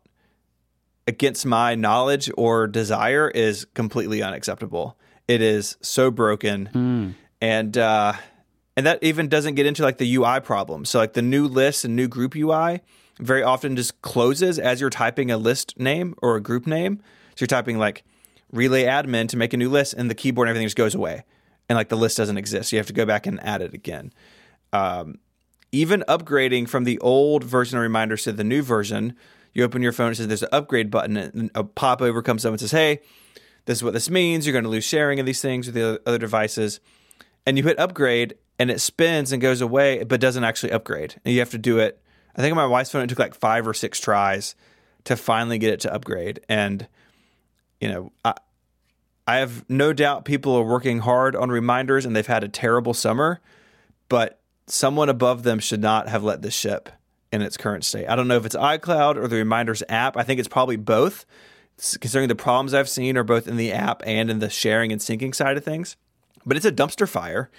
against 1.08 1.45
my 1.45 1.74
knowledge 1.76 2.30
or 2.38 2.68
desire 2.68 3.30
is 3.30 3.66
completely 3.74 4.22
unacceptable. 4.22 4.97
It 5.28 5.41
is 5.41 5.78
so 5.82 6.12
broken, 6.12 6.70
Mm. 6.74 7.14
and 7.41 7.78
uh, 7.78 8.14
and 8.80 8.86
that 8.86 8.97
even 9.01 9.27
doesn't 9.27 9.55
get 9.55 9.65
into 9.65 9.84
like 9.84 9.97
the 9.97 10.15
UI 10.15 10.39
problem. 10.39 10.86
So 10.86 10.99
like 10.99 11.11
the 11.11 11.21
new 11.21 11.49
list 11.49 11.84
and 11.84 11.97
new 11.97 12.07
group 12.07 12.34
UI 12.34 12.80
very 13.19 13.43
often 13.43 13.75
just 13.75 14.01
closes 14.01 14.57
as 14.57 14.80
you're 14.80 14.89
typing 14.89 15.30
a 15.30 15.38
list 15.38 15.77
name 15.77 16.15
or 16.21 16.38
a 16.38 16.41
group 16.41 16.65
name. 16.65 17.03
So 17.36 17.41
you're 17.41 17.47
typing 17.47 17.77
like 17.77 18.05
relay 18.53 18.86
admin 18.86 19.27
to 19.27 19.36
make 19.36 19.51
a 19.51 19.57
new 19.57 19.67
list 19.67 19.95
and 19.95 20.09
the 20.09 20.15
keyboard 20.15 20.47
and 20.47 20.51
everything 20.51 20.65
just 20.65 20.77
goes 20.77 20.95
away. 20.95 21.25
And 21.67 21.75
like 21.75 21.89
the 21.89 21.97
list 21.97 22.15
doesn't 22.15 22.38
exist. 22.38 22.69
So 22.69 22.77
you 22.77 22.80
have 22.80 22.88
to 22.88 22.93
go 22.93 23.05
back 23.05 23.27
and 23.27 23.43
add 23.43 23.61
it 23.61 23.73
again. 23.73 24.13
Um, 24.71 25.19
even 25.73 26.05
upgrading 26.07 26.69
from 26.69 26.86
the 26.86 26.99
old 26.99 27.43
version 27.43 27.77
of 27.77 27.82
reminders 27.82 28.23
to 28.23 28.32
the 28.32 28.45
new 28.45 28.61
version, 28.61 29.13
you 29.53 29.65
open 29.65 29.82
your 29.82 29.91
phone, 29.91 30.13
it 30.13 30.15
says 30.15 30.27
there's 30.30 30.43
an 30.43 30.49
upgrade 30.53 30.89
button, 30.89 31.17
and 31.17 31.51
a 31.53 31.65
pop 31.65 32.01
over 32.01 32.21
comes 32.21 32.45
up 32.45 32.51
and 32.51 32.61
says, 32.61 32.71
Hey, 32.71 33.01
this 33.65 33.80
is 33.80 33.84
what 33.84 33.91
this 33.91 34.09
means. 34.09 34.45
You're 34.45 34.53
going 34.53 34.63
to 34.63 34.69
lose 34.69 34.86
sharing 34.86 35.19
of 35.19 35.25
these 35.25 35.41
things 35.41 35.65
with 35.65 35.75
the 35.75 36.01
other 36.05 36.17
devices. 36.17 36.80
And 37.45 37.57
you 37.57 37.63
hit 37.65 37.77
upgrade, 37.77 38.36
and 38.60 38.70
it 38.70 38.82
spins 38.82 39.32
and 39.32 39.41
goes 39.41 39.62
away, 39.62 40.03
but 40.03 40.20
doesn't 40.20 40.43
actually 40.43 40.74
upgrade. 40.74 41.16
And 41.24 41.34
you 41.34 41.39
have 41.39 41.49
to 41.51 41.57
do 41.57 41.80
it. 41.80 41.99
I 42.36 42.41
think 42.41 42.51
on 42.51 42.57
my 42.57 42.68
wife's 42.68 42.91
phone, 42.91 43.03
it 43.03 43.07
took 43.07 43.18
like 43.18 43.34
five 43.34 43.66
or 43.68 43.74
six 43.74 43.99
tries 43.99 44.53
to 45.05 45.16
finally 45.16 45.57
get 45.57 45.74
it 45.74 45.80
to 45.82 45.93
upgrade. 45.93 46.41
And, 46.49 46.88
you 47.80 47.88
know, 47.88 48.12
I, 48.26 48.34
I 49.26 49.38
have 49.38 49.68
no 49.70 49.93
doubt 49.93 50.26
people 50.26 50.55
are 50.55 50.64
working 50.64 50.99
hard 50.99 51.36
on 51.36 51.49
reminders 51.49 52.05
and 52.05 52.16
they've 52.16 52.28
had 52.28 52.43
a 52.43 52.49
terrible 52.49 52.93
summer, 52.93 53.39
but 54.10 54.41
someone 54.68 55.07
above 55.07 55.43
them 55.43 55.60
should 55.60 55.82
not 55.82 56.10
have 56.10 56.24
let 56.24 56.41
this 56.41 56.53
ship 56.53 56.89
in 57.32 57.41
its 57.41 57.55
current 57.55 57.86
state. 57.86 58.07
I 58.07 58.16
don't 58.16 58.28
know 58.28 58.38
if 58.38 58.45
it's 58.45 58.55
iCloud 58.55 59.16
or 59.16 59.28
the 59.28 59.38
reminders 59.38 59.84
app. 59.88 60.18
I 60.18 60.24
think 60.24 60.39
it's 60.39 60.47
probably 60.49 60.78
both, 60.78 61.26
considering 61.78 62.28
the 62.28 62.36
problems 62.36 62.74
I've 62.74 62.89
seen 62.89 63.18
are 63.18 63.24
both 63.24 63.47
in 63.47 63.55
the 63.55 63.72
app 63.72 64.01
and 64.05 64.30
in 64.30 64.39
the 64.39 64.49
sharing 64.49 64.91
and 64.91 64.99
syncing 64.99 65.34
side 65.34 65.57
of 65.57 65.64
things. 65.64 65.95
But 66.45 66.57
it's 66.57 66.66
a 66.66 66.72
dumpster 66.72 67.07
fire 67.07 67.49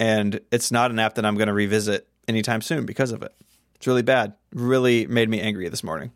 and 0.00 0.40
it's 0.50 0.70
not 0.70 0.90
an 0.90 0.98
app 0.98 1.14
that 1.14 1.24
I'm 1.26 1.36
going 1.36 1.48
to 1.48 1.54
revisit 1.54 2.08
anytime 2.28 2.60
soon 2.62 2.86
because 2.86 3.12
of 3.12 3.22
it. 3.22 3.32
It's 3.76 3.86
really 3.86 4.02
bad. 4.02 4.34
Really 4.52 5.06
made 5.06 5.28
me 5.28 5.40
angry 5.40 5.68
this 5.68 5.82
morning. 5.84 6.12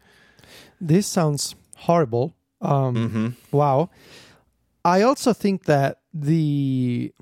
This 0.80 1.06
sounds 1.06 1.54
horrible. 1.76 2.34
Um, 2.60 2.94
Mm-hmm. 2.94 3.28
Wow. 3.56 3.90
I 4.84 5.02
also 5.02 5.32
think 5.32 5.64
that 5.64 5.98
the 6.14 7.12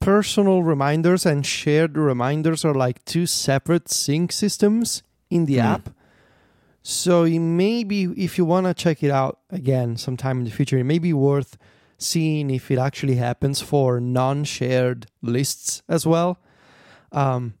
personal 0.00 0.62
reminders 0.62 1.26
and 1.26 1.44
shared 1.44 1.96
reminders 1.96 2.64
are 2.64 2.74
like 2.74 3.04
two 3.04 3.26
separate 3.26 3.88
sync 3.90 4.32
systems 4.32 5.02
in 5.30 5.46
the 5.46 5.54
Hmm. 5.58 5.66
app. 5.66 5.90
So 6.82 7.24
maybe 7.26 8.04
if 8.16 8.38
you 8.38 8.44
want 8.46 8.66
to 8.66 8.74
check 8.74 9.02
it 9.02 9.10
out 9.10 9.40
again 9.50 9.96
sometime 9.98 10.38
in 10.38 10.44
the 10.44 10.50
future, 10.50 10.78
it 10.78 10.84
may 10.84 10.98
be 10.98 11.12
worth 11.12 11.58
seeing 12.00 12.50
if 12.50 12.70
it 12.70 12.78
actually 12.78 13.16
happens 13.16 13.60
for 13.60 14.00
non 14.00 14.42
shared 14.44 15.06
lists 15.22 15.82
as 15.88 16.06
well. 16.06 16.38
Um, 17.12 17.54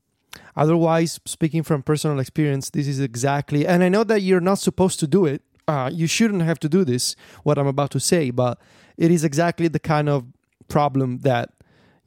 otherwise, 0.56 1.20
speaking 1.24 1.62
from 1.62 1.82
personal 1.82 2.18
experience, 2.18 2.70
this 2.70 2.88
is 2.88 2.98
exactly, 3.00 3.66
and 3.66 3.82
I 3.84 3.88
know 3.88 4.02
that 4.04 4.22
you're 4.22 4.40
not 4.40 4.58
supposed 4.58 4.98
to 5.00 5.06
do 5.06 5.26
it. 5.26 5.42
Uh, 5.68 5.90
you 5.92 6.06
shouldn't 6.06 6.42
have 6.42 6.58
to 6.60 6.68
do 6.68 6.84
this, 6.84 7.14
what 7.44 7.58
I'm 7.58 7.66
about 7.66 7.90
to 7.92 8.00
say, 8.00 8.30
but 8.30 8.58
it 8.96 9.10
is 9.12 9.22
exactly 9.22 9.68
the 9.68 9.78
kind 9.78 10.08
of 10.08 10.24
problem 10.68 11.18
that, 11.18 11.50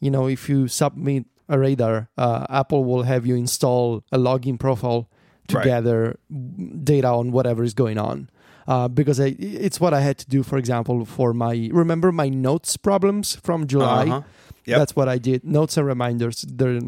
you 0.01 0.11
know, 0.11 0.27
if 0.27 0.49
you 0.49 0.67
submit 0.67 1.25
a 1.47 1.57
radar, 1.59 2.09
uh, 2.17 2.45
Apple 2.49 2.83
will 2.83 3.03
have 3.03 3.25
you 3.25 3.35
install 3.35 4.03
a 4.11 4.17
login 4.17 4.59
profile 4.59 5.09
to 5.49 5.57
Right. 5.57 5.65
gather 5.65 6.17
data 6.83 7.07
on 7.07 7.31
whatever 7.31 7.63
is 7.63 7.73
going 7.73 7.97
on. 7.97 8.29
Uh, 8.67 8.87
because 8.87 9.19
I, 9.19 9.35
it's 9.39 9.79
what 9.79 9.93
I 9.93 10.01
had 10.01 10.17
to 10.19 10.27
do, 10.27 10.43
for 10.43 10.57
example, 10.57 11.05
for 11.05 11.33
my 11.33 11.69
remember 11.71 12.11
my 12.11 12.29
notes 12.29 12.77
problems 12.77 13.35
from 13.35 13.67
July. 13.67 14.07
Uh-huh. 14.07 14.21
Yep. 14.65 14.77
That's 14.77 14.95
what 14.95 15.09
I 15.09 15.17
did. 15.17 15.43
Notes 15.43 15.75
and 15.77 15.85
reminders. 15.85 16.45
They're, 16.47 16.79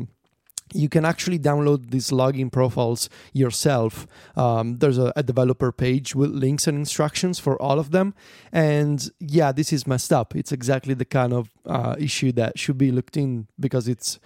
you 0.73 0.89
can 0.89 1.05
actually 1.05 1.37
download 1.37 1.91
these 1.91 2.09
login 2.09 2.51
profiles 2.51 3.09
yourself. 3.33 4.07
Um, 4.35 4.77
there's 4.77 4.97
a, 4.97 5.13
a 5.15 5.23
developer 5.23 5.71
page 5.71 6.15
with 6.15 6.31
links 6.31 6.67
and 6.67 6.77
instructions 6.77 7.37
for 7.39 7.61
all 7.61 7.77
of 7.79 7.91
them. 7.91 8.13
And 8.51 9.09
yeah, 9.19 9.51
this 9.51 9.71
is 9.71 9.85
messed 9.85 10.11
up. 10.11 10.35
It's 10.35 10.51
exactly 10.51 10.93
the 10.93 11.05
kind 11.05 11.33
of 11.33 11.49
uh, 11.65 11.95
issue 11.99 12.31
that 12.33 12.57
should 12.57 12.77
be 12.77 12.91
looked 12.91 13.17
in 13.17 13.47
because 13.59 13.87
it's 13.87 14.19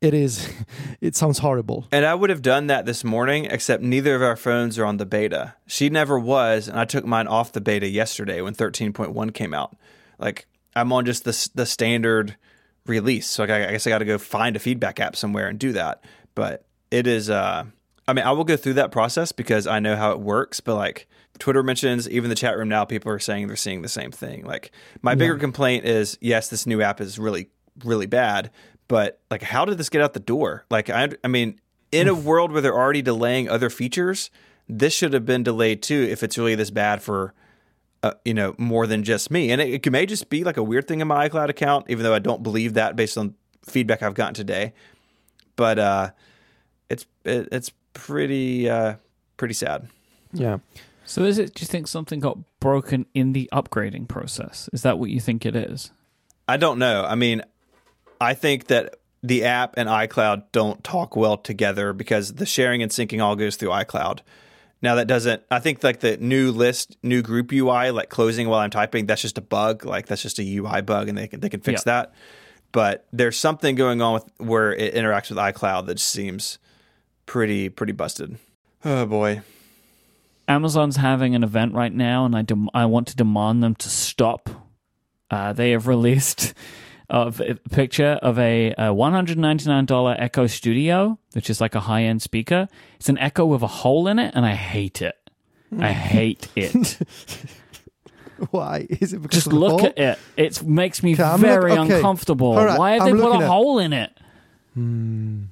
it 0.00 0.14
is 0.14 0.52
it 1.00 1.16
sounds 1.16 1.38
horrible. 1.38 1.86
And 1.92 2.04
I 2.04 2.14
would 2.14 2.30
have 2.30 2.42
done 2.42 2.68
that 2.68 2.86
this 2.86 3.04
morning, 3.04 3.46
except 3.46 3.82
neither 3.82 4.14
of 4.14 4.22
our 4.22 4.36
phones 4.36 4.78
are 4.78 4.84
on 4.84 4.96
the 4.96 5.06
beta. 5.06 5.54
She 5.66 5.90
never 5.90 6.18
was, 6.18 6.68
and 6.68 6.78
I 6.78 6.84
took 6.84 7.04
mine 7.04 7.26
off 7.26 7.52
the 7.52 7.60
beta 7.60 7.88
yesterday 7.88 8.40
when 8.40 8.54
13.1 8.54 9.34
came 9.34 9.54
out. 9.54 9.76
Like 10.18 10.46
I'm 10.74 10.92
on 10.92 11.04
just 11.04 11.24
the 11.24 11.50
the 11.54 11.66
standard 11.66 12.36
release, 12.86 13.26
so 13.26 13.42
like, 13.42 13.50
I, 13.50 13.68
I 13.68 13.72
guess 13.72 13.86
I 13.86 13.90
got 13.90 13.98
to 13.98 14.04
go 14.04 14.18
find 14.18 14.56
a 14.56 14.60
feedback 14.60 15.00
app 15.00 15.16
somewhere 15.16 15.48
and 15.48 15.58
do 15.58 15.72
that. 15.72 16.04
But 16.34 16.64
it 16.90 17.06
is, 17.06 17.28
uh, 17.28 17.64
I 18.08 18.12
mean, 18.12 18.24
I 18.24 18.32
will 18.32 18.44
go 18.44 18.56
through 18.56 18.74
that 18.74 18.92
process 18.92 19.32
because 19.32 19.66
I 19.66 19.80
know 19.80 19.96
how 19.96 20.12
it 20.12 20.20
works. 20.20 20.60
But 20.60 20.76
like 20.76 21.08
Twitter 21.38 21.62
mentions, 21.62 22.08
even 22.08 22.30
the 22.30 22.36
chat 22.36 22.56
room 22.56 22.68
now, 22.68 22.84
people 22.84 23.12
are 23.12 23.18
saying 23.18 23.46
they're 23.46 23.56
seeing 23.56 23.82
the 23.82 23.88
same 23.88 24.12
thing. 24.12 24.44
Like 24.44 24.72
my 25.02 25.14
bigger 25.14 25.36
complaint 25.36 25.84
is, 25.84 26.16
yes, 26.20 26.48
this 26.48 26.66
new 26.66 26.82
app 26.82 27.00
is 27.00 27.18
really 27.18 27.50
really 27.84 28.06
bad, 28.06 28.50
but 28.90 29.20
like 29.30 29.42
how 29.42 29.64
did 29.64 29.78
this 29.78 29.88
get 29.88 30.02
out 30.02 30.14
the 30.14 30.18
door? 30.20 30.64
Like 30.68 30.90
I, 30.90 31.10
I 31.22 31.28
mean, 31.28 31.60
in 31.92 32.08
a 32.08 32.14
world 32.14 32.50
where 32.50 32.60
they're 32.60 32.76
already 32.76 33.02
delaying 33.02 33.48
other 33.48 33.70
features, 33.70 34.30
this 34.68 34.92
should 34.92 35.12
have 35.12 35.24
been 35.24 35.44
delayed 35.44 35.80
too. 35.80 36.08
If 36.10 36.24
it's 36.24 36.36
really 36.36 36.56
this 36.56 36.70
bad 36.70 37.00
for, 37.00 37.32
uh, 38.02 38.14
you 38.24 38.34
know, 38.34 38.56
more 38.58 38.88
than 38.88 39.04
just 39.04 39.30
me, 39.30 39.52
and 39.52 39.60
it, 39.60 39.86
it 39.86 39.92
may 39.92 40.06
just 40.06 40.28
be 40.28 40.42
like 40.42 40.56
a 40.56 40.62
weird 40.64 40.88
thing 40.88 41.00
in 41.00 41.06
my 41.06 41.28
iCloud 41.28 41.48
account, 41.48 41.86
even 41.88 42.02
though 42.02 42.12
I 42.12 42.18
don't 42.18 42.42
believe 42.42 42.74
that 42.74 42.96
based 42.96 43.16
on 43.16 43.36
feedback 43.64 44.02
I've 44.02 44.14
gotten 44.14 44.34
today. 44.34 44.72
But 45.54 45.78
uh, 45.78 46.10
it's 46.88 47.06
it, 47.24 47.46
it's 47.52 47.70
pretty 47.92 48.68
uh, 48.68 48.96
pretty 49.36 49.54
sad. 49.54 49.86
Yeah. 50.32 50.58
So 51.04 51.22
is 51.22 51.38
it? 51.38 51.54
Do 51.54 51.62
you 51.62 51.68
think 51.68 51.86
something 51.86 52.18
got 52.18 52.38
broken 52.58 53.06
in 53.14 53.34
the 53.34 53.48
upgrading 53.52 54.08
process? 54.08 54.68
Is 54.72 54.82
that 54.82 54.98
what 54.98 55.10
you 55.10 55.20
think 55.20 55.46
it 55.46 55.54
is? 55.54 55.92
I 56.48 56.56
don't 56.56 56.80
know. 56.80 57.04
I 57.04 57.14
mean, 57.14 57.42
I 58.20 58.34
think 58.34 58.66
that 58.66 58.96
the 59.22 59.44
app 59.44 59.74
and 59.76 59.88
iCloud 59.88 60.44
don't 60.52 60.82
talk 60.84 61.16
well 61.16 61.36
together 61.36 61.92
because 61.92 62.34
the 62.34 62.46
sharing 62.46 62.82
and 62.82 62.90
syncing 62.90 63.22
all 63.22 63.36
goes 63.36 63.56
through 63.56 63.70
iCloud. 63.70 64.20
Now 64.82 64.94
that 64.94 65.06
doesn't. 65.06 65.42
I 65.50 65.58
think 65.58 65.84
like 65.84 66.00
the 66.00 66.16
new 66.16 66.50
list, 66.52 66.96
new 67.02 67.20
group 67.22 67.52
UI, 67.52 67.90
like 67.90 68.08
closing 68.08 68.48
while 68.48 68.60
I'm 68.60 68.70
typing, 68.70 69.06
that's 69.06 69.20
just 69.22 69.36
a 69.36 69.42
bug. 69.42 69.84
Like 69.84 70.06
that's 70.06 70.22
just 70.22 70.38
a 70.38 70.56
UI 70.56 70.80
bug, 70.80 71.08
and 71.08 71.18
they 71.18 71.28
can 71.28 71.40
they 71.40 71.48
can 71.50 71.60
fix 71.60 71.82
Yeah. 71.82 71.92
that. 71.92 72.14
But 72.72 73.06
there's 73.12 73.36
something 73.36 73.74
going 73.74 74.00
on 74.00 74.14
with 74.14 74.24
where 74.38 74.72
it 74.72 74.94
interacts 74.94 75.28
with 75.28 75.38
iCloud 75.38 75.86
that 75.86 75.96
just 75.96 76.08
seems 76.10 76.58
pretty 77.26 77.68
pretty 77.68 77.92
busted. 77.92 78.38
Oh 78.84 79.04
boy. 79.06 79.42
Amazon's 80.48 80.96
having 80.96 81.34
an 81.34 81.44
event 81.44 81.74
right 81.74 81.92
now, 81.92 82.24
and 82.24 82.34
I 82.34 82.42
dem- 82.42 82.70
I 82.74 82.86
want 82.86 83.06
to 83.08 83.16
demand 83.16 83.62
them 83.62 83.74
to 83.76 83.88
stop. 83.88 84.48
Uh, 85.30 85.52
they 85.52 85.70
have 85.72 85.86
released 85.86 86.54
of 87.10 87.40
a 87.40 87.56
picture 87.70 88.18
of 88.22 88.38
a, 88.38 88.70
a 88.72 88.84
$199 88.94 90.16
Echo 90.18 90.46
Studio, 90.46 91.18
which 91.32 91.50
is 91.50 91.60
like 91.60 91.74
a 91.74 91.80
high 91.80 92.02
end 92.04 92.22
speaker. 92.22 92.68
It's 92.96 93.08
an 93.08 93.18
Echo 93.18 93.44
with 93.44 93.62
a 93.62 93.66
hole 93.66 94.06
in 94.08 94.18
it, 94.18 94.32
and 94.34 94.46
I 94.46 94.54
hate 94.54 95.02
it. 95.02 95.16
I 95.78 95.92
hate 95.92 96.48
it. 96.56 96.98
Why? 98.50 98.86
Is 98.88 99.12
it 99.12 99.20
because 99.20 99.36
Just 99.36 99.46
of 99.48 99.52
the 99.52 99.58
look 99.58 99.80
hole? 99.80 99.86
at 99.86 99.98
it. 99.98 100.18
It 100.36 100.62
makes 100.62 101.02
me 101.02 101.12
Okay, 101.14 101.36
very 101.36 101.70
look- 101.72 101.80
okay. 101.80 101.96
uncomfortable. 101.96 102.56
All 102.56 102.64
right, 102.64 102.78
Why 102.78 102.92
have 102.92 103.02
I'm 103.02 103.16
they 103.16 103.22
put 103.22 103.32
a 103.32 103.42
at- 103.44 103.48
hole 103.48 103.78
in 103.78 103.92
it? 103.92 104.16
Hmm. 104.74 105.42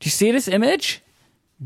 Do 0.00 0.06
you 0.06 0.10
see 0.10 0.30
this 0.30 0.48
image? 0.48 1.02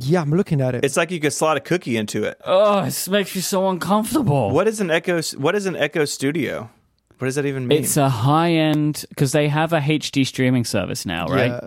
Yeah, 0.01 0.21
I'm 0.21 0.31
looking 0.31 0.61
at 0.61 0.75
it. 0.75 0.85
It's 0.85 0.97
like 0.97 1.11
you 1.11 1.19
could 1.21 1.33
slot 1.33 1.57
a 1.57 1.61
cookie 1.61 1.97
into 1.97 2.25
it. 2.25 2.41
Oh, 2.45 2.85
this 2.85 3.09
makes 3.09 3.35
me 3.35 3.41
so 3.41 3.69
uncomfortable. 3.69 4.51
What 4.51 4.69
is 4.69 4.81
an 4.81 4.91
Echo? 4.91 5.21
What 5.39 5.55
is 5.55 5.67
an 5.67 5.77
Echo 5.77 6.05
Studio? 6.05 6.71
What 7.19 7.27
does 7.27 7.35
that 7.35 7.47
even 7.47 7.67
mean? 7.67 7.83
It's 7.83 7.97
a 7.97 8.09
high 8.09 8.53
end 8.53 9.05
because 9.09 9.33
they 9.33 9.49
have 9.49 9.73
a 9.73 9.81
HD 9.81 10.25
streaming 10.27 10.65
service 10.65 11.05
now, 11.05 11.27
right? 11.27 11.47
Yeah, 11.51 11.61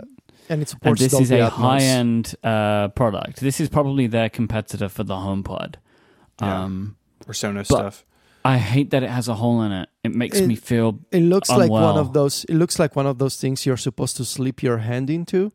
and 0.50 0.62
it 0.62 0.64
And 0.64 0.68
supports 0.70 1.02
this 1.02 1.14
is 1.14 1.32
a 1.32 1.40
Atmos. 1.40 1.50
high 1.50 1.82
end 1.82 2.36
uh, 2.44 2.88
product. 2.90 3.40
This 3.42 3.60
is 3.60 3.68
probably 3.70 4.08
their 4.08 4.30
competitor 4.30 4.88
for 4.90 5.04
the 5.04 5.16
HomePod. 5.16 5.76
Yeah. 6.42 6.64
Um, 6.64 6.96
or 7.28 7.34
Sonos 7.34 7.66
stuff. 7.66 8.06
I 8.44 8.58
hate 8.58 8.90
that 8.90 9.04
it 9.04 9.10
has 9.10 9.28
a 9.28 9.36
hole 9.36 9.62
in 9.62 9.72
it. 9.72 9.90
It 10.04 10.16
makes 10.16 10.40
It- 10.40 10.48
me 10.48 10.56
feel 10.56 11.00
It 11.12 11.22
looks 11.22 11.50
like 11.50 11.70
one 11.70 11.98
of 11.98 12.14
those. 12.14 12.44
It 12.46 12.56
looks 12.56 12.80
like 12.80 12.96
one 12.96 13.06
of 13.06 13.18
those 13.20 13.36
things 13.38 13.66
you're 13.66 13.78
supposed 13.78 14.18
to 14.18 14.26
slip 14.26 14.64
your 14.64 14.80
hand 14.80 15.10
into, 15.10 15.52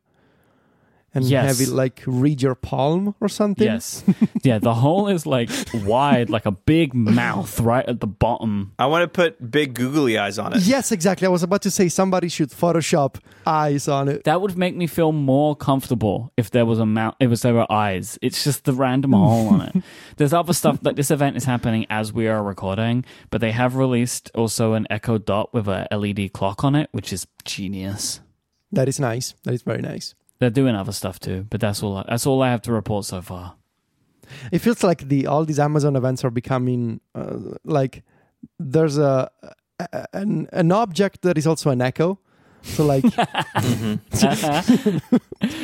and 1.16 1.24
Yes. 1.24 1.58
have 1.58 1.66
it 1.68 1.72
like 1.72 2.02
read 2.06 2.42
your 2.42 2.54
palm 2.54 3.14
or 3.20 3.28
something. 3.28 3.66
yes, 3.66 4.04
yeah. 4.42 4.58
The 4.58 4.74
hole 4.74 5.08
is 5.08 5.26
like 5.26 5.50
wide, 5.74 6.30
like 6.30 6.46
a 6.46 6.50
big 6.52 6.94
mouth 6.94 7.58
right 7.60 7.84
at 7.88 8.00
the 8.00 8.06
bottom. 8.06 8.72
I 8.78 8.86
want 8.86 9.02
to 9.02 9.08
put 9.08 9.50
big 9.50 9.74
googly 9.74 10.18
eyes 10.18 10.38
on 10.38 10.52
it. 10.54 10.62
Yes, 10.62 10.92
exactly. 10.92 11.26
I 11.26 11.30
was 11.30 11.42
about 11.42 11.62
to 11.62 11.70
say 11.70 11.88
somebody 11.88 12.28
should 12.28 12.50
Photoshop 12.50 13.16
eyes 13.46 13.88
on 13.88 14.08
it. 14.08 14.24
That 14.24 14.40
would 14.40 14.56
make 14.56 14.76
me 14.76 14.86
feel 14.86 15.12
more 15.12 15.56
comfortable 15.56 16.32
if 16.36 16.50
there 16.50 16.66
was 16.66 16.78
a 16.78 16.86
mouth. 16.86 17.14
If 17.20 17.30
was 17.30 17.42
there 17.42 17.54
were 17.54 17.70
eyes. 17.72 18.18
It's 18.22 18.44
just 18.44 18.64
the 18.64 18.72
random 18.74 19.12
hole 19.12 19.48
on 19.48 19.60
it. 19.62 19.82
There's 20.16 20.32
other 20.32 20.52
stuff. 20.52 20.78
Like 20.82 20.96
this 20.96 21.10
event 21.10 21.36
is 21.36 21.44
happening 21.44 21.86
as 21.90 22.12
we 22.12 22.28
are 22.28 22.42
recording, 22.42 23.04
but 23.30 23.40
they 23.40 23.52
have 23.52 23.76
released 23.76 24.30
also 24.34 24.74
an 24.74 24.86
Echo 24.90 25.16
Dot 25.18 25.52
with 25.54 25.66
a 25.68 25.86
LED 25.90 26.32
clock 26.32 26.62
on 26.64 26.74
it, 26.74 26.88
which 26.92 27.12
is 27.12 27.26
genius. 27.44 28.20
That 28.72 28.88
is 28.88 28.98
nice. 29.00 29.34
That 29.44 29.54
is 29.54 29.62
very 29.62 29.80
nice. 29.80 30.14
They're 30.38 30.50
doing 30.50 30.74
other 30.74 30.92
stuff 30.92 31.18
too, 31.18 31.46
but 31.48 31.60
that's 31.60 31.82
all. 31.82 32.04
That's 32.08 32.26
all 32.26 32.42
I 32.42 32.50
have 32.50 32.62
to 32.62 32.72
report 32.72 33.04
so 33.04 33.22
far. 33.22 33.54
It 34.52 34.58
feels 34.58 34.82
like 34.82 35.08
the 35.08 35.26
all 35.26 35.44
these 35.44 35.58
Amazon 35.58 35.96
events 35.96 36.24
are 36.24 36.30
becoming 36.30 37.00
uh, 37.14 37.38
like 37.64 38.02
there's 38.58 38.98
a, 38.98 39.30
a 39.80 40.06
an 40.12 40.48
an 40.52 40.72
object 40.72 41.22
that 41.22 41.38
is 41.38 41.46
also 41.46 41.70
an 41.70 41.80
echo. 41.80 42.18
So 42.62 42.84
like 42.84 43.04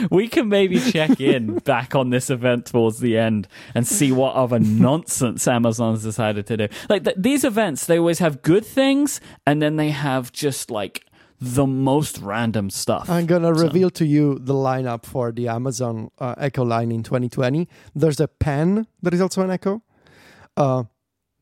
we 0.11 0.29
can 0.29 0.49
maybe 0.49 0.79
check 0.79 1.21
in 1.21 1.59
back 1.59 1.97
on 1.97 2.11
this 2.11 2.31
event 2.31 2.67
towards 2.67 3.01
the 3.01 3.19
end 3.19 3.49
and 3.75 3.87
see 3.87 4.13
what 4.13 4.35
other 4.35 4.61
nonsense 4.61 5.49
Amazon's 5.49 6.05
decided 6.05 6.47
to 6.47 6.57
do. 6.57 6.69
Like 6.89 7.05
th- 7.05 7.17
these 7.19 7.45
events, 7.45 7.87
they 7.87 7.99
always 7.99 8.21
have 8.21 8.43
good 8.43 8.65
things, 8.65 9.21
and 9.47 9.61
then 9.61 9.77
they 9.77 9.91
have 9.91 10.33
just 10.33 10.71
like 10.71 11.05
the 11.43 11.67
most 11.67 12.19
random 12.19 12.71
stuff. 12.71 13.11
I'm 13.11 13.27
gonna 13.27 13.55
So- 13.55 13.65
reveal 13.65 13.91
to 13.91 14.07
you 14.07 14.39
the 14.39 14.55
lineup 14.55 15.05
for 15.05 15.33
the 15.33 15.49
Amazon 15.49 16.11
uh, 16.21 16.35
Echo 16.39 16.65
line 16.65 16.93
in 16.93 17.03
2020. 17.03 17.69
There's 17.97 18.21
a 18.21 18.29
pen 18.29 18.87
that 19.03 19.13
is 19.13 19.21
also 19.21 19.43
an 19.43 19.51
Echo. 19.51 19.83
Uh, 20.57 20.85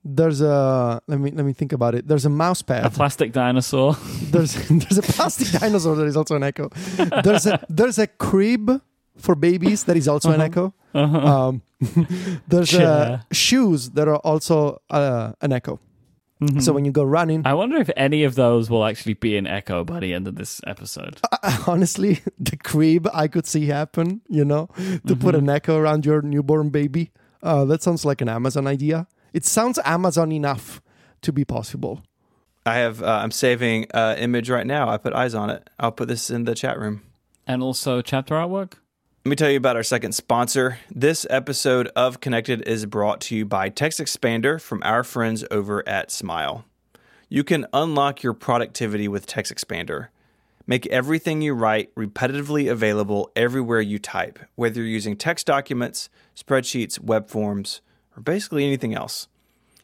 there's 0.02 0.40
a 0.40 1.02
let 1.06 1.20
me 1.20 1.30
let 1.32 1.44
me 1.44 1.52
think 1.52 1.72
about 1.74 1.94
it. 1.94 2.08
There's 2.08 2.24
a 2.24 2.30
mouse 2.30 2.62
pad. 2.62 2.86
a 2.86 2.90
plastic 2.90 3.32
dinosaur. 3.32 3.94
there's 4.32 4.54
there's 4.68 4.96
a 4.96 5.02
plastic 5.02 5.48
dinosaur 5.60 5.94
that 5.96 6.06
is 6.06 6.16
also 6.16 6.36
an 6.36 6.42
Echo. 6.44 6.70
There's 7.22 7.44
a 7.46 7.60
there's 7.68 7.98
a 7.98 8.06
crib 8.06 8.80
for 9.18 9.34
babies 9.34 9.84
that 9.84 9.96
is 9.98 10.08
also 10.08 10.30
an 10.32 10.40
Echo. 10.40 10.72
Um, 10.94 11.60
there's 12.48 12.72
uh, 12.74 13.20
shoes 13.32 13.90
that 13.90 14.08
are 14.08 14.16
also 14.24 14.80
uh, 14.88 15.32
an 15.42 15.52
Echo. 15.52 15.78
So 16.60 16.72
when 16.72 16.86
you 16.86 16.92
go 16.92 17.04
running, 17.04 17.42
I 17.44 17.52
wonder 17.52 17.76
if 17.76 17.90
any 17.96 18.24
of 18.24 18.34
those 18.34 18.70
will 18.70 18.84
actually 18.84 19.14
be 19.14 19.36
an 19.36 19.46
echo 19.46 19.84
by 19.84 20.00
the 20.00 20.14
end 20.14 20.26
of 20.26 20.36
this 20.36 20.60
episode. 20.66 21.20
honestly, 21.66 22.20
the 22.38 22.56
crib 22.56 23.08
I 23.12 23.28
could 23.28 23.46
see 23.46 23.66
happen, 23.66 24.22
you 24.28 24.44
know, 24.44 24.70
to 25.06 25.14
put 25.16 25.34
an 25.34 25.50
echo 25.50 25.76
around 25.76 26.06
your 26.06 26.22
newborn 26.22 26.70
baby. 26.70 27.10
Uh, 27.42 27.66
that 27.66 27.82
sounds 27.82 28.04
like 28.06 28.22
an 28.22 28.28
Amazon 28.28 28.66
idea. 28.66 29.06
It 29.32 29.44
sounds 29.44 29.78
Amazon 29.84 30.32
enough 30.32 30.80
to 31.22 31.32
be 31.32 31.44
possible. 31.44 32.02
I 32.66 32.76
have. 32.76 33.02
Uh, 33.02 33.20
I'm 33.22 33.30
saving 33.30 33.86
uh, 33.92 34.16
image 34.18 34.50
right 34.50 34.66
now. 34.66 34.88
I 34.88 34.96
put 34.96 35.12
eyes 35.12 35.34
on 35.34 35.50
it. 35.50 35.68
I'll 35.78 35.92
put 35.92 36.08
this 36.08 36.30
in 36.30 36.44
the 36.44 36.54
chat 36.54 36.78
room. 36.78 37.02
And 37.46 37.62
also 37.62 38.02
chapter 38.02 38.34
artwork. 38.34 38.74
Let 39.22 39.28
me 39.28 39.36
tell 39.36 39.50
you 39.50 39.58
about 39.58 39.76
our 39.76 39.82
second 39.82 40.12
sponsor. 40.12 40.78
This 40.90 41.26
episode 41.28 41.88
of 41.88 42.20
Connected 42.20 42.66
is 42.66 42.86
brought 42.86 43.20
to 43.22 43.36
you 43.36 43.44
by 43.44 43.68
TextExpander 43.68 44.58
from 44.62 44.80
our 44.82 45.04
friends 45.04 45.44
over 45.50 45.86
at 45.86 46.10
Smile. 46.10 46.64
You 47.28 47.44
can 47.44 47.66
unlock 47.74 48.22
your 48.22 48.32
productivity 48.32 49.08
with 49.08 49.26
TextExpander. 49.26 50.08
Make 50.66 50.86
everything 50.86 51.42
you 51.42 51.52
write 51.52 51.94
repetitively 51.94 52.72
available 52.72 53.30
everywhere 53.36 53.82
you 53.82 53.98
type, 53.98 54.38
whether 54.54 54.80
you're 54.80 54.88
using 54.88 55.18
text 55.18 55.46
documents, 55.46 56.08
spreadsheets, 56.34 56.98
web 56.98 57.28
forms, 57.28 57.82
or 58.16 58.22
basically 58.22 58.64
anything 58.64 58.94
else. 58.94 59.28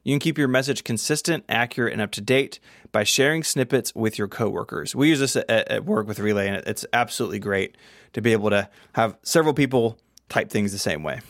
You 0.03 0.12
can 0.12 0.20
keep 0.20 0.39
your 0.39 0.49
message 0.49 0.82
consistent, 0.82 1.45
accurate, 1.49 1.93
and 1.93 2.01
up 2.01 2.12
to 2.12 2.20
date 2.20 2.59
by 2.93 3.03
sharing 3.03 3.43
snippets 3.43 3.93
with 3.95 4.18
your 4.18 4.28
coworkers. 4.28 4.95
We 4.95 5.09
use 5.09 5.18
this 5.18 5.37
at, 5.37 5.51
at 5.51 5.84
work 5.84 6.07
with 6.07 6.20
Relay, 6.20 6.47
and 6.47 6.62
it's 6.66 6.87
absolutely 6.93 7.41
great 7.41 7.76
to 8.16 8.22
be 8.22 8.32
able 8.32 8.48
to 8.48 8.66
have 8.94 9.14
several 9.22 9.52
people 9.52 9.98
type 10.30 10.48
things 10.48 10.72
the 10.72 10.78
same 10.78 11.02
way. 11.02 11.20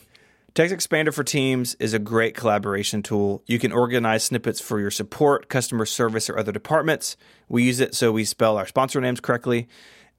TextExpander 0.55 1.12
for 1.12 1.24
Teams 1.24 1.74
is 1.80 1.93
a 1.93 1.99
great 1.99 2.37
collaboration 2.37 3.03
tool. 3.03 3.43
You 3.45 3.59
can 3.59 3.72
organize 3.72 4.22
snippets 4.22 4.61
for 4.61 4.78
your 4.78 4.93
support, 4.93 5.49
customer 5.49 5.84
service, 5.84 6.30
or 6.30 6.39
other 6.39 6.53
departments. 6.53 7.16
We 7.49 7.64
use 7.64 7.80
it 7.80 7.97
so 7.97 8.12
we 8.12 8.24
spell 8.24 8.57
our 8.57 8.68
sponsor 8.68 9.01
names 9.01 9.18
correctly, 9.18 9.66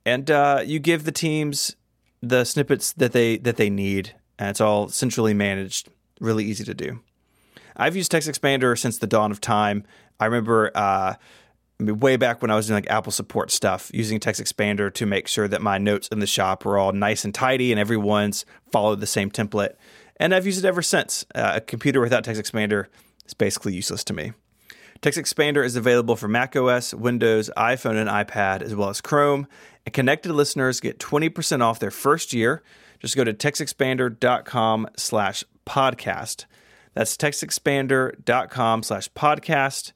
and 0.06 0.30
uh, 0.30 0.62
you 0.66 0.80
give 0.80 1.06
the 1.06 1.14
teams 1.14 1.78
the 2.22 2.44
snippets 2.44 2.92
that 2.92 3.14
they 3.14 3.38
that 3.38 3.56
they 3.56 3.70
need, 3.70 4.14
and 4.38 4.50
it's 4.50 4.60
all 4.60 4.90
centrally 4.90 5.34
managed. 5.34 5.88
Really 6.20 6.44
easy 6.44 6.66
to 6.66 6.74
do. 6.74 7.00
I've 7.78 7.96
used 7.96 8.12
TextExpander 8.12 8.78
since 8.78 8.98
the 8.98 9.08
dawn 9.08 9.32
of 9.32 9.40
time. 9.40 9.86
I 10.20 10.26
remember 10.26 10.70
uh, 10.76 11.14
Way 11.80 12.18
back 12.18 12.42
when 12.42 12.50
I 12.50 12.56
was 12.56 12.68
doing 12.68 12.78
like 12.78 12.90
Apple 12.90 13.12
support 13.12 13.52
stuff, 13.52 13.92
using 13.94 14.20
TextExpander 14.20 14.92
to 14.96 15.06
make 15.06 15.28
sure 15.28 15.48
that 15.48 15.62
my 15.62 15.78
notes 15.78 16.08
in 16.08 16.20
the 16.20 16.26
shop 16.26 16.66
were 16.66 16.80
all 16.80 16.92
nice 16.92 17.24
and 17.24 17.36
tidy 17.36 17.72
and 17.72 17.80
everyone's 17.80 18.46
followed 18.72 19.00
the 19.00 19.06
same 19.06 19.30
template. 19.30 19.76
And 20.20 20.34
I've 20.34 20.48
used 20.48 20.64
it 20.64 20.68
ever 20.68 20.82
since. 20.82 21.24
Uh, 21.36 21.54
a 21.56 21.62
computer 21.62 22.02
without 22.02 22.24
TextExpander 22.24 22.88
is 23.28 23.34
basically 23.36 23.76
useless 23.76 24.04
to 24.06 24.14
me. 24.14 24.34
TextExpander 25.02 25.64
is 25.64 25.76
available 25.76 26.16
for 26.16 26.28
macOS, 26.28 26.94
Windows, 26.94 27.52
iPhone, 27.56 27.96
and 27.96 28.10
iPad, 28.10 28.64
as 28.64 28.74
well 28.74 28.90
as 28.90 29.00
Chrome. 29.00 29.48
And 29.86 29.94
connected 29.94 30.32
listeners 30.34 30.80
get 30.80 31.00
20% 31.00 31.62
off 31.62 31.80
their 31.80 31.92
first 31.92 32.34
year. 32.34 32.64
Just 33.00 33.16
go 33.16 33.24
to 33.24 33.34
textexpander.com 33.34 34.88
slash 34.98 35.44
podcast. 35.68 36.46
That's 36.96 37.16
textexpander.com 37.16 38.84
slash 38.84 39.10
podcast. 39.12 39.92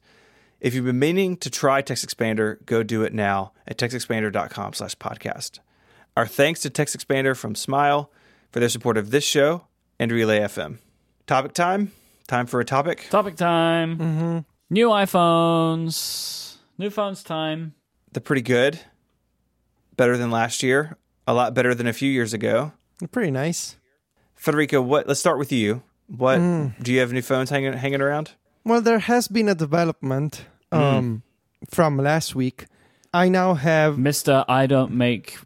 If 0.62 0.74
you've 0.74 0.84
been 0.84 1.00
meaning 1.00 1.36
to 1.38 1.50
try 1.50 1.82
TextExpander, 1.82 2.64
go 2.66 2.84
do 2.84 3.02
it 3.02 3.12
now 3.12 3.50
at 3.66 3.78
textexpander.com 3.78 4.74
slash 4.74 4.94
podcast. 4.94 5.58
Our 6.16 6.24
thanks 6.24 6.60
to 6.60 6.70
TextExpander 6.70 7.36
from 7.36 7.56
Smile 7.56 8.12
for 8.52 8.60
their 8.60 8.68
support 8.68 8.96
of 8.96 9.10
this 9.10 9.24
show 9.24 9.66
and 9.98 10.12
Relay 10.12 10.38
FM. 10.38 10.78
Topic 11.26 11.52
time? 11.52 11.90
Time 12.28 12.46
for 12.46 12.60
a 12.60 12.64
topic? 12.64 13.08
Topic 13.10 13.34
time. 13.34 13.98
Mm-hmm. 13.98 14.38
New 14.70 14.86
iPhones. 14.86 16.58
New 16.78 16.90
phones 16.90 17.24
time. 17.24 17.74
They're 18.12 18.20
pretty 18.20 18.42
good. 18.42 18.78
Better 19.96 20.16
than 20.16 20.30
last 20.30 20.62
year. 20.62 20.96
A 21.26 21.34
lot 21.34 21.54
better 21.54 21.74
than 21.74 21.88
a 21.88 21.92
few 21.92 22.08
years 22.08 22.32
ago. 22.32 22.70
Pretty 23.10 23.32
nice. 23.32 23.78
Federico, 24.36 24.80
what 24.80 25.08
let's 25.08 25.18
start 25.18 25.40
with 25.40 25.50
you. 25.50 25.82
What 26.06 26.38
mm. 26.38 26.80
do 26.80 26.92
you 26.92 27.00
have 27.00 27.12
new 27.12 27.20
phones 27.20 27.50
hanging 27.50 27.72
hanging 27.72 28.00
around? 28.00 28.30
Well, 28.64 28.80
there 28.80 29.00
has 29.00 29.26
been 29.26 29.48
a 29.48 29.56
development 29.56 30.44
um, 30.72 31.22
from 31.70 31.96
last 31.98 32.34
week. 32.34 32.66
I 33.14 33.28
now 33.28 33.54
have 33.54 33.98
Mister, 33.98 34.44
I 34.48 34.66
don't 34.66 34.92
make 34.92 35.36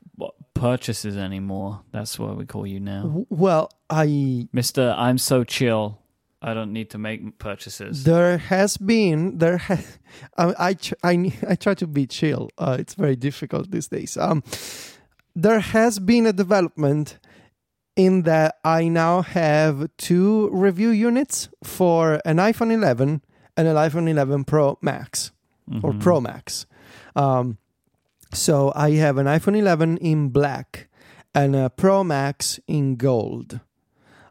purchases 0.54 1.16
anymore. 1.16 1.82
That's 1.92 2.18
what 2.18 2.36
we 2.36 2.46
call 2.46 2.66
you 2.66 2.80
now, 2.80 3.02
W- 3.02 3.26
Well, 3.28 3.70
I 3.90 4.48
Mister. 4.52 4.94
I'm 4.96 5.18
so 5.18 5.44
chill. 5.44 5.98
I 6.42 6.54
don't 6.54 6.72
need 6.72 6.90
to 6.90 6.98
make 6.98 7.38
purchases. 7.38 8.04
there 8.04 8.38
has 8.38 8.76
been 8.76 9.38
there 9.38 9.56
ha- 9.58 9.82
I 10.38 10.54
I, 10.68 10.74
tr- 10.74 10.94
I 11.02 11.32
I 11.48 11.54
try 11.56 11.74
to 11.74 11.86
be 11.86 12.06
chill. 12.06 12.50
Uh, 12.58 12.76
it's 12.78 12.94
very 12.94 13.16
difficult 13.16 13.70
these 13.70 13.88
days. 13.88 14.16
Um, 14.16 14.42
there 15.34 15.60
has 15.60 15.98
been 15.98 16.24
a 16.26 16.32
development 16.32 17.18
in 17.96 18.22
that 18.22 18.56
I 18.64 18.88
now 18.88 19.22
have 19.22 19.88
two 19.98 20.48
review 20.52 20.90
units 20.90 21.48
for 21.64 22.20
an 22.24 22.36
iPhone 22.36 22.72
11 22.72 23.22
and 23.56 23.66
an 23.68 23.76
iPhone 23.76 24.08
11 24.08 24.44
Pro 24.44 24.78
Max 24.82 25.32
or 25.82 25.92
Mhm. 25.92 26.00
Pro 26.00 26.20
Max. 26.20 26.66
Um, 27.14 27.58
so 28.32 28.72
I 28.76 28.90
have 28.92 29.18
an 29.18 29.26
iPhone 29.26 29.56
11 29.58 29.96
in 29.98 30.28
black 30.28 30.88
and 31.34 31.56
a 31.56 31.70
Pro 31.70 32.04
Max 32.04 32.60
in 32.66 32.96
gold, 32.96 33.60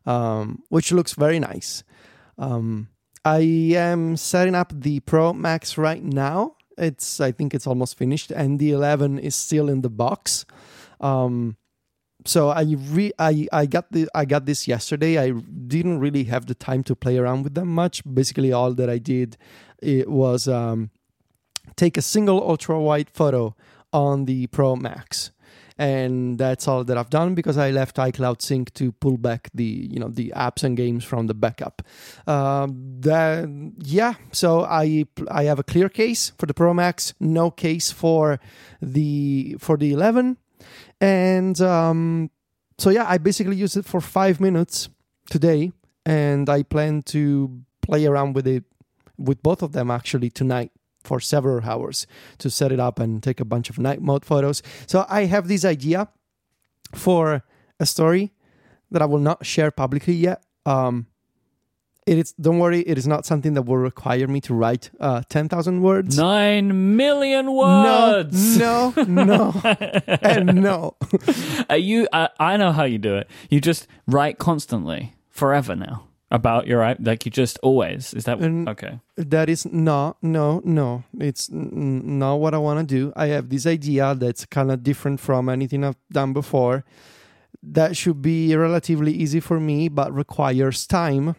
um, 0.05 0.63
which 0.69 0.91
looks 0.91 1.13
very 1.13 1.39
nice. 1.39 1.83
Um, 2.37 2.89
I 3.23 3.39
am 3.75 4.17
setting 4.17 4.55
up 4.55 4.71
the 4.75 4.99
Pro 5.01 5.33
Max 5.33 5.77
right 5.77 6.03
now. 6.03 6.55
It's 6.77 7.19
I 7.19 7.31
think 7.31 7.53
it's 7.53 7.65
almost 7.67 7.97
finished, 7.97 8.31
and 8.31 8.59
the 8.59 8.71
11 8.71 9.17
is 9.19 9.35
still 9.35 9.69
in 9.69 9.81
the 9.81 9.89
box. 9.89 10.45
Um, 10.99 11.57
so 12.25 12.49
I 12.49 12.63
re 12.63 13.11
I, 13.19 13.47
I 13.53 13.65
got 13.65 13.91
the 13.91 14.09
I 14.13 14.25
got 14.25 14.45
this 14.45 14.67
yesterday. 14.67 15.17
I 15.17 15.31
didn't 15.31 15.99
really 15.99 16.25
have 16.25 16.47
the 16.47 16.55
time 16.55 16.83
to 16.85 16.95
play 16.95 17.17
around 17.17 17.43
with 17.43 17.53
them 17.53 17.69
much. 17.69 18.01
Basically, 18.11 18.51
all 18.51 18.73
that 18.73 18.89
I 18.89 18.97
did 18.97 19.37
it 19.81 20.09
was 20.09 20.47
um, 20.47 20.89
take 21.75 21.97
a 21.97 22.01
single 22.01 22.41
ultra 22.41 22.79
wide 22.79 23.09
photo 23.09 23.55
on 23.93 24.25
the 24.25 24.47
Pro 24.47 24.75
Max. 24.75 25.31
And 25.77 26.37
that's 26.37 26.69
all 26.69 26.85
that 26.85 26.97
I've 26.97 27.09
done 27.09 27.35
because 27.35 27.57
I 27.57 27.69
left 27.69 27.97
iCloud 27.97 28.41
Sync 28.41 28.73
to 28.75 28.93
pull 28.93 29.17
back 29.17 29.49
the 29.53 29.89
you 29.91 29.99
know 29.99 30.07
the 30.07 30.31
apps 30.33 30.63
and 30.63 30.77
games 30.77 31.03
from 31.03 31.27
the 31.27 31.33
backup. 31.33 31.81
Um, 32.25 33.73
yeah, 33.79 34.13
so 34.31 34.63
I 34.63 35.05
I 35.29 35.43
have 35.43 35.59
a 35.59 35.63
clear 35.63 35.89
case 35.89 36.31
for 36.37 36.45
the 36.45 36.53
Pro 36.53 36.73
Max, 36.73 37.13
no 37.19 37.51
case 37.51 37.91
for 37.91 38.39
the 38.81 39.57
for 39.59 39.75
the 39.75 39.91
11, 39.91 40.37
and 41.01 41.59
um, 41.61 42.29
so 42.77 42.89
yeah, 42.89 43.05
I 43.07 43.17
basically 43.17 43.55
used 43.55 43.77
it 43.77 43.85
for 43.85 44.01
five 44.01 44.39
minutes 44.39 44.89
today, 45.29 45.71
and 46.05 46.49
I 46.49 46.63
plan 46.63 47.01
to 47.03 47.61
play 47.81 48.05
around 48.05 48.33
with 48.33 48.47
it 48.47 48.63
with 49.17 49.41
both 49.41 49.61
of 49.61 49.71
them 49.71 49.89
actually 49.89 50.29
tonight 50.29 50.71
for 51.03 51.19
several 51.19 51.63
hours 51.63 52.07
to 52.39 52.49
set 52.49 52.71
it 52.71 52.79
up 52.79 52.99
and 52.99 53.21
take 53.21 53.39
a 53.39 53.45
bunch 53.45 53.69
of 53.69 53.77
night 53.77 54.01
mode 54.01 54.25
photos. 54.25 54.61
So 54.87 55.05
I 55.07 55.25
have 55.25 55.47
this 55.47 55.63
idea 55.63 56.09
for 56.93 57.43
a 57.79 57.85
story 57.85 58.33
that 58.91 59.01
I 59.01 59.05
will 59.05 59.19
not 59.19 59.45
share 59.45 59.71
publicly 59.71 60.13
yet. 60.13 60.43
Um, 60.65 61.07
it 62.05 62.17
is 62.17 62.33
don't 62.33 62.59
worry, 62.59 62.81
it 62.81 62.97
is 62.97 63.07
not 63.07 63.25
something 63.25 63.53
that 63.55 63.63
will 63.63 63.77
require 63.77 64.27
me 64.27 64.39
to 64.41 64.53
write 64.53 64.91
uh, 64.99 65.21
ten 65.29 65.49
thousand 65.49 65.81
words. 65.81 66.17
Nine 66.17 66.95
million 66.95 67.51
words. 67.53 68.57
No, 68.57 68.93
no, 69.07 69.23
no, 69.23 69.61
and 70.21 70.61
no. 70.61 70.95
Are 71.69 71.77
you? 71.77 72.07
I, 72.13 72.29
I 72.39 72.57
know 72.57 72.71
how 72.71 72.83
you 72.83 72.97
do 72.97 73.15
it. 73.15 73.29
You 73.49 73.59
just 73.61 73.87
write 74.07 74.37
constantly, 74.37 75.13
forever 75.29 75.75
now 75.75 76.03
about 76.31 76.67
your. 76.67 76.95
Like 76.99 77.25
you 77.25 77.31
just 77.31 77.57
always. 77.63 78.13
Is 78.13 78.25
that 78.25 78.39
And- 78.39 78.69
okay? 78.69 78.99
That 79.17 79.47
is 79.49 79.65
not, 79.71 80.17
no, 80.21 80.61
no. 80.65 81.03
It's 81.19 81.49
n- 81.49 82.19
not 82.19 82.35
what 82.35 82.53
I 82.53 82.57
want 82.57 82.87
to 82.87 82.95
do. 82.95 83.13
I 83.15 83.27
have 83.27 83.47
this 83.49 83.65
idea 83.65 84.13
that's 84.13 84.45
kind 84.45 84.69
of 84.71 84.83
different 84.83 85.19
from 85.21 85.47
anything 85.49 85.83
I've 85.85 85.95
done 86.11 86.33
before. 86.33 86.83
That 87.63 87.95
should 87.97 88.21
be 88.21 88.53
relatively 88.55 89.13
easy 89.13 89.39
for 89.39 89.59
me, 89.59 89.87
but 89.87 90.13
requires 90.13 90.85
time, 90.85 91.35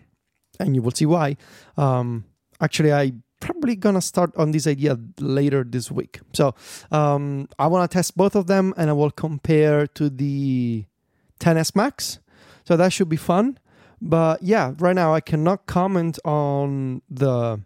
and 0.59 0.75
you 0.75 0.83
will 0.83 0.93
see 0.93 1.07
why. 1.07 1.37
Um, 1.77 2.25
actually, 2.61 2.93
I 2.93 3.13
probably 3.41 3.77
gonna 3.77 4.01
start 4.01 4.35
on 4.37 4.51
this 4.51 4.67
idea 4.67 4.99
later 5.21 5.65
this 5.65 5.91
week. 5.91 6.21
So 6.33 6.55
um, 6.91 7.49
I 7.59 7.67
want 7.67 7.91
to 7.91 7.95
test 7.95 8.17
both 8.17 8.35
of 8.35 8.47
them, 8.47 8.75
and 8.77 8.91
I 8.91 8.93
will 8.93 9.11
compare 9.11 9.87
to 9.89 10.11
the 10.11 10.85
10s 11.41 11.77
Max. 11.77 12.19
So 12.65 12.77
that 12.77 12.93
should 12.93 13.09
be 13.09 13.17
fun. 13.17 13.59
But 14.01 14.43
yeah, 14.43 14.75
right 14.79 14.95
now 14.95 15.15
I 15.15 15.21
cannot 15.21 15.67
comment 15.67 16.19
on 16.25 17.03
the 17.09 17.61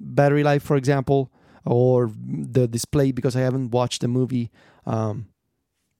battery 0.00 0.42
life, 0.42 0.62
for 0.62 0.76
example, 0.76 1.30
or 1.66 2.10
the 2.26 2.66
display 2.66 3.12
because 3.12 3.36
I 3.36 3.40
haven't 3.40 3.70
watched 3.70 4.00
the 4.00 4.08
movie. 4.08 4.50
Um, 4.86 5.28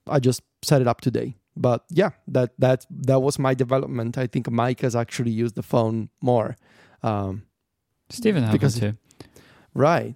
I 0.06 0.20
just 0.20 0.42
set 0.62 0.80
it 0.80 0.88
up 0.88 1.00
today. 1.00 1.36
But 1.60 1.84
yeah, 1.90 2.10
that 2.28 2.52
that 2.58 2.86
that 2.90 3.20
was 3.20 3.38
my 3.38 3.54
development. 3.54 4.16
I 4.16 4.26
think 4.28 4.46
Myke 4.46 4.80
has 4.82 4.94
actually 4.94 5.32
used 5.32 5.54
the 5.56 5.62
phone 5.62 6.08
more. 6.22 6.56
Um, 7.02 7.42
Stephen 8.10 8.50
because- 8.52 8.78
to. 8.80 8.96
right. 9.74 10.14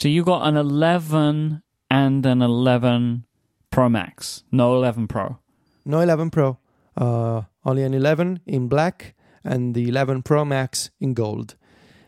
So 0.00 0.08
you 0.08 0.22
got 0.24 0.46
an 0.46 0.56
11 0.56 1.62
and 1.90 2.24
an 2.26 2.40
11 2.42 3.24
Pro 3.70 3.88
Max, 3.88 4.44
no 4.52 4.76
11 4.76 5.08
Pro. 5.08 5.38
No 5.84 6.00
11 6.00 6.30
Pro. 6.30 6.58
Uh, 6.96 7.42
only 7.64 7.82
an 7.82 7.94
11 7.94 8.40
in 8.46 8.68
black 8.68 9.14
and 9.44 9.74
the 9.74 9.88
11 9.88 10.22
Pro 10.22 10.44
Max 10.44 10.90
in 11.00 11.14
gold. 11.14 11.56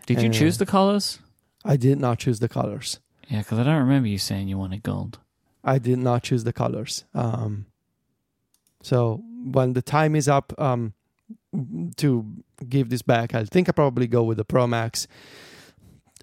Did 0.06 0.22
you 0.22 0.28
Uh, 0.30 0.32
choose 0.32 0.58
the 0.58 0.66
colors? 0.66 1.18
I 1.64 1.76
did 1.76 1.98
not 1.98 2.18
choose 2.18 2.38
the 2.40 2.48
colors. 2.48 3.00
Yeah, 3.28 3.38
because 3.40 3.58
I 3.58 3.64
don't 3.64 3.78
remember 3.82 4.08
you 4.08 4.18
saying 4.18 4.48
you 4.48 4.56
wanted 4.58 4.82
gold. 4.82 5.18
I 5.64 5.78
did 5.78 5.98
not 5.98 6.22
choose 6.22 6.44
the 6.44 6.52
colors. 6.52 7.04
Um, 7.14 7.66
so 8.82 9.22
when 9.44 9.72
the 9.72 9.82
time 9.82 10.14
is 10.16 10.28
up 10.28 10.52
um, 10.58 10.94
to 11.96 12.26
give 12.68 12.90
this 12.90 13.02
back, 13.02 13.34
I 13.34 13.44
think 13.44 13.68
I 13.68 13.72
probably 13.72 14.06
go 14.06 14.22
with 14.22 14.38
the 14.38 14.44
Pro 14.44 14.66
Max. 14.66 15.06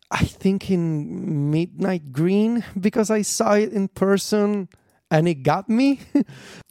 I 0.09 0.23
think 0.23 0.71
in 0.71 1.51
midnight 1.51 2.13
green 2.13 2.63
because 2.79 3.11
I 3.11 3.23
saw 3.23 3.53
it 3.53 3.73
in 3.73 3.89
person 3.89 4.69
and 5.11 5.27
it 5.27 5.43
got 5.43 5.69
me. 5.69 5.99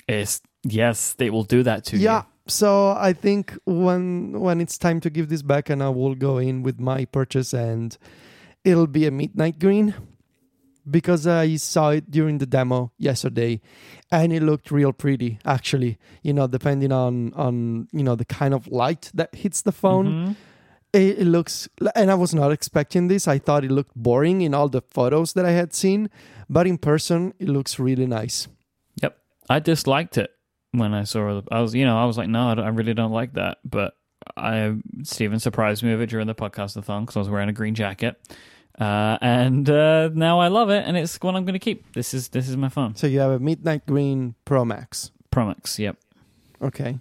It's 0.09 0.41
yes, 0.63 1.15
they 1.15 1.31
will 1.31 1.43
do 1.43 1.65
that 1.65 1.85
to 1.87 1.97
yeah. 1.97 2.19
you. 2.19 2.27
So 2.47 2.91
I 2.91 3.13
think 3.13 3.59
when 3.65 4.39
when 4.39 4.61
it's 4.61 4.79
time 4.79 5.01
to 5.01 5.11
give 5.11 5.29
this 5.29 5.43
back, 5.43 5.69
and 5.69 5.83
I 5.83 5.89
will 5.89 6.15
go 6.15 6.39
in 6.39 6.63
with 6.63 6.79
my 6.79 7.07
purchase, 7.07 7.53
and 7.53 7.99
it'll 8.63 8.87
be 8.87 9.05
a 9.05 9.11
midnight 9.11 9.59
green 9.59 9.95
because 10.91 11.27
I 11.27 11.57
saw 11.57 11.91
it 11.91 12.11
during 12.11 12.39
the 12.39 12.47
demo 12.47 12.93
yesterday, 12.99 13.61
and 14.11 14.33
it 14.33 14.43
looked 14.43 14.71
real 14.71 14.93
pretty. 14.93 15.39
Actually, 15.45 15.99
you 16.23 16.33
know, 16.33 16.47
depending 16.47 16.93
on 16.93 17.33
on 17.35 17.89
you 17.93 18.03
know 18.05 18.15
the 18.17 18.25
kind 18.25 18.55
of 18.55 18.67
light 18.69 19.11
that 19.15 19.35
hits 19.35 19.63
the 19.63 19.73
phone, 19.73 20.07
Mhm. 20.07 20.37
it, 20.93 21.19
it 21.21 21.27
looks. 21.27 21.69
And 21.95 22.11
I 22.11 22.15
was 22.15 22.35
not 22.35 22.53
expecting 22.53 23.09
this. 23.09 23.27
I 23.29 23.39
thought 23.39 23.65
it 23.65 23.71
looked 23.71 23.95
boring 23.97 24.41
in 24.43 24.55
all 24.55 24.69
the 24.69 24.83
photos 24.83 25.33
that 25.35 25.45
I 25.45 25.51
had 25.53 25.75
seen, 25.75 26.09
but 26.49 26.67
in 26.67 26.79
person, 26.79 27.33
it 27.39 27.49
looks 27.49 27.79
really 27.79 28.07
nice. 28.07 28.49
Yep, 29.03 29.17
I 29.51 29.59
disliked 29.61 30.17
it 30.19 30.31
when 30.73 30.95
I 30.95 31.05
saw 31.05 31.39
it. 31.39 31.45
I 31.51 31.61
was, 31.61 31.75
you 31.75 31.85
know, 31.85 31.99
I 31.99 32.05
was 32.05 32.17
like, 32.19 32.29
no, 32.29 32.49
I, 32.51 32.55
I 32.55 32.69
really 32.69 32.95
don't 32.95 33.13
like 33.13 33.33
that. 33.35 33.59
But 33.65 33.95
I, 34.37 34.75
Stephen 35.03 35.39
surprised 35.41 35.83
me 35.83 35.91
with 35.93 36.03
it 36.03 36.11
during 36.11 36.27
the 36.27 36.35
podcast-a-thon 36.35 37.03
because 37.05 37.17
I 37.17 37.21
was 37.21 37.29
wearing 37.31 37.49
a 37.49 37.53
green 37.53 37.75
jacket, 37.75 38.17
uh, 38.81 39.19
and 39.21 39.69
uh, 39.69 40.11
now 40.13 40.41
I 40.41 40.49
love 40.49 40.71
it, 40.71 40.85
and 40.87 40.97
it's 40.97 41.19
what 41.21 41.35
I'm 41.35 41.45
going 41.45 41.55
to 41.55 41.59
keep. 41.59 41.93
This 41.93 42.15
is 42.15 42.29
this 42.29 42.49
is 42.49 42.57
my 42.57 42.69
phone. 42.69 42.95
So 42.95 43.07
you 43.07 43.21
have 43.21 43.31
a 43.33 43.39
midnight 43.39 43.87
green 43.87 44.35
Pro 44.45 44.65
Max. 44.65 45.11
Pro 45.31 45.47
Max. 45.47 45.79
Yep. 45.79 45.97
Okay. 46.63 46.99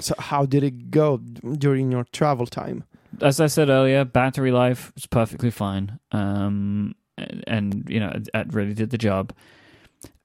So 0.00 0.14
how 0.18 0.46
did 0.46 0.62
it 0.62 0.90
go 0.90 1.18
during 1.18 1.92
your 1.92 2.04
travel 2.04 2.46
time? 2.46 2.84
as 3.20 3.40
I 3.40 3.46
said 3.46 3.68
earlier, 3.68 4.04
battery 4.04 4.52
life 4.52 4.92
was 4.94 5.06
perfectly 5.06 5.50
fine. 5.50 5.98
Um, 6.12 6.94
and, 7.18 7.44
and 7.46 7.86
you 7.88 8.00
know, 8.00 8.10
it, 8.10 8.28
it 8.32 8.52
really 8.52 8.74
did 8.74 8.90
the 8.90 8.98
job. 8.98 9.32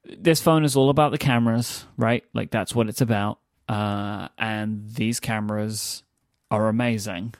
This 0.05 0.41
phone 0.41 0.63
is 0.63 0.75
all 0.75 0.89
about 0.89 1.11
the 1.11 1.17
cameras, 1.17 1.85
right? 1.97 2.23
Like 2.33 2.51
that's 2.51 2.75
what 2.75 2.89
it's 2.89 3.01
about. 3.01 3.39
Uh, 3.67 4.27
and 4.37 4.91
these 4.91 5.19
cameras 5.19 6.03
are 6.51 6.67
amazing, 6.67 7.33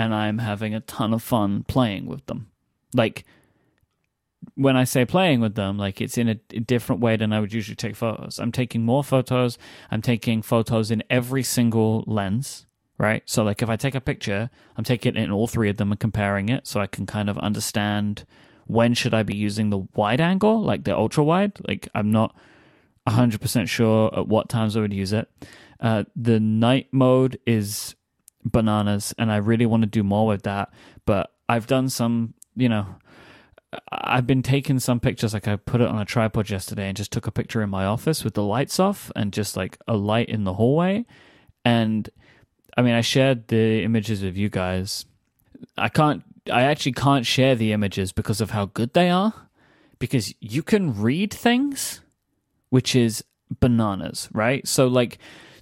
and 0.00 0.14
I'm 0.14 0.38
having 0.38 0.74
a 0.74 0.80
ton 0.80 1.12
of 1.12 1.22
fun 1.22 1.64
playing 1.64 2.06
with 2.06 2.24
them. 2.24 2.50
Like 2.94 3.26
when 4.54 4.74
I 4.74 4.84
say 4.84 5.04
playing 5.04 5.40
with 5.40 5.56
them, 5.56 5.76
like 5.76 6.00
it's 6.00 6.16
in 6.16 6.28
a, 6.28 6.40
a 6.54 6.60
different 6.60 7.02
way 7.02 7.16
than 7.16 7.34
I 7.34 7.40
would 7.40 7.52
usually 7.52 7.76
take 7.76 7.96
photos. 7.96 8.38
I'm 8.38 8.50
taking 8.50 8.82
more 8.82 9.04
photos. 9.04 9.58
I'm 9.90 10.00
taking 10.00 10.40
photos 10.40 10.90
in 10.90 11.02
every 11.10 11.42
single 11.42 12.04
lens 12.06 12.66
right? 12.96 13.22
So 13.24 13.42
like 13.42 13.62
if 13.62 13.70
I 13.70 13.76
take 13.76 13.94
a 13.94 14.00
picture, 14.00 14.50
I'm 14.76 14.84
taking 14.84 15.16
it 15.16 15.22
in 15.24 15.30
all 15.30 15.46
three 15.46 15.70
of 15.70 15.78
them 15.78 15.90
and 15.90 15.98
comparing 15.98 16.50
it 16.50 16.66
so 16.66 16.80
I 16.80 16.86
can 16.86 17.06
kind 17.06 17.30
of 17.30 17.38
understand 17.38 18.26
when 18.66 18.92
should 18.92 19.14
I 19.14 19.22
be 19.22 19.34
using 19.34 19.70
the 19.70 19.86
wide 19.94 20.20
angle, 20.20 20.60
like 20.60 20.84
the 20.84 20.94
ultra 20.94 21.24
wide. 21.24 21.52
Like 21.66 21.88
I'm 21.94 22.10
not 22.10 22.36
100% 23.08 23.68
sure 23.68 24.10
at 24.14 24.28
what 24.28 24.50
times 24.50 24.76
I 24.76 24.80
would 24.80 24.92
use 24.92 25.14
it. 25.14 25.30
Uh, 25.80 26.04
the 26.14 26.38
night 26.40 26.88
mode 26.92 27.38
is 27.46 27.96
bananas 28.44 29.14
and 29.18 29.30
I 29.30 29.36
really 29.36 29.66
want 29.66 29.82
to 29.82 29.88
do 29.88 30.02
more 30.02 30.26
with 30.26 30.42
that, 30.42 30.72
but 31.06 31.32
I've 31.48 31.66
done 31.66 31.88
some, 31.88 32.34
you 32.56 32.68
know, 32.68 32.86
I've 33.92 34.26
been 34.26 34.42
taking 34.42 34.78
some 34.78 35.00
pictures. 35.00 35.32
Like 35.32 35.46
I 35.46 35.56
put 35.56 35.80
it 35.80 35.88
on 35.88 36.00
a 36.00 36.04
tripod 36.04 36.50
yesterday 36.50 36.88
and 36.88 36.96
just 36.96 37.12
took 37.12 37.26
a 37.26 37.30
picture 37.30 37.62
in 37.62 37.70
my 37.70 37.84
office 37.84 38.24
with 38.24 38.34
the 38.34 38.42
lights 38.42 38.80
off 38.80 39.12
and 39.14 39.32
just 39.32 39.56
like 39.56 39.78
a 39.86 39.96
light 39.96 40.28
in 40.28 40.44
the 40.44 40.54
hallway. 40.54 41.06
And 41.64 42.08
I 42.76 42.82
mean, 42.82 42.94
I 42.94 43.00
shared 43.00 43.48
the 43.48 43.82
images 43.82 44.22
with 44.22 44.36
you 44.36 44.48
guys. 44.48 45.06
I 45.76 45.88
can't. 45.88 46.24
I 46.50 46.62
actually 46.62 46.92
can't 46.92 47.26
share 47.26 47.54
the 47.54 47.72
images 47.72 48.12
because 48.12 48.40
of 48.40 48.50
how 48.50 48.66
good 48.66 48.94
they 48.94 49.10
are. 49.10 49.34
Because 49.98 50.34
you 50.40 50.62
can 50.62 51.00
read 51.00 51.32
things, 51.32 52.00
which 52.70 52.96
is 52.96 53.22
bananas, 53.60 54.28
right? 54.32 54.66
So 54.66 54.86
like 54.88 55.18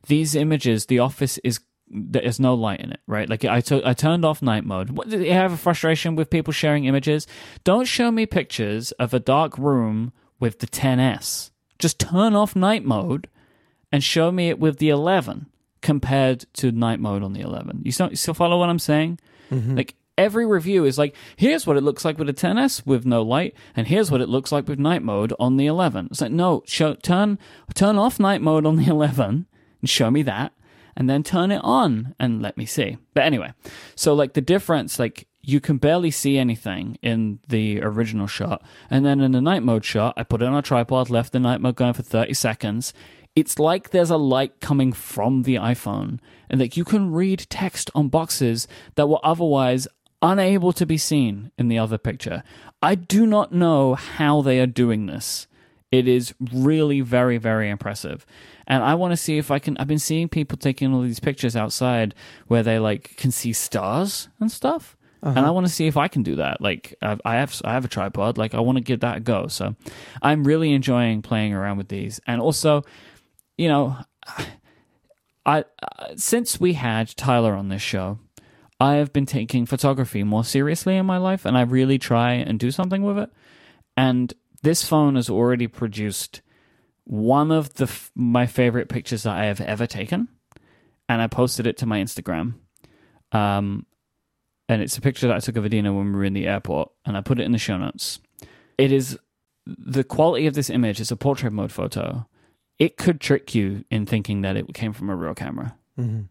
these 0.07 0.35
images, 0.35 0.87
the 0.87 1.01
office 1.01 1.39
is 1.39 1.61
there's 1.91 2.41
no 2.41 2.55
light 2.55 2.81
in 2.81 2.93
it, 2.93 3.01
right? 3.07 3.29
Like 3.29 3.45
I, 3.45 3.61
t- 3.61 3.83
I 3.85 3.93
turned 3.93 4.25
off 4.25 4.43
night 4.43 4.65
mode. 4.65 4.91
What, 4.91 5.09
do 5.09 5.21
you 5.21 5.33
have 5.33 5.53
a 5.53 5.57
frustration 5.57 6.17
with 6.17 6.31
people 6.31 6.53
sharing 6.53 6.85
images? 6.85 7.27
Don't 7.65 7.87
show 7.87 8.11
me 8.11 8.27
pictures 8.27 8.93
of 8.93 9.15
a 9.15 9.21
dark 9.21 9.57
room 9.59 10.13
with 10.41 10.59
the 10.61 10.67
10s. 10.67 11.51
Just 11.79 11.99
turn 11.99 12.35
off 12.35 12.57
night 12.57 12.85
mode 12.85 13.29
and 13.91 14.03
show 14.03 14.31
me 14.31 14.49
it 14.49 14.59
with 14.59 14.79
the 14.79 14.89
11 14.91 15.47
compared 15.81 16.45
to 16.55 16.73
night 16.73 17.01
mode 17.01 17.23
on 17.23 17.33
the 17.33 17.41
11. 17.41 17.83
You 17.85 17.93
still, 17.93 18.11
you 18.11 18.17
still 18.17 18.35
follow 18.35 18.59
what 18.59 18.69
I'm 18.69 18.79
saying? 18.79 19.19
Mm-hmm. 19.51 19.77
Like 19.77 19.95
every 20.19 20.45
review 20.45 20.85
is 20.85 20.99
like, 20.99 21.15
here's 21.37 21.67
what 21.67 21.77
it 21.77 21.83
looks 21.83 22.05
like 22.05 22.19
with 22.19 22.29
a 22.29 22.35
10s 22.35 22.85
with 22.85 23.07
no 23.07 23.23
light, 23.23 23.55
and 23.77 23.87
here's 23.87 24.11
what 24.11 24.21
it 24.21 24.29
looks 24.29 24.53
like 24.53 24.69
with 24.69 24.79
night 24.79 25.03
mode 25.03 25.33
on 25.39 25.57
the 25.57 25.67
11. 25.67 26.09
It's 26.11 26.21
like, 26.21 26.33
no, 26.33 26.63
show, 26.67 26.95
turn 26.95 27.39
turn 27.75 27.97
off 27.97 28.21
night 28.21 28.43
mode 28.43 28.67
on 28.67 28.77
the 28.77 28.87
11 28.89 29.47
and 29.81 29.89
show 29.89 30.11
me 30.11 30.23
that 30.23 30.53
and 30.99 31.09
then 31.09 31.23
turn 31.23 31.53
it 31.53 31.61
on 31.63 32.15
and 32.19 32.43
let 32.43 32.59
me 32.59 32.67
see. 32.67 32.99
But 33.15 33.23
anyway, 33.23 33.55
so 33.95 34.15
like 34.15 34.33
the 34.33 34.41
difference, 34.41 34.99
like 34.99 35.29
you 35.41 35.61
can 35.61 35.79
barely 35.79 36.11
see 36.11 36.37
anything 36.37 36.99
in 37.03 37.39
the 37.47 37.81
original 37.81 38.27
shot. 38.27 38.63
And 38.91 39.07
then 39.07 39.21
in 39.21 39.31
the 39.31 39.41
night 39.41 39.63
mode 39.63 39.85
shot, 39.85 40.15
I 40.17 40.25
put 40.25 40.43
it 40.43 40.47
on 40.47 40.57
a 40.57 40.61
tripod, 40.61 41.09
left 41.09 41.33
the 41.33 41.39
night 41.39 41.61
mode 41.61 41.77
going 41.77 41.93
for 41.93 42.03
30 42.03 42.35
seconds. 42.35 42.93
It's 43.37 43.61
like 43.61 43.91
there's 43.91 44.11
a 44.11 44.17
light 44.17 44.61
coming 44.61 44.93
from 44.93 45.45
the 45.45 45.55
iPhone, 45.55 46.19
and 46.51 46.61
that 46.61 46.77
you 46.77 46.85
can 46.85 47.13
read 47.13 47.47
text 47.49 47.93
on 47.95 48.09
boxes 48.09 48.67
that 48.97 49.09
were 49.09 49.21
otherwise 49.23 49.87
unable 50.21 50.73
to 50.73 50.85
be 50.85 50.99
seen 50.99 51.53
in 51.57 51.69
the 51.69 51.79
other 51.79 51.99
picture. 51.99 52.43
I 52.83 52.97
do 52.97 53.25
not 53.25 53.53
know 53.53 53.95
how 53.95 54.43
they 54.43 54.59
are 54.59 54.67
doing 54.67 55.07
this. 55.07 55.47
It 55.93 56.09
is 56.09 56.35
really 56.53 57.01
very, 57.01 57.39
very 57.39 57.71
impressive 57.71 58.27
and 58.69 58.85
I 58.85 58.95
want 58.95 59.13
to 59.13 59.17
see 59.17 59.39
if 59.39 59.51
I 59.51 59.59
can. 59.59 59.77
I've 59.79 59.89
been 59.89 59.99
seeing 59.99 60.29
people 60.29 60.59
taking 60.59 60.93
all 60.93 61.01
these 61.01 61.21
pictures 61.21 61.57
outside 61.57 62.15
where 62.47 62.63
they 62.63 62.79
like 62.79 63.17
can 63.17 63.31
see 63.31 63.55
stars 63.55 64.29
and 64.39 64.53
stuff. 64.53 64.97
Uh-huh. 65.23 65.37
And 65.37 65.47
I 65.47 65.51
want 65.51 65.67
to 65.67 65.73
see 65.73 65.89
if 65.89 65.97
I 65.97 66.07
can 66.07 66.23
do 66.23 66.37
that. 66.37 66.61
Like 66.61 66.95
I've, 67.03 67.21
I 67.25 67.37
have, 67.37 67.61
I 67.65 67.73
have 67.73 67.87
a 67.87 67.89
tripod. 67.89 68.39
Like 68.39 68.55
I 68.55 68.61
want 68.61 68.77
to 68.77 68.85
give 68.85 69.01
that 69.01 69.17
a 69.17 69.21
go. 69.21 69.49
So 69.49 69.75
I'm 70.23 70.45
really 70.45 70.73
enjoying 70.73 71.23
playing 71.23 71.55
around 71.55 71.79
with 71.79 71.89
these. 71.89 72.21
And 72.27 72.41
also, 72.41 72.85
you 73.57 73.69
know, 73.69 73.97
I 75.47 75.61
uh, 75.83 76.15
since 76.17 76.61
we 76.61 76.75
had 76.75 77.17
Tyler 77.17 77.55
on 77.55 77.71
this 77.71 77.81
show, 77.81 78.19
I 78.79 78.97
have 78.97 79.15
been 79.15 79.27
taking 79.27 79.65
photography 79.65 80.23
more 80.23 80.45
seriously 80.45 80.97
in 80.97 81.07
my 81.07 81.17
life, 81.17 81.47
and 81.47 81.57
I 81.57 81.63
really 81.63 81.99
try 81.99 82.35
and 82.35 82.61
do 82.61 82.71
something 82.71 83.03
with 83.03 83.19
it. 83.19 83.31
And 83.97 84.35
this 84.63 84.85
phone 84.85 85.17
has 85.17 85.31
already 85.31 85.67
produced 85.67 86.43
one 87.09 87.51
of 87.51 87.73
the 87.75 87.85
f- 87.85 88.13
my 88.15 88.47
favorite 88.47 88.91
pictures 88.91 89.23
that 89.23 89.35
I 89.35 89.47
have 89.47 89.63
ever 89.63 89.87
taken, 89.87 90.29
and 91.09 91.23
I 91.23 91.27
posted 91.27 91.67
it 91.67 91.79
to 91.79 91.87
my 91.87 92.01
Instagram. 92.01 92.55
Um, 93.33 93.87
and 94.69 94.83
it's 94.83 94.99
a 94.99 95.01
picture 95.01 95.27
that 95.27 95.37
I 95.37 95.41
took 95.41 95.57
of 95.57 95.65
Adina 95.65 95.93
when 95.93 96.13
we 96.13 96.19
were 96.19 96.25
in 96.25 96.35
the 96.35 96.47
airport, 96.47 96.91
and 97.07 97.17
I 97.17 97.23
put 97.23 97.41
it 97.41 97.45
in 97.45 97.53
the 97.53 97.59
show 97.59 97.79
notes. 97.79 98.21
It 98.77 98.93
is 98.93 99.19
the 99.67 100.05
quality 100.05 100.47
of 100.47 100.55
this 100.55 100.69
image 100.69 101.01
is 101.01 101.11
a 101.11 101.17
portrait 101.17 101.53
mode 101.53 101.73
photo. 101.73 102.27
It 102.79 102.99
could 102.99 103.21
trick 103.21 103.55
you 103.55 103.85
in 103.91 104.05
thinking 104.05 104.43
that 104.43 104.57
it 104.57 104.73
came 104.75 104.93
from 104.93 105.09
a 105.09 105.17
real 105.17 105.35
camera. 105.35 105.77
Mm-hmm. 105.99 106.23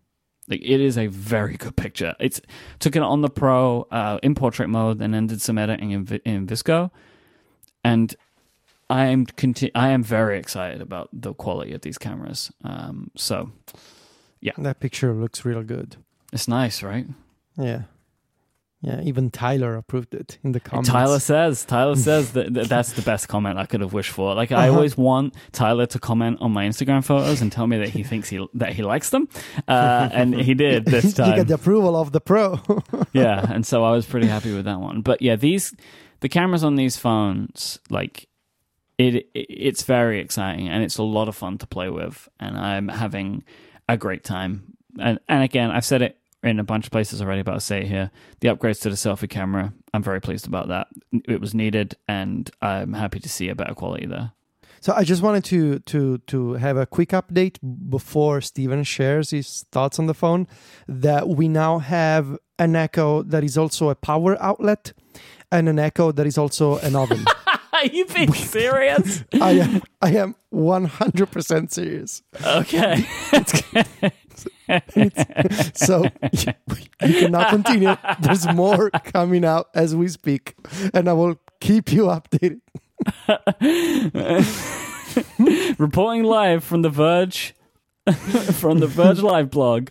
Like 0.47 0.61
it 0.61 0.79
is 0.79 0.97
a 0.97 1.07
very 1.07 1.57
good 1.57 1.75
picture. 1.75 2.15
It's 2.19 2.39
took 2.77 2.95
it 2.95 3.01
on 3.01 3.21
the 3.21 3.29
Pro 3.29 3.87
uh, 3.89 4.19
in 4.21 4.35
portrait 4.35 4.67
mode, 4.67 5.01
and 5.01 5.11
then 5.11 5.25
did 5.25 5.41
some 5.41 5.57
editing 5.57 5.89
in, 5.91 6.07
in 6.23 6.45
VSCO, 6.45 6.91
and 7.83 8.15
I 8.89 9.07
am 9.07 9.25
conti- 9.25 9.73
I 9.75 9.89
am 9.89 10.03
very 10.03 10.39
excited 10.39 10.81
about 10.81 11.09
the 11.11 11.33
quality 11.33 11.73
of 11.73 11.81
these 11.81 11.97
cameras. 11.97 12.51
Um, 12.63 13.11
so, 13.15 13.51
yeah, 14.39 14.53
that 14.57 14.79
picture 14.79 15.13
looks 15.13 15.43
real 15.43 15.63
good. 15.63 15.97
It's 16.31 16.47
nice, 16.47 16.81
right? 16.83 17.05
Yeah, 17.57 17.83
yeah. 18.81 19.01
Even 19.01 19.29
Tyler 19.29 19.75
approved 19.75 20.13
it 20.13 20.37
in 20.43 20.53
the 20.53 20.61
comments. 20.61 20.89
Tyler 20.89 21.19
says 21.19 21.65
Tyler 21.65 21.95
says 22.09 22.31
that, 22.31 22.53
that 22.53 22.69
that's 22.69 22.93
the 22.93 23.01
best 23.01 23.27
comment 23.27 23.57
I 23.57 23.65
could 23.65 23.81
have 23.81 23.91
wished 23.91 24.11
for. 24.11 24.33
Like 24.35 24.51
uh-huh. 24.51 24.61
I 24.61 24.69
always 24.69 24.95
want 24.95 25.33
Tyler 25.51 25.85
to 25.87 25.99
comment 25.99 26.37
on 26.39 26.51
my 26.51 26.65
Instagram 26.65 27.03
photos 27.03 27.41
and 27.41 27.51
tell 27.51 27.67
me 27.67 27.77
that 27.79 27.89
he 27.89 28.03
thinks 28.03 28.29
he 28.29 28.45
that 28.53 28.73
he 28.73 28.83
likes 28.83 29.09
them, 29.09 29.27
uh, 29.67 30.09
and 30.13 30.33
he 30.33 30.53
did 30.53 30.85
this 30.85 31.13
time. 31.13 31.31
you 31.31 31.35
got 31.37 31.47
the 31.47 31.55
approval 31.55 31.97
of 31.97 32.13
the 32.13 32.21
pro. 32.21 32.61
yeah, 33.13 33.51
and 33.51 33.65
so 33.65 33.83
I 33.83 33.91
was 33.91 34.05
pretty 34.05 34.27
happy 34.27 34.53
with 34.53 34.65
that 34.65 34.79
one. 34.79 35.01
But 35.01 35.21
yeah, 35.21 35.35
these 35.35 35.73
the 36.21 36.29
cameras 36.29 36.63
on 36.63 36.75
these 36.75 36.95
phones, 36.95 37.79
like 37.89 38.29
it 38.97 39.29
it's 39.33 39.83
very 39.83 40.19
exciting 40.19 40.67
and 40.67 40.83
it's 40.83 40.97
a 40.97 41.03
lot 41.03 41.27
of 41.27 41.35
fun 41.35 41.57
to 41.59 41.67
play 41.67 41.89
with, 41.89 42.27
and 42.39 42.57
I'm 42.57 42.87
having 42.87 43.43
a 43.87 43.97
great 43.97 44.23
time. 44.23 44.77
And 44.99 45.19
and 45.27 45.43
again, 45.43 45.71
I've 45.71 45.85
said 45.85 46.01
it 46.01 46.17
in 46.43 46.59
a 46.59 46.63
bunch 46.63 46.85
of 46.85 46.91
places 46.91 47.21
already, 47.21 47.41
but 47.41 47.53
I'll 47.53 47.59
say 47.59 47.81
it 47.81 47.87
here: 47.87 48.11
the 48.39 48.49
upgrades 48.49 48.81
to 48.81 48.89
the 48.89 48.95
selfie 48.95 49.29
camera. 49.29 49.73
I'm 49.93 50.03
very 50.03 50.21
pleased 50.21 50.47
about 50.47 50.67
that. 50.69 50.87
It 51.27 51.41
was 51.41 51.53
needed, 51.53 51.95
and 52.07 52.49
I'm 52.61 52.93
happy 52.93 53.19
to 53.19 53.29
see 53.29 53.49
a 53.49 53.55
better 53.55 53.73
quality 53.73 54.05
there. 54.05 54.31
So 54.79 54.93
I 54.93 55.03
just 55.03 55.21
wanted 55.21 55.43
to 55.45 55.79
to 55.79 56.17
to 56.19 56.53
have 56.53 56.77
a 56.77 56.85
quick 56.85 57.09
update 57.09 57.57
before 57.89 58.41
Stephen 58.41 58.83
shares 58.83 59.31
his 59.31 59.65
thoughts 59.71 59.99
on 59.99 60.07
the 60.07 60.13
phone 60.13 60.47
that 60.87 61.27
we 61.27 61.47
now 61.47 61.79
have 61.79 62.37
an 62.59 62.75
Echo 62.75 63.23
that 63.23 63.43
is 63.43 63.57
also 63.57 63.89
a 63.89 63.95
power 63.95 64.41
outlet 64.41 64.93
and 65.51 65.69
an 65.69 65.79
Echo 65.79 66.11
that 66.11 66.25
is 66.25 66.37
also 66.37 66.77
an 66.79 66.95
oven. 66.95 67.25
Are 67.77 67.85
you 67.85 68.05
being 68.05 68.33
serious? 68.33 69.23
I 69.39 69.51
am. 69.51 69.83
I 70.01 70.11
am 70.13 70.35
one 70.49 70.85
hundred 70.85 71.27
percent 71.27 71.71
serious. 71.71 72.23
Okay. 72.43 73.05
so 75.75 76.05
you, 76.31 76.53
you 77.05 77.13
cannot 77.19 77.49
continue. 77.49 77.95
There's 78.19 78.51
more 78.51 78.89
coming 78.89 79.45
out 79.45 79.67
as 79.75 79.95
we 79.95 80.07
speak, 80.07 80.55
and 80.91 81.07
I 81.07 81.13
will 81.13 81.39
keep 81.59 81.91
you 81.93 82.05
updated. 82.05 82.61
Reporting 85.77 86.23
live 86.23 86.63
from 86.63 86.81
the 86.81 86.89
Verge, 86.89 87.53
from 88.53 88.79
the 88.79 88.87
Verge 88.87 89.19
Live 89.19 89.51
blog. 89.51 89.89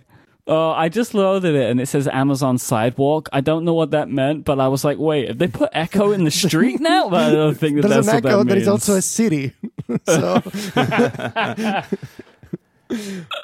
Oh, 0.49 0.71
I 0.71 0.89
just 0.89 1.13
loaded 1.13 1.57
it 1.57 1.71
and 1.71 1.81
it 1.81 1.87
says 1.87 2.07
Amazon 2.07 2.57
Sidewalk. 2.59 3.29
I 3.33 3.41
don't 3.41 3.65
know 3.65 3.75
what 3.75 3.91
that 3.91 4.09
meant, 4.09 4.45
but 4.45 4.61
I 4.61 4.69
was 4.69 4.85
like, 4.85 4.97
wait, 4.97 5.27
have 5.27 5.39
they 5.39 5.49
put 5.49 5.71
Echo 5.73 6.13
in 6.13 6.23
the 6.23 6.31
street 6.31 6.81
now? 6.83 7.09
But 7.09 7.25
I 7.25 7.33
don't 7.33 7.59
think 7.59 7.77
that 7.77 7.89
There's 7.89 8.07
that's 8.07 8.19
an 8.21 8.27
Echo 8.27 8.39
that 8.45 8.49
that 8.51 8.59
is 8.59 8.69
also 8.69 8.95
a 8.95 9.03
city. 9.03 9.53
so 10.07 10.41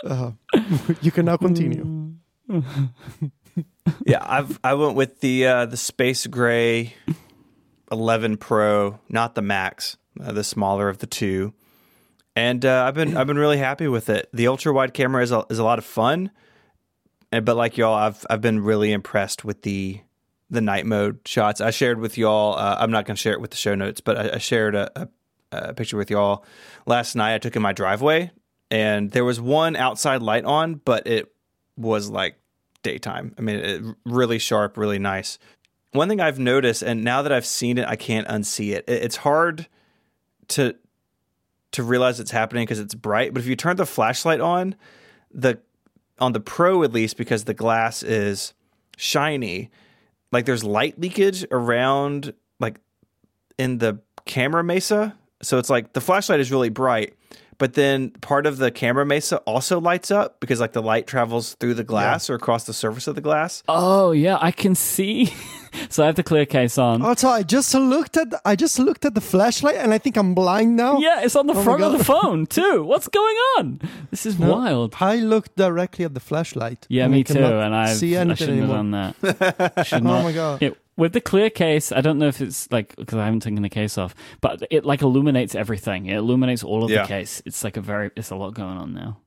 uh, 0.04 0.30
you 1.00 1.10
can 1.10 1.26
now 1.26 1.36
continue. 1.36 2.12
yeah, 4.06 4.20
I've 4.20 4.60
I 4.62 4.74
went 4.74 4.94
with 4.94 5.20
the 5.20 5.46
uh, 5.46 5.66
the 5.66 5.76
Space 5.76 6.28
Gray 6.28 6.94
11 7.90 8.36
Pro, 8.36 9.00
not 9.08 9.34
the 9.34 9.42
Max, 9.42 9.96
uh, 10.22 10.30
the 10.30 10.44
smaller 10.44 10.88
of 10.88 10.98
the 10.98 11.08
two, 11.08 11.52
and 12.36 12.64
uh, 12.64 12.84
I've 12.86 12.94
been 12.94 13.16
I've 13.16 13.26
been 13.26 13.38
really 13.38 13.58
happy 13.58 13.88
with 13.88 14.08
it. 14.08 14.28
The 14.32 14.46
ultra 14.46 14.72
wide 14.72 14.94
camera 14.94 15.24
is 15.24 15.32
a, 15.32 15.44
is 15.50 15.58
a 15.58 15.64
lot 15.64 15.80
of 15.80 15.84
fun 15.84 16.30
but 17.40 17.56
like 17.56 17.76
y'all, 17.76 17.94
I've 17.94 18.24
I've 18.28 18.40
been 18.40 18.60
really 18.60 18.92
impressed 18.92 19.44
with 19.44 19.62
the 19.62 20.00
the 20.50 20.60
night 20.60 20.86
mode 20.86 21.20
shots. 21.24 21.60
I 21.60 21.70
shared 21.70 21.98
with 21.98 22.18
y'all. 22.18 22.54
Uh, 22.56 22.76
I'm 22.78 22.90
not 22.90 23.06
going 23.06 23.16
to 23.16 23.20
share 23.20 23.32
it 23.32 23.40
with 23.40 23.50
the 23.50 23.56
show 23.56 23.74
notes, 23.74 24.00
but 24.00 24.18
I, 24.18 24.34
I 24.34 24.38
shared 24.38 24.74
a, 24.74 25.02
a, 25.02 25.08
a, 25.50 25.74
picture 25.74 25.96
with 25.96 26.10
y'all 26.10 26.44
last 26.86 27.16
night. 27.16 27.34
I 27.34 27.38
took 27.38 27.56
in 27.56 27.62
my 27.62 27.72
driveway, 27.72 28.30
and 28.70 29.10
there 29.10 29.24
was 29.24 29.40
one 29.40 29.76
outside 29.76 30.20
light 30.20 30.44
on, 30.44 30.74
but 30.74 31.06
it 31.06 31.34
was 31.76 32.10
like 32.10 32.36
daytime. 32.82 33.34
I 33.38 33.40
mean, 33.40 33.56
it, 33.56 33.82
really 34.04 34.38
sharp, 34.38 34.76
really 34.76 34.98
nice. 34.98 35.38
One 35.92 36.08
thing 36.08 36.20
I've 36.20 36.38
noticed, 36.38 36.82
and 36.82 37.02
now 37.02 37.22
that 37.22 37.32
I've 37.32 37.46
seen 37.46 37.78
it, 37.78 37.88
I 37.88 37.96
can't 37.96 38.28
unsee 38.28 38.74
it. 38.74 38.84
it 38.86 39.02
it's 39.02 39.16
hard 39.16 39.66
to 40.48 40.76
to 41.72 41.82
realize 41.82 42.20
it's 42.20 42.30
happening 42.30 42.64
because 42.64 42.78
it's 42.78 42.94
bright. 42.94 43.32
But 43.32 43.40
if 43.40 43.48
you 43.48 43.56
turn 43.56 43.76
the 43.76 43.86
flashlight 43.86 44.40
on, 44.40 44.74
the 45.32 45.58
on 46.22 46.32
the 46.32 46.40
Pro 46.40 46.84
at 46.84 46.92
least 46.92 47.16
because 47.16 47.44
the 47.44 47.54
glass 47.54 48.02
is 48.02 48.54
shiny, 48.96 49.70
like 50.30 50.46
there's 50.46 50.62
light 50.62 50.98
leakage 50.98 51.44
around 51.50 52.32
like 52.60 52.78
in 53.58 53.78
the 53.78 53.98
camera 54.24 54.62
mesa. 54.62 55.18
So 55.42 55.58
it's 55.58 55.68
like 55.68 55.92
the 55.92 56.00
flashlight 56.00 56.38
is 56.38 56.52
really 56.52 56.68
bright, 56.68 57.14
but 57.62 57.74
then 57.74 58.10
part 58.10 58.44
of 58.44 58.56
the 58.58 58.72
camera 58.72 59.06
mesa 59.06 59.36
also 59.46 59.78
lights 59.80 60.10
up 60.10 60.40
because 60.40 60.58
like 60.58 60.72
the 60.72 60.82
light 60.82 61.06
travels 61.06 61.54
through 61.60 61.74
the 61.74 61.84
glass 61.84 62.28
or 62.28 62.34
across 62.34 62.64
the 62.64 62.72
surface 62.72 63.06
of 63.06 63.14
the 63.14 63.20
glass. 63.20 63.62
Oh 63.68 64.10
yeah, 64.10 64.36
I 64.40 64.50
can 64.50 64.74
see. 64.74 65.26
so 65.88 66.02
I 66.02 66.06
have 66.06 66.16
the 66.16 66.24
clear 66.24 66.44
case 66.44 66.76
on. 66.76 67.02
Oh, 67.06 67.14
so 67.14 67.28
I 67.28 67.44
just 67.44 67.72
looked 67.72 68.16
at 68.16 68.34
I 68.44 68.56
just 68.56 68.80
looked 68.80 69.04
at 69.04 69.14
the 69.14 69.20
flashlight 69.20 69.76
and 69.76 69.94
I 69.94 69.98
think 69.98 70.16
I'm 70.16 70.34
blind 70.34 70.74
now. 70.76 70.98
Yeah, 70.98 71.20
it's 71.22 71.36
on 71.36 71.46
the 71.46 71.54
Oh 71.54 71.62
front 71.62 71.84
of 71.84 71.92
the 71.96 72.02
phone 72.02 72.46
too. 72.46 72.82
What's 72.82 73.06
going 73.06 73.36
on? 73.58 73.80
This 74.10 74.26
is 74.26 74.40
No, 74.40 74.50
wild. 74.56 74.96
I 74.98 75.16
looked 75.22 75.54
directly 75.54 76.04
at 76.04 76.14
the 76.14 76.20
flashlight. 76.20 76.84
Yeah, 76.90 77.04
and 77.04 77.12
me 77.12 77.22
too. 77.22 77.38
And 77.38 77.72
I've, 77.76 77.96
see 77.96 78.16
I 78.16 78.22
anything 78.22 78.36
shouldn't 78.36 78.58
anymore. 78.70 78.76
have 78.78 79.20
done 79.22 79.38
that. 79.70 79.86
Should 79.86 80.02
Oh 80.02 80.10
not. 80.10 80.24
my 80.24 80.32
god! 80.32 80.62
It, 80.62 80.76
with 80.96 81.12
the 81.12 81.20
clear 81.20 81.50
case, 81.50 81.90
I 81.92 82.00
don't 82.00 82.18
know 82.18 82.28
if 82.28 82.40
it's 82.40 82.70
like 82.70 82.94
because 82.96 83.18
I 83.18 83.24
haven't 83.24 83.40
taken 83.40 83.62
the 83.62 83.68
case 83.68 83.96
off, 83.98 84.14
but 84.40 84.62
it 84.70 84.84
like 84.84 85.02
illuminates 85.02 85.54
everything. 85.54 86.06
It 86.06 86.16
illuminates 86.16 86.62
all 86.62 86.84
of 86.84 86.90
Yeah. 86.90 87.02
the 87.02 87.08
case. 87.08 87.42
It's 87.46 87.64
like 87.64 87.76
a 87.76 87.80
very, 87.80 88.10
it's 88.16 88.30
a 88.30 88.36
lot 88.36 88.54
going 88.54 88.76
on 88.76 88.92
now. 88.92 89.18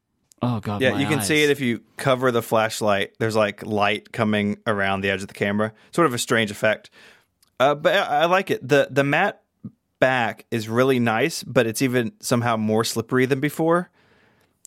Oh 0.41 0.59
god, 0.59 0.82
Yeah, 0.82 0.97
you 0.99 1.07
can 1.07 1.22
see 1.22 1.43
it 1.43 1.49
if 1.49 1.59
you 1.59 1.82
cover 1.97 2.30
the 2.32 2.41
flashlight. 2.41 3.13
There's 3.20 3.36
like 3.36 3.66
light 3.66 4.11
coming 4.11 4.57
around 4.68 5.01
the 5.01 5.09
edge 5.09 5.22
of 5.22 5.28
the 5.28 5.34
camera. 5.34 5.74
Sort 5.91 6.05
of 6.05 6.13
a 6.13 6.20
strange 6.20 6.51
effect. 6.51 6.89
Uh, 7.59 7.74
but 7.74 7.95
I, 7.95 8.22
I 8.22 8.26
like 8.26 8.51
it. 8.51 8.68
The 8.68 8.88
the 8.91 9.03
matte 9.03 9.41
back 9.99 10.45
is 10.51 10.68
really 10.70 10.99
nice, 10.99 11.41
but 11.43 11.66
it's 11.66 11.82
even 11.82 12.11
somehow 12.20 12.57
more 12.57 12.84
slippery 12.84 13.26
than 13.26 13.39
before. 13.39 13.89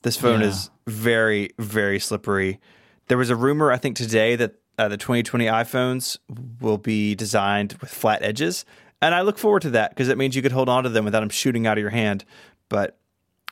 This 0.03 0.17
phone 0.17 0.41
Yeah. 0.41 0.49
is 0.49 0.71
very 0.87 1.51
very 1.59 2.01
slippery. 2.01 2.61
There 3.09 3.19
was 3.19 3.31
a 3.31 3.37
rumor 3.37 3.71
I 3.71 3.77
think 3.77 3.97
today 3.97 4.35
that 4.37 4.55
uh, 4.79 4.89
the 4.89 4.97
2020 4.97 5.47
iPhones 5.47 6.19
will 6.61 6.79
be 6.79 7.15
designed 7.15 7.75
with 7.81 7.91
flat 7.91 8.23
edges, 8.23 8.65
and 9.03 9.15
I 9.15 9.23
look 9.23 9.39
forward 9.39 9.63
to 9.63 9.71
that 9.71 9.91
because 9.91 10.09
it 10.09 10.17
means 10.17 10.37
you 10.37 10.43
could 10.43 10.53
hold 10.53 10.69
on 10.69 10.85
to 10.85 10.89
them 10.89 11.05
without 11.05 11.21
them 11.21 11.29
shooting 11.29 11.67
out 11.67 11.79
of 11.79 11.83
your 11.83 11.91
hand. 11.91 12.25
But 12.69 12.99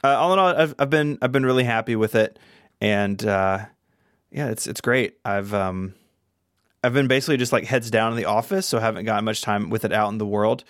uh, 0.03 0.16
all 0.16 0.33
in 0.33 0.39
all, 0.39 0.49
I've, 0.49 0.74
I've 0.79 0.91
been 0.91 1.18
I've 1.20 1.33
been 1.33 1.45
really 1.45 1.64
happy 1.64 1.97
with 1.97 2.14
it, 2.14 2.39
and 2.81 3.24
uh, 3.24 3.66
yeah, 4.31 4.49
it's 4.49 4.66
it's 4.66 4.81
great. 4.81 5.18
I've 5.24 5.53
um 5.53 5.95
I've 6.85 6.95
been 6.95 7.09
basically 7.09 7.37
just 7.37 7.53
like 7.53 7.64
heads 7.64 7.91
down 7.91 8.12
in 8.12 8.16
the 8.16 8.27
office, 8.27 8.66
so 8.66 8.79
I 8.79 8.83
haven't 8.83 9.05
gotten 9.05 9.24
much 9.24 9.43
time 9.43 9.70
with 9.70 9.85
it 9.85 9.93
out 9.93 10.11
in 10.11 10.18
the 10.18 10.27
world. 10.27 10.64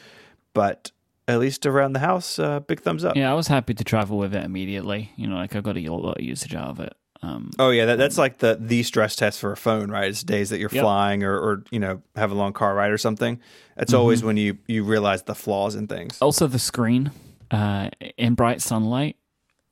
But 0.54 0.90
at 1.28 1.38
least 1.38 1.66
around 1.66 1.92
the 1.92 1.98
house, 1.98 2.38
uh, 2.38 2.60
big 2.60 2.80
thumbs 2.80 3.04
up. 3.04 3.16
Yeah, 3.16 3.30
I 3.30 3.34
was 3.34 3.48
happy 3.48 3.74
to 3.74 3.84
travel 3.84 4.16
with 4.16 4.34
it 4.34 4.44
immediately. 4.44 5.12
You 5.16 5.26
know, 5.26 5.36
like 5.36 5.54
I 5.56 5.60
got 5.60 5.76
a 5.76 5.88
lot 5.90 6.18
of 6.18 6.24
usage 6.24 6.54
out 6.54 6.68
of 6.68 6.80
it. 6.80 6.94
Um, 7.22 7.50
Oh 7.58 7.70
yeah, 7.70 7.86
that, 7.86 7.96
that's 7.98 8.18
like 8.18 8.38
the 8.38 8.56
the 8.60 8.82
stress 8.82 9.16
test 9.16 9.40
for 9.40 9.50
a 9.52 9.56
phone, 9.56 9.90
right? 9.90 10.08
It's 10.08 10.22
days 10.22 10.50
that 10.50 10.58
you're 10.58 10.68
Yep. 10.70 10.82
flying 10.82 11.24
or, 11.24 11.38
or 11.38 11.64
you 11.70 11.78
know 11.80 12.02
have 12.14 12.30
a 12.30 12.34
long 12.34 12.52
car 12.52 12.74
ride 12.74 12.90
or 12.90 12.98
something. 12.98 13.40
It's 13.76 13.92
Mm-hmm. 13.92 13.98
always 13.98 14.22
when 14.22 14.36
you 14.36 14.58
you 14.66 14.84
realize 14.84 15.22
the 15.22 15.34
flaws 15.34 15.74
in 15.74 15.86
things. 15.86 16.18
also, 16.20 16.46
the 16.46 16.58
screen 16.58 17.10
uh, 17.50 17.90
in 18.16 18.34
bright 18.34 18.60
sunlight 18.62 19.16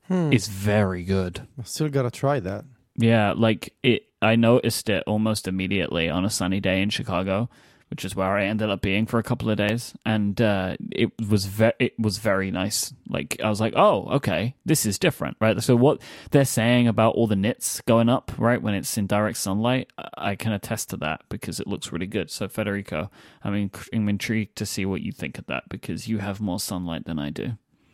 Hmm. 0.07 0.31
is 0.31 0.47
very 0.47 1.03
good. 1.03 1.47
I 1.59 1.63
still 1.63 1.89
gotta 1.89 2.11
try 2.11 2.39
that. 2.39 2.65
Yeah, 2.97 3.33
like 3.35 3.73
it. 3.83 4.03
I 4.21 4.35
noticed 4.35 4.89
it 4.89 5.03
almost 5.05 5.47
immediately 5.47 6.09
on 6.09 6.25
a 6.25 6.29
sunny 6.29 6.59
day 6.59 6.81
in 6.81 6.89
Chicago, 6.89 7.49
which 7.95 8.03
is 8.03 8.13
where 8.13 8.35
I 8.37 8.43
ended 8.43 8.69
up 8.69 8.81
being 8.81 9.05
for 9.05 9.19
a 9.19 9.23
couple 9.23 9.49
of 9.49 9.55
days, 9.55 9.93
and 10.05 10.41
uh, 10.41 10.75
it 10.91 11.11
was 11.29 11.45
ve- 11.45 11.71
it 11.79 11.97
was 11.97 12.17
very 12.17 12.51
nice. 12.51 12.93
Like 13.07 13.37
I 13.41 13.47
was 13.47 13.61
like, 13.61 13.71
oh, 13.77 14.07
okay, 14.17 14.53
this 14.65 14.85
is 14.85 14.99
different, 14.99 15.37
right? 15.39 15.63
So 15.63 15.77
what 15.77 16.01
they're 16.31 16.43
saying 16.43 16.89
about 16.89 17.15
all 17.15 17.25
the 17.25 17.37
nits 17.37 17.79
going 17.87 18.09
up, 18.09 18.33
right, 18.37 18.61
when 18.61 18.73
it's 18.73 18.97
in 18.97 19.07
direct 19.07 19.37
sunlight, 19.37 19.93
I- 19.97 20.31
I 20.31 20.35
can 20.35 20.51
attest 20.51 20.89
to 20.89 20.97
that 20.97 21.21
because 21.29 21.61
it 21.61 21.67
looks 21.67 21.93
really 21.93 22.07
good. 22.07 22.29
So 22.29 22.49
Federico, 22.49 23.09
I 23.45 23.49
mean, 23.49 23.71
I'm 23.93 24.09
intrigued 24.09 24.57
to 24.57 24.65
see 24.65 24.85
what 24.85 24.99
you 25.01 25.13
think 25.13 25.37
of 25.37 25.45
that 25.45 25.63
because 25.69 26.09
you 26.09 26.17
have 26.17 26.41
more 26.41 26.59
sunlight 26.59 27.05
than 27.05 27.17
I 27.17 27.29
do. 27.29 27.53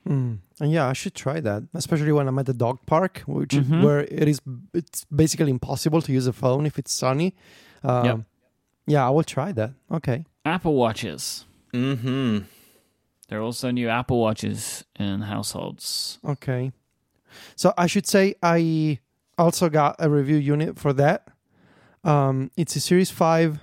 Mm. 0.10 0.40
And 0.60 0.72
yeah, 0.72 0.88
I 0.88 0.94
should 0.94 1.14
try 1.14 1.40
that, 1.42 1.62
especially 1.76 2.12
when 2.12 2.28
I'm 2.28 2.40
at 2.40 2.48
the 2.48 2.56
dog 2.56 2.80
park, 2.88 3.20
which 3.28 3.52
Mhm. 3.54 3.84
where 3.84 4.00
it 4.00 4.28
is 4.28 4.42
it's 4.74 5.06
basically 5.16 5.52
impossible 5.52 6.02
to 6.02 6.12
use 6.12 6.26
a 6.26 6.34
phone 6.34 6.66
if 6.66 6.80
it's 6.80 6.92
sunny. 6.92 7.36
Um, 7.84 8.06
Yep. 8.06 8.20
Yeah, 8.92 9.08
I 9.08 9.10
will 9.10 9.24
try 9.24 9.54
that. 9.54 9.72
Okay. 9.90 10.26
Apple 10.44 10.76
Watches. 10.76 11.46
Mm-hmm. 11.74 12.40
There 13.30 13.40
are 13.40 13.42
also 13.42 13.72
new 13.72 13.88
Apple 13.88 14.20
Watches 14.20 14.84
in 15.00 15.22
households. 15.22 16.20
Okay. 16.26 16.74
So 17.56 17.74
I 17.78 17.88
should 17.88 18.06
say 18.06 18.36
I 18.44 19.00
also 19.38 19.70
got 19.70 19.96
a 19.98 20.10
review 20.10 20.36
unit 20.36 20.78
for 20.78 20.92
that. 20.92 21.30
Um, 22.04 22.52
it's 22.58 22.76
a 22.76 22.82
Series 22.82 23.10
5 23.10 23.62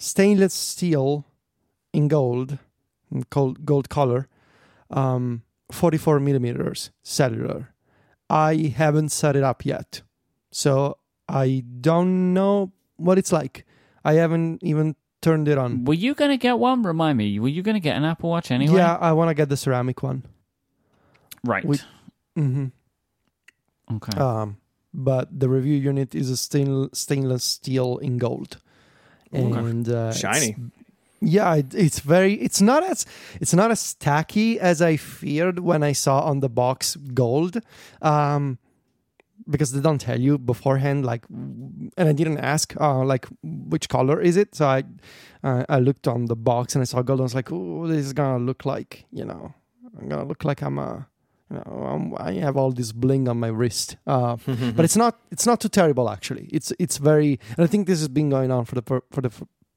stainless 0.00 0.54
steel 0.54 1.24
in 1.92 2.08
gold, 2.08 2.58
in 3.12 3.26
gold, 3.30 3.64
gold 3.64 3.88
color, 3.88 4.26
um, 4.90 5.42
44 5.70 6.18
millimeters 6.18 6.90
cellular. 7.04 7.72
I 8.28 8.74
haven't 8.76 9.10
set 9.10 9.36
it 9.36 9.44
up 9.44 9.64
yet. 9.64 10.02
So 10.50 10.98
I 11.28 11.62
don't 11.80 12.34
know 12.34 12.72
what 12.96 13.18
it's 13.18 13.30
like. 13.30 13.64
I 14.08 14.14
haven't 14.14 14.62
even 14.62 14.96
turned 15.20 15.48
it 15.48 15.58
on. 15.58 15.84
Were 15.84 15.94
you 15.94 16.14
going 16.14 16.30
to 16.30 16.36
get 16.36 16.58
one? 16.58 16.82
Remind 16.82 17.18
me. 17.18 17.38
Were 17.40 17.48
you 17.48 17.62
going 17.62 17.74
to 17.74 17.80
get 17.80 17.96
an 17.96 18.04
Apple 18.04 18.30
Watch 18.30 18.50
anyway? 18.50 18.76
Yeah, 18.76 18.96
I 19.00 19.12
want 19.12 19.28
to 19.30 19.34
get 19.34 19.48
the 19.48 19.56
ceramic 19.56 20.02
one. 20.02 20.22
Right. 21.44 21.64
We- 21.64 21.78
hmm 22.36 22.66
okay. 23.92 24.16
Um, 24.18 24.56
but 24.94 25.28
the 25.38 25.48
review 25.48 25.76
unit 25.76 26.14
is 26.14 26.30
a 26.30 26.36
stainless 26.36 26.98
stainless 26.98 27.44
steel 27.44 27.98
in 27.98 28.18
gold, 28.18 28.58
Okay. 29.34 29.58
and 29.58 29.88
uh, 29.88 30.12
Shiny. 30.12 30.50
it's- 30.50 30.70
yeah, 31.20 31.54
it, 31.56 31.74
it's 31.74 31.98
very. 31.98 32.34
It's 32.34 32.60
not 32.62 32.84
as 32.84 33.04
it's 33.40 33.52
not 33.52 33.70
as 33.72 33.94
tacky 33.94 34.60
as 34.60 34.80
I 34.80 34.96
feared 34.96 35.58
when 35.58 35.82
I 35.82 35.92
saw 35.92 36.20
on 36.20 36.40
the 36.40 36.48
box 36.48 36.94
gold, 36.94 37.58
um, 38.02 38.58
because 39.48 39.72
they 39.72 39.80
don't 39.80 40.00
tell 40.00 40.20
you 40.20 40.38
beforehand. 40.38 41.04
Like, 41.04 41.24
and 41.28 41.92
I 41.96 42.12
didn't 42.12 42.38
ask, 42.38 42.74
uh, 42.80 43.04
like 43.04 43.26
which 43.42 43.88
color 43.88 44.20
is 44.20 44.36
it? 44.36 44.54
So 44.54 44.66
I, 44.66 44.84
uh, 45.42 45.64
I 45.68 45.78
looked 45.78 46.06
on 46.06 46.26
the 46.26 46.36
box 46.36 46.74
and 46.74 46.82
I 46.82 46.84
saw 46.84 47.02
gold. 47.02 47.20
and 47.20 47.24
I 47.24 47.24
was 47.24 47.34
like, 47.34 47.50
oh, 47.52 47.86
this 47.86 48.04
is 48.04 48.12
gonna 48.12 48.44
look 48.44 48.64
like 48.64 49.06
you 49.10 49.24
know, 49.24 49.54
I'm 49.98 50.08
gonna 50.08 50.24
look 50.24 50.44
like 50.44 50.62
I'm 50.62 50.78
a. 50.78 51.06
You 51.50 51.56
know, 51.56 51.86
um, 51.86 52.14
I 52.18 52.32
have 52.32 52.58
all 52.58 52.72
this 52.72 52.92
bling 52.92 53.26
on 53.26 53.40
my 53.40 53.48
wrist, 53.48 53.96
uh, 54.06 54.36
but 54.76 54.84
it's 54.84 54.96
not. 54.96 55.18
It's 55.30 55.46
not 55.46 55.60
too 55.60 55.70
terrible 55.70 56.10
actually. 56.10 56.46
It's 56.52 56.74
it's 56.78 56.98
very. 56.98 57.40
And 57.56 57.64
I 57.64 57.66
think 57.66 57.86
this 57.86 58.00
has 58.00 58.08
been 58.08 58.28
going 58.28 58.50
on 58.50 58.66
for 58.66 58.74
the 58.74 58.82
for, 58.82 59.02
for 59.10 59.22
the 59.22 59.30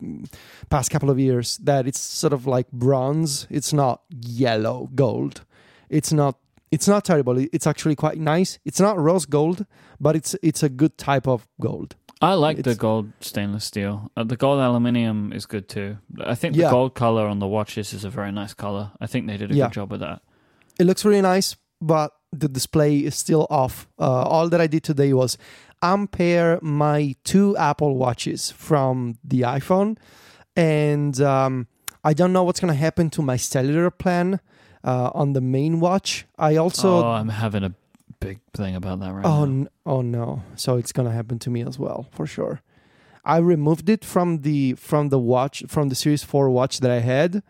mm, 0.04 0.30
past 0.70 0.92
couple 0.92 1.10
of 1.10 1.18
years. 1.18 1.58
That 1.60 1.88
it's 1.88 2.02
sort 2.02 2.34
of 2.34 2.46
like 2.46 2.70
bronze. 2.74 3.48
It's 3.50 3.72
not 3.72 4.02
yellow 4.10 4.90
gold. 4.94 5.46
It's 5.90 6.12
not. 6.12 6.38
It's 6.72 6.88
not 6.88 7.04
terrible. 7.04 7.38
It's 7.52 7.68
actually 7.68 7.96
quite 7.96 8.18
nice. 8.18 8.58
It's 8.66 8.80
not 8.80 8.98
rose 8.98 9.26
gold, 9.26 9.66
but 10.00 10.16
it's 10.16 10.36
it's 10.42 10.64
a 10.64 10.70
good 10.70 10.98
type 10.98 11.28
of 11.28 11.48
gold. 11.60 11.96
I 12.22 12.36
like 12.36 12.64
the 12.64 12.76
gold 12.76 13.12
stainless 13.20 13.66
steel. 13.66 14.12
Uh, 14.16 14.24
the 14.24 14.38
gold 14.38 14.60
aluminium 14.60 15.34
is 15.34 15.46
good 15.48 15.68
too. 15.68 15.98
I 16.24 16.36
think 16.36 16.54
the 16.56 16.62
Yeah. 16.62 16.70
gold 16.72 16.94
color 16.94 17.26
on 17.28 17.40
the 17.40 17.48
watches 17.48 17.94
is 17.94 18.06
a 18.06 18.10
very 18.10 18.32
nice 18.32 18.54
color. 18.54 18.92
I 19.02 19.08
think 19.08 19.28
they 19.28 19.38
did 19.38 19.52
a 19.52 19.56
Yeah. 19.56 19.66
good 19.68 19.74
job 19.74 19.92
with 19.92 20.02
that. 20.02 20.22
It 20.80 20.86
looks 20.86 21.04
really 21.04 21.22
nice, 21.22 21.56
but 21.82 22.12
the 22.32 22.48
display 22.48 23.00
is 23.00 23.16
still 23.16 23.48
off. 23.50 23.88
Uh, 24.00 24.22
all 24.24 24.50
that 24.50 24.62
I 24.62 24.68
did 24.68 24.84
today 24.84 25.14
was 25.14 25.38
ampere 25.82 26.60
my 26.62 27.16
two 27.24 27.58
Apple 27.58 27.96
Watches 27.98 28.52
from 28.52 29.16
the 29.24 29.42
iPhone, 29.42 29.98
and 30.56 31.20
um, 31.22 31.68
I 32.04 32.14
don't 32.14 32.32
know 32.34 32.44
what's 32.44 32.60
going 32.60 32.74
to 32.74 32.80
happen 32.80 33.10
to 33.12 33.22
my 33.22 33.36
cellular 33.38 33.90
plan 33.90 34.40
uh, 34.84 35.12
on 35.14 35.34
the 35.34 35.42
main 35.42 35.80
watch. 35.80 36.26
I 36.38 36.56
also 36.56 37.04
oh, 37.04 37.08
I'm 37.12 37.30
having 37.30 37.64
a 37.64 37.74
big 38.20 38.40
thing 38.54 38.76
about 38.76 39.00
that 39.00 39.14
right 39.14 39.26
Oh, 39.26 39.46
now. 39.46 39.52
n- 39.52 39.70
oh 39.86 40.02
no! 40.02 40.44
So 40.56 40.78
it's 40.78 40.92
gonna 40.92 41.12
happen 41.12 41.40
to 41.40 41.50
me 41.50 41.62
as 41.62 41.78
well, 41.80 42.08
for 42.12 42.26
sure. 42.28 42.62
I 43.24 43.38
removed 43.38 43.90
it 43.90 44.04
from 44.04 44.42
the 44.42 44.74
from 44.74 45.10
the 45.10 45.20
watch 45.20 45.64
from 45.68 45.90
the 45.90 45.96
Series 45.96 46.24
Four 46.24 46.50
watch 46.50 46.80
that 46.80 46.92
I 46.92 47.00
had, 47.00 47.44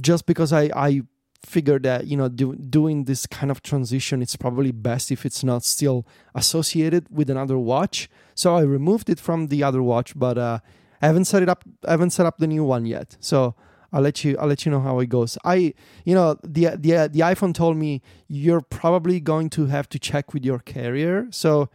just 0.00 0.26
because 0.26 0.52
I 0.52 0.70
I 0.74 1.02
figured 1.44 1.84
that 1.84 2.06
you 2.06 2.16
know 2.16 2.28
do, 2.28 2.54
doing 2.56 3.04
this 3.04 3.26
kind 3.26 3.50
of 3.50 3.62
transition, 3.62 4.22
it's 4.22 4.36
probably 4.36 4.72
best 4.72 5.10
if 5.12 5.24
it's 5.24 5.44
not 5.44 5.62
still 5.64 6.06
associated 6.34 7.06
with 7.10 7.30
another 7.30 7.58
watch. 7.58 8.08
So 8.34 8.56
I 8.56 8.62
removed 8.62 9.08
it 9.08 9.20
from 9.20 9.46
the 9.48 9.62
other 9.62 9.82
watch, 9.82 10.18
but 10.18 10.36
uh, 10.38 10.58
I 11.00 11.06
haven't 11.06 11.26
set 11.26 11.42
it 11.42 11.48
up. 11.48 11.62
I 11.86 11.92
haven't 11.92 12.10
set 12.10 12.26
up 12.26 12.38
the 12.38 12.46
new 12.46 12.64
one 12.64 12.84
yet. 12.86 13.16
So 13.20 13.54
I'll 13.92 14.02
let 14.02 14.24
you. 14.24 14.36
I'll 14.38 14.48
let 14.48 14.64
you 14.64 14.72
know 14.72 14.80
how 14.80 14.98
it 15.00 15.08
goes. 15.08 15.38
I, 15.44 15.74
you 16.04 16.14
know, 16.14 16.38
the 16.42 16.70
the 16.76 17.08
the 17.10 17.20
iPhone 17.20 17.54
told 17.54 17.76
me 17.76 18.02
you're 18.28 18.60
probably 18.60 19.20
going 19.20 19.50
to 19.50 19.66
have 19.66 19.88
to 19.90 19.98
check 19.98 20.34
with 20.34 20.44
your 20.44 20.58
carrier. 20.58 21.28
So 21.30 21.68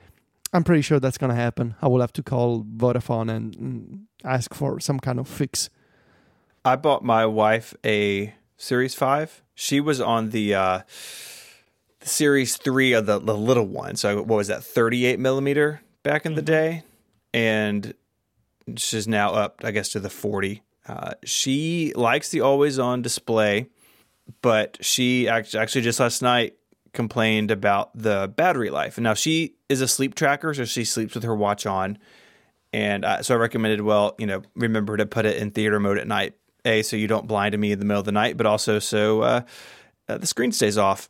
I'm 0.53 0.63
pretty 0.63 0.81
sure 0.81 0.99
that's 0.99 1.17
gonna 1.17 1.35
happen. 1.35 1.75
I 1.81 1.87
will 1.87 2.01
have 2.01 2.13
to 2.13 2.23
call 2.23 2.63
Vodafone 2.63 3.31
and 3.31 3.57
mm, 3.57 3.99
ask 4.23 4.53
for 4.53 4.79
some 4.79 4.99
kind 4.99 5.19
of 5.19 5.27
fix. 5.27 5.69
I 6.63 6.75
bought 6.75 7.03
my 7.03 7.25
wife 7.25 7.73
a 7.85 8.35
Series 8.57 8.93
Five. 8.93 9.41
She 9.55 9.79
was 9.79 10.01
on 10.01 10.29
the 10.31 10.53
uh, 10.53 10.79
the 11.99 12.07
Series 12.07 12.57
Three 12.57 12.93
of 12.93 13.05
the, 13.05 13.19
the 13.19 13.35
little 13.35 13.65
one. 13.65 13.95
So 13.95 14.17
what 14.17 14.37
was 14.37 14.47
that? 14.47 14.63
Thirty 14.63 15.05
eight 15.05 15.19
millimeter 15.19 15.81
back 16.03 16.25
in 16.25 16.35
the 16.35 16.41
day, 16.41 16.83
and 17.33 17.93
she's 18.75 19.07
now 19.07 19.33
up, 19.33 19.61
I 19.63 19.71
guess, 19.71 19.89
to 19.89 19.99
the 19.99 20.09
forty. 20.09 20.61
Uh, 20.91 21.13
she 21.23 21.93
likes 21.95 22.29
the 22.29 22.41
always 22.41 22.77
on 22.77 23.01
display, 23.01 23.69
but 24.41 24.77
she 24.81 25.29
actually 25.29 25.81
just 25.81 26.01
last 26.01 26.21
night 26.21 26.57
complained 26.91 27.49
about 27.49 27.91
the 27.95 28.31
battery 28.35 28.69
life. 28.69 28.97
And 28.97 29.05
now 29.05 29.13
she 29.13 29.55
is 29.69 29.79
a 29.79 29.87
sleep 29.87 30.15
tracker, 30.15 30.53
so 30.53 30.65
she 30.65 30.83
sleeps 30.83 31.15
with 31.15 31.23
her 31.23 31.33
watch 31.33 31.65
on. 31.65 31.97
And 32.73 33.05
uh, 33.05 33.23
so 33.23 33.35
I 33.35 33.37
recommended, 33.37 33.81
well, 33.81 34.15
you 34.17 34.27
know, 34.27 34.41
remember 34.53 34.97
to 34.97 35.05
put 35.05 35.25
it 35.25 35.37
in 35.37 35.51
theater 35.51 35.79
mode 35.79 35.97
at 35.97 36.07
night, 36.07 36.33
a 36.65 36.81
so 36.81 36.97
you 36.97 37.07
don't 37.07 37.25
blind 37.25 37.57
me 37.57 37.71
in 37.71 37.79
the 37.79 37.85
middle 37.85 37.99
of 37.99 38.05
the 38.05 38.11
night, 38.11 38.35
but 38.35 38.45
also 38.45 38.79
so 38.79 39.21
uh, 39.21 39.41
uh, 40.09 40.17
the 40.17 40.27
screen 40.27 40.51
stays 40.51 40.77
off. 40.77 41.09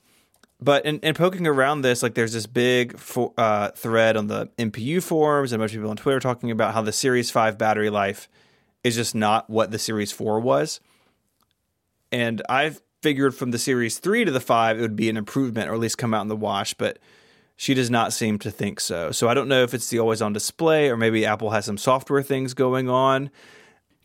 But 0.60 0.86
in, 0.86 1.00
in, 1.00 1.16
poking 1.16 1.48
around 1.48 1.82
this, 1.82 2.04
like 2.04 2.14
there's 2.14 2.34
this 2.34 2.46
big 2.46 3.00
uh, 3.36 3.72
thread 3.72 4.16
on 4.16 4.28
the 4.28 4.46
MPU 4.60 5.02
forums 5.02 5.52
and 5.52 5.60
a 5.60 5.64
bunch 5.64 5.72
of 5.72 5.78
people 5.78 5.90
on 5.90 5.98
Twitter 5.98 6.20
talking 6.20 6.52
about 6.52 6.76
how 6.76 6.84
the 6.84 6.92
Series 6.92 7.32
Five 7.32 7.58
battery 7.58 7.90
life 7.90 8.30
is 8.84 8.96
just 8.96 9.16
not 9.16 9.50
what 9.50 9.72
the 9.72 9.80
Series 9.80 10.12
Four 10.12 10.40
was. 10.40 10.80
And 12.12 12.42
I've 12.50 12.82
figured 13.02 13.36
from 13.36 13.52
the 13.52 13.58
Series 13.58 14.00
3 14.00 14.26
to 14.26 14.32
the 14.32 14.40
5, 14.40 14.78
it 14.78 14.82
would 14.82 14.96
be 14.96 15.10
an 15.10 15.18
improvement 15.18 15.70
or 15.70 15.74
at 15.74 15.80
least 15.80 15.98
come 15.98 16.14
out 16.14 16.22
in 16.22 16.28
the 16.28 16.36
wash, 16.36 16.74
but 16.74 17.00
she 17.56 17.74
does 17.74 17.90
not 17.90 18.14
seem 18.14 18.40
to 18.40 18.52
think 18.52 18.80
so. 18.80 19.12
So 19.12 19.28
I 19.28 19.34
don't 19.34 19.48
know 19.48 19.64
if 19.64 19.74
it's 19.74 19.90
the 19.90 20.00
always 20.00 20.22
on 20.22 20.34
display 20.34 20.90
or 20.90 20.98
maybe 20.98 21.26
Apple 21.26 21.52
has 21.52 21.66
some 21.66 21.78
software 21.78 22.24
things 22.24 22.54
going 22.54 22.90
on. 22.90 23.30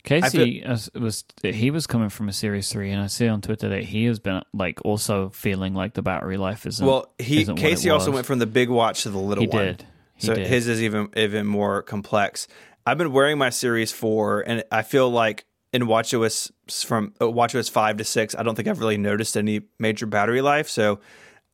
Casey 0.03 0.61
feel- 0.61 0.77
was 1.01 1.25
he 1.43 1.69
was 1.69 1.85
coming 1.85 2.07
from 2.07 2.29
a 2.29 2.33
Series 2.33 2.69
Three, 2.69 2.91
and 2.91 3.01
I 3.01 3.07
see 3.07 3.27
on 3.27 3.41
Twitter 3.41 3.67
that 3.67 3.83
he 3.83 4.05
has 4.05 4.19
been 4.19 4.41
like 4.53 4.79
also 4.85 5.29
feeling 5.29 5.73
like 5.73 5.95
the 5.95 6.01
battery 6.01 6.37
life 6.37 6.65
isn't. 6.65 6.85
Well, 6.85 7.11
he 7.19 7.41
isn't 7.41 7.57
Casey 7.57 7.89
also 7.89 8.11
went 8.11 8.25
from 8.25 8.39
the 8.39 8.45
big 8.45 8.69
watch 8.69 9.03
to 9.03 9.09
the 9.09 9.17
little 9.17 9.43
he 9.43 9.49
one. 9.49 9.65
Did. 9.65 9.85
He 10.15 10.27
so 10.27 10.35
did. 10.35 10.47
his 10.47 10.69
is 10.69 10.81
even 10.81 11.09
even 11.17 11.45
more 11.45 11.81
complex. 11.81 12.47
I've 12.87 12.97
been 12.97 13.11
wearing 13.11 13.37
my 13.37 13.49
Series 13.49 13.91
Four, 13.91 14.45
and 14.47 14.63
I 14.71 14.81
feel 14.81 15.09
like 15.09 15.43
in 15.73 15.81
WatchOS 15.87 16.53
from 16.85 17.13
uh, 17.19 17.25
WatchOS 17.25 17.69
five 17.69 17.97
to 17.97 18.05
six, 18.05 18.33
I 18.33 18.43
don't 18.43 18.55
think 18.55 18.69
I've 18.69 18.79
really 18.79 18.97
noticed 18.97 19.35
any 19.35 19.63
major 19.77 20.05
battery 20.05 20.39
life. 20.39 20.69
So 20.69 21.01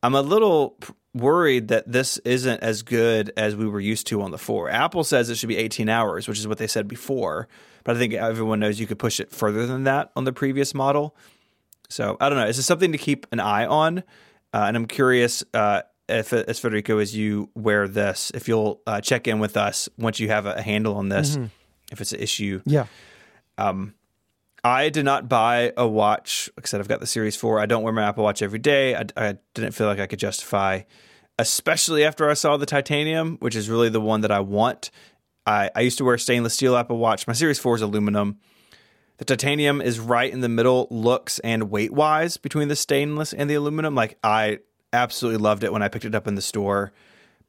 I'm 0.00 0.14
a 0.14 0.22
little 0.22 0.78
worried 1.12 1.68
that 1.68 1.90
this 1.90 2.18
isn't 2.18 2.62
as 2.62 2.82
good 2.82 3.32
as 3.36 3.56
we 3.56 3.66
were 3.66 3.80
used 3.80 4.06
to 4.08 4.22
on 4.22 4.30
the 4.30 4.38
four. 4.38 4.70
Apple 4.70 5.02
says 5.02 5.28
it 5.28 5.34
should 5.34 5.48
be 5.48 5.56
18 5.56 5.88
hours, 5.88 6.28
which 6.28 6.38
is 6.38 6.46
what 6.46 6.58
they 6.58 6.68
said 6.68 6.86
before, 6.86 7.48
but 7.82 7.96
I 7.96 7.98
think 7.98 8.14
everyone 8.14 8.60
knows 8.60 8.78
you 8.78 8.86
could 8.86 9.00
push 9.00 9.18
it 9.18 9.32
further 9.32 9.66
than 9.66 9.82
that 9.84 10.12
on 10.14 10.22
the 10.22 10.32
previous 10.32 10.72
model. 10.72 11.16
So 11.88 12.16
I 12.20 12.28
don't 12.28 12.38
know. 12.38 12.46
Is 12.46 12.58
this 12.58 12.66
something 12.66 12.92
to 12.92 12.98
keep 12.98 13.26
an 13.32 13.40
eye 13.40 13.66
on? 13.66 14.04
Uh, 14.52 14.66
and 14.68 14.76
I'm 14.76 14.86
curious 14.86 15.42
uh, 15.52 15.82
if, 16.08 16.32
as 16.32 16.58
Federico, 16.58 16.98
as 16.98 17.16
you 17.16 17.50
wear 17.54 17.88
this, 17.88 18.30
if 18.34 18.48
you'll 18.48 18.80
uh, 18.86 19.00
check 19.00 19.26
in 19.26 19.38
with 19.38 19.56
us 19.56 19.88
once 19.98 20.20
you 20.20 20.28
have 20.28 20.46
a 20.46 20.60
handle 20.60 20.96
on 20.96 21.08
this, 21.08 21.36
mm-hmm. 21.36 21.46
if 21.92 22.00
it's 22.00 22.12
an 22.12 22.20
issue. 22.20 22.60
Yeah. 22.64 22.86
Um, 23.58 23.94
I 24.62 24.88
did 24.88 25.04
not 25.04 25.28
buy 25.28 25.72
a 25.76 25.86
watch. 25.86 26.50
Like 26.56 26.66
I 26.66 26.68
said, 26.68 26.80
I've 26.80 26.88
got 26.88 27.00
the 27.00 27.06
Series 27.06 27.36
4. 27.36 27.60
I 27.60 27.66
don't 27.66 27.82
wear 27.82 27.92
my 27.92 28.02
Apple 28.02 28.24
Watch 28.24 28.40
every 28.42 28.58
day. 28.58 28.94
I, 28.94 29.04
I, 29.16 29.36
didn't 29.52 29.72
feel 29.72 29.86
like 29.86 30.00
I 30.00 30.06
could 30.06 30.18
justify, 30.18 30.82
especially 31.38 32.04
after 32.04 32.30
I 32.30 32.34
saw 32.34 32.56
the 32.56 32.66
titanium, 32.66 33.36
which 33.40 33.56
is 33.56 33.68
really 33.68 33.90
the 33.90 34.00
one 34.00 34.22
that 34.22 34.30
I 34.30 34.40
want. 34.40 34.90
I, 35.46 35.70
I 35.74 35.80
used 35.80 35.98
to 35.98 36.04
wear 36.04 36.16
stainless 36.16 36.54
steel 36.54 36.76
Apple 36.76 36.96
Watch. 36.96 37.26
My 37.26 37.34
Series 37.34 37.58
4 37.58 37.76
is 37.76 37.82
aluminum. 37.82 38.38
The 39.18 39.26
titanium 39.26 39.80
is 39.80 40.00
right 40.00 40.32
in 40.32 40.40
the 40.40 40.48
middle, 40.48 40.88
looks 40.90 41.38
and 41.40 41.70
weight 41.70 41.92
wise, 41.92 42.38
between 42.38 42.68
the 42.68 42.76
stainless 42.76 43.32
and 43.34 43.48
the 43.48 43.54
aluminum. 43.54 43.94
Like, 43.94 44.18
I 44.24 44.60
absolutely 44.94 45.42
loved 45.42 45.64
it 45.64 45.72
when 45.72 45.82
I 45.82 45.88
picked 45.88 46.04
it 46.04 46.14
up 46.14 46.26
in 46.26 46.34
the 46.34 46.42
store. 46.42 46.92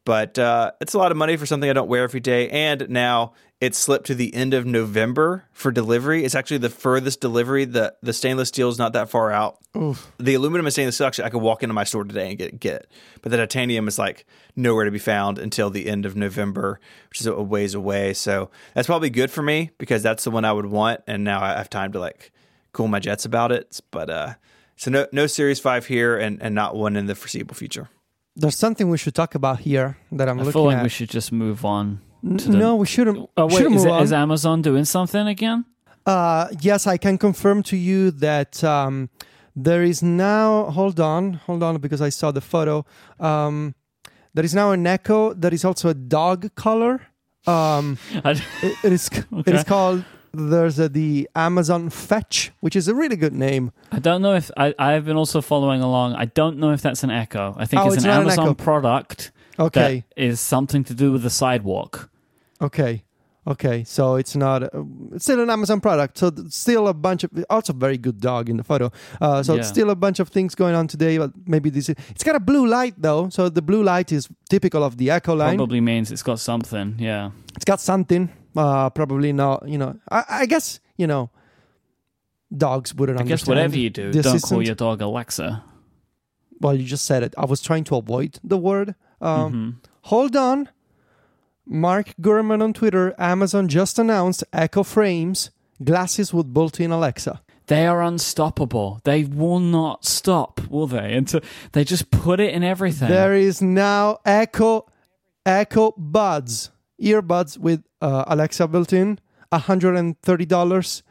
But 0.03 0.37
uh, 0.37 0.71
it's 0.79 0.93
a 0.93 0.99
lot 0.99 1.11
of 1.11 1.17
money 1.17 1.35
for 1.35 1.47
something 1.47 1.69
I 1.69 1.73
don't 1.73 1.87
wear 1.87 2.03
every 2.03 2.19
day. 2.19 2.47
And 2.49 2.87
now 2.89 3.33
it 3.59 3.73
slipped 3.73 4.05
to 4.07 4.15
the 4.15 4.33
end 4.35 4.53
of 4.53 4.65
November 4.65 5.45
for 5.51 5.71
delivery. 5.71 6.23
It's 6.23 6.35
actually 6.35 6.59
the 6.59 6.69
furthest 6.69 7.21
delivery. 7.21 7.65
The 7.65 7.95
the 8.03 8.13
stainless 8.13 8.49
steel 8.49 8.69
is 8.69 8.77
not 8.77 8.93
that 8.93 9.09
far 9.09 9.31
out. 9.31 9.57
Oof. 9.75 10.11
The 10.19 10.35
aluminum 10.35 10.67
and 10.67 10.73
stainless 10.73 10.95
steel, 10.95 11.07
actually, 11.07 11.25
I 11.25 11.29
could 11.29 11.41
walk 11.41 11.63
into 11.63 11.73
my 11.73 11.85
store 11.85 12.03
today 12.03 12.29
and 12.29 12.37
get, 12.37 12.59
get 12.59 12.75
it. 12.75 12.91
But 13.21 13.31
the 13.31 13.37
titanium 13.37 13.87
is 13.87 13.97
like 13.97 14.25
nowhere 14.55 14.85
to 14.85 14.91
be 14.91 14.99
found 14.99 15.39
until 15.39 15.71
the 15.71 15.87
end 15.87 16.05
of 16.05 16.15
November, 16.15 16.79
which 17.09 17.21
is 17.21 17.27
a 17.27 17.41
ways 17.41 17.73
away. 17.73 18.13
So 18.13 18.51
that's 18.75 18.85
probably 18.87 19.09
good 19.09 19.31
for 19.31 19.41
me 19.41 19.71
because 19.79 20.03
that's 20.03 20.23
the 20.23 20.31
one 20.31 20.45
I 20.45 20.53
would 20.53 20.67
want. 20.67 21.01
And 21.07 21.23
now 21.23 21.41
I 21.41 21.53
have 21.57 21.69
time 21.69 21.93
to 21.93 21.99
like 21.99 22.31
cool 22.73 22.87
my 22.87 22.99
jets 22.99 23.25
about 23.25 23.51
it. 23.51 23.81
But 23.89 24.09
uh, 24.11 24.33
so 24.75 24.91
no, 24.91 25.07
no 25.11 25.27
Series 25.27 25.59
5 25.59 25.87
here 25.87 26.17
and, 26.17 26.41
and 26.41 26.53
not 26.55 26.75
one 26.75 26.95
in 26.95 27.05
the 27.05 27.15
foreseeable 27.15 27.55
future 27.55 27.89
there's 28.35 28.57
something 28.57 28.89
we 28.89 28.97
should 28.97 29.15
talk 29.15 29.35
about 29.35 29.59
here 29.59 29.97
that 30.11 30.27
I'm 30.27 30.39
I 30.39 30.43
looking 30.43 30.53
feel 30.53 30.65
like 30.65 30.77
at. 30.77 30.83
we 30.83 30.89
should 30.89 31.09
just 31.09 31.31
move 31.31 31.63
on. 31.63 32.01
The... 32.21 32.49
No, 32.49 32.75
we 32.75 32.85
shouldn't. 32.85 33.29
Oh, 33.37 33.45
wait, 33.45 33.53
shouldn't 33.53 33.75
is, 33.75 33.85
move 33.85 33.93
it, 33.93 33.95
on. 33.95 34.03
is 34.03 34.13
Amazon 34.13 34.61
doing 34.61 34.85
something 34.85 35.27
again? 35.27 35.65
Uh, 36.05 36.49
yes, 36.59 36.85
I 36.85 36.97
can 36.97 37.17
confirm 37.17 37.63
to 37.63 37.77
you 37.77 38.11
that 38.11 38.63
um, 38.63 39.09
there 39.55 39.83
is 39.83 40.03
now. 40.03 40.65
Hold 40.71 40.99
on, 40.99 41.33
hold 41.33 41.63
on, 41.63 41.77
because 41.77 42.01
I 42.01 42.09
saw 42.09 42.31
the 42.31 42.41
photo. 42.41 42.85
Um, 43.19 43.75
there 44.33 44.43
is 44.43 44.53
now 44.53 44.71
an 44.71 44.85
Echo 44.85 45.33
that 45.33 45.53
is 45.53 45.63
also 45.63 45.89
a 45.89 45.93
dog 45.93 46.53
color. 46.55 47.01
Um, 47.47 47.97
it, 48.11 48.41
it 48.83 48.93
is. 48.93 49.09
Okay. 49.09 49.23
It 49.51 49.55
is 49.55 49.63
called 49.63 50.03
there's 50.35 50.79
a, 50.79 50.89
the 50.89 51.29
Amazon 51.35 51.89
Fetch, 51.89 52.51
which 52.59 52.75
is 52.75 52.87
a 52.87 52.95
really 52.95 53.15
good 53.15 53.33
name. 53.33 53.71
I 53.91 53.99
don't 53.99 54.21
know 54.21 54.35
if 54.35 54.51
I, 54.57 54.73
I've 54.77 55.05
been 55.05 55.17
also 55.17 55.41
following 55.41 55.81
along. 55.81 56.15
I 56.15 56.25
don't 56.25 56.57
know 56.57 56.71
if 56.71 56.81
that's 56.81 57.03
an 57.03 57.11
Echo. 57.11 57.55
I 57.57 57.65
think 57.65 57.81
oh, 57.81 57.87
it's, 57.87 57.97
it's 57.97 58.05
an 58.05 58.11
Amazon 58.11 58.49
an 58.49 58.55
product. 58.55 59.31
Okay, 59.57 60.03
that 60.15 60.23
is 60.23 60.39
something 60.39 60.83
to 60.83 60.93
do 60.93 61.11
with 61.11 61.23
the 61.23 61.29
sidewalk. 61.29 62.09
Okay. 62.61 63.03
Okay, 63.47 63.83
so 63.83 64.15
it's 64.15 64.35
not 64.35 64.63
uh, 64.63 64.83
it's 65.13 65.25
still 65.25 65.39
an 65.39 65.51
Amazon 65.51 65.79
product. 65.79 66.17
So 66.17 66.31
still 66.49 66.87
a 66.87 66.95
bunch 66.95 67.23
of 67.23 67.29
also 67.47 67.73
very 67.73 67.97
good 67.97 68.19
dog 68.19 68.49
in 68.49 68.57
the 68.57 68.63
photo. 68.63 68.91
Uh, 69.21 69.43
so 69.43 69.53
Yeah. 69.53 69.61
still 69.61 69.91
a 69.91 69.95
bunch 69.95 70.19
of 70.19 70.29
things 70.29 70.55
going 70.55 70.73
on 70.73 70.87
today. 70.87 71.19
But 71.19 71.31
maybe 71.45 71.69
this 71.69 71.89
is, 71.89 71.95
it's 72.09 72.23
got 72.23 72.35
a 72.35 72.39
blue 72.39 72.65
light 72.65 72.95
though. 72.97 73.29
So 73.29 73.49
the 73.49 73.61
blue 73.61 73.83
light 73.83 74.11
is 74.11 74.27
typical 74.49 74.83
of 74.83 74.97
the 74.97 75.11
Echo 75.11 75.35
line. 75.35 75.57
Probably 75.57 75.79
means 75.79 76.11
it's 76.11 76.23
got 76.23 76.39
something. 76.39 76.95
Yeah. 76.97 77.31
It's 77.55 77.65
got 77.65 77.79
something. 77.79 78.29
Uh, 78.55 78.89
probably 78.89 79.33
not. 79.33 79.67
You 79.67 79.77
know, 79.77 79.99
I, 80.09 80.23
I 80.29 80.45
guess 80.45 80.79
you 80.97 81.07
know, 81.07 81.29
dogs 82.55 82.93
wouldn't 82.95 83.19
I 83.19 83.23
guess 83.23 83.47
whatever 83.47 83.77
you 83.77 83.89
do, 83.89 84.11
don't 84.11 84.41
call 84.41 84.61
your 84.61 84.75
dog 84.75 85.01
Alexa. 85.01 85.63
Well, 86.61 86.75
you 86.75 86.85
just 86.85 87.05
said 87.05 87.21
it. 87.23 87.33
I 87.37 87.45
was 87.45 87.61
trying 87.61 87.83
to 87.85 87.95
avoid 87.97 88.39
the 88.43 88.57
word. 88.57 88.95
Um, 89.21 89.53
Mhm. 89.81 89.89
Hold 90.03 90.35
on. 90.35 90.69
Mark 91.65 92.13
Gurman 92.21 92.61
on 92.61 92.73
Twitter. 92.73 93.13
Amazon 93.17 93.67
just 93.67 93.97
announced 93.99 94.43
Echo 94.53 94.83
Frames 94.83 95.49
glasses 95.83 96.31
with 96.33 96.53
built-in 96.53 96.91
Alexa. 96.91 97.41
They 97.67 97.87
are 97.87 98.03
unstoppable. 98.03 99.01
They 99.03 99.23
will 99.23 99.59
not 99.59 100.05
stop, 100.05 100.61
will 100.69 100.85
they? 100.85 101.13
Until 101.15 101.41
they 101.71 101.83
just 101.83 102.11
put 102.11 102.39
it 102.39 102.53
in 102.53 102.63
everything. 102.63 103.09
There 103.09 103.33
is 103.33 103.61
now 103.63 104.19
Echo 104.23 104.85
Echo 105.45 105.91
Buds 105.97 106.69
earbuds 107.01 107.57
with 107.57 107.83
uh, 108.01 108.23
Alexa 108.27 108.67
and 109.95 110.19
thirty 110.21 110.45
dollars, 110.45 111.03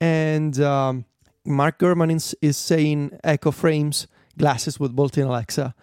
and 0.00 0.58
um, 0.60 1.04
Mark 1.44 1.78
Gurman 1.78 2.14
is, 2.14 2.34
is 2.40 2.56
saying 2.56 3.18
Echo 3.24 3.50
Frames 3.50 4.06
glasses 4.38 4.78
with 4.78 4.94
built-in 4.94 5.26
Alexa. 5.26 5.74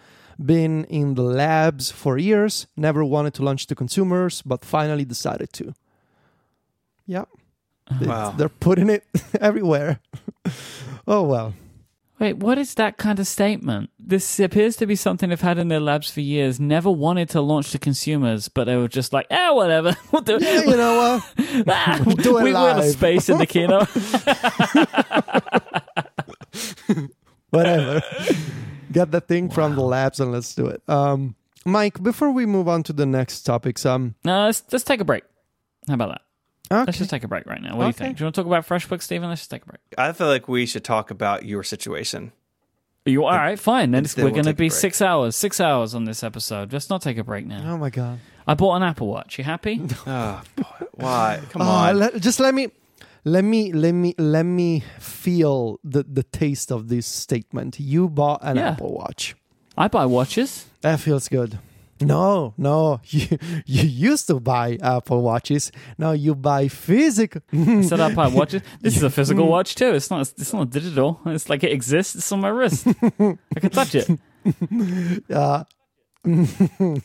Been 0.44 0.86
in 0.86 1.16
the 1.16 1.24
labs 1.24 1.92
for 1.92 2.18
years, 2.18 2.68
never 2.76 3.04
wanted 3.04 3.34
to 3.36 3.44
launch 3.44 3.66
to 3.68 3.76
consumers, 3.76 4.42
but 4.44 4.64
finally 4.64 5.06
decided 5.06 5.52
to. 5.54 5.74
Yeah. 7.06 7.26
Wow. 8.02 8.32
They're 8.38 8.50
putting 8.50 8.90
it 8.90 9.04
everywhere. 9.42 10.00
oh 11.08 11.24
well. 11.24 11.54
Wait, 12.20 12.38
what 12.38 12.58
is 12.58 12.74
that 12.76 12.98
kind 12.98 13.20
of 13.20 13.28
statement? 13.28 13.92
This 14.00 14.40
appears 14.40 14.76
to 14.78 14.88
be 14.88 14.96
something 14.96 15.30
they've 15.30 15.40
had 15.40 15.60
in 15.60 15.68
their 15.68 15.80
labs 15.80 16.10
for 16.10 16.22
years. 16.22 16.60
Never 16.60 16.90
wanted 16.90 17.30
to 17.30 17.42
launch 17.42 17.72
to 17.72 17.80
consumers, 17.80 18.50
but 18.50 18.64
they 18.64 18.76
were 18.76 18.88
just 18.88 19.14
like, 19.14 19.28
"Ah, 19.30 19.54
whatever, 19.54 19.96
we'll 20.12 20.24
do 20.24 20.40
Yeah, 20.42 20.64
you 20.64 20.78
know 20.78 21.22
what? 21.38 21.66
Ah, 21.68 22.02
We'll 22.04 22.16
do 22.16 22.40
it 22.40 22.44
we 22.44 22.54
were 22.54 22.72
in 22.72 22.80
a 22.80 22.90
space 22.90 23.30
in 23.30 23.38
the 23.38 23.46
keynote. 23.46 23.88
whatever. 27.52 28.02
Get 28.92 29.12
the 29.12 29.22
thing 29.22 29.50
from 29.50 29.76
the 29.76 29.84
labs 29.84 30.20
and 30.20 30.32
let's 30.32 30.56
do 30.56 30.68
it. 30.68 30.82
Um, 30.88 31.36
Myke, 31.66 32.02
before 32.02 32.32
we 32.32 32.46
move 32.46 32.68
on 32.68 32.84
to 32.84 32.94
the 32.94 33.06
next 33.06 33.44
topics, 33.44 33.86
um, 33.86 34.16
no, 34.24 34.46
let's 34.46 34.64
let's 34.72 34.86
take 34.86 35.02
a 35.02 35.06
break. 35.06 35.24
How 35.88 35.96
about 35.96 36.10
that? 36.10 36.22
Let's 36.70 36.98
just 36.98 37.10
take 37.10 37.24
a 37.24 37.28
break 37.28 37.46
right 37.46 37.62
now. 37.62 37.76
What 37.78 37.84
do 37.84 37.88
you 37.88 37.94
think? 37.94 38.18
Do 38.18 38.22
you 38.22 38.26
want 38.26 38.36
to 38.36 38.42
talk 38.42 38.48
about 38.48 38.68
FreshBooks, 38.68 39.02
Stephen? 39.04 39.30
Let's 39.30 39.42
just 39.42 39.52
take 39.52 39.64
a 39.64 39.66
break. 39.68 39.80
I 39.98 40.12
feel 40.12 40.28
like 40.28 40.48
we 40.48 40.66
should 40.66 40.84
talk 40.84 41.12
about 41.12 41.46
your 41.46 41.64
situation. 41.64 42.32
You 43.06 43.24
all 43.24 43.32
right? 43.38 43.58
Fine. 43.58 43.92
Then 43.92 44.04
Then 44.04 44.14
we're 44.18 44.24
we'll 44.26 44.34
going 44.34 44.46
to 44.46 44.54
be 44.54 44.70
six 44.70 45.02
hours. 45.02 45.36
Six 45.38 45.62
hours 45.62 45.96
on 45.96 46.04
this 46.04 46.24
episode. 46.24 46.74
Let's 46.74 46.90
not 46.90 47.02
take 47.02 47.18
a 47.18 47.24
break 47.24 47.46
now. 47.46 47.74
oh 47.74 47.78
my 47.78 47.90
god. 47.90 48.20
I 48.46 48.54
bought 48.54 48.76
an 48.76 48.84
Apple 48.84 49.08
Watch. 49.08 49.38
You 49.38 49.44
happy? 49.46 49.82
Oh, 50.06 50.42
boy. 50.58 50.64
Why? 50.94 51.42
Come 51.52 51.62
Oh, 51.62 51.66
on. 51.66 52.00
let- 52.00 52.20
just 52.22 52.40
let 52.42 52.54
me, 52.54 52.68
let 53.24 53.44
me, 53.46 53.72
let 53.72 53.94
me, 53.94 54.14
let 54.18 54.44
me 54.44 54.84
feel 55.00 55.80
the 55.86 56.04
the 56.04 56.24
taste 56.24 56.70
of 56.72 56.90
this 56.90 57.08
statement. 57.08 57.80
You 57.80 58.10
bought 58.10 58.40
an 58.44 58.58
Yeah. 58.58 58.72
Apple 58.72 58.94
Watch. 58.94 59.36
I 59.78 59.88
buy 59.88 60.06
watches. 60.06 60.66
That 60.82 61.00
feels 61.00 61.30
good. 61.30 61.60
No, 62.02 62.54
no, 62.58 63.02
you 63.06 63.38
you 63.66 63.84
used 63.84 64.28
to 64.28 64.40
buy 64.40 64.78
Apple 64.82 65.22
Watches. 65.22 65.72
Now 65.98 66.12
you 66.12 66.36
buy 66.36 66.68
physical. 66.68 67.42
Said 67.52 68.00
I 68.00 68.14
buy 68.14 68.28
watches. 68.40 68.62
This 68.82 68.98
is 68.98 69.04
a 69.04 69.10
physical 69.10 69.48
watch 69.48 69.76
too. 69.76 69.94
It's 69.94 70.10
not. 70.10 70.22
It's 70.38 70.54
not 70.54 70.70
digital. 70.70 71.20
It's 71.26 71.50
like 71.50 71.64
it 71.64 71.72
exists. 71.72 72.16
It's 72.16 72.32
on 72.32 72.42
my 72.42 72.50
wrist. 72.50 72.88
I 72.88 73.60
can 73.60 73.70
touch 73.72 73.96
it. 73.96 74.10
uh, 75.32 75.64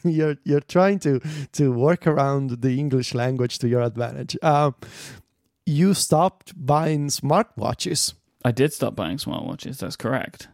you're 0.04 0.36
you're 0.44 0.60
trying 0.60 0.98
to 1.00 1.20
to 1.52 1.72
work 1.72 2.06
around 2.06 2.62
the 2.62 2.78
English 2.78 3.14
language 3.14 3.58
to 3.58 3.68
your 3.68 3.82
advantage. 3.82 4.36
Uh, 4.42 4.72
you 5.64 5.94
stopped 5.94 6.52
buying 6.56 7.08
smartwatches. 7.08 8.14
I 8.44 8.50
did 8.50 8.72
stop 8.72 8.96
buying 8.96 9.18
smartwatches. 9.18 9.78
That's 9.78 9.96
correct. 9.96 10.48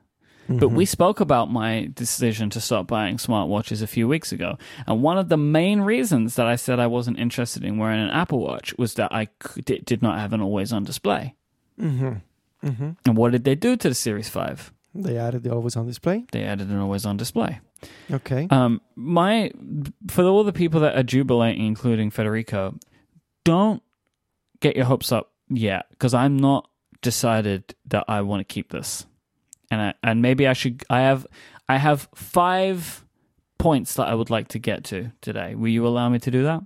But 0.49 0.69
we 0.69 0.87
spoke 0.87 1.21
about 1.21 1.51
my 1.51 1.91
decision 1.93 2.49
to 2.51 2.61
stop 2.61 2.87
buying 2.87 3.19
smartwatches 3.19 3.83
a 3.83 3.87
few 3.87 4.09
weeks 4.09 4.33
ago. 4.33 4.57
And 4.87 5.03
one 5.03 5.19
of 5.19 5.29
the 5.29 5.37
main 5.37 5.83
reasons 5.83 6.37
that 6.37 6.47
I 6.47 6.57
said 6.57 6.81
I 6.81 6.87
wasn't 6.87 7.19
interested 7.19 7.65
in 7.65 7.77
wearing 7.77 8.01
an 8.01 8.11
Apple 8.11 8.41
Watch 8.41 8.75
was 8.79 8.95
that 8.95 9.13
I 9.13 9.29
did 9.65 10.01
not 10.01 10.19
have 10.19 10.33
an 10.33 10.41
always 10.41 10.73
on 10.73 10.85
display. 10.85 11.35
Mm-hmm. 11.79 12.67
Mm-hmm. 12.67 12.91
And 13.05 13.17
what 13.17 13.33
did 13.33 13.45
they 13.45 13.55
do 13.55 13.77
to 13.77 13.89
the 13.89 13.95
Series 13.95 14.29
5? 14.29 14.73
They 14.95 15.17
added 15.17 15.43
the 15.43 15.53
always 15.53 15.77
on 15.77 15.87
display. 15.87 16.25
They 16.33 16.43
added 16.43 16.69
an 16.71 16.79
always 16.79 17.05
on 17.05 17.17
display. 17.17 17.61
Okay. 18.11 18.49
Um, 18.51 18.81
my 18.97 19.53
for 20.09 20.25
all 20.25 20.43
the 20.43 20.53
people 20.53 20.81
that 20.81 20.97
are 20.97 21.03
jubilating, 21.03 21.65
including 21.65 22.11
Federico, 22.11 22.75
don't 23.45 23.83
get 24.61 24.77
your 24.77 24.87
hopes 24.87 25.13
up 25.13 25.33
yet 25.49 25.87
because 25.91 26.15
I'm 26.15 26.37
not 26.37 26.69
decided 27.03 27.75
that 27.87 28.05
I 28.09 28.23
want 28.23 28.41
to 28.41 28.53
keep 28.53 28.73
this, 28.73 29.07
and 29.71 29.81
I, 29.81 29.95
and 30.03 30.23
maybe 30.23 30.47
I 30.47 30.53
should. 30.53 30.83
I 30.91 31.01
have 31.01 31.27
I 31.69 31.77
have 31.79 32.09
five 32.15 33.05
points 33.59 33.95
that 33.95 34.09
I 34.09 34.15
would 34.15 34.31
like 34.31 34.49
to 34.49 34.59
get 34.59 34.85
to 34.85 35.11
today. 35.21 35.55
Will 35.55 35.69
you 35.69 35.87
allow 35.87 36.09
me 36.09 36.19
to 36.21 36.31
do 36.31 36.43
that? 36.45 36.63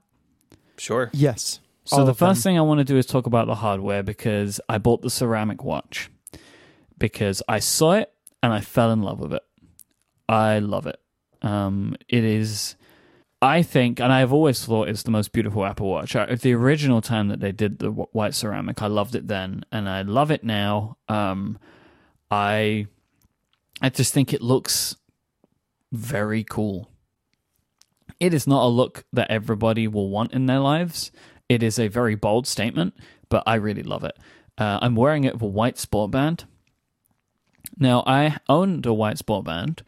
Sure. 0.78 1.10
yes. 1.12 1.60
So 1.84 1.96
All 1.98 2.04
the 2.04 2.12
of 2.12 2.18
them. 2.18 2.28
first 2.28 2.42
thing 2.44 2.56
I 2.56 2.60
want 2.62 2.78
to 2.78 2.84
do 2.84 2.96
is 2.96 3.06
talk 3.06 3.26
about 3.26 3.46
the 3.48 3.56
hardware 3.56 4.02
because 4.04 4.60
I 4.68 4.78
bought 4.78 5.02
the 5.02 5.10
ceramic 5.10 5.64
watch 5.64 6.10
because 6.98 7.42
I 7.48 7.58
saw 7.58 7.92
it 7.92 8.12
and 8.42 8.52
I 8.52 8.60
fell 8.60 8.92
in 8.92 9.02
love 9.02 9.18
with 9.18 9.32
it. 9.34 9.42
I 10.28 10.60
love 10.60 10.86
it. 10.86 11.00
Um, 11.42 11.96
it 12.08 12.22
is, 12.22 12.76
I 13.40 13.62
think, 13.62 13.98
and 14.00 14.12
I've 14.12 14.32
always 14.32 14.64
thought 14.64 14.88
it's 14.88 15.02
the 15.02 15.10
most 15.10 15.32
beautiful 15.32 15.64
Apple 15.64 15.88
Watch. 15.88 16.14
I, 16.14 16.34
the 16.36 16.52
original 16.54 17.00
time 17.00 17.26
that 17.28 17.40
they 17.40 17.50
did 17.50 17.80
the 17.80 17.90
wh- 17.90 18.14
white 18.14 18.34
ceramic, 18.34 18.80
I 18.80 18.86
loved 18.86 19.16
it 19.16 19.26
then, 19.26 19.64
and 19.72 19.88
I 19.88 20.02
love 20.02 20.30
it 20.30 20.44
now. 20.44 20.98
Um, 21.08 21.58
I, 22.30 22.86
I 23.82 23.88
just 23.90 24.14
think 24.14 24.32
it 24.32 24.40
looks 24.40 24.96
very 25.90 26.44
cool. 26.44 26.88
It 28.20 28.32
is 28.32 28.46
not 28.46 28.64
a 28.64 28.68
look 28.68 29.04
that 29.12 29.30
everybody 29.30 29.88
will 29.88 30.08
want 30.08 30.32
in 30.32 30.46
their 30.46 30.60
lives. 30.60 31.10
It 31.48 31.64
is 31.64 31.80
a 31.80 31.88
very 31.88 32.14
bold 32.14 32.46
statement, 32.46 32.94
but 33.28 33.42
I 33.44 33.56
really 33.56 33.82
love 33.82 34.04
it. 34.04 34.16
Uh, 34.56 34.78
I'm 34.80 34.94
wearing 34.94 35.24
it 35.24 35.34
with 35.34 35.42
a 35.42 35.46
white 35.46 35.78
sport 35.78 36.12
band. 36.12 36.44
Now, 37.76 38.04
I 38.06 38.38
owned 38.48 38.86
a 38.86 38.94
white 38.94 39.18
sport 39.18 39.44
band. 39.44 39.82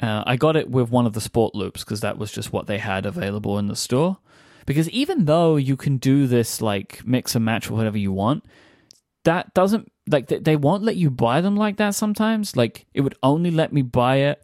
Uh, 0.00 0.24
I 0.26 0.36
got 0.36 0.56
it 0.56 0.68
with 0.68 0.90
one 0.90 1.06
of 1.06 1.12
the 1.12 1.20
sport 1.20 1.54
loops 1.54 1.84
because 1.84 2.00
that 2.00 2.18
was 2.18 2.32
just 2.32 2.52
what 2.52 2.66
they 2.66 2.78
had 2.78 3.06
available 3.06 3.58
in 3.58 3.68
the 3.68 3.76
store. 3.76 4.18
Because 4.66 4.90
even 4.90 5.26
though 5.26 5.54
you 5.54 5.76
can 5.76 5.98
do 5.98 6.26
this 6.26 6.60
like 6.60 7.06
mix 7.06 7.36
and 7.36 7.44
match 7.44 7.70
or 7.70 7.74
whatever 7.74 7.96
you 7.96 8.12
want, 8.12 8.44
that 9.24 9.54
doesn't 9.54 9.92
like 10.08 10.28
they, 10.28 10.38
they 10.38 10.56
won't 10.56 10.82
let 10.82 10.96
you 10.96 11.10
buy 11.10 11.40
them 11.40 11.56
like 11.56 11.76
that 11.76 11.94
sometimes. 11.94 12.56
Like 12.56 12.86
it 12.94 13.00
would 13.00 13.16
only 13.22 13.50
let 13.50 13.72
me 13.72 13.82
buy 13.82 14.16
it 14.16 14.42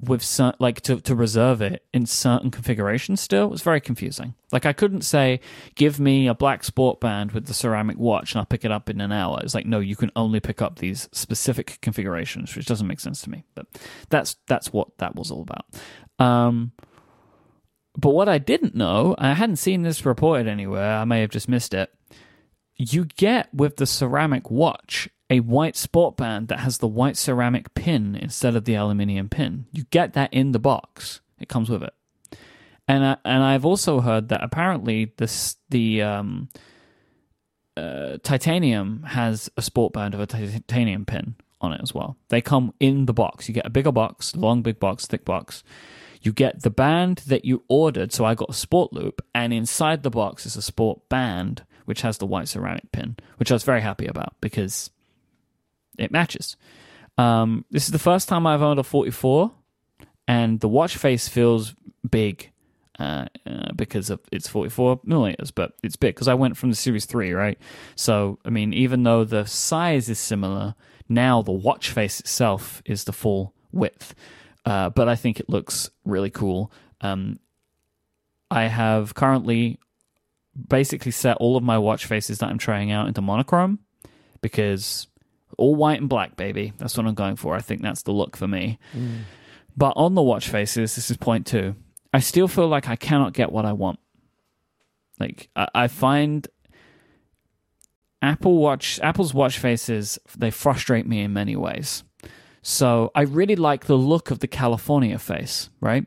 with 0.00 0.22
certain 0.22 0.56
like 0.58 0.80
to, 0.80 1.00
to 1.00 1.14
reserve 1.14 1.62
it 1.62 1.84
in 1.94 2.06
certain 2.06 2.50
configurations 2.50 3.20
still. 3.20 3.44
It 3.44 3.50
was 3.50 3.62
very 3.62 3.80
confusing. 3.80 4.34
Like 4.50 4.66
i 4.66 4.72
couldn't 4.72 5.02
say 5.02 5.40
give 5.74 6.00
me 6.00 6.26
a 6.26 6.34
black 6.34 6.64
sport 6.64 7.00
band 7.00 7.32
with 7.32 7.46
the 7.46 7.54
ceramic 7.54 7.98
watch 7.98 8.32
and 8.32 8.40
i'll 8.40 8.46
pick 8.46 8.64
it 8.64 8.72
up 8.72 8.90
in 8.90 9.00
an 9.00 9.12
hour. 9.12 9.40
It's 9.42 9.54
like 9.54 9.66
no 9.66 9.78
you 9.78 9.96
can 9.96 10.10
only 10.16 10.40
pick 10.40 10.60
up 10.60 10.78
these 10.78 11.08
specific 11.12 11.78
configurations 11.82 12.54
which 12.54 12.66
doesn't 12.66 12.86
make 12.86 13.00
sense 13.00 13.22
to 13.22 13.30
me. 13.30 13.44
But 13.54 13.66
that's 14.08 14.36
that's 14.46 14.72
what 14.72 14.98
that 14.98 15.14
was 15.14 15.30
all 15.30 15.42
about. 15.42 15.66
Um 16.18 16.72
but 17.96 18.10
what 18.10 18.28
i 18.28 18.38
didn't 18.38 18.74
know 18.74 19.14
i 19.18 19.34
hadn't 19.34 19.56
seen 19.56 19.82
this 19.82 20.04
reported 20.04 20.48
anywhere. 20.48 20.96
I 20.96 21.04
may 21.04 21.20
have 21.20 21.30
just 21.30 21.48
missed 21.48 21.74
it 21.74 21.92
you 22.76 23.04
get 23.04 23.52
with 23.54 23.76
the 23.76 23.86
ceramic 23.86 24.50
watch 24.50 25.08
a 25.32 25.40
white 25.40 25.76
sport 25.76 26.18
band 26.18 26.48
that 26.48 26.60
has 26.60 26.78
the 26.78 26.86
white 26.86 27.16
ceramic 27.16 27.72
pin 27.74 28.14
instead 28.14 28.54
of 28.54 28.66
the 28.66 28.74
aluminium 28.74 29.30
pin. 29.30 29.64
You 29.72 29.84
get 29.84 30.12
that 30.12 30.32
in 30.32 30.52
the 30.52 30.58
box. 30.58 31.22
It 31.38 31.48
comes 31.48 31.70
with 31.70 31.82
it. 31.82 31.94
And 32.86 33.02
I, 33.02 33.16
and 33.24 33.42
I've 33.42 33.64
also 33.64 34.00
heard 34.00 34.28
that 34.28 34.42
apparently 34.42 35.12
this 35.16 35.56
the 35.70 36.02
um, 36.02 36.50
uh, 37.78 38.18
titanium 38.22 39.04
has 39.04 39.50
a 39.56 39.62
sport 39.62 39.94
band 39.94 40.12
of 40.12 40.20
a 40.20 40.26
titanium 40.26 41.06
pin 41.06 41.36
on 41.62 41.72
it 41.72 41.80
as 41.82 41.94
well. 41.94 42.18
They 42.28 42.42
come 42.42 42.74
in 42.78 43.06
the 43.06 43.14
box. 43.14 43.48
You 43.48 43.54
get 43.54 43.66
a 43.66 43.70
bigger 43.70 43.92
box, 43.92 44.36
long 44.36 44.60
big 44.60 44.78
box, 44.78 45.06
thick 45.06 45.24
box. 45.24 45.62
You 46.20 46.32
get 46.32 46.62
the 46.62 46.70
band 46.70 47.22
that 47.28 47.46
you 47.46 47.62
ordered. 47.68 48.12
So 48.12 48.26
I 48.26 48.34
got 48.34 48.50
a 48.50 48.54
sport 48.54 48.92
loop, 48.92 49.24
and 49.34 49.52
inside 49.54 50.02
the 50.02 50.10
box 50.10 50.44
is 50.44 50.56
a 50.56 50.62
sport 50.62 51.08
band 51.08 51.64
which 51.84 52.02
has 52.02 52.18
the 52.18 52.26
white 52.26 52.48
ceramic 52.48 52.90
pin, 52.92 53.16
which 53.38 53.50
I 53.50 53.54
was 53.54 53.64
very 53.64 53.80
happy 53.80 54.06
about 54.06 54.34
because 54.40 54.90
it 55.98 56.10
matches. 56.10 56.56
Um, 57.18 57.64
this 57.70 57.84
is 57.84 57.92
the 57.92 57.98
first 57.98 58.28
time 58.28 58.46
I've 58.46 58.62
owned 58.62 58.80
a 58.80 58.82
44, 58.82 59.52
and 60.26 60.60
the 60.60 60.68
watch 60.68 60.96
face 60.96 61.28
feels 61.28 61.74
big 62.08 62.50
uh, 62.98 63.26
uh, 63.46 63.72
because 63.74 64.10
of 64.10 64.20
it's 64.30 64.48
44 64.48 65.00
millimeters, 65.04 65.50
but 65.50 65.72
it's 65.82 65.96
big 65.96 66.14
because 66.14 66.28
I 66.28 66.34
went 66.34 66.56
from 66.56 66.70
the 66.70 66.76
Series 66.76 67.04
3, 67.04 67.32
right? 67.32 67.58
So, 67.96 68.38
I 68.44 68.50
mean, 68.50 68.72
even 68.72 69.02
though 69.02 69.24
the 69.24 69.44
size 69.44 70.08
is 70.08 70.18
similar, 70.18 70.74
now 71.08 71.42
the 71.42 71.52
watch 71.52 71.90
face 71.90 72.20
itself 72.20 72.82
is 72.84 73.04
the 73.04 73.12
full 73.12 73.54
width. 73.72 74.14
Uh, 74.64 74.90
but 74.90 75.08
I 75.08 75.16
think 75.16 75.40
it 75.40 75.48
looks 75.48 75.90
really 76.04 76.30
cool. 76.30 76.70
Um, 77.00 77.38
I 78.50 78.64
have 78.64 79.14
currently 79.14 79.78
basically 80.68 81.12
set 81.12 81.36
all 81.38 81.56
of 81.56 81.62
my 81.62 81.78
watch 81.78 82.06
faces 82.06 82.38
that 82.38 82.48
I'm 82.48 82.58
trying 82.58 82.90
out 82.90 83.08
into 83.08 83.20
monochrome 83.20 83.78
because 84.40 85.06
all 85.58 85.74
white 85.74 86.00
and 86.00 86.08
black, 86.08 86.36
baby. 86.36 86.72
That's 86.78 86.96
what 86.96 87.06
I'm 87.06 87.14
going 87.14 87.36
for. 87.36 87.54
I 87.54 87.60
think 87.60 87.82
that's 87.82 88.02
the 88.02 88.12
look 88.12 88.36
for 88.36 88.48
me. 88.48 88.78
Mm. 88.94 89.20
But 89.76 89.94
on 89.96 90.14
the 90.14 90.22
watch 90.22 90.48
faces, 90.48 90.94
this 90.94 91.10
is 91.10 91.16
point 91.16 91.46
two. 91.46 91.74
I 92.12 92.20
still 92.20 92.48
feel 92.48 92.68
like 92.68 92.88
I 92.88 92.96
cannot 92.96 93.32
get 93.32 93.52
what 93.52 93.64
I 93.64 93.72
want. 93.72 93.98
Like 95.18 95.48
I, 95.56 95.68
I 95.74 95.88
find 95.88 96.46
Apple 98.20 98.58
Watch, 98.58 99.00
Apple's 99.02 99.34
watch 99.34 99.58
faces, 99.58 100.18
they 100.36 100.50
frustrate 100.50 101.06
me 101.06 101.20
in 101.20 101.32
many 101.32 101.56
ways. 101.56 102.04
So 102.62 103.10
I 103.14 103.22
really 103.22 103.56
like 103.56 103.86
the 103.86 103.98
look 103.98 104.30
of 104.30 104.38
the 104.38 104.46
California 104.46 105.18
face, 105.18 105.70
right? 105.80 106.06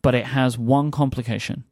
But 0.00 0.14
it 0.14 0.24
has 0.24 0.56
one 0.56 0.90
complication. 0.90 1.64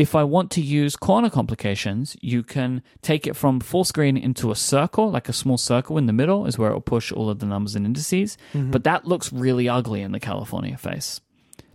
If 0.00 0.14
I 0.14 0.24
want 0.24 0.50
to 0.52 0.62
use 0.62 0.96
corner 0.96 1.28
complications, 1.28 2.16
you 2.22 2.42
can 2.42 2.82
take 3.02 3.26
it 3.26 3.36
from 3.36 3.60
full 3.60 3.84
screen 3.84 4.16
into 4.16 4.50
a 4.50 4.56
circle, 4.56 5.10
like 5.10 5.28
a 5.28 5.34
small 5.34 5.58
circle 5.58 5.98
in 5.98 6.06
the 6.06 6.14
middle 6.14 6.46
is 6.46 6.56
where 6.56 6.70
it 6.70 6.72
will 6.72 6.80
push 6.80 7.12
all 7.12 7.28
of 7.28 7.38
the 7.38 7.44
numbers 7.44 7.76
and 7.76 7.84
indices. 7.84 8.38
But 8.70 8.84
that 8.84 9.04
looks 9.04 9.30
really 9.30 9.68
ugly 9.68 10.00
in 10.00 10.12
the 10.12 10.18
California 10.18 10.78
face. 10.78 11.20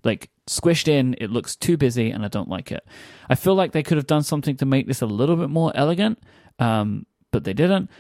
Like 0.04 0.32
squished 0.50 0.88
in, 0.88 1.16
it 1.22 1.30
looks 1.30 1.56
too 1.56 1.78
busy 1.78 2.10
and 2.10 2.26
I 2.26 2.28
don't 2.28 2.50
like 2.50 2.72
it. 2.72 2.84
I 3.30 3.36
feel 3.36 3.54
like 3.54 3.74
they 3.74 3.84
could 3.84 3.98
have 3.98 4.08
done 4.08 4.24
something 4.24 4.58
to 4.58 4.66
make 4.66 4.88
this 4.88 5.04
a 5.04 5.06
little 5.06 5.36
bit 5.36 5.52
more 5.52 5.72
elegant, 5.76 6.18
um, 6.58 7.06
but 7.30 7.44
they 7.44 7.54
didn't. 7.54 7.92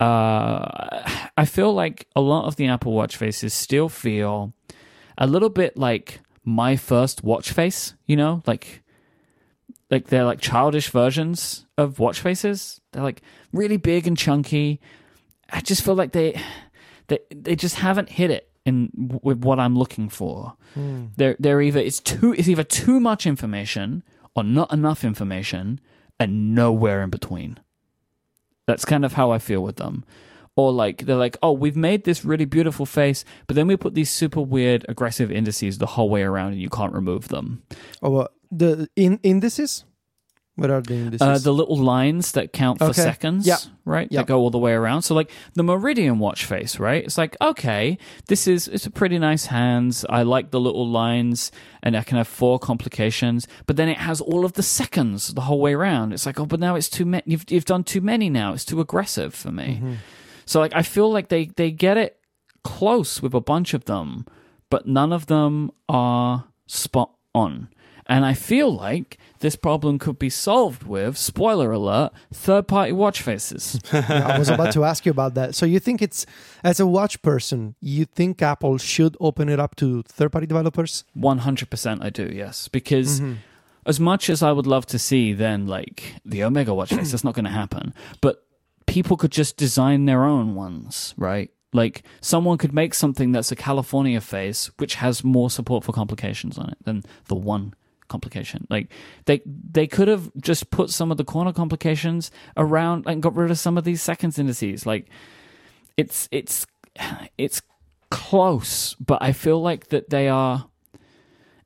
Uh, 0.00 1.02
I 1.36 1.44
feel 1.44 1.74
like 1.74 2.06
a 2.16 2.22
lot 2.22 2.46
of 2.46 2.56
the 2.56 2.66
Apple 2.68 2.94
Watch 2.94 3.18
faces 3.18 3.52
still 3.52 3.90
feel 3.90 4.54
a 5.18 5.26
little 5.26 5.50
bit 5.50 5.76
like 5.76 6.20
my 6.46 6.76
first 6.76 7.22
watch 7.22 7.52
face, 7.52 7.92
you 8.06 8.16
know, 8.16 8.42
like 8.46 8.82
like 9.90 10.08
they're 10.08 10.24
like 10.24 10.40
childish 10.40 10.90
versions 10.90 11.66
of 11.78 11.98
watch 11.98 12.20
faces. 12.20 12.80
They're 12.92 13.02
like 13.02 13.22
really 13.52 13.76
big 13.76 14.06
and 14.06 14.16
chunky. 14.16 14.80
I 15.50 15.60
just 15.60 15.84
feel 15.84 15.94
like 15.94 16.12
they 16.12 16.40
they 17.08 17.18
they 17.30 17.56
just 17.56 17.76
haven't 17.76 18.10
hit 18.10 18.30
it 18.30 18.50
in 18.64 18.90
with 19.22 19.44
what 19.44 19.60
I'm 19.60 19.76
looking 19.76 20.08
for. 20.08 20.56
Hmm. 20.74 21.06
They're 21.16 21.36
they're 21.38 21.62
either 21.62 21.80
it's 21.80 22.00
too 22.00 22.32
it's 22.32 22.48
either 22.48 22.64
too 22.64 23.00
much 23.00 23.26
information 23.26 24.02
or 24.34 24.42
not 24.42 24.72
enough 24.72 25.04
information 25.04 25.80
and 26.18 26.54
nowhere 26.54 27.02
in 27.02 27.10
between. 27.10 27.58
That's 28.66 28.84
kind 28.84 29.04
of 29.04 29.12
how 29.12 29.30
I 29.30 29.38
feel 29.38 29.62
with 29.62 29.76
them. 29.76 30.04
Or 30.56 30.72
like 30.72 31.04
they're 31.04 31.16
like, 31.16 31.36
oh, 31.42 31.52
we've 31.52 31.76
made 31.76 32.04
this 32.04 32.24
really 32.24 32.46
beautiful 32.46 32.86
face, 32.86 33.24
but 33.46 33.56
then 33.56 33.66
we 33.66 33.76
put 33.76 33.94
these 33.94 34.10
super 34.10 34.40
weird 34.40 34.86
aggressive 34.88 35.30
indices 35.30 35.78
the 35.78 35.86
whole 35.86 36.08
way 36.08 36.22
around 36.22 36.52
and 36.52 36.60
you 36.60 36.70
can't 36.70 36.94
remove 36.94 37.28
them. 37.28 37.62
Oh, 38.02 38.10
what 38.10 38.32
the 38.58 38.88
in 38.96 39.18
indices? 39.22 39.84
What 40.58 40.70
are 40.70 40.80
the 40.80 40.94
indices? 40.94 41.20
Uh, 41.20 41.36
the 41.38 41.52
little 41.52 41.76
lines 41.76 42.32
that 42.32 42.50
count 42.54 42.78
for 42.78 42.86
Okay. 42.86 43.02
seconds, 43.02 43.46
Yeah. 43.46 43.58
right? 43.84 44.08
Yeah. 44.10 44.20
That 44.20 44.26
go 44.26 44.38
all 44.38 44.48
the 44.50 44.56
way 44.58 44.72
around. 44.72 45.02
So 45.02 45.14
like 45.14 45.30
the 45.52 45.62
Meridian 45.62 46.18
watch 46.18 46.46
face, 46.46 46.78
right? 46.80 47.04
It's 47.04 47.18
like, 47.18 47.36
okay, 47.42 47.98
this 48.28 48.46
is 48.48 48.66
it's 48.66 48.86
a 48.86 48.90
pretty 48.90 49.18
nice 49.18 49.46
hands. 49.46 50.06
I 50.08 50.22
like 50.22 50.52
the 50.52 50.58
little 50.60 50.88
lines 50.88 51.52
and 51.82 51.94
I 51.94 52.02
can 52.02 52.16
have 52.16 52.26
four 52.26 52.58
complications, 52.58 53.46
but 53.66 53.76
then 53.76 53.90
it 53.90 53.98
has 53.98 54.22
all 54.22 54.46
of 54.46 54.54
the 54.54 54.62
seconds 54.62 55.34
the 55.34 55.42
whole 55.42 55.60
way 55.60 55.74
around. 55.74 56.14
It's 56.14 56.24
like, 56.24 56.40
oh, 56.40 56.46
but 56.46 56.58
now 56.58 56.74
it's 56.74 56.88
too 56.88 57.04
many. 57.04 57.22
You've 57.26 57.44
you've 57.50 57.66
done 57.66 57.84
too 57.84 58.00
many 58.00 58.30
now. 58.30 58.54
It's 58.54 58.64
too 58.64 58.80
aggressive 58.80 59.34
for 59.34 59.52
me. 59.52 59.82
So 60.46 60.58
like 60.58 60.72
I 60.74 60.80
feel 60.82 61.12
like 61.12 61.28
they 61.28 61.50
they 61.56 61.70
get 61.70 61.98
it 61.98 62.16
close 62.64 63.20
with 63.20 63.34
a 63.34 63.42
bunch 63.42 63.74
of 63.74 63.84
them, 63.84 64.24
but 64.70 64.86
none 64.88 65.12
of 65.12 65.26
them 65.26 65.70
are 65.86 66.46
spot 66.66 67.10
on. 67.34 67.68
And 68.08 68.24
I 68.24 68.34
feel 68.34 68.72
like 68.72 69.18
this 69.40 69.56
problem 69.56 69.98
could 69.98 70.16
be 70.18 70.30
solved 70.30 70.84
with, 70.84 71.18
spoiler 71.18 71.72
alert, 71.72 72.12
third 72.32 72.68
party 72.68 72.92
watch 72.92 73.20
faces. 73.20 73.80
I 73.92 74.38
was 74.38 74.48
about 74.48 74.72
to 74.74 74.84
ask 74.84 75.04
you 75.04 75.10
about 75.10 75.34
that. 75.34 75.56
So 75.56 75.66
you 75.66 75.80
think 75.80 76.00
it's 76.00 76.24
as 76.62 76.78
a 76.78 76.86
watch 76.86 77.20
person, 77.22 77.74
you 77.80 78.04
think 78.04 78.40
Apple 78.42 78.78
should 78.78 79.16
open 79.20 79.48
it 79.48 79.58
up 79.58 79.74
to 79.76 80.02
third 80.04 80.30
party 80.30 80.46
developers? 80.46 81.02
100% 81.18 82.04
I 82.04 82.10
do, 82.10 82.30
yes. 82.32 82.68
Because 82.68 83.20
Mm-hmm. 83.20 83.34
as 83.86 83.98
much 83.98 84.30
as 84.30 84.42
I 84.42 84.52
would 84.52 84.66
love 84.66 84.86
to 84.86 84.98
see 84.98 85.32
then 85.32 85.66
like 85.66 86.14
the 86.24 86.44
Omega 86.44 86.72
watch 86.74 86.90
face, 86.94 87.10
that's 87.10 87.24
not 87.24 87.34
going 87.34 87.44
to 87.44 87.50
happen. 87.50 87.92
But 88.20 88.44
people 88.86 89.16
could 89.16 89.32
just 89.32 89.56
design 89.56 90.04
their 90.04 90.22
own 90.24 90.54
ones, 90.54 91.12
right? 91.16 91.50
Like 91.72 92.04
someone 92.20 92.56
could 92.58 92.72
make 92.72 92.94
something 92.94 93.32
that's 93.32 93.50
a 93.52 93.56
California 93.56 94.20
face 94.20 94.70
which 94.78 94.94
has 94.96 95.24
more 95.24 95.50
support 95.50 95.82
for 95.84 95.92
complications 95.92 96.56
on 96.56 96.68
it 96.70 96.78
than 96.84 97.02
the 97.26 97.34
one 97.34 97.74
complication. 98.08 98.66
Like 98.70 98.92
they 99.26 99.42
they 99.44 99.86
could 99.86 100.08
have 100.08 100.30
just 100.40 100.70
put 100.70 100.90
some 100.90 101.10
of 101.10 101.16
the 101.16 101.24
corner 101.24 101.52
complications 101.52 102.30
around 102.56 103.04
and 103.06 103.22
got 103.22 103.36
rid 103.36 103.50
of 103.50 103.58
some 103.58 103.78
of 103.78 103.84
these 103.84 104.02
seconds 104.02 104.38
indices. 104.38 104.86
Like 104.86 105.08
it's 105.96 106.28
it's 106.30 106.66
it's 107.38 107.62
close, 108.10 108.94
but 108.94 109.22
I 109.22 109.32
feel 109.32 109.60
like 109.60 109.88
that 109.88 110.10
they 110.10 110.28
are 110.28 110.68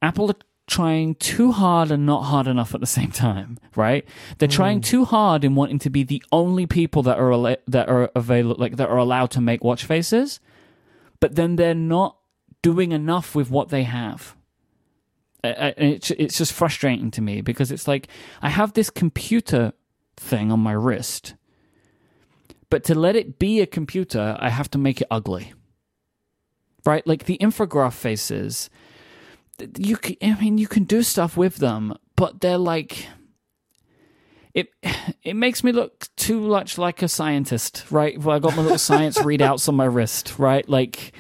Apple 0.02 0.30
are 0.30 0.36
trying 0.66 1.16
too 1.16 1.50
hard 1.50 1.90
and 1.90 2.06
not 2.06 2.22
hard 2.22 2.46
enough 2.46 2.74
at 2.74 2.80
the 2.80 2.86
same 2.86 3.10
time, 3.10 3.58
right? 3.74 4.06
They're 4.38 4.48
trying 4.48 4.78
hmm. 4.78 4.82
too 4.82 5.04
hard 5.04 5.44
in 5.44 5.54
wanting 5.54 5.80
to 5.80 5.90
be 5.90 6.04
the 6.04 6.22
only 6.30 6.66
people 6.66 7.02
that 7.02 7.18
are 7.18 7.32
al- 7.32 7.56
that 7.66 7.88
are 7.88 8.10
available, 8.14 8.56
like 8.58 8.76
that 8.76 8.88
are 8.88 8.96
allowed 8.96 9.32
to 9.32 9.40
make 9.40 9.64
watch 9.64 9.84
faces, 9.84 10.40
but 11.18 11.34
then 11.34 11.56
they're 11.56 11.74
not 11.74 12.16
doing 12.62 12.92
enough 12.92 13.34
with 13.34 13.50
what 13.50 13.68
they 13.68 13.82
have. 13.82 14.36
It's 15.42 16.10
it's 16.10 16.38
just 16.38 16.52
frustrating 16.52 17.10
to 17.12 17.22
me 17.22 17.40
because 17.40 17.70
it's 17.70 17.88
like 17.88 18.08
I 18.42 18.50
have 18.50 18.72
this 18.74 18.90
computer 18.90 19.72
thing 20.16 20.52
on 20.52 20.60
my 20.60 20.72
wrist, 20.72 21.34
but 22.68 22.84
to 22.84 22.94
let 22.94 23.16
it 23.16 23.38
be 23.38 23.60
a 23.60 23.66
computer, 23.66 24.36
I 24.38 24.50
have 24.50 24.70
to 24.72 24.78
make 24.78 25.00
it 25.00 25.06
ugly 25.10 25.54
right? 26.84 27.06
Like 27.06 27.24
the 27.24 27.38
infograph 27.38 27.92
faces, 27.92 28.70
you 29.78 29.96
can, 29.96 30.16
I 30.22 30.40
mean, 30.40 30.58
you 30.58 30.68
can 30.68 30.84
do 30.84 31.02
stuff 31.02 31.36
with 31.36 31.56
them, 31.56 31.94
but 32.16 32.40
they're 32.40 32.58
like, 32.58 33.06
it 34.52 34.68
it 35.22 35.34
makes 35.34 35.62
me 35.62 35.72
look 35.72 36.08
too 36.16 36.40
much 36.40 36.78
like 36.78 37.02
a 37.02 37.08
scientist, 37.08 37.84
right? 37.90 38.18
Well, 38.18 38.36
I 38.36 38.38
got 38.40 38.56
my 38.56 38.62
little 38.62 38.78
science 38.78 39.18
readouts 39.30 39.68
on 39.68 39.76
my 39.76 39.84
wrist, 39.84 40.38
right? 40.38 40.68
Like, 40.68 41.12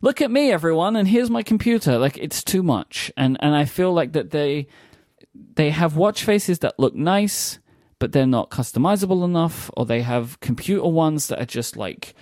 look 0.00 0.20
at 0.20 0.30
me, 0.30 0.50
everyone, 0.52 0.96
and 0.96 1.08
here's 1.08 1.30
my 1.30 1.42
computer. 1.42 1.98
Like, 1.98 2.18
it's 2.18 2.42
too 2.42 2.62
much, 2.62 3.12
and 3.16 3.36
and 3.40 3.54
I 3.54 3.64
feel 3.64 3.92
like 3.92 4.12
that 4.12 4.30
they 4.30 4.66
they 5.54 5.70
have 5.70 5.96
watch 5.96 6.24
faces 6.24 6.60
that 6.60 6.78
look 6.78 6.94
nice, 6.94 7.58
but 7.98 8.12
they're 8.12 8.26
not 8.26 8.50
customizable 8.50 9.24
enough, 9.24 9.70
or 9.76 9.86
they 9.86 10.02
have 10.02 10.40
computer 10.40 10.88
ones 10.88 11.28
that 11.28 11.40
are 11.40 11.46
just 11.46 11.76
like 11.76 12.14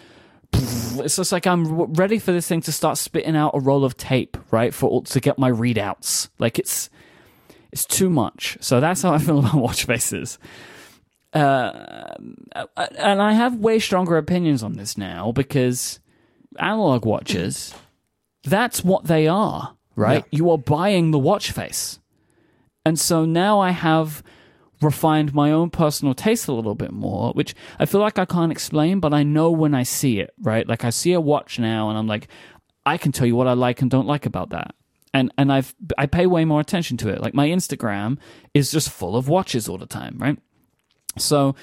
it's 0.52 1.16
just 1.16 1.32
like 1.32 1.46
I'm 1.46 1.92
ready 1.94 2.18
for 2.18 2.32
this 2.32 2.48
thing 2.48 2.62
to 2.62 2.72
start 2.72 2.98
spitting 2.98 3.36
out 3.36 3.52
a 3.54 3.60
roll 3.60 3.84
of 3.84 3.96
tape, 3.96 4.36
right? 4.50 4.72
For 4.72 5.02
to 5.02 5.20
get 5.20 5.38
my 5.38 5.50
readouts. 5.50 6.28
Like 6.38 6.58
it's 6.58 6.90
it's 7.72 7.84
too 7.84 8.08
much. 8.10 8.56
So 8.60 8.80
that's 8.80 9.02
how 9.02 9.12
I 9.12 9.18
feel 9.18 9.38
about 9.40 9.54
watch 9.54 9.84
faces. 9.84 10.38
Uh, 11.32 12.14
and 12.96 13.20
I 13.20 13.32
have 13.32 13.56
way 13.56 13.78
stronger 13.78 14.16
opinions 14.16 14.62
on 14.62 14.74
this 14.74 14.96
now 14.96 15.32
because 15.32 16.00
analog 16.58 17.04
watches, 17.04 17.74
that's 18.44 18.84
what 18.84 19.04
they 19.04 19.26
are, 19.26 19.76
right? 19.94 20.24
You 20.30 20.50
are 20.50 20.58
buying 20.58 21.10
the 21.10 21.18
watch 21.18 21.50
face. 21.52 21.98
And 22.84 22.98
so 22.98 23.24
now 23.24 23.60
I 23.60 23.70
have 23.70 24.22
refined 24.80 25.34
my 25.34 25.50
own 25.50 25.70
personal 25.70 26.14
taste 26.14 26.48
a 26.48 26.52
little 26.52 26.74
bit 26.74 26.92
more, 26.92 27.32
which 27.32 27.54
I 27.78 27.86
feel 27.86 28.00
like 28.00 28.18
I 28.18 28.24
can't 28.24 28.52
explain, 28.52 29.00
but 29.00 29.14
I 29.14 29.22
know 29.22 29.50
when 29.50 29.74
I 29.74 29.82
see 29.82 30.20
it, 30.20 30.32
right? 30.40 30.68
Like 30.68 30.84
I 30.84 30.90
see 30.90 31.12
a 31.12 31.20
watch 31.20 31.58
now 31.58 31.88
and 31.88 31.98
I'm 31.98 32.06
like, 32.06 32.28
I 32.84 32.98
can 32.98 33.12
tell 33.12 33.26
you 33.26 33.34
what 33.34 33.48
I 33.48 33.54
like 33.54 33.82
and 33.82 33.90
don't 33.90 34.06
like 34.06 34.26
about 34.26 34.50
that. 34.50 34.74
And 35.12 35.32
and 35.38 35.52
I've 35.52 35.74
I 35.96 36.06
pay 36.06 36.26
way 36.26 36.44
more 36.44 36.60
attention 36.60 36.96
to 36.98 37.08
it. 37.08 37.22
Like 37.22 37.32
my 37.32 37.48
Instagram 37.48 38.18
is 38.52 38.70
just 38.70 38.90
full 38.90 39.16
of 39.16 39.28
watches 39.28 39.68
all 39.68 39.78
the 39.78 39.86
time, 39.86 40.16
right? 40.18 40.38
So 41.18 41.54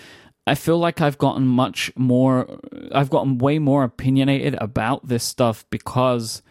I 0.46 0.56
feel 0.56 0.78
like 0.78 1.00
I've 1.00 1.18
gotten 1.18 1.48
much 1.48 1.92
more 1.96 2.60
I've 2.92 3.10
gotten 3.10 3.38
way 3.38 3.60
more 3.60 3.84
opinionated 3.84 4.56
about 4.60 5.08
this 5.08 5.24
stuff 5.24 5.66
because 5.70 6.42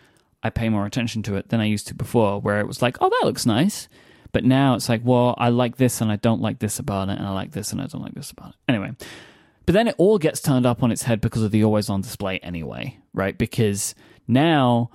I 0.43 0.51
pay 0.51 0.69
more 0.69 0.87
attention 0.87 1.23
to 1.25 1.37
it 1.37 1.51
than 1.51 1.61
I 1.61 1.67
used 1.67 1.87
to 1.89 1.95
before, 1.95 2.41
where 2.41 2.59
it 2.59 2.67
was 2.67 2.83
like, 2.83 2.97
oh, 3.01 3.09
that 3.09 3.27
looks 3.27 3.47
nice. 3.47 3.89
But 4.33 4.45
now 4.45 4.75
it's 4.75 4.89
like, 4.89 5.03
well, 5.05 5.35
I 5.39 5.51
like 5.51 5.77
this 5.77 6.01
and 6.01 6.11
I 6.11 6.17
don't 6.17 6.41
like 6.41 6.59
this 6.59 6.79
about 6.79 7.11
it, 7.11 7.19
and 7.19 7.27
I 7.27 7.33
like 7.33 7.53
this 7.53 7.71
and 7.71 7.81
I 7.81 7.87
don't 7.87 8.03
like 8.03 8.15
this 8.15 8.31
about 8.31 8.51
it. 8.51 8.57
Anyway, 8.67 8.93
but 9.67 9.75
then 9.75 9.89
it 9.89 9.95
all 9.99 10.19
gets 10.19 10.41
turned 10.41 10.67
up 10.67 10.83
on 10.83 10.91
its 10.91 11.03
head 11.03 11.21
because 11.21 11.43
of 11.43 11.51
the 11.51 11.63
always 11.63 11.91
on 11.91 12.01
display 12.01 12.39
anyway, 12.39 12.99
right? 13.13 13.37
Because 13.37 13.95
now 14.27 14.91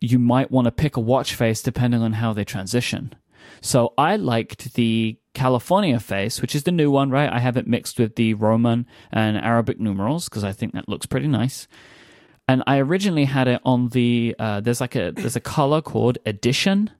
you 0.00 0.18
might 0.18 0.50
want 0.50 0.64
to 0.64 0.72
pick 0.72 0.96
a 0.96 1.00
watch 1.00 1.34
face 1.34 1.62
depending 1.62 2.02
on 2.02 2.14
how 2.14 2.32
they 2.32 2.44
transition. 2.44 3.14
So 3.60 3.92
I 3.98 4.16
liked 4.16 4.74
the 4.74 5.18
California 5.34 6.00
face, 6.00 6.40
which 6.40 6.54
is 6.54 6.64
the 6.64 6.72
new 6.72 6.90
one, 6.90 7.10
right? 7.10 7.32
I 7.32 7.38
have 7.38 7.56
it 7.56 7.66
mixed 7.66 7.98
with 7.98 8.16
the 8.16 8.34
Roman 8.34 8.86
and 9.12 9.36
Arabic 9.36 9.78
numerals 9.78 10.28
because 10.28 10.44
I 10.44 10.52
think 10.52 10.72
that 10.72 10.88
looks 10.88 11.06
pretty 11.06 11.28
nice. 11.28 11.68
And 12.48 12.64
I 12.66 12.78
originally 12.78 13.26
had 13.26 13.46
it 13.46 13.60
on 13.64 13.90
the 13.90 14.34
uh, 14.38 14.60
there's 14.60 14.80
like 14.80 14.96
a 14.96 15.12
there's 15.12 15.36
a 15.36 15.40
color 15.40 15.80
called 15.80 16.18
Edition, 16.26 16.90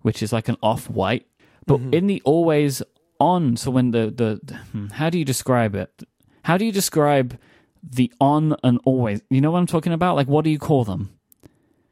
which 0.00 0.22
is 0.22 0.32
like 0.32 0.48
an 0.48 0.56
off 0.62 0.88
white. 0.88 1.26
But 1.66 1.80
in 1.92 2.06
the 2.06 2.22
always 2.24 2.82
on, 3.20 3.56
so 3.56 3.70
when 3.70 3.90
the, 3.90 4.06
the 4.06 4.40
the 4.42 4.54
hmm, 4.72 4.86
how 4.88 5.10
do 5.10 5.18
you 5.18 5.24
describe 5.24 5.74
it? 5.74 6.04
How 6.44 6.56
do 6.56 6.64
you 6.64 6.72
describe 6.72 7.38
the 7.82 8.10
on 8.18 8.56
and 8.64 8.80
always? 8.84 9.20
You 9.28 9.42
know 9.42 9.50
what 9.50 9.58
I'm 9.58 9.66
talking 9.66 9.92
about? 9.92 10.16
Like 10.16 10.26
what 10.26 10.44
do 10.44 10.50
you 10.50 10.58
call 10.58 10.84
them? 10.84 11.10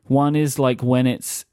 One 0.05 0.35
is 0.35 0.59
like 0.59 0.82
when 0.82 1.06
it's 1.06 1.44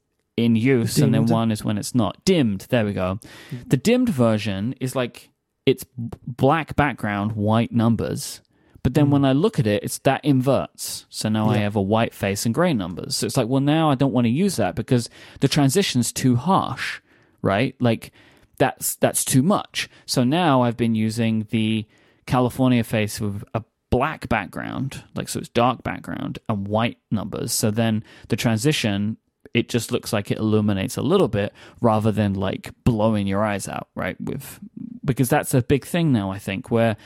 in 0.44 0.56
use, 0.56 0.98
and 0.98 1.14
then 1.14 1.26
one 1.26 1.52
is 1.52 1.64
when 1.64 1.78
it's 1.78 1.96
not 1.96 2.24
dimmed. 2.26 2.68
There 2.70 2.86
we 2.86 2.94
go. 2.94 3.20
The 3.68 3.78
dimmed 3.78 4.10
version 4.10 4.76
is 4.80 4.96
like 4.96 5.30
it's 5.66 5.86
black 5.96 6.76
background, 6.76 7.34
white 7.34 7.72
numbers. 7.72 8.42
But 8.82 8.94
then 8.94 9.06
hmm. 9.06 9.12
when 9.12 9.26
I 9.26 9.34
look 9.34 9.60
at 9.60 9.68
it, 9.68 9.84
it's 9.84 10.00
that 10.00 10.24
inverts. 10.24 11.06
So 11.10 11.30
now 11.30 11.50
I 11.50 11.58
have 11.58 11.76
a 11.76 11.82
white 11.82 12.14
face 12.14 12.46
and 12.46 12.56
gray 12.56 12.74
numbers. 12.74 13.18
So 13.18 13.26
it's 13.26 13.38
like, 13.38 13.48
well, 13.48 13.62
now 13.62 13.92
I 13.92 13.96
don't 13.96 14.14
want 14.14 14.26
to 14.26 14.32
use 14.32 14.56
that 14.56 14.76
because 14.76 15.10
the 15.42 15.48
transition's 15.48 16.12
too 16.12 16.36
harsh, 16.36 17.02
right? 17.42 17.76
Like 17.80 18.12
that's 18.58 18.96
that's 18.96 19.26
too 19.26 19.44
much. 19.44 19.90
So 20.06 20.24
now 20.24 20.62
I've 20.62 20.78
been 20.78 20.96
using 20.96 21.48
the 21.50 21.86
California 22.26 22.84
face 22.84 23.20
with 23.20 23.44
a 23.54 23.64
black 23.90 24.30
background, 24.30 25.04
like 25.16 25.30
so 25.30 25.40
it's 25.40 25.50
dark 25.50 25.84
background 25.84 26.40
and 26.48 26.68
white 26.68 27.00
numbers. 27.12 27.52
So 27.52 27.72
then 27.72 28.04
the 28.28 28.36
transition 28.36 29.18
it 29.54 29.70
just 29.70 29.92
looks 29.92 30.14
like 30.14 30.32
it 30.32 30.38
illuminates 30.38 30.98
a 30.98 31.02
little 31.02 31.28
bit 31.28 31.54
rather 31.82 32.12
than 32.12 32.34
like 32.34 32.72
blowing 32.84 33.28
your 33.28 33.44
eyes 33.44 33.68
out, 33.68 33.88
right? 33.96 34.20
With 34.20 34.60
because 35.04 35.30
that's 35.30 35.54
a 35.54 35.62
big 35.62 35.86
thing 35.86 36.12
now, 36.12 36.32
I 36.32 36.40
think, 36.40 36.70
where 36.70 36.98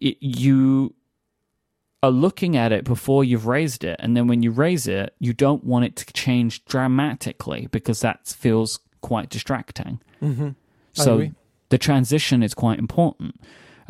it, 0.00 0.18
you 0.20 0.94
are 2.02 2.10
looking 2.10 2.56
at 2.56 2.72
it 2.72 2.84
before 2.84 3.24
you've 3.24 3.46
raised 3.46 3.84
it, 3.84 3.96
and 3.98 4.16
then 4.16 4.26
when 4.28 4.42
you 4.42 4.50
raise 4.50 4.86
it, 4.86 5.14
you 5.18 5.32
don't 5.32 5.64
want 5.64 5.84
it 5.84 5.96
to 5.96 6.12
change 6.12 6.64
dramatically 6.64 7.68
because 7.70 8.00
that 8.00 8.26
feels 8.26 8.80
quite 9.00 9.28
distracting. 9.28 10.00
Mm-hmm. 10.22 10.50
So 10.92 11.30
the 11.68 11.78
transition 11.78 12.42
is 12.42 12.54
quite 12.54 12.78
important. 12.78 13.40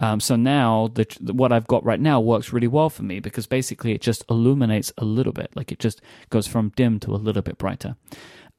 Um, 0.00 0.20
so 0.20 0.36
now 0.36 0.90
the 0.94 1.06
what 1.32 1.52
I've 1.52 1.66
got 1.66 1.84
right 1.84 2.00
now 2.00 2.20
works 2.20 2.52
really 2.52 2.68
well 2.68 2.88
for 2.88 3.02
me 3.02 3.18
because 3.18 3.46
basically 3.46 3.92
it 3.92 4.00
just 4.00 4.24
illuminates 4.30 4.92
a 4.98 5.04
little 5.04 5.32
bit, 5.32 5.50
like 5.56 5.72
it 5.72 5.80
just 5.80 6.00
goes 6.30 6.46
from 6.46 6.72
dim 6.76 7.00
to 7.00 7.12
a 7.12 7.16
little 7.16 7.42
bit 7.42 7.58
brighter. 7.58 7.96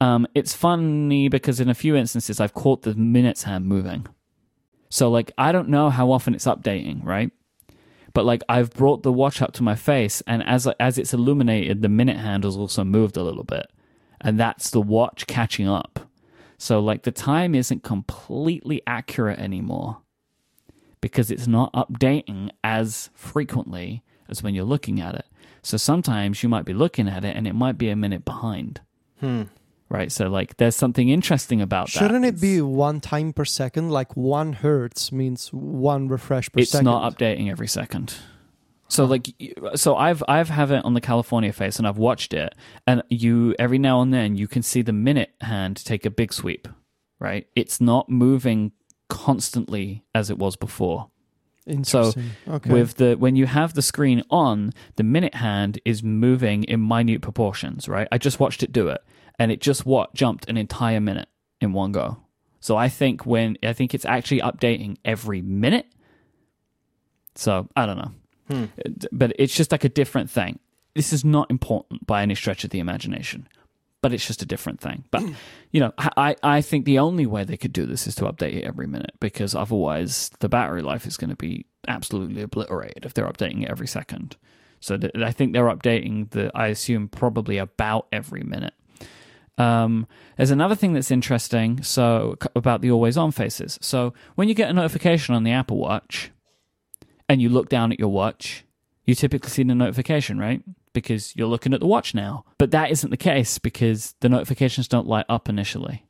Um, 0.00 0.26
it's 0.34 0.54
funny 0.54 1.28
because 1.28 1.60
in 1.60 1.68
a 1.68 1.74
few 1.74 1.96
instances 1.96 2.40
I've 2.40 2.54
caught 2.54 2.82
the 2.82 2.94
minutes 2.94 3.44
hand 3.44 3.66
moving. 3.66 4.06
So 4.90 5.10
like 5.10 5.32
I 5.38 5.52
don't 5.52 5.68
know 5.68 5.88
how 5.88 6.10
often 6.10 6.34
it's 6.34 6.46
updating, 6.46 7.04
right? 7.04 7.30
But 8.12 8.26
like 8.26 8.42
I've 8.48 8.70
brought 8.70 9.02
the 9.02 9.12
watch 9.12 9.40
up 9.40 9.52
to 9.52 9.62
my 9.62 9.76
face, 9.76 10.20
and 10.26 10.42
as 10.46 10.66
as 10.78 10.98
it's 10.98 11.14
illuminated, 11.14 11.80
the 11.80 11.88
minute 11.88 12.18
hand 12.18 12.44
has 12.44 12.56
also 12.56 12.84
moved 12.84 13.16
a 13.16 13.22
little 13.22 13.44
bit, 13.44 13.66
and 14.20 14.38
that's 14.38 14.70
the 14.70 14.80
watch 14.80 15.26
catching 15.26 15.68
up. 15.68 16.00
So 16.58 16.80
like 16.80 17.04
the 17.04 17.12
time 17.12 17.54
isn't 17.54 17.82
completely 17.82 18.82
accurate 18.86 19.38
anymore 19.38 20.02
because 21.00 21.30
it's 21.30 21.46
not 21.46 21.72
updating 21.72 22.50
as 22.62 23.10
frequently 23.14 24.02
as 24.28 24.42
when 24.42 24.54
you're 24.54 24.64
looking 24.64 25.00
at 25.00 25.14
it. 25.14 25.26
So 25.62 25.76
sometimes 25.76 26.42
you 26.42 26.48
might 26.48 26.64
be 26.64 26.72
looking 26.72 27.08
at 27.08 27.24
it 27.24 27.36
and 27.36 27.46
it 27.46 27.54
might 27.54 27.78
be 27.78 27.88
a 27.90 27.96
minute 27.96 28.24
behind. 28.24 28.80
Hmm. 29.20 29.42
Right? 29.88 30.12
So 30.12 30.28
like 30.28 30.56
there's 30.56 30.76
something 30.76 31.08
interesting 31.08 31.60
about 31.60 31.86
that. 31.86 31.98
Shouldn't 31.98 32.24
it 32.24 32.40
be 32.40 32.60
one 32.60 33.00
time 33.00 33.32
per 33.32 33.44
second? 33.44 33.90
Like 33.90 34.16
one 34.16 34.52
hertz 34.54 35.10
means 35.10 35.48
one 35.48 36.08
refresh 36.08 36.50
per 36.52 36.60
It's 36.60 36.70
second. 36.70 36.84
not 36.84 37.18
updating 37.18 37.50
every 37.50 37.66
second. 37.66 38.14
So 38.88 39.04
like, 39.04 39.28
so 39.76 39.96
I've 39.96 40.22
I've 40.26 40.48
have 40.48 40.72
it 40.72 40.84
on 40.84 40.94
the 40.94 41.00
California 41.00 41.52
face, 41.52 41.78
and 41.78 41.86
I've 41.86 41.96
watched 41.98 42.34
it, 42.34 42.56
and 42.88 43.04
you 43.08 43.54
every 43.56 43.78
now 43.78 44.00
and 44.00 44.12
then 44.12 44.36
you 44.36 44.48
can 44.48 44.62
see 44.62 44.82
the 44.82 44.92
minute 44.92 45.30
hand 45.40 45.76
take 45.84 46.04
a 46.04 46.10
big 46.10 46.32
sweep, 46.32 46.66
right? 47.20 47.46
It's 47.54 47.80
not 47.80 48.08
moving 48.08 48.72
constantly 49.10 50.02
as 50.14 50.30
it 50.30 50.38
was 50.38 50.56
before. 50.56 51.10
Interesting. 51.66 52.30
okay. 52.48 52.70
With 52.72 52.94
the 52.96 53.14
when 53.16 53.36
you 53.36 53.44
have 53.46 53.74
the 53.74 53.82
screen 53.82 54.22
on, 54.30 54.72
the 54.96 55.02
minute 55.02 55.34
hand 55.34 55.78
is 55.84 56.02
moving 56.02 56.64
in 56.64 56.80
minute 56.80 57.20
proportions, 57.20 57.86
right? 57.88 58.08
I 58.10 58.16
just 58.16 58.40
watched 58.40 58.62
it 58.62 58.72
do 58.72 58.88
it, 58.88 59.02
and 59.38 59.52
it 59.52 59.60
just 59.60 59.84
what 59.84 60.14
jumped 60.14 60.48
an 60.48 60.56
entire 60.56 61.00
minute 61.00 61.28
in 61.60 61.72
one 61.74 61.92
go. 61.92 62.16
So 62.60 62.76
I 62.76 62.88
think 62.88 63.26
when 63.26 63.58
I 63.62 63.74
think 63.74 63.94
it's 63.94 64.06
actually 64.06 64.40
updating 64.40 64.96
every 65.04 65.42
minute. 65.42 65.86
So 67.34 67.68
I 67.76 67.86
don't 67.86 67.98
know, 67.98 68.12
hmm. 68.48 68.64
It- 68.78 69.06
but 69.12 69.32
it's 69.38 69.54
just 69.54 69.70
like 69.72 69.84
a 69.84 69.88
different 69.88 70.30
thing. 70.30 70.58
This 70.94 71.12
is 71.12 71.24
not 71.24 71.50
important 71.50 72.06
by 72.06 72.22
any 72.22 72.34
stretch 72.34 72.64
of 72.64 72.70
the 72.70 72.80
imagination, 72.80 73.46
but 74.02 74.12
it's 74.12 74.26
just 74.26 74.42
a 74.42 74.46
different 74.46 74.80
thing. 74.80 75.04
But 75.10 75.22
you 75.70 75.80
know, 75.80 75.92
I 75.98 76.36
I 76.42 76.60
think 76.60 76.84
the 76.84 76.98
only 76.98 77.26
way 77.26 77.44
they 77.44 77.56
could 77.56 77.72
do 77.72 77.86
this 77.86 78.06
is 78.06 78.14
to 78.16 78.24
update 78.24 78.54
it 78.54 78.64
every 78.64 78.86
minute 78.86 79.12
because 79.20 79.54
otherwise 79.54 80.30
the 80.40 80.48
battery 80.48 80.82
life 80.82 81.06
is 81.06 81.16
going 81.16 81.30
to 81.30 81.36
be 81.36 81.66
absolutely 81.88 82.42
obliterated 82.42 83.04
if 83.04 83.14
they're 83.14 83.28
updating 83.28 83.62
it 83.62 83.70
every 83.70 83.86
second. 83.86 84.36
So 84.80 84.96
th- 84.96 85.12
I 85.16 85.32
think 85.32 85.52
they're 85.52 85.64
updating 85.64 86.30
the 86.30 86.50
I 86.54 86.68
assume 86.68 87.08
probably 87.08 87.58
about 87.58 88.06
every 88.12 88.42
minute. 88.42 88.74
Um, 89.58 90.06
there's 90.38 90.50
another 90.50 90.74
thing 90.74 90.94
that's 90.94 91.10
interesting. 91.10 91.82
So 91.82 92.36
about 92.56 92.80
the 92.80 92.90
always 92.90 93.18
on 93.18 93.30
faces. 93.30 93.78
So 93.82 94.14
when 94.34 94.48
you 94.48 94.54
get 94.54 94.70
a 94.70 94.72
notification 94.72 95.34
on 95.34 95.44
the 95.44 95.52
Apple 95.52 95.76
Watch, 95.76 96.30
and 97.30 97.40
you 97.40 97.48
look 97.48 97.68
down 97.68 97.92
at 97.92 98.00
your 98.00 98.08
watch, 98.08 98.64
you 99.04 99.14
typically 99.14 99.50
see 99.50 99.62
the 99.62 99.72
notification, 99.72 100.36
right? 100.36 100.64
Because 100.92 101.34
you're 101.36 101.46
looking 101.46 101.72
at 101.72 101.80
the 101.80 101.86
watch 101.86 102.14
now. 102.14 102.44
But 102.58 102.72
that 102.72 102.90
isn't 102.90 103.10
the 103.10 103.16
case 103.16 103.58
because 103.58 104.14
the 104.20 104.28
notifications 104.28 104.88
don't 104.88 105.06
light 105.06 105.26
up 105.28 105.48
initially. 105.48 106.06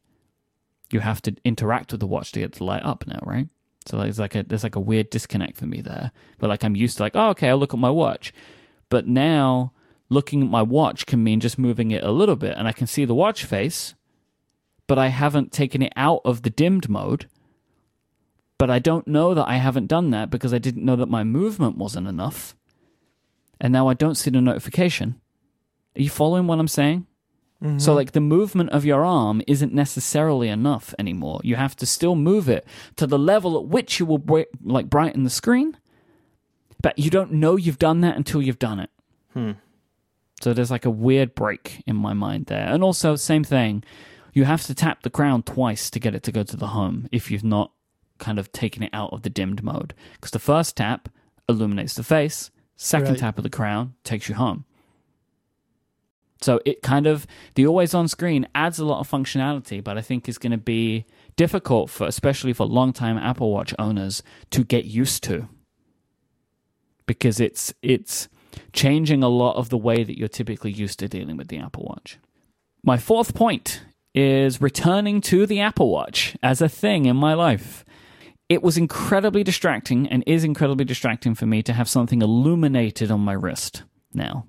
You 0.91 1.01
have 1.01 1.21
to 1.23 1.37
interact 1.45 1.93
with 1.93 2.01
the 2.01 2.07
watch 2.07 2.33
to 2.33 2.41
get 2.41 2.55
to 2.55 2.65
light 2.65 2.85
up 2.85 3.07
now, 3.07 3.21
right? 3.23 3.49
So 3.87 3.99
there's 3.99 4.19
like 4.19 4.35
a 4.35 4.43
there's 4.43 4.63
like 4.63 4.77
a 4.77 4.81
weird 4.81 5.11
disconnect 5.11 5.57
for 5.57 5.67
me 5.67 5.81
there. 5.81 6.13
But 6.39 6.49
like 6.49 6.65
I'm 6.65 6.77
used 6.77 6.97
to 6.97 7.03
like, 7.03 7.15
oh 7.15 7.29
okay, 7.31 7.49
I'll 7.49 7.59
look 7.59 7.75
at 7.75 7.81
my 7.81 7.91
watch. 7.91 8.33
But 8.89 9.07
now 9.07 9.73
looking 10.09 10.43
at 10.43 10.49
my 10.49 10.63
watch 10.63 11.07
can 11.07 11.23
mean 11.23 11.41
just 11.41 11.59
moving 11.59 11.91
it 11.91 12.03
a 12.03 12.11
little 12.11 12.37
bit 12.37 12.57
and 12.57 12.67
I 12.67 12.73
can 12.73 12.87
see 12.87 13.05
the 13.05 13.15
watch 13.15 13.45
face, 13.45 13.95
but 14.87 14.99
I 14.99 15.09
haven't 15.09 15.53
taken 15.53 15.83
it 15.83 15.93
out 15.95 16.23
of 16.25 16.43
the 16.43 16.51
dimmed 16.51 16.89
mode 16.89 17.27
but 18.61 18.69
I 18.69 18.79
don't 18.79 19.09
know 19.09 19.33
that 19.33 19.49
I 19.49 19.57
haven't 19.57 19.87
done 19.87 20.11
that 20.11 20.29
because 20.29 20.53
I 20.53 20.59
didn't 20.59 20.85
know 20.85 20.95
that 20.97 21.09
my 21.09 21.25
movement 21.25 21.79
wasn't 21.79 22.07
enough. 22.07 22.55
And 23.61 23.73
now 23.73 23.89
I 23.89 23.95
don't 23.95 24.15
see 24.15 24.31
the 24.31 24.41
notification. 24.41 25.21
Are 25.97 26.03
you 26.03 26.11
following 26.11 26.47
what 26.47 26.59
I'm 26.59 26.69
saying? 26.69 27.07
So, 27.63 27.67
mm-hmm. 27.67 27.91
like, 27.91 28.13
the 28.13 28.23
movement 28.23 28.71
of 28.71 28.87
your 28.87 29.05
arm 29.05 29.43
isn't 29.47 29.75
necessarily 29.75 30.49
enough 30.49 30.95
anymore. 30.99 31.43
You 31.45 31.57
have 31.57 31.77
to 31.77 31.85
still 31.85 32.15
move 32.15 32.49
it 32.49 32.67
to 32.97 33.07
the 33.07 33.19
level 33.19 33.59
at 33.59 33.67
which 33.67 34.01
you 34.01 34.07
will, 34.07 34.17
bri- 34.17 34.47
like, 34.65 34.89
brighten 34.89 35.25
the 35.25 35.31
screen. 35.31 35.77
But 36.81 36.99
you 36.99 37.11
don't 37.11 37.33
know 37.33 37.57
you've 37.57 37.79
done 37.79 38.01
that 38.01 38.17
until 38.17 38.41
you've 38.41 38.59
done 38.59 38.81
it. 38.81 38.89
Hmm. 39.35 39.51
So, 40.41 40.55
there's 40.55 40.71
like 40.71 40.87
a 40.87 40.91
weird 40.91 41.35
break 41.35 41.83
in 41.87 41.97
my 41.97 42.15
mind 42.15 42.47
there. 42.47 42.67
And 42.67 42.83
also, 42.83 43.15
same 43.15 43.45
thing, 43.45 43.85
you 44.33 44.45
have 44.45 44.65
to 44.65 44.75
tap 44.75 45.03
the 45.03 45.11
crown 45.11 45.43
twice 45.43 45.91
to 45.91 46.01
get 46.01 46.15
it 46.15 46.23
to 46.23 46.33
go 46.33 46.43
to 46.43 46.57
the 46.57 46.69
home 46.69 47.09
if 47.13 47.31
you've 47.31 47.45
not 47.45 47.73
kind 48.17 48.39
of 48.39 48.53
taken 48.53 48.83
it 48.83 48.91
out 48.95 49.13
of 49.13 49.21
the 49.21 49.29
dimmed 49.29 49.63
mode. 49.63 49.93
Because 50.15 50.31
the 50.31 50.39
first 50.39 50.79
tap 50.79 51.11
illuminates 51.47 51.93
the 51.93 52.03
face, 52.03 52.51
second 52.83 53.11
Right. 53.11 53.19
tap 53.19 53.37
of 53.39 53.45
the 53.45 53.51
crown 53.51 53.93
takes 54.05 54.29
you 54.29 54.35
home. 54.35 54.65
So 56.41 56.61
it 56.65 56.81
kind 56.81 57.07
of 57.07 57.27
the 57.55 57.67
always 57.67 57.93
on 57.93 58.09
screen 58.09 58.49
adds 58.55 58.79
a 58.79 58.87
lot 58.87 59.01
of 59.01 59.11
functionality, 59.11 59.85
but 59.85 59.99
I 59.99 60.01
think 60.01 60.27
is 60.27 60.39
going 60.39 60.53
to 60.53 60.59
be 60.59 61.05
difficult 61.37 61.91
for 61.91 62.07
especially 62.07 62.55
for 62.55 62.65
long-time 62.67 63.19
Apple 63.19 63.53
Watch 63.53 63.75
owners 63.79 64.23
to 64.51 64.65
get 64.65 64.87
used 64.87 65.23
to. 65.25 65.49
Because 67.05 67.41
it's 67.41 67.75
it's 67.83 68.29
changing 68.73 69.23
a 69.23 69.29
lot 69.29 69.57
of 69.57 69.69
the 69.69 69.77
way 69.77 70.03
that 70.03 70.19
you're 70.19 70.29
typically 70.29 70.73
used 70.73 70.99
to 71.01 71.09
dealing 71.09 71.37
with 71.37 71.49
the 71.49 71.59
Apple 71.59 71.85
Watch. 71.85 72.19
My 72.83 72.97
fourth 72.97 73.35
point 73.35 73.83
is 74.15 74.63
returning 74.63 75.21
to 75.21 75.45
the 75.45 75.61
Apple 75.61 75.91
Watch 75.91 76.37
as 76.43 76.63
a 76.63 76.69
thing 76.71 77.05
in 77.05 77.17
my 77.17 77.35
life. 77.35 77.85
It 78.51 78.63
was 78.63 78.77
incredibly 78.77 79.45
distracting 79.45 80.09
and 80.09 80.25
is 80.27 80.43
incredibly 80.43 80.85
distracting 80.85 81.35
for 81.37 81.47
me 81.47 81.63
to 81.63 81.73
have 81.73 81.89
something 81.89 82.21
illuminated 82.21 83.11
on 83.11 83.21
my 83.21 83.33
wrist 83.33 83.85
now. 84.13 84.49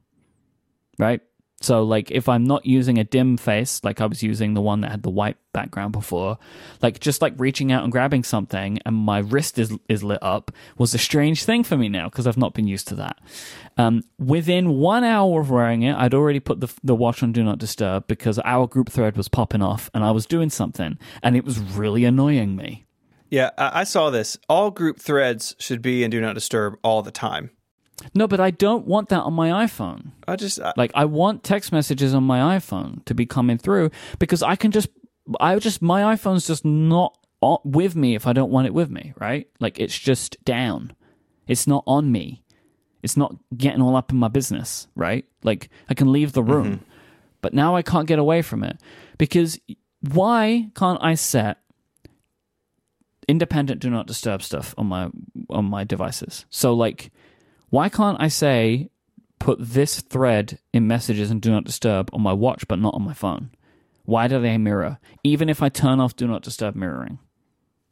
Right? 0.97 1.21
So, 1.61 1.83
like, 1.83 2.09
if 2.09 2.27
I'm 2.27 2.43
not 2.43 2.65
using 2.65 2.97
a 2.97 3.03
dim 3.03 3.37
face, 3.37 3.83
like 3.83 4.01
I 4.01 4.07
was 4.07 4.23
using 4.23 4.55
the 4.55 4.61
one 4.61 4.81
that 4.81 4.89
had 4.89 5.03
the 5.03 5.11
white 5.11 5.37
background 5.53 5.91
before, 5.91 6.39
like 6.81 6.99
just 6.99 7.21
like 7.21 7.35
reaching 7.37 7.71
out 7.71 7.83
and 7.83 7.91
grabbing 7.91 8.23
something 8.23 8.79
and 8.83 8.95
my 8.95 9.19
wrist 9.19 9.59
is 9.59 9.71
is 9.87 10.03
lit 10.03 10.17
up 10.23 10.51
was 10.79 10.95
a 10.95 10.97
strange 10.97 11.43
thing 11.43 11.63
for 11.63 11.77
me 11.77 11.87
now 11.87 12.09
because 12.09 12.25
I've 12.25 12.37
not 12.37 12.55
been 12.55 12.67
used 12.67 12.87
to 12.87 12.95
that. 12.95 13.19
Um, 13.77 14.01
within 14.17 14.69
one 14.69 15.03
hour 15.03 15.41
of 15.41 15.51
wearing 15.51 15.83
it, 15.83 15.95
I'd 15.95 16.15
already 16.15 16.39
put 16.39 16.59
the 16.59 16.73
the 16.83 16.95
watch 16.95 17.21
on 17.21 17.31
Do 17.31 17.43
Not 17.43 17.59
Disturb 17.59 18.07
because 18.07 18.39
our 18.39 18.65
group 18.65 18.89
thread 18.89 19.15
was 19.15 19.27
popping 19.27 19.61
off 19.61 19.91
and 19.93 20.03
I 20.03 20.09
was 20.09 20.25
doing 20.25 20.49
something 20.49 20.97
and 21.21 21.37
it 21.37 21.45
was 21.45 21.59
really 21.59 22.05
annoying 22.05 22.55
me. 22.55 22.87
Yeah, 23.31 23.49
I, 23.57 23.81
I 23.81 23.83
saw 23.85 24.11
this. 24.11 24.37
All 24.47 24.69
group 24.69 24.99
threads 24.99 25.55
should 25.57 25.81
be 25.81 26.03
in 26.03 26.11
Do 26.11 26.21
Not 26.21 26.35
Disturb 26.35 26.77
all 26.83 27.01
the 27.01 27.11
time. 27.11 27.49
No, 28.13 28.27
but 28.27 28.39
I 28.39 28.51
don't 28.51 28.85
want 28.85 29.09
that 29.09 29.21
on 29.21 29.33
my 29.33 29.65
iPhone. 29.65 30.11
I 30.27 30.35
just, 30.35 30.59
I, 30.59 30.73
Like 30.75 30.91
I 30.93 31.05
want 31.05 31.43
text 31.43 31.71
messages 31.71 32.13
on 32.13 32.23
my 32.23 32.57
iPhone 32.57 33.03
to 33.05 33.15
be 33.15 33.25
coming 33.25 33.57
through 33.57 33.91
because 34.19 34.43
I 34.43 34.55
can 34.55 34.71
just 34.71 34.89
I 35.39 35.57
just 35.59 35.81
my 35.81 36.15
iPhone's 36.15 36.47
just 36.47 36.65
not 36.65 37.17
on, 37.41 37.59
with 37.63 37.95
me 37.95 38.15
if 38.15 38.27
I 38.27 38.33
don't 38.33 38.51
want 38.51 38.67
it 38.67 38.73
with 38.73 38.89
me, 38.89 39.13
right? 39.19 39.47
Like 39.59 39.79
it's 39.79 39.97
just 39.97 40.43
down. 40.43 40.93
It's 41.47 41.67
not 41.67 41.83
on 41.87 42.11
me. 42.11 42.43
It's 43.03 43.17
not 43.17 43.35
getting 43.55 43.81
all 43.81 43.95
up 43.95 44.11
in 44.11 44.17
my 44.17 44.27
business, 44.27 44.87
right? 44.95 45.25
Like 45.43 45.69
I 45.89 45.93
can 45.93 46.11
leave 46.11 46.33
the 46.33 46.43
room. 46.43 46.67
Mm-hmm. 46.67 46.83
But 47.41 47.53
now 47.53 47.75
I 47.75 47.81
can't 47.81 48.07
get 48.07 48.19
away 48.19 48.41
from 48.41 48.63
it 48.63 48.79
because 49.17 49.59
why 50.01 50.69
can't 50.75 50.99
I 51.01 51.15
set 51.15 51.57
independent 53.27 53.81
do 53.81 53.89
not 53.89 54.07
disturb 54.07 54.41
stuff 54.41 54.73
on 54.77 54.87
my 54.87 55.09
on 55.49 55.65
my 55.65 55.83
devices? 55.83 56.45
So 56.49 56.73
like 56.73 57.11
why 57.69 57.89
can't 57.89 58.21
I 58.21 58.27
say 58.27 58.89
put 59.39 59.57
this 59.59 60.01
thread 60.01 60.59
in 60.73 60.87
messages 60.87 61.31
and 61.31 61.41
do 61.41 61.51
not 61.51 61.63
disturb 61.63 62.09
on 62.13 62.21
my 62.21 62.33
watch 62.33 62.67
but 62.67 62.79
not 62.79 62.93
on 62.93 63.03
my 63.03 63.13
phone? 63.13 63.51
Why 64.03 64.27
do 64.27 64.41
they 64.41 64.57
mirror? 64.57 64.99
Even 65.23 65.49
if 65.49 65.61
I 65.61 65.69
turn 65.69 65.99
off 65.99 66.15
do 66.15 66.27
not 66.27 66.43
disturb 66.43 66.75
mirroring. 66.75 67.19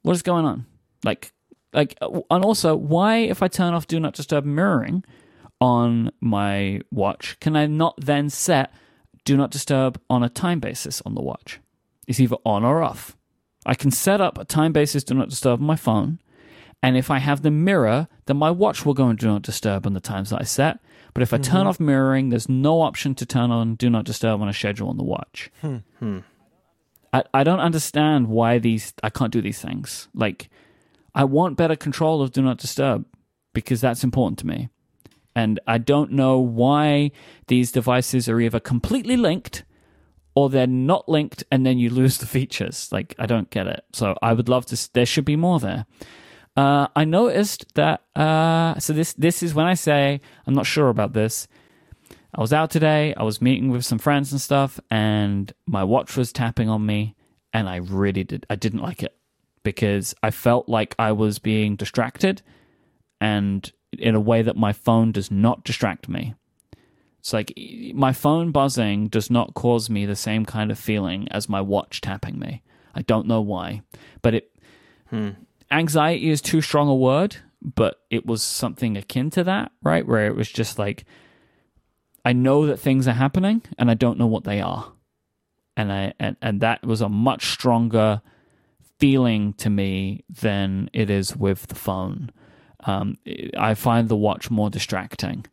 What 0.01 0.13
is 0.13 0.21
going 0.21 0.45
on? 0.45 0.65
Like 1.03 1.31
like 1.73 1.97
uh, 2.01 2.21
and 2.29 2.43
also 2.43 2.75
why 2.75 3.17
if 3.17 3.43
I 3.43 3.47
turn 3.47 3.73
off 3.73 3.87
do 3.87 3.99
not 3.99 4.13
disturb 4.13 4.45
mirroring 4.45 5.03
on 5.61 6.11
my 6.21 6.81
watch 6.91 7.39
can 7.39 7.55
I 7.55 7.67
not 7.67 7.95
then 7.99 8.29
set 8.29 8.73
do 9.25 9.37
not 9.37 9.51
disturb 9.51 9.99
on 10.09 10.23
a 10.23 10.29
time 10.29 10.59
basis 10.59 11.01
on 11.05 11.15
the 11.15 11.21
watch? 11.21 11.59
It's 12.07 12.19
either 12.19 12.37
on 12.43 12.65
or 12.65 12.81
off. 12.81 13.15
I 13.65 13.75
can 13.75 13.91
set 13.91 14.21
up 14.21 14.37
a 14.37 14.45
time 14.45 14.71
basis 14.71 15.03
do 15.03 15.13
not 15.13 15.29
disturb 15.29 15.59
on 15.59 15.67
my 15.67 15.75
phone 15.75 16.19
and 16.81 16.95
if 16.95 17.11
I 17.11 17.19
have 17.19 17.41
the 17.41 17.51
mirror, 17.51 18.07
then 18.25 18.37
my 18.37 18.51
watch 18.51 18.85
will 18.85 18.93
go 18.93 19.09
into 19.09 19.25
do 19.25 19.31
not 19.31 19.41
disturb 19.41 19.85
on 19.85 19.93
the 19.93 19.99
times 19.99 20.29
that 20.29 20.41
I 20.41 20.45
set. 20.45 20.79
But 21.13 21.23
if 21.23 21.33
I 21.33 21.37
turn 21.37 21.61
mm-hmm. 21.61 21.67
off 21.67 21.79
mirroring, 21.79 22.29
there's 22.29 22.47
no 22.47 22.81
option 22.81 23.15
to 23.15 23.25
turn 23.25 23.51
on 23.51 23.75
do 23.75 23.89
not 23.89 24.05
disturb 24.05 24.41
on 24.41 24.47
a 24.47 24.53
schedule 24.53 24.89
on 24.89 24.97
the 24.97 25.03
watch. 25.03 25.49
Hmm. 25.61 25.77
Hmm. 25.97 26.19
I, 27.11 27.23
I 27.33 27.43
don't 27.43 27.59
understand 27.59 28.27
why 28.27 28.59
these 28.59 28.93
I 29.03 29.09
can't 29.09 29.33
do 29.33 29.41
these 29.41 29.59
things. 29.59 30.07
Like 30.13 30.49
I 31.13 31.25
want 31.25 31.57
better 31.57 31.75
control 31.75 32.21
of 32.21 32.31
do 32.31 32.41
not 32.41 32.59
disturb 32.59 33.05
because 33.53 33.81
that's 33.81 34.03
important 34.03 34.39
to 34.39 34.47
me. 34.47 34.69
And 35.35 35.59
I 35.67 35.79
don't 35.79 36.11
know 36.11 36.39
why 36.39 37.11
these 37.47 37.71
devices 37.71 38.29
are 38.29 38.39
either 38.39 38.59
completely 38.59 39.17
linked 39.17 39.63
or 40.39 40.49
they're 40.49 40.67
not 40.67 41.09
linked 41.09 41.43
and 41.51 41.65
then 41.65 41.77
you 41.77 41.89
lose 41.89 42.17
the 42.19 42.25
features. 42.25 42.89
Like 42.93 43.13
I 43.19 43.25
don't 43.25 43.49
get 43.49 43.67
it. 43.67 43.83
So 43.91 44.15
I 44.21 44.31
would 44.31 44.47
love 44.47 44.65
to 44.67 44.93
there 44.93 45.05
should 45.05 45.25
be 45.25 45.35
more 45.35 45.59
there. 45.59 45.85
Uh, 46.55 46.87
I 46.95 47.03
noticed 47.03 47.75
that. 47.75 48.03
Uh, 48.15 48.79
so 48.79 48.93
this 48.93 49.11
this 49.13 49.43
is 49.43 49.53
when 49.53 49.65
I 49.65 49.73
say 49.73 50.21
I'm 50.47 50.53
not 50.53 50.65
sure 50.65 50.87
about 50.87 51.11
this. 51.11 51.49
I 52.33 52.39
was 52.39 52.53
out 52.53 52.71
today. 52.71 53.13
I 53.17 53.23
was 53.23 53.41
meeting 53.41 53.69
with 53.69 53.83
some 53.83 53.99
friends 53.99 54.31
and 54.31 54.39
stuff, 54.39 54.79
and 54.89 55.51
my 55.65 55.83
watch 55.83 56.15
was 56.15 56.31
tapping 56.31 56.69
on 56.69 56.85
me, 56.85 57.15
and 57.51 57.67
I 57.67 57.77
really 57.77 58.23
did. 58.23 58.45
I 58.49 58.55
didn't 58.55 58.81
like 58.81 59.03
it 59.03 59.15
because 59.63 60.15
I 60.23 60.31
felt 60.31 60.69
like 60.69 60.95
I 60.97 61.11
was 61.11 61.39
being 61.39 61.75
distracted, 61.75 62.43
and 63.19 63.69
in 63.97 64.15
a 64.15 64.21
way 64.21 64.41
that 64.41 64.55
my 64.55 64.71
phone 64.71 65.11
does 65.11 65.29
not 65.29 65.65
distract 65.65 66.07
me. 66.07 66.35
It's 67.19 67.33
like 67.33 67.53
my 67.93 68.13
phone 68.13 68.51
buzzing 68.51 69.09
does 69.09 69.29
not 69.29 69.53
cause 69.53 69.89
me 69.89 70.05
the 70.05 70.15
same 70.15 70.45
kind 70.45 70.71
of 70.71 70.79
feeling 70.79 71.27
as 71.29 71.49
my 71.49 71.61
watch 71.61 72.01
tapping 72.01 72.39
me. 72.39 72.63
I 72.95 73.01
don't 73.01 73.27
know 73.27 73.41
why, 73.41 73.81
but 74.21 74.33
it 74.33 74.51
anxiety 75.71 76.29
is 76.29 76.41
too 76.41 76.61
strong 76.61 76.87
a 76.87 76.95
word, 76.95 77.37
but 77.61 78.01
it 78.09 78.25
was 78.25 78.41
something 78.41 78.97
akin 78.97 79.29
to 79.31 79.43
that, 79.43 79.71
right? 79.83 80.07
Where 80.07 80.27
it 80.27 80.35
was 80.35 80.49
just 80.49 80.79
like, 80.79 81.05
I 82.23 82.33
know 82.33 82.65
that 82.67 82.79
things 82.79 83.07
are 83.07 83.13
happening 83.13 83.61
and 83.77 83.89
I 83.91 83.93
don't 83.93 84.17
know 84.17 84.27
what 84.27 84.43
they 84.43 84.61
are. 84.61 84.91
And 85.75 85.91
I 85.91 86.13
and, 86.19 86.35
and 86.41 86.61
that 86.61 86.85
was 86.85 87.01
a 87.01 87.09
much 87.09 87.47
stronger 87.51 88.21
feeling 88.99 89.53
to 89.53 89.69
me 89.69 90.23
than 90.29 90.89
it 90.93 91.09
is 91.09 91.35
with 91.35 91.67
the 91.67 91.75
phone. 91.75 92.31
Um, 92.85 93.17
I 93.57 93.73
find 93.73 94.07
the 94.07 94.15
watch 94.15 94.49
more 94.49 94.69
distracting, 94.69 95.45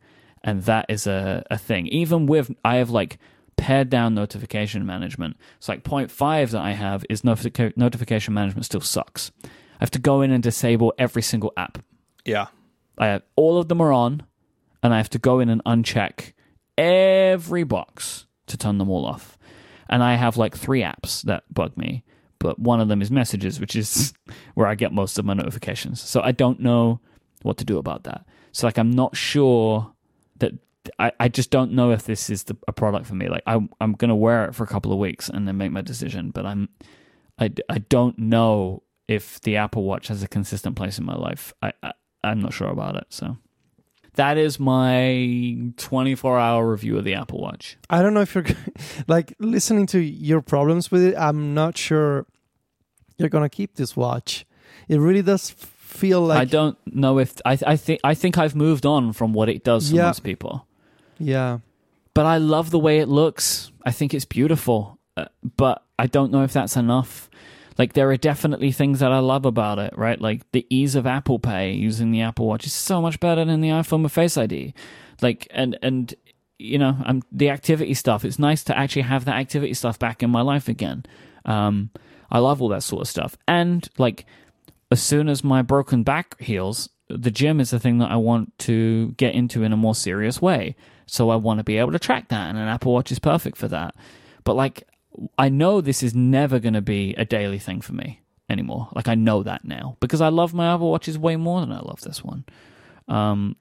and 0.47 0.63
that 0.63 0.87
is 0.89 1.07
a, 1.07 1.45
a 1.51 1.59
thing. 1.59 1.89
Even 1.89 2.27
with 2.27 2.51
I 2.65 2.77
have 2.77 2.89
like 2.89 3.19
pared 3.57 3.91
down 3.91 4.15
notification 4.15 4.87
management. 4.87 5.37
It's 5.59 5.69
like 5.69 5.83
point 5.83 6.11
five 6.11 6.53
that 6.53 6.63
I 6.63 6.73
have 6.73 7.05
is 7.11 7.23
notific- 7.23 7.77
notification 7.77 8.33
management 8.33 8.65
still 8.65 8.81
sucks. 8.81 9.33
I 9.45 9.49
have 9.81 9.91
to 9.91 9.99
go 9.99 10.23
in 10.23 10.31
and 10.31 10.43
disable 10.43 10.95
every 10.99 11.23
single 11.23 11.53
app. 11.57 11.79
Yeah. 12.25 12.47
I 12.97 13.07
have 13.09 13.23
all 13.35 13.59
of 13.59 13.69
them 13.69 13.81
are 13.81 13.93
on, 13.93 14.23
and 14.83 14.95
I 14.95 14.99
have 14.99 15.11
to 15.11 15.19
go 15.19 15.41
in 15.41 15.49
and 15.49 15.63
uncheck 15.65 16.33
every 16.79 17.65
box 17.65 18.27
to 18.47 18.57
turn 18.57 18.79
them 18.79 18.89
all 18.89 19.05
off. 19.05 19.37
And 19.89 20.03
I 20.03 20.15
have 20.15 20.37
like 20.37 20.57
three 20.57 20.81
apps 20.81 21.23
that 21.23 21.43
bug 21.53 21.77
me, 21.77 22.05
but 22.39 22.59
one 22.59 22.81
of 22.81 22.89
them 22.89 23.03
is 23.03 23.11
messages, 23.11 23.61
which 23.61 23.75
is 23.75 24.15
where 24.55 24.67
I 24.67 24.77
get 24.77 24.93
most 24.93 25.19
of 25.19 25.25
my 25.25 25.35
notifications. 25.35 26.01
So 26.01 26.21
I 26.23 26.33
don't 26.33 26.61
know 26.61 27.01
what 27.43 27.57
to 27.59 27.65
do 27.65 27.79
about 27.79 28.05
that. 28.05 28.25
So 28.53 28.67
like 28.67 28.79
I'm 28.79 28.91
not 28.91 29.17
sure 29.17 29.93
that 30.39 30.53
I, 30.99 31.13
I 31.19 31.29
just 31.29 31.51
don't 31.51 31.73
know 31.73 31.91
if 31.91 32.05
this 32.05 32.31
is 32.31 32.45
the, 32.45 32.57
a 32.69 32.73
product 32.73 33.07
for 33.07 33.15
me. 33.15 33.29
Like 33.29 33.43
I 33.47 33.61
I'm 33.81 33.93
gonna 33.93 34.17
wear 34.17 34.47
it 34.47 34.55
for 34.55 34.65
a 34.65 34.69
couple 34.69 34.93
of 34.93 34.99
weeks 34.99 35.29
and 35.29 35.47
then 35.47 35.57
make 35.57 35.73
my 35.73 35.81
decision, 35.81 36.31
but 36.31 36.47
I'm 36.47 36.69
I, 37.39 37.51
I 37.69 37.79
don't 37.79 38.19
know 38.19 38.83
if 39.09 39.41
the 39.43 39.57
Apple 39.57 39.85
Watch 39.85 40.09
has 40.09 40.23
a 40.23 40.29
consistent 40.29 40.77
place 40.77 40.99
in 40.99 41.05
my 41.05 41.15
life. 41.15 41.53
I, 41.63 41.73
I 41.83 41.93
I'm 42.25 42.41
not 42.41 42.53
sure 42.53 42.69
about 42.69 42.97
it. 42.97 43.07
So 43.11 43.37
that 44.15 44.39
is 44.39 44.59
my 44.59 45.73
24 45.77 46.39
hour 46.39 46.71
review 46.71 46.99
of 46.99 47.05
the 47.05 47.15
Apple 47.15 47.41
Watch. 47.41 47.77
I 47.91 48.03
don't 48.03 48.15
know 48.15 48.23
if 48.23 48.35
you're 48.35 48.47
like 49.07 49.35
listening 49.39 49.87
to 49.89 50.01
your 50.01 50.41
problems 50.41 50.91
with 50.91 51.03
it. 51.03 51.15
I'm 51.17 51.55
not 51.55 51.77
sure 51.77 52.27
you're 53.19 53.29
gonna 53.29 53.49
keep 53.49 53.75
this 53.75 53.97
watch. 53.97 54.47
It 54.89 54.99
really 54.99 55.23
does 55.23 55.51
feel 55.97 56.21
like 56.23 56.39
I 56.39 56.45
don't 56.45 56.77
know 56.87 57.19
if 57.19 57.35
I 57.45 57.59
I 57.67 57.77
think 57.77 58.01
I 58.05 58.15
think 58.15 58.39
I've 58.39 58.55
moved 58.55 58.87
on 58.87 59.13
from 59.13 59.33
what 59.33 59.49
it 59.49 59.65
does 59.65 59.91
for 59.91 59.97
Yeah. 59.97 60.07
most 60.07 60.23
people. 60.23 60.67
yeah. 61.19 61.59
But 62.15 62.25
I 62.25 62.39
love 62.39 62.71
the 62.71 62.79
way 62.79 62.99
it 63.01 63.09
looks. 63.09 63.71
I 63.85 63.91
think 63.93 64.15
it's 64.15 64.25
beautiful. 64.25 64.99
Uh, 65.19 65.27
but 65.57 65.85
I 65.99 66.07
don't 66.07 66.33
know 66.33 66.45
if 66.45 66.53
that's 66.53 66.77
enough. 66.77 67.29
Like 67.77 67.93
there 67.93 68.11
are 68.11 68.17
definitely 68.17 68.73
things 68.73 69.01
that 69.01 69.13
I 69.13 69.19
love 69.19 69.45
about 69.45 69.79
it, 69.79 69.93
right? 69.99 70.19
Like 70.19 70.51
the 70.53 70.67
ease 70.71 70.95
of 70.95 71.07
Apple 71.07 71.39
Pay 71.39 71.73
using 71.73 72.11
the 72.13 72.23
Apple 72.23 72.47
Watch 72.47 72.65
is 72.67 72.73
so 72.73 73.03
much 73.03 73.21
better 73.21 73.45
than 73.45 73.61
the 73.61 73.69
iPhone 73.69 74.03
with 74.03 74.13
Face 74.13 74.39
ID. 74.39 74.73
Like 75.21 75.47
and 75.51 75.79
and 75.83 76.15
you 76.59 76.79
know, 76.79 76.97
I'm 77.05 77.23
the 77.31 77.51
activity 77.51 77.93
stuff. 77.93 78.25
It's 78.25 78.39
nice 78.39 78.65
to 78.65 78.77
actually 78.79 79.03
have 79.03 79.27
that 79.27 79.37
activity 79.37 79.75
stuff 79.75 79.99
back 79.99 80.23
in 80.23 80.31
my 80.31 80.41
life 80.41 80.69
again. 80.71 81.05
Um, 81.45 81.91
I 82.31 82.39
love 82.39 82.63
all 82.63 82.69
that 82.71 82.83
sort 82.83 83.03
of 83.03 83.09
stuff. 83.09 83.37
And 83.47 83.87
like 83.99 84.25
as 84.91 85.03
soon 85.03 85.29
as 85.29 85.43
my 85.43 85.63
broken 85.63 86.03
back 86.03 86.41
heals, 86.41 86.89
the 87.09 87.31
gym 87.31 87.61
is 87.61 87.71
the 87.71 87.81
thing 87.81 87.99
that 87.99 88.11
I 88.11 88.17
want 88.17 88.57
to 88.61 89.13
get 89.13 89.35
into 89.35 89.63
in 89.63 89.73
a 89.73 89.77
more 89.77 89.95
serious 89.95 90.41
way. 90.41 90.77
So 91.07 91.31
I 91.31 91.37
want 91.37 91.59
to 91.59 91.65
be 91.65 91.79
able 91.79 91.93
to 91.93 91.99
track 91.99 92.29
that, 92.29 92.49
and 92.49 92.59
an 92.59 92.69
Apple 92.69 92.93
Watch 92.93 93.13
is 93.13 93.19
perfect 93.19 93.57
for 93.57 93.69
that. 93.69 93.95
But 94.45 94.55
like, 94.55 94.89
I 95.39 95.49
know 95.49 95.81
this 95.81 96.03
is 96.03 96.15
never 96.15 96.59
going 96.59 96.75
to 96.75 96.81
be 96.81 97.15
a 97.17 97.25
daily 97.25 97.59
thing 97.59 97.81
for 97.81 97.93
me 97.93 98.21
anymore. 98.51 98.89
Like, 98.95 99.09
I 99.09 99.15
know 99.15 99.43
that 99.45 99.65
now 99.65 99.97
because 100.01 100.21
I 100.21 100.29
love 100.29 100.53
my 100.53 100.75
Apple 100.75 100.91
Watches 100.91 101.19
way 101.19 101.37
more 101.37 101.61
than 101.61 101.73
I 101.73 101.81
love 101.81 102.01
this 102.01 102.25
one. 102.25 102.45
Um, 103.09 103.57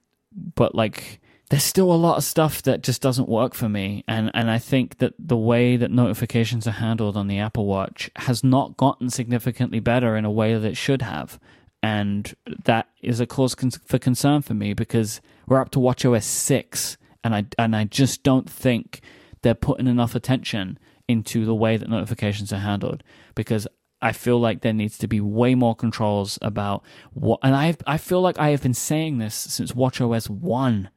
but 0.56 0.74
like, 0.74 1.22
there's 1.50 1.64
still 1.64 1.92
a 1.92 1.94
lot 1.94 2.18
of 2.18 2.24
stuff 2.24 2.64
that 2.64 2.82
just 2.82 3.02
doesn't 3.02 3.30
work 3.30 3.54
for 3.54 3.70
me, 3.70 4.04
and 4.08 4.32
and 4.34 4.50
I 4.50 4.58
think 4.58 4.98
that 4.98 5.14
the 5.20 5.38
way 5.38 5.78
that 5.78 5.92
notifications 5.92 6.68
are 6.68 6.72
handled 6.72 7.16
on 7.16 7.28
the 7.28 7.40
Apple 7.40 7.66
Watch 7.66 8.10
has 8.16 8.44
not 8.44 8.78
gotten 8.78 9.10
significantly 9.10 9.80
better 9.80 10.16
in 10.16 10.26
a 10.26 10.32
way 10.32 10.54
that 10.54 10.68
it 10.68 10.78
should 10.78 11.04
have, 11.04 11.40
and 11.84 12.34
that 12.64 12.90
is 13.02 13.20
a 13.20 13.28
cause 13.28 13.56
for 13.86 14.00
concern 14.00 14.42
for 14.42 14.56
me 14.56 14.74
because 14.74 15.22
we're 15.48 15.62
up 15.62 15.70
to 15.72 15.80
WatchOS 15.80 16.24
six, 16.24 16.98
and 17.24 17.36
I 17.36 17.46
and 17.60 17.76
I 17.76 17.84
just 17.84 18.24
don't 18.24 18.50
think 18.50 19.02
they're 19.44 19.54
putting 19.54 19.88
enough 19.88 20.16
attention 20.16 20.80
into 21.08 21.46
the 21.46 21.54
way 21.54 21.78
that 21.78 21.90
notifications 21.90 22.52
are 22.52 22.58
handled 22.58 23.04
because 23.36 23.68
I 24.02 24.12
feel 24.12 24.40
like 24.40 24.62
there 24.62 24.74
needs 24.74 24.98
to 24.98 25.08
be 25.08 25.22
way 25.22 25.54
more 25.54 25.76
controls 25.76 26.40
about 26.42 26.84
what 27.14 27.40
and 27.44 27.56
I 27.56 27.76
I 27.86 27.98
feel 27.98 28.22
like 28.22 28.40
I 28.40 28.50
have 28.50 28.64
been 28.64 28.74
saying 28.74 29.20
this 29.20 29.36
since 29.36 29.74
WatchOS 29.74 30.30
1 30.30 30.90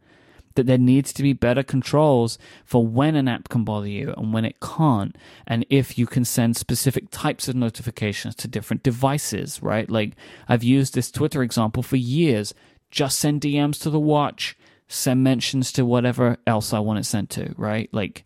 that 0.58 0.66
there 0.66 0.76
needs 0.76 1.12
to 1.12 1.22
be 1.22 1.32
better 1.32 1.62
controls 1.62 2.36
for 2.64 2.84
when 2.84 3.14
an 3.14 3.28
app 3.28 3.48
can 3.48 3.62
bother 3.62 3.86
you 3.86 4.12
and 4.16 4.32
when 4.32 4.44
it 4.44 4.58
can't 4.58 5.14
and 5.46 5.64
if 5.70 5.96
you 5.96 6.04
can 6.04 6.24
send 6.24 6.56
specific 6.56 7.04
types 7.12 7.46
of 7.46 7.54
notifications 7.54 8.34
to 8.34 8.48
different 8.48 8.82
devices 8.82 9.62
right? 9.62 9.88
Like 9.88 10.16
i've 10.48 10.64
used 10.64 10.94
this 10.94 11.12
twitter 11.12 11.42
example 11.44 11.82
for 11.84 11.96
years. 11.96 12.52
Just 12.90 13.20
send 13.20 13.40
dms 13.42 13.80
to 13.82 13.90
the 13.90 14.00
watch 14.00 14.58
send 14.88 15.22
mentions 15.22 15.70
to 15.72 15.84
whatever 15.84 16.38
else 16.46 16.72
i 16.72 16.80
want 16.80 16.98
it 16.98 17.04
sent 17.04 17.30
to 17.30 17.54
right? 17.56 17.88
Like 17.92 18.24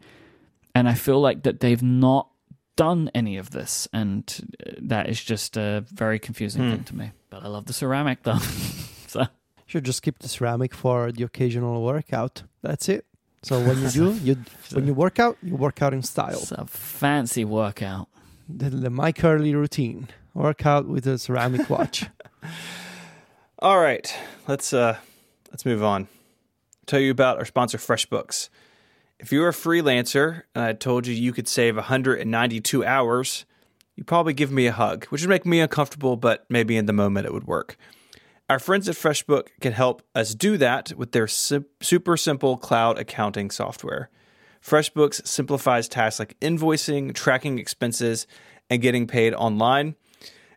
and 0.75 0.89
i 0.89 0.95
feel 0.95 1.21
like 1.21 1.43
that 1.43 1.61
they've 1.61 1.83
not 1.83 2.29
done 2.77 3.11
any 3.15 3.37
of 3.37 3.51
this 3.51 3.87
and 3.93 4.57
uh, 4.67 4.71
that 4.81 5.07
is 5.11 5.23
just 5.23 5.59
a 5.59 5.85
very 5.93 6.19
confusing 6.19 6.63
thing 6.71 6.85
to 6.85 6.97
me. 6.97 7.13
But 7.29 7.43
i 7.45 7.49
love 7.49 7.67
the 7.67 7.75
ceramic 7.75 8.23
though 8.23 8.39
Should 9.67 9.85
just 9.85 10.03
keep 10.03 10.19
the 10.19 10.29
ceramic 10.29 10.75
for 10.75 11.11
the 11.13 11.23
occasional 11.25 11.83
workout. 11.83 12.43
That's 12.63 12.89
it. 12.89 13.07
So 13.43 13.59
when 13.61 13.81
you 13.83 13.89
do, 13.91 14.13
you 14.23 14.37
when 14.73 14.87
you 14.87 14.95
work 14.95 15.19
out, 15.19 15.37
you 15.43 15.57
work 15.57 15.83
out 15.83 15.95
in 15.95 16.03
style. 16.03 16.41
it's 16.41 16.53
a 16.53 16.67
fancy 16.67 17.45
workout 17.45 18.09
The, 18.49 18.71
the 18.71 18.89
Myke 18.91 19.19
Hurley 19.21 19.55
routine: 19.55 20.09
workout 20.35 20.87
with 20.87 21.07
a 21.07 21.19
ceramic 21.19 21.69
watch. 21.71 22.07
All 23.59 23.81
right, 23.81 24.13
let's 24.49 24.73
uh 24.73 24.97
let's 25.51 25.65
move 25.65 25.83
on. 25.83 26.09
tell 26.87 27.01
you 27.01 27.11
about 27.11 27.39
our 27.39 27.45
sponsor 27.45 27.79
FreshBooks. 27.79 28.49
If 29.19 29.31
you're 29.31 29.49
a 29.49 29.53
freelancer 29.53 30.43
and 30.55 30.65
I 30.65 30.73
told 30.73 31.07
you 31.07 31.15
you 31.15 31.33
could 31.33 31.47
save 31.47 31.77
192 31.77 32.85
hours, 32.85 33.45
you'd 33.95 34.09
probably 34.09 34.33
give 34.35 34.51
me 34.51 34.67
a 34.67 34.73
hug, 34.73 35.05
which 35.07 35.23
would 35.23 35.29
make 35.31 35.47
me 35.47 35.61
uncomfortable, 35.61 36.17
but 36.17 36.45
maybe 36.49 36.77
in 36.77 36.87
the 36.87 36.93
moment 36.93 37.27
it 37.27 37.33
would 37.33 37.47
work. 37.47 37.77
Our 38.53 38.59
friends 38.59 38.87
at 38.87 38.97
FreshBook 38.97 39.49
can 39.63 39.73
help 39.73 40.03
us 40.15 40.35
do 40.35 40.59
that 40.59 40.93
with 40.95 41.13
their 41.13 41.27
super 41.27 42.19
simple 42.19 42.59
cloud 42.59 42.99
accounting 42.99 43.51
software. 43.51 44.11
FreshBooks 44.63 45.27
simplifies 45.27 45.89
tasks 45.89 46.19
like 46.19 46.39
invoicing, 46.41 47.15
tracking 47.15 47.59
expenses, 47.59 48.27
and 48.69 48.83
getting 48.83 49.07
paid 49.07 49.33
online. 49.33 49.95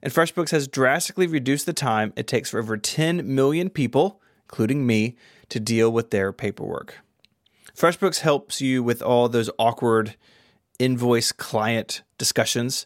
And 0.03 0.11
FreshBooks 0.11 0.51
has 0.51 0.67
drastically 0.67 1.25
reduced 1.25 1.65
the 1.65 1.71
time 1.71 2.11
it 2.17 2.27
takes 2.27 2.49
for 2.49 2.59
over 2.59 2.75
10 2.75 3.33
million 3.33 3.69
people, 3.69 4.21
including 4.43 4.85
me, 4.85 5.15
to 5.47 5.61
deal 5.61 5.89
with 5.89 6.11
their 6.11 6.33
paperwork. 6.33 6.97
FreshBooks 7.73 8.19
helps 8.19 8.59
you 8.59 8.83
with 8.83 9.01
all 9.01 9.29
those 9.29 9.49
awkward 9.57 10.17
invoice 10.79 11.31
client 11.31 12.03
discussions. 12.17 12.85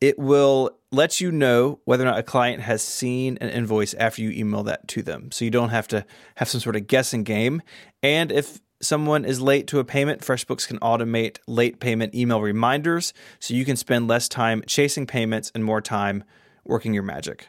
It 0.00 0.18
will 0.18 0.76
let 0.94 1.20
you 1.20 1.30
know 1.30 1.80
whether 1.84 2.04
or 2.04 2.06
not 2.06 2.18
a 2.18 2.22
client 2.22 2.62
has 2.62 2.82
seen 2.82 3.38
an 3.40 3.50
invoice 3.50 3.94
after 3.94 4.22
you 4.22 4.30
email 4.30 4.62
that 4.64 4.88
to 4.88 5.02
them. 5.02 5.30
So 5.32 5.44
you 5.44 5.50
don't 5.50 5.70
have 5.70 5.88
to 5.88 6.04
have 6.36 6.48
some 6.48 6.60
sort 6.60 6.76
of 6.76 6.86
guessing 6.86 7.24
game. 7.24 7.62
And 8.02 8.32
if 8.32 8.60
someone 8.80 9.24
is 9.24 9.40
late 9.40 9.66
to 9.68 9.78
a 9.78 9.84
payment, 9.84 10.20
FreshBooks 10.20 10.66
can 10.66 10.78
automate 10.80 11.38
late 11.46 11.80
payment 11.80 12.14
email 12.14 12.40
reminders 12.40 13.12
so 13.40 13.54
you 13.54 13.64
can 13.64 13.76
spend 13.76 14.08
less 14.08 14.28
time 14.28 14.62
chasing 14.66 15.06
payments 15.06 15.50
and 15.54 15.64
more 15.64 15.80
time 15.80 16.24
working 16.64 16.94
your 16.94 17.02
magic. 17.02 17.48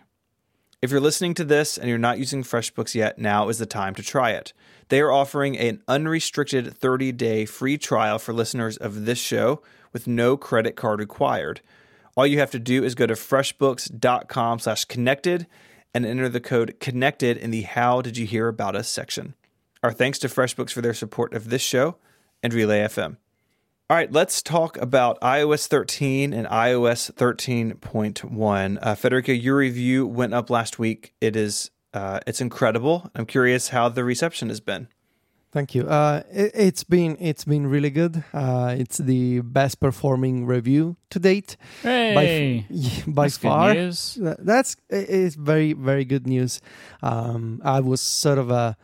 If 0.81 0.91
you're 0.91 1.01
listening 1.01 1.33
to 1.35 1.43
this 1.43 1.77
and 1.77 1.89
you're 1.89 1.97
not 1.97 2.19
using 2.19 2.43
FreshBooks 2.43 2.95
yet, 2.95 3.17
now 3.17 3.49
is 3.49 3.57
the 3.57 3.65
time 3.65 3.95
to 3.95 4.03
try 4.03 4.31
it. 4.31 4.53
They 4.89 5.01
are 5.01 5.11
offering 5.11 5.57
an 5.57 5.81
unrestricted 5.87 6.77
30 6.77 7.11
day 7.13 7.45
free 7.45 7.77
trial 7.77 8.19
for 8.19 8.33
listeners 8.33 8.77
of 8.77 9.05
this 9.05 9.17
show 9.17 9.63
with 9.93 10.05
no 10.05 10.37
credit 10.37 10.75
card 10.75 10.99
required. 10.99 11.61
All 12.15 12.25
you 12.25 12.39
have 12.39 12.51
to 12.51 12.59
do 12.59 12.83
is 12.83 12.95
go 12.95 13.05
to 13.05 13.13
freshbooks.com 13.13 14.59
slash 14.59 14.85
connected 14.85 15.47
and 15.93 16.05
enter 16.05 16.29
the 16.29 16.39
code 16.39 16.79
connected 16.79 17.37
in 17.37 17.51
the 17.51 17.63
How 17.63 18.01
Did 18.01 18.17
You 18.17 18.25
Hear 18.25 18.47
About 18.47 18.75
Us 18.75 18.87
section. 18.87 19.35
Our 19.83 19.91
thanks 19.91 20.17
to 20.19 20.27
FreshBooks 20.27 20.71
for 20.71 20.81
their 20.81 20.93
support 20.93 21.33
of 21.33 21.49
this 21.49 21.61
show 21.61 21.97
and 22.41 22.53
Relay 22.53 22.79
FM. 22.79 23.17
All 23.89 23.97
right, 23.97 24.11
let's 24.11 24.41
talk 24.41 24.77
about 24.77 25.19
iOS 25.21 25.67
13 25.67 26.33
and 26.33 26.47
iOS 26.47 27.11
13.1. 27.13 28.79
Uh, 28.81 28.95
Federico, 28.95 29.31
your 29.31 29.57
review 29.57 30.07
went 30.07 30.33
up 30.33 30.49
last 30.49 30.79
week. 30.79 31.13
It 31.21 31.35
is 31.35 31.69
uh, 31.93 32.19
it's 32.25 32.41
incredible. 32.41 33.09
I'm 33.13 33.25
curious 33.25 33.69
how 33.69 33.89
the 33.89 34.03
reception 34.03 34.49
has 34.49 34.59
been. 34.59 34.87
Thank 35.55 35.73
you. 35.73 35.87
Uh, 35.87 36.21
it, 36.33 36.51
it's 36.53 36.83
been 36.83 37.15
it's 37.17 37.45
been 37.45 37.67
really 37.67 37.89
good. 37.89 38.25
Uh, 38.33 38.75
it's 38.77 38.97
the 38.97 39.39
best 39.39 39.79
performing 39.79 40.45
review 40.45 40.97
to 41.11 41.17
date 41.17 41.55
Hey, 41.81 42.65
by, 43.07 43.11
by 43.13 43.23
that's 43.23 43.37
good 43.37 43.47
far. 43.47 43.73
news. 43.73 44.17
That's 44.19 44.75
it 44.89 45.07
is 45.07 45.35
very 45.35 45.71
very 45.71 46.03
good 46.03 46.27
news. 46.27 46.59
Um, 47.01 47.61
I 47.63 47.79
was 47.79 48.01
sort 48.01 48.37
of 48.37 48.51
a 48.51 48.75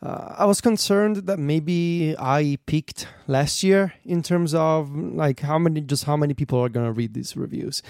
uh, 0.00 0.34
I 0.38 0.44
was 0.44 0.60
concerned 0.60 1.26
that 1.26 1.38
maybe 1.38 2.14
I 2.18 2.58
peaked 2.66 3.08
last 3.26 3.62
year 3.64 3.94
in 4.04 4.22
terms 4.22 4.54
of 4.54 4.90
like 4.94 5.40
how 5.40 5.58
many 5.58 5.80
just 5.80 6.04
how 6.04 6.16
many 6.16 6.34
people 6.34 6.60
are 6.60 6.68
gonna 6.68 6.92
read 6.92 7.14
these 7.14 7.36
reviews, 7.36 7.82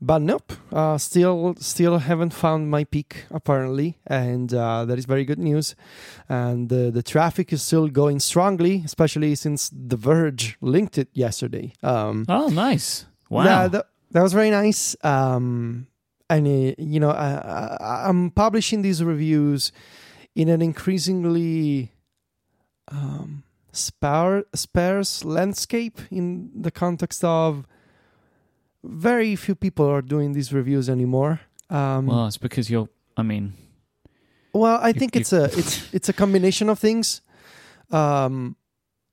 but 0.00 0.22
nope. 0.22 0.52
Uh, 0.72 0.98
still 0.98 1.54
still 1.60 1.98
haven't 1.98 2.34
found 2.34 2.68
my 2.70 2.84
peak 2.84 3.26
apparently, 3.30 3.98
and 4.06 4.52
uh, 4.52 4.84
that 4.84 4.98
is 4.98 5.04
very 5.06 5.24
good 5.24 5.38
news. 5.38 5.76
And 6.28 6.68
the 6.68 6.90
the 6.90 7.02
traffic 7.02 7.52
is 7.52 7.62
still 7.62 7.88
going 7.88 8.18
strongly, 8.20 8.82
especially 8.84 9.34
since 9.36 9.70
The 9.70 9.96
Verge 9.96 10.56
linked 10.60 10.98
it 10.98 11.08
yesterday. 11.12 11.72
Um, 11.82 12.24
Oh, 12.28 12.48
nice. 12.48 13.06
Wow. 13.30 13.44
yeah, 13.44 13.68
that, 13.68 13.86
that 14.10 14.22
was 14.22 14.32
very 14.32 14.50
nice. 14.50 14.96
Um, 15.04 15.86
and 16.28 16.46
uh, 16.46 16.74
you 16.78 16.98
know, 17.00 17.10
I, 17.10 17.76
I, 17.80 18.08
I'm 18.08 18.30
publishing 18.30 18.82
these 18.82 19.02
reviews 19.02 19.70
in 20.34 20.48
an 20.48 20.62
increasingly 20.62 21.92
um, 22.88 23.42
spar- 23.72 24.44
sparse 24.54 25.24
landscape 25.24 26.00
in 26.10 26.50
the 26.54 26.70
context 26.70 27.24
of 27.24 27.66
very 28.84 29.36
few 29.36 29.54
people 29.54 29.86
are 29.86 30.02
doing 30.02 30.32
these 30.32 30.52
reviews 30.52 30.88
anymore. 30.88 31.40
Um, 31.70 32.06
well, 32.06 32.26
it's 32.26 32.36
because 32.38 32.68
you're. 32.70 32.88
I 33.16 33.22
mean, 33.22 33.52
well, 34.52 34.78
I 34.82 34.88
You- 34.88 34.94
think 34.94 35.14
you- 35.14 35.20
it's 35.20 35.32
a 35.32 35.44
it's 35.44 35.88
it's 35.94 36.08
a 36.08 36.12
combination 36.12 36.68
of 36.68 36.78
things. 36.78 37.20
Um, 37.90 38.56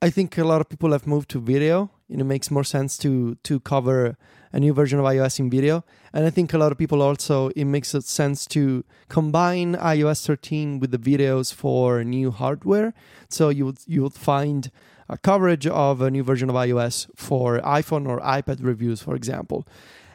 I 0.01 0.09
think 0.09 0.37
a 0.37 0.43
lot 0.45 0.61
of 0.61 0.69
people 0.69 0.91
have 0.93 1.05
moved 1.05 1.29
to 1.31 1.39
video, 1.41 1.91
and 2.09 2.21
it 2.21 2.23
makes 2.23 2.49
more 2.49 2.63
sense 2.63 2.97
to 2.99 3.35
to 3.43 3.59
cover 3.59 4.17
a 4.51 4.59
new 4.59 4.73
version 4.73 4.99
of 4.99 5.05
iOS 5.05 5.39
in 5.39 5.49
video. 5.49 5.83
And 6.13 6.25
I 6.25 6.29
think 6.29 6.53
a 6.53 6.57
lot 6.57 6.71
of 6.71 6.77
people 6.77 7.01
also 7.01 7.49
it 7.49 7.65
makes 7.65 7.89
sense 7.89 8.45
to 8.47 8.83
combine 9.07 9.75
iOS 9.75 10.25
13 10.25 10.79
with 10.79 10.91
the 10.91 10.97
videos 10.97 11.53
for 11.53 12.03
new 12.03 12.31
hardware. 12.31 12.93
So 13.29 13.49
you 13.49 13.65
would 13.65 13.79
you 13.85 14.03
would 14.03 14.13
find 14.13 14.71
a 15.09 15.17
coverage 15.17 15.65
of 15.65 16.01
a 16.01 16.11
new 16.11 16.23
version 16.23 16.49
of 16.49 16.55
iOS 16.55 17.09
for 17.15 17.59
iPhone 17.59 18.07
or 18.07 18.19
iPad 18.19 18.63
reviews, 18.63 19.01
for 19.01 19.15
example, 19.15 19.67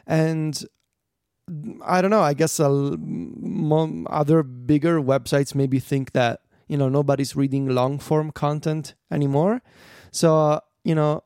and 0.07 0.63
I 1.85 2.01
don't 2.01 2.11
know. 2.11 2.21
I 2.21 2.33
guess 2.33 2.59
mo- 2.59 4.05
other 4.09 4.41
bigger 4.41 4.99
websites 4.99 5.53
maybe 5.53 5.79
think 5.79 6.13
that 6.13 6.41
you 6.67 6.77
know 6.77 6.89
nobody's 6.89 7.35
reading 7.35 7.67
long 7.67 7.99
form 7.99 8.31
content 8.31 8.95
anymore. 9.11 9.61
So 10.11 10.37
uh, 10.39 10.59
you 10.83 10.95
know, 10.95 11.23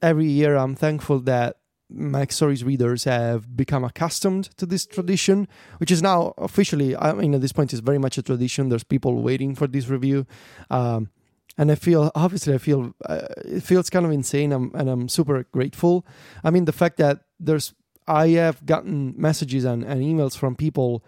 every 0.00 0.26
year 0.26 0.56
I'm 0.56 0.74
thankful 0.74 1.20
that 1.20 1.56
MacStories 1.92 2.64
readers 2.64 3.04
have 3.04 3.56
become 3.56 3.84
accustomed 3.84 4.44
to 4.56 4.66
this 4.66 4.84
tradition, 4.86 5.48
which 5.78 5.90
is 5.90 6.02
now 6.02 6.34
officially. 6.38 6.96
I 6.96 7.12
mean, 7.12 7.34
at 7.34 7.40
this 7.40 7.52
point, 7.52 7.72
is 7.72 7.80
very 7.80 7.98
much 7.98 8.18
a 8.18 8.22
tradition. 8.22 8.68
There's 8.68 8.84
people 8.84 9.22
waiting 9.22 9.54
for 9.54 9.66
this 9.66 9.88
review. 9.88 10.26
Um, 10.70 11.10
and 11.56 11.72
I 11.72 11.74
feel 11.74 12.12
obviously 12.14 12.54
I 12.54 12.58
feel 12.58 12.94
uh, 13.06 13.26
it 13.44 13.62
feels 13.62 13.90
kind 13.90 14.06
of 14.06 14.12
insane, 14.12 14.52
I'm, 14.52 14.70
and 14.74 14.88
I'm 14.88 15.08
super 15.08 15.44
grateful. 15.50 16.06
I 16.44 16.50
mean, 16.50 16.66
the 16.66 16.72
fact 16.72 16.98
that 16.98 17.20
there's 17.40 17.74
I 18.06 18.28
have 18.28 18.64
gotten 18.64 19.14
messages 19.16 19.64
and, 19.64 19.84
and 19.84 20.00
emails 20.00 20.36
from 20.36 20.56
people 20.56 21.04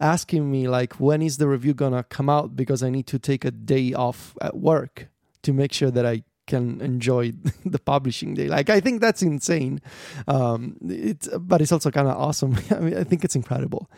asking 0.00 0.50
me 0.50 0.68
like 0.68 0.94
when 0.94 1.20
is 1.20 1.36
the 1.36 1.48
review 1.48 1.74
gonna 1.74 2.04
come 2.04 2.30
out 2.30 2.56
because 2.56 2.82
I 2.82 2.90
need 2.90 3.06
to 3.08 3.18
take 3.18 3.44
a 3.44 3.50
day 3.50 3.92
off 3.92 4.36
at 4.40 4.56
work 4.56 5.08
to 5.42 5.52
make 5.52 5.72
sure 5.72 5.90
that 5.90 6.06
I 6.06 6.22
can 6.48 6.80
enjoy 6.80 7.32
the 7.64 7.78
publishing 7.78 8.34
day. 8.34 8.48
Like 8.48 8.70
I 8.70 8.80
think 8.80 9.00
that's 9.00 9.22
insane. 9.22 9.80
Um, 10.26 10.76
it's 10.82 11.28
but 11.38 11.60
it's 11.60 11.70
also 11.70 11.90
kind 11.90 12.08
of 12.08 12.16
awesome. 12.16 12.56
I 12.70 12.80
mean 12.80 12.96
I 12.96 13.04
think 13.04 13.24
it's 13.24 13.36
incredible, 13.36 13.88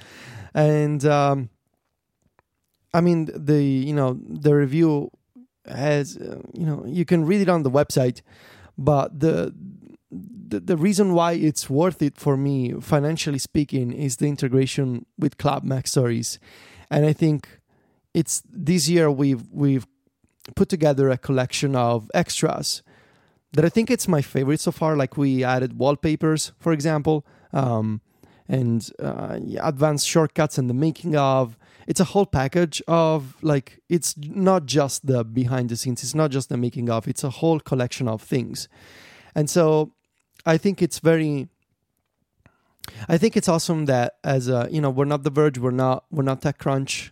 and 0.54 1.02
um, 1.06 1.48
I 2.92 3.00
mean 3.00 3.30
the 3.34 3.62
you 3.62 3.94
know 3.94 4.18
the 4.28 4.54
review 4.54 5.10
has 5.66 6.16
uh, 6.16 6.42
you 6.52 6.66
know 6.66 6.84
you 6.86 7.04
can 7.04 7.24
read 7.24 7.40
it 7.40 7.48
on 7.48 7.62
the 7.62 7.70
website, 7.70 8.20
but 8.76 9.18
the 9.18 9.54
the, 10.10 10.60
the 10.60 10.76
reason 10.76 11.14
why 11.14 11.32
it's 11.32 11.70
worth 11.70 12.02
it 12.02 12.16
for 12.18 12.36
me 12.36 12.72
financially 12.80 13.38
speaking 13.38 13.92
is 13.92 14.16
the 14.16 14.26
integration 14.26 15.06
with 15.16 15.38
Club 15.38 15.64
MacStories, 15.64 16.38
and 16.90 17.06
I 17.06 17.12
think 17.12 17.60
it's 18.12 18.42
this 18.50 18.88
year 18.88 19.10
we've 19.10 19.48
we've 19.52 19.86
put 20.50 20.68
together 20.68 21.10
a 21.10 21.18
collection 21.18 21.74
of 21.74 22.10
extras 22.14 22.82
that 23.52 23.64
I 23.64 23.68
think 23.68 23.90
it's 23.90 24.06
my 24.06 24.22
favorite 24.22 24.60
so 24.60 24.70
far. 24.70 24.96
Like 24.96 25.16
we 25.16 25.42
added 25.44 25.78
wallpapers, 25.78 26.52
for 26.58 26.72
example, 26.72 27.26
um, 27.52 28.00
and 28.48 28.88
uh, 29.02 29.38
advanced 29.60 30.06
shortcuts 30.06 30.58
and 30.58 30.68
the 30.68 30.74
making 30.74 31.16
of. 31.16 31.56
It's 31.86 32.00
a 32.00 32.04
whole 32.04 32.26
package 32.26 32.80
of 32.86 33.36
like 33.42 33.80
it's 33.88 34.16
not 34.16 34.66
just 34.66 35.06
the 35.06 35.24
behind 35.24 35.70
the 35.70 35.76
scenes. 35.76 36.02
It's 36.02 36.14
not 36.14 36.30
just 36.30 36.48
the 36.48 36.56
making 36.56 36.88
of. 36.88 37.08
It's 37.08 37.24
a 37.24 37.30
whole 37.30 37.58
collection 37.58 38.06
of 38.06 38.22
things, 38.22 38.68
and 39.34 39.50
so 39.50 39.92
I 40.46 40.56
think 40.56 40.82
it's 40.82 40.98
very. 41.00 41.48
I 43.08 43.18
think 43.18 43.36
it's 43.36 43.48
awesome 43.48 43.86
that 43.86 44.16
as 44.22 44.48
a 44.48 44.68
you 44.70 44.80
know 44.80 44.90
we're 44.90 45.04
not 45.04 45.24
The 45.24 45.30
Verge, 45.30 45.58
we're 45.58 45.70
not 45.70 46.04
we're 46.10 46.22
not 46.22 46.42
TechCrunch, 46.42 47.10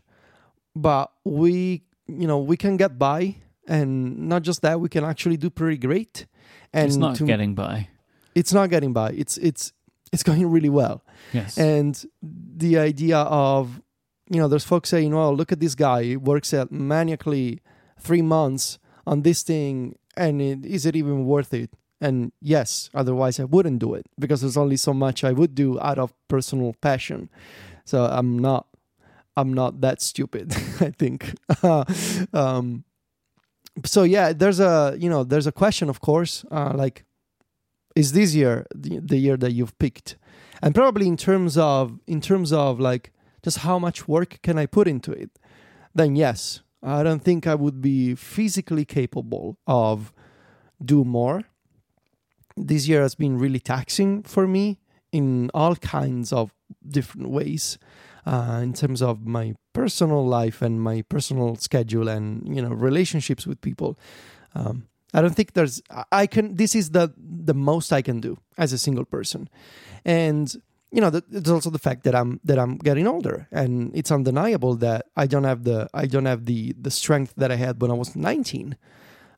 but 0.76 1.10
we 1.24 1.82
you 2.08 2.26
know 2.26 2.38
we 2.38 2.56
can 2.56 2.76
get 2.76 2.98
by, 2.98 3.36
and 3.66 4.28
not 4.28 4.42
just 4.42 4.62
that 4.62 4.80
we 4.80 4.88
can 4.88 5.04
actually 5.04 5.36
do 5.36 5.50
pretty 5.50 5.76
great. 5.78 6.26
And 6.72 6.86
it's 6.86 6.96
not 6.96 7.16
to- 7.16 7.24
getting 7.24 7.54
by. 7.54 7.88
it's 8.34 8.52
not 8.52 8.70
getting 8.70 8.92
by. 8.92 9.10
It's 9.12 9.36
it's 9.38 9.72
it's 10.12 10.22
going 10.28 10.46
really 10.50 10.68
well. 10.70 11.02
Yes. 11.32 11.58
And 11.58 12.02
the 12.22 12.78
idea 12.78 13.18
of, 13.18 13.82
you 14.30 14.38
know, 14.40 14.48
there's 14.48 14.64
folks 14.64 14.88
saying, 14.88 15.14
well, 15.14 15.34
look 15.34 15.52
at 15.52 15.60
this 15.60 15.74
guy. 15.74 16.02
He 16.02 16.16
works 16.16 16.54
at 16.54 16.72
maniacally 16.72 17.60
three 18.00 18.22
months 18.22 18.78
on 19.06 19.22
this 19.22 19.42
thing. 19.42 19.96
And 20.16 20.40
it, 20.40 20.64
is 20.64 20.86
it 20.86 20.96
even 20.96 21.26
worth 21.26 21.52
it? 21.52 21.70
And 22.00 22.32
yes, 22.40 22.88
otherwise 22.94 23.38
I 23.40 23.44
wouldn't 23.44 23.80
do 23.80 23.92
it 23.94 24.06
because 24.18 24.40
there's 24.40 24.56
only 24.56 24.76
so 24.76 24.94
much 24.94 25.24
I 25.24 25.32
would 25.32 25.54
do 25.54 25.78
out 25.80 25.98
of 25.98 26.14
personal 26.28 26.74
passion. 26.80 27.28
So 27.84 28.04
I'm 28.04 28.38
not, 28.38 28.67
I'm 29.38 29.52
not 29.52 29.80
that 29.80 30.02
stupid, 30.02 30.52
I 30.80 30.90
think. 30.90 31.34
um, 32.34 32.84
so 33.84 34.02
yeah, 34.02 34.32
there's 34.32 34.60
a, 34.60 34.96
you 34.98 35.08
know, 35.08 35.24
there's 35.24 35.46
a 35.46 35.52
question, 35.52 35.88
of 35.88 36.00
course, 36.00 36.44
uh, 36.50 36.72
like, 36.74 37.04
is 37.94 38.12
this 38.12 38.34
year 38.34 38.66
the, 38.74 38.98
the 38.98 39.16
year 39.16 39.36
that 39.36 39.52
you've 39.52 39.78
picked? 39.78 40.16
and 40.62 40.74
probably 40.74 41.06
in 41.06 41.16
terms 41.16 41.56
of 41.56 41.98
in 42.06 42.20
terms 42.20 42.52
of 42.52 42.80
like 42.80 43.12
just 43.42 43.58
how 43.58 43.78
much 43.78 44.08
work 44.08 44.40
can 44.42 44.58
i 44.58 44.66
put 44.66 44.88
into 44.88 45.12
it 45.12 45.30
then 45.94 46.16
yes 46.16 46.60
i 46.82 47.02
don't 47.02 47.22
think 47.22 47.46
i 47.46 47.54
would 47.54 47.80
be 47.80 48.14
physically 48.14 48.84
capable 48.84 49.58
of 49.66 50.12
do 50.84 51.04
more 51.04 51.44
this 52.56 52.88
year 52.88 53.02
has 53.02 53.14
been 53.14 53.38
really 53.38 53.60
taxing 53.60 54.22
for 54.22 54.46
me 54.46 54.80
in 55.12 55.50
all 55.54 55.76
kinds 55.76 56.32
of 56.32 56.52
different 56.86 57.28
ways 57.30 57.78
uh, 58.32 58.60
in 58.66 58.72
terms 58.72 59.00
of 59.02 59.14
my 59.38 59.46
personal 59.72 60.22
life 60.38 60.58
and 60.66 60.74
my 60.90 61.02
personal 61.14 61.56
schedule 61.56 62.08
and 62.16 62.26
you 62.56 62.62
know 62.64 62.72
relationships 62.90 63.46
with 63.48 63.58
people 63.60 63.90
um, 64.58 64.74
i 65.16 65.18
don't 65.22 65.36
think 65.38 65.50
there's 65.58 65.76
I- 66.20 66.28
can 66.34 66.56
this 66.62 66.72
is 66.80 66.86
the 66.96 67.04
the 67.52 67.54
most 67.54 67.88
i 67.98 68.02
can 68.08 68.18
do 68.20 68.32
as 68.56 68.72
a 68.72 68.78
single 68.86 69.04
person 69.16 69.48
and 70.04 70.46
you 70.90 71.00
know, 71.02 71.10
th- 71.10 71.24
there's 71.28 71.50
also 71.50 71.70
the 71.70 71.78
fact 71.78 72.04
that 72.04 72.14
I'm 72.14 72.40
that 72.44 72.58
I'm 72.58 72.78
getting 72.78 73.06
older, 73.06 73.46
and 73.52 73.94
it's 73.94 74.10
undeniable 74.10 74.74
that 74.76 75.06
I 75.16 75.26
don't 75.26 75.44
have 75.44 75.64
the 75.64 75.88
I 75.92 76.06
don't 76.06 76.24
have 76.24 76.46
the 76.46 76.74
the 76.80 76.90
strength 76.90 77.34
that 77.36 77.50
I 77.50 77.56
had 77.56 77.80
when 77.82 77.90
I 77.90 77.94
was 77.94 78.16
19. 78.16 78.76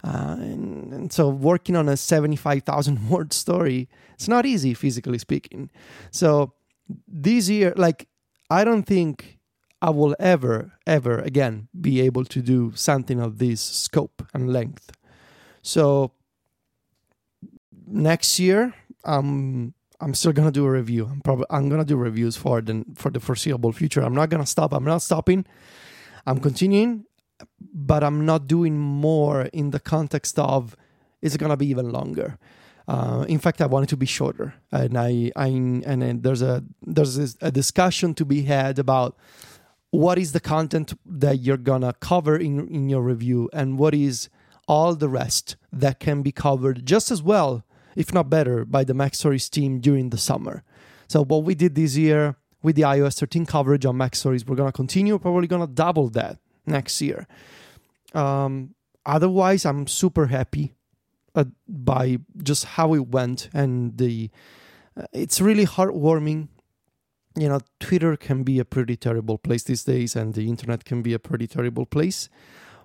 Uh, 0.02 0.36
and, 0.38 0.92
and 0.94 1.12
so 1.12 1.28
working 1.28 1.76
on 1.76 1.88
a 1.88 1.96
75,000 1.96 3.10
word 3.10 3.32
story, 3.34 3.88
it's 4.14 4.28
not 4.28 4.46
easy 4.46 4.72
physically 4.74 5.18
speaking. 5.18 5.70
So 6.10 6.54
this 7.06 7.50
year, 7.50 7.74
like, 7.76 8.08
I 8.50 8.64
don't 8.64 8.82
think 8.82 9.38
I 9.80 9.90
will 9.90 10.16
ever, 10.18 10.72
ever 10.86 11.18
again 11.18 11.68
be 11.80 12.00
able 12.00 12.24
to 12.26 12.42
do 12.42 12.72
something 12.74 13.20
of 13.20 13.38
this 13.38 13.60
scope 13.60 14.26
and 14.34 14.52
length. 14.52 14.90
So 15.62 16.12
next 17.86 18.38
year, 18.38 18.74
um, 19.04 19.72
I'm 20.00 20.14
still 20.14 20.32
gonna 20.32 20.50
do 20.50 20.64
a 20.66 20.70
review. 20.70 21.06
I'm 21.06 21.20
probably 21.20 21.46
I'm 21.50 21.68
gonna 21.68 21.84
do 21.84 21.96
reviews 21.96 22.36
for 22.36 22.60
the 22.60 22.84
for 22.94 23.10
the 23.10 23.20
foreseeable 23.20 23.72
future. 23.72 24.00
I'm 24.00 24.14
not 24.14 24.30
gonna 24.30 24.46
stop. 24.46 24.72
I'm 24.72 24.84
not 24.84 25.02
stopping. 25.02 25.46
I'm 26.26 26.40
continuing, 26.40 27.04
but 27.72 28.02
I'm 28.02 28.24
not 28.24 28.46
doing 28.46 28.78
more 28.78 29.42
in 29.52 29.70
the 29.70 29.80
context 29.80 30.38
of 30.38 30.76
it's 31.22 31.36
gonna 31.36 31.56
be 31.56 31.68
even 31.68 31.90
longer. 31.90 32.38
Uh, 32.90 33.24
in 33.28 33.38
fact, 33.38 33.60
I 33.60 33.66
wanted 33.66 33.88
to 33.90 33.96
be 33.96 34.04
shorter, 34.04 34.52
and 34.72 34.98
I, 34.98 35.30
I 35.36 35.46
and 35.46 36.24
there's 36.24 36.42
a 36.42 36.64
there's 36.82 37.36
a 37.40 37.52
discussion 37.52 38.14
to 38.14 38.24
be 38.24 38.42
had 38.42 38.80
about 38.80 39.16
what 39.92 40.18
is 40.18 40.32
the 40.32 40.40
content 40.40 40.94
that 41.06 41.38
you're 41.38 41.56
gonna 41.56 41.92
cover 42.00 42.36
in 42.36 42.66
in 42.66 42.88
your 42.88 43.02
review 43.02 43.48
and 43.52 43.78
what 43.78 43.94
is 43.94 44.28
all 44.66 44.96
the 44.96 45.08
rest 45.08 45.54
that 45.72 46.00
can 46.00 46.22
be 46.22 46.32
covered 46.32 46.84
just 46.84 47.12
as 47.12 47.22
well 47.22 47.62
if 47.94 48.12
not 48.12 48.28
better 48.28 48.64
by 48.64 48.82
the 48.82 48.92
MacStories 48.92 49.48
team 49.48 49.78
during 49.78 50.10
the 50.10 50.18
summer. 50.18 50.64
So 51.06 51.24
what 51.24 51.44
we 51.44 51.54
did 51.54 51.76
this 51.76 51.96
year 51.96 52.34
with 52.60 52.74
the 52.74 52.82
ios 52.82 53.20
13 53.20 53.46
coverage 53.46 53.86
on 53.86 53.98
MacStories 53.98 54.44
we're 54.44 54.56
gonna 54.56 54.72
continue 54.72 55.16
probably 55.16 55.46
gonna 55.46 55.68
double 55.68 56.08
that 56.10 56.38
next 56.66 57.00
year. 57.00 57.28
Um, 58.14 58.74
otherwise 59.06 59.64
i'm 59.64 59.86
super 59.86 60.26
happy 60.26 60.74
uh, 61.34 61.44
by 61.68 62.18
just 62.42 62.64
how 62.64 62.94
it 62.94 63.08
went 63.08 63.48
and 63.52 63.98
the 63.98 64.30
uh, 64.96 65.06
it's 65.12 65.40
really 65.40 65.66
heartwarming. 65.66 66.48
You 67.36 67.48
know 67.48 67.60
twitter 67.78 68.16
can 68.16 68.42
be 68.42 68.58
a 68.58 68.64
pretty 68.64 68.96
terrible 68.96 69.38
place 69.38 69.62
these 69.62 69.84
days 69.84 70.16
and 70.16 70.34
the 70.34 70.48
internet 70.48 70.84
can 70.84 71.02
be 71.02 71.12
a 71.12 71.18
pretty 71.18 71.46
terrible 71.46 71.86
place. 71.86 72.28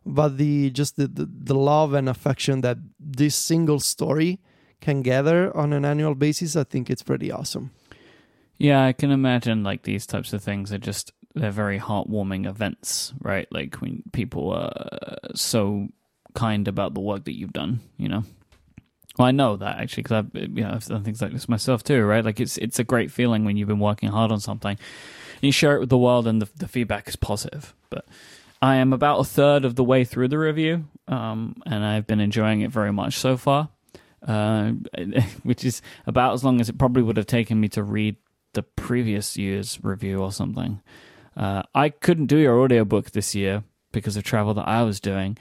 But 0.06 0.38
the 0.38 0.70
just 0.70 0.98
the, 0.98 1.08
the, 1.08 1.28
the 1.28 1.56
love 1.56 1.94
and 1.94 2.08
affection 2.08 2.62
that 2.62 2.78
this 3.00 3.36
single 3.36 3.80
story 3.80 4.40
can 4.82 5.02
gather 5.02 5.56
on 5.58 5.74
an 5.74 5.84
annual 5.84 6.14
basis 6.14 6.56
i 6.56 6.64
think 6.64 6.90
it's 6.90 7.02
pretty 7.02 7.32
awesome. 7.32 7.72
Yeah, 8.58 8.86
I 8.86 8.94
can 8.94 9.12
imagine 9.12 9.64
like 9.64 9.84
these 9.84 10.06
types 10.06 10.32
of 10.32 10.42
things 10.44 10.72
are 10.72 10.78
just 10.78 11.12
they're 11.34 11.52
very 11.52 11.80
heartwarming 11.80 12.48
events, 12.48 13.14
right? 13.20 13.48
Like 13.52 13.76
when 13.76 14.04
people 14.14 14.52
are 14.52 15.18
so 15.36 15.90
kind 16.36 16.68
about 16.68 16.94
the 16.94 17.00
work 17.00 17.26
that 17.26 17.38
you've 17.38 17.54
done, 17.54 17.80
you 17.98 18.08
know. 18.08 18.24
Well, 19.18 19.28
I 19.28 19.32
know 19.32 19.56
that 19.56 19.80
actually 19.80 20.04
because 20.04 20.26
I've 20.26 20.36
you 20.36 20.64
know 20.64 20.72
I've 20.72 20.86
done 20.86 21.04
things 21.04 21.22
like 21.22 21.32
this 21.32 21.50
myself 21.50 21.84
too, 21.84 22.04
right? 22.04 22.24
Like 22.24 22.40
it's 22.40 22.58
it's 22.58 22.80
a 22.80 22.84
great 22.84 23.12
feeling 23.12 23.46
when 23.46 23.58
you've 23.58 23.68
been 23.68 23.80
working 23.80 24.10
hard 24.10 24.32
on 24.32 24.40
something, 24.40 24.78
and 24.78 25.44
you 25.44 25.52
share 25.52 25.76
it 25.76 25.80
with 25.80 25.90
the 25.90 25.98
world, 25.98 26.28
and 26.28 26.42
the 26.42 26.50
the 26.58 26.68
feedback 26.68 27.08
is 27.08 27.16
positive. 27.16 27.74
But 27.90 28.06
I 28.62 28.76
am 28.76 28.94
about 28.94 29.20
a 29.20 29.24
third 29.24 29.66
of 29.66 29.76
the 29.76 29.84
way 29.84 30.04
through 30.04 30.28
the 30.28 30.38
review, 30.38 30.86
um, 31.08 31.56
and 31.66 31.86
I've 31.86 32.08
been 32.08 32.20
enjoying 32.20 32.62
it 32.62 32.72
very 32.72 32.92
much 32.92 33.18
so 33.18 33.38
far, 33.38 33.70
uh, 34.28 34.72
which 35.44 35.64
is 35.64 35.82
about 36.06 36.34
as 36.34 36.44
long 36.44 36.60
as 36.60 36.68
it 36.68 36.78
probably 36.78 37.04
would 37.04 37.18
have 37.18 37.28
taken 37.28 37.60
me 37.60 37.70
to 37.70 37.84
read 37.84 38.18
the 38.54 38.64
previous 38.64 39.38
year's 39.38 39.80
review 39.84 40.22
or 40.22 40.32
something. 40.32 40.82
Uh, 41.38 41.64
I 41.74 41.90
couldn't 41.90 42.28
do 42.28 42.38
your 42.38 42.62
audiobook 42.62 43.12
this 43.12 43.36
year 43.36 43.64
because 43.92 44.18
of 44.18 44.24
travel 44.24 44.54
that 44.56 44.68
I 44.68 44.84
was 44.84 45.00
doing. 45.00 45.38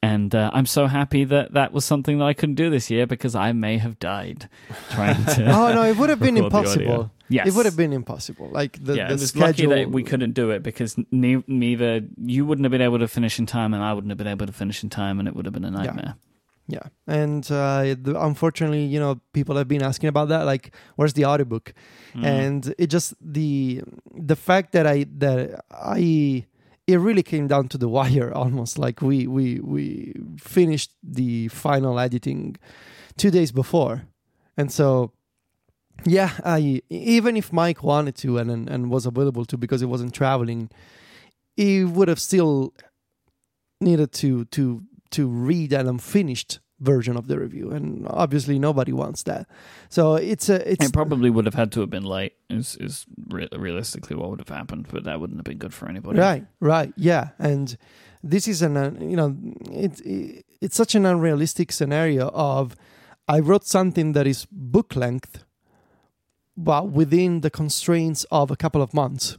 And 0.00 0.32
uh, 0.32 0.50
I'm 0.52 0.66
so 0.66 0.86
happy 0.86 1.24
that 1.24 1.54
that 1.54 1.72
was 1.72 1.84
something 1.84 2.18
that 2.18 2.24
I 2.24 2.32
couldn't 2.32 2.54
do 2.54 2.70
this 2.70 2.88
year 2.88 3.06
because 3.06 3.34
I 3.34 3.52
may 3.52 3.78
have 3.78 3.98
died 3.98 4.48
trying 4.90 5.24
to. 5.24 5.46
oh 5.50 5.72
no 5.74 5.82
it 5.82 5.96
would 5.96 6.08
have 6.08 6.20
been 6.20 6.36
record 6.36 6.52
the 6.52 6.56
audio. 6.56 6.68
impossible 6.76 7.10
Yes. 7.30 7.48
it 7.48 7.54
would 7.54 7.66
have 7.66 7.76
been 7.76 7.92
impossible 7.92 8.48
like 8.48 8.82
the, 8.82 8.94
yeah, 8.94 9.08
the 9.08 9.14
it 9.14 9.20
was 9.20 9.36
lucky 9.36 9.52
schedule 9.54 9.74
that 9.74 9.90
we 9.90 10.02
couldn't 10.02 10.32
do 10.32 10.50
it 10.50 10.62
because 10.62 10.96
ne- 11.10 11.44
neither 11.46 12.00
you 12.16 12.46
wouldn't 12.46 12.64
have 12.64 12.70
been 12.70 12.80
able 12.80 13.00
to 13.00 13.08
finish 13.08 13.38
in 13.38 13.44
time 13.44 13.74
and 13.74 13.82
I 13.82 13.92
wouldn't 13.92 14.10
have 14.10 14.18
been 14.18 14.28
able 14.28 14.46
to 14.46 14.52
finish 14.52 14.82
in 14.82 14.88
time 14.88 15.18
and 15.18 15.28
it 15.28 15.34
would 15.34 15.44
have 15.44 15.52
been 15.52 15.64
a 15.64 15.70
nightmare. 15.70 16.14
Yeah, 16.70 16.82
and 17.06 17.50
uh, 17.50 17.96
the, 18.00 18.14
unfortunately, 18.20 18.84
you 18.84 19.00
know, 19.00 19.20
people 19.32 19.56
have 19.56 19.68
been 19.68 19.82
asking 19.82 20.10
about 20.10 20.28
that. 20.28 20.44
Like, 20.44 20.74
where's 20.96 21.14
the 21.14 21.24
audiobook? 21.24 21.72
Mm. 22.14 22.24
And 22.24 22.74
it 22.76 22.88
just 22.88 23.14
the 23.22 23.82
the 24.14 24.36
fact 24.36 24.72
that 24.72 24.86
I 24.86 25.06
that 25.16 25.64
I 25.70 26.44
it 26.88 26.96
really 26.96 27.22
came 27.22 27.46
down 27.46 27.68
to 27.68 27.78
the 27.78 27.88
wire 27.96 28.32
almost. 28.34 28.78
Like 28.78 29.00
we 29.00 29.28
we 29.28 29.60
we 29.60 30.14
finished 30.40 30.92
the 31.02 31.48
final 31.48 32.00
editing 32.00 32.56
two 33.16 33.30
days 33.30 33.52
before, 33.52 34.02
and 34.56 34.72
so 34.72 35.12
yeah, 36.04 36.32
I 36.44 36.82
even 36.88 37.36
if 37.36 37.50
Myke 37.50 37.82
wanted 37.82 38.16
to 38.16 38.38
and 38.38 38.50
and, 38.50 38.68
and 38.68 38.90
was 38.90 39.06
available 39.06 39.44
to 39.44 39.58
because 39.58 39.80
he 39.80 39.86
wasn't 39.86 40.14
traveling, 40.14 40.70
he 41.56 41.84
would 41.84 42.08
have 42.08 42.20
still 42.20 42.74
needed 43.80 44.10
to 44.12 44.46
to 44.46 44.82
to 45.10 45.28
read 45.28 45.72
an 45.72 45.86
unfinished 45.88 46.60
version 46.80 47.16
of 47.16 47.26
the 47.26 47.38
review 47.38 47.70
and 47.70 48.06
obviously 48.08 48.58
nobody 48.58 48.92
wants 48.92 49.24
that 49.24 49.46
so 49.88 50.14
it's 50.14 50.48
a 50.48 50.70
it's 50.72 50.84
It 50.86 50.92
probably 50.92 51.28
would 51.30 51.44
have 51.44 51.54
had 51.54 51.72
to 51.72 51.80
have 51.80 51.90
been 51.90 52.04
late. 52.04 52.34
Is 52.50 52.76
is 52.76 53.04
re- 53.28 53.48
realistically 53.56 54.16
what 54.16 54.30
would 54.30 54.38
have 54.40 54.48
happened, 54.48 54.86
but 54.90 55.04
that 55.04 55.20
wouldn't 55.20 55.38
have 55.38 55.44
been 55.44 55.58
good 55.58 55.74
for 55.74 55.88
anybody. 55.88 56.18
right 56.20 56.44
right 56.60 56.92
yeah 56.96 57.30
and 57.38 57.76
this 58.22 58.46
is 58.48 58.62
an 58.62 58.76
uh, 58.76 58.92
you 59.00 59.16
know 59.16 59.36
it, 59.72 60.00
it 60.00 60.44
it's 60.60 60.76
such 60.76 60.94
an 60.94 61.04
unrealistic 61.06 61.72
scenario 61.72 62.28
of 62.28 62.74
i 63.28 63.38
wrote 63.38 63.66
something 63.66 64.12
that 64.12 64.26
is 64.26 64.46
book 64.50 64.94
length 64.96 65.44
but 66.56 66.90
within 66.90 67.40
the 67.42 67.50
constraints 67.50 68.24
of 68.30 68.50
a 68.50 68.56
couple 68.56 68.82
of 68.82 68.92
months 68.94 69.36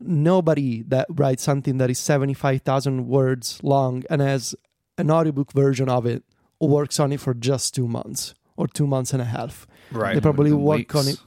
nobody 0.00 0.82
that 0.82 1.06
writes 1.08 1.42
something 1.42 1.78
that 1.78 1.90
is 1.90 1.98
75,000 1.98 3.06
words 3.06 3.60
long 3.62 4.02
and 4.10 4.20
has 4.20 4.54
an 4.98 5.10
audiobook 5.10 5.52
version 5.52 5.88
of 5.88 6.06
it 6.06 6.22
works 6.60 6.98
on 6.98 7.12
it 7.12 7.20
for 7.20 7.34
just 7.34 7.74
2 7.74 7.86
months 7.86 8.34
or 8.56 8.66
2 8.66 8.86
months 8.86 9.12
and 9.12 9.20
a 9.20 9.24
half. 9.26 9.66
Right. 9.92 10.14
They 10.14 10.20
probably 10.20 10.52
would 10.52 10.62
work 10.62 10.88
been 10.88 11.00
on 11.00 11.08
it. 11.08 11.18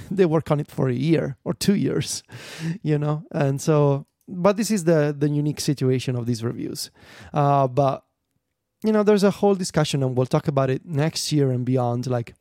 They 0.10 0.26
work 0.26 0.50
on 0.50 0.60
it 0.60 0.70
for 0.70 0.88
a 0.88 0.94
year 0.94 1.36
or 1.44 1.54
two 1.54 1.74
years 1.74 2.22
you 2.82 2.98
know? 2.98 3.22
And 3.32 3.60
so 3.60 4.06
but 4.28 4.56
this 4.56 4.70
is 4.70 4.84
the 4.84 5.14
the 5.16 5.28
unique 5.28 5.60
situation 5.60 6.16
of 6.16 6.26
these 6.26 6.42
reviews. 6.44 6.90
Uh 7.32 7.66
but 7.68 8.04
you 8.84 8.92
know 8.92 9.02
there's 9.02 9.24
a 9.24 9.30
whole 9.30 9.54
discussion 9.54 10.02
and 10.02 10.16
we'll 10.16 10.26
talk 10.26 10.48
about 10.48 10.70
it 10.70 10.84
next 10.84 11.32
year 11.32 11.50
and 11.50 11.64
beyond. 11.64 12.06
Like 12.06 12.34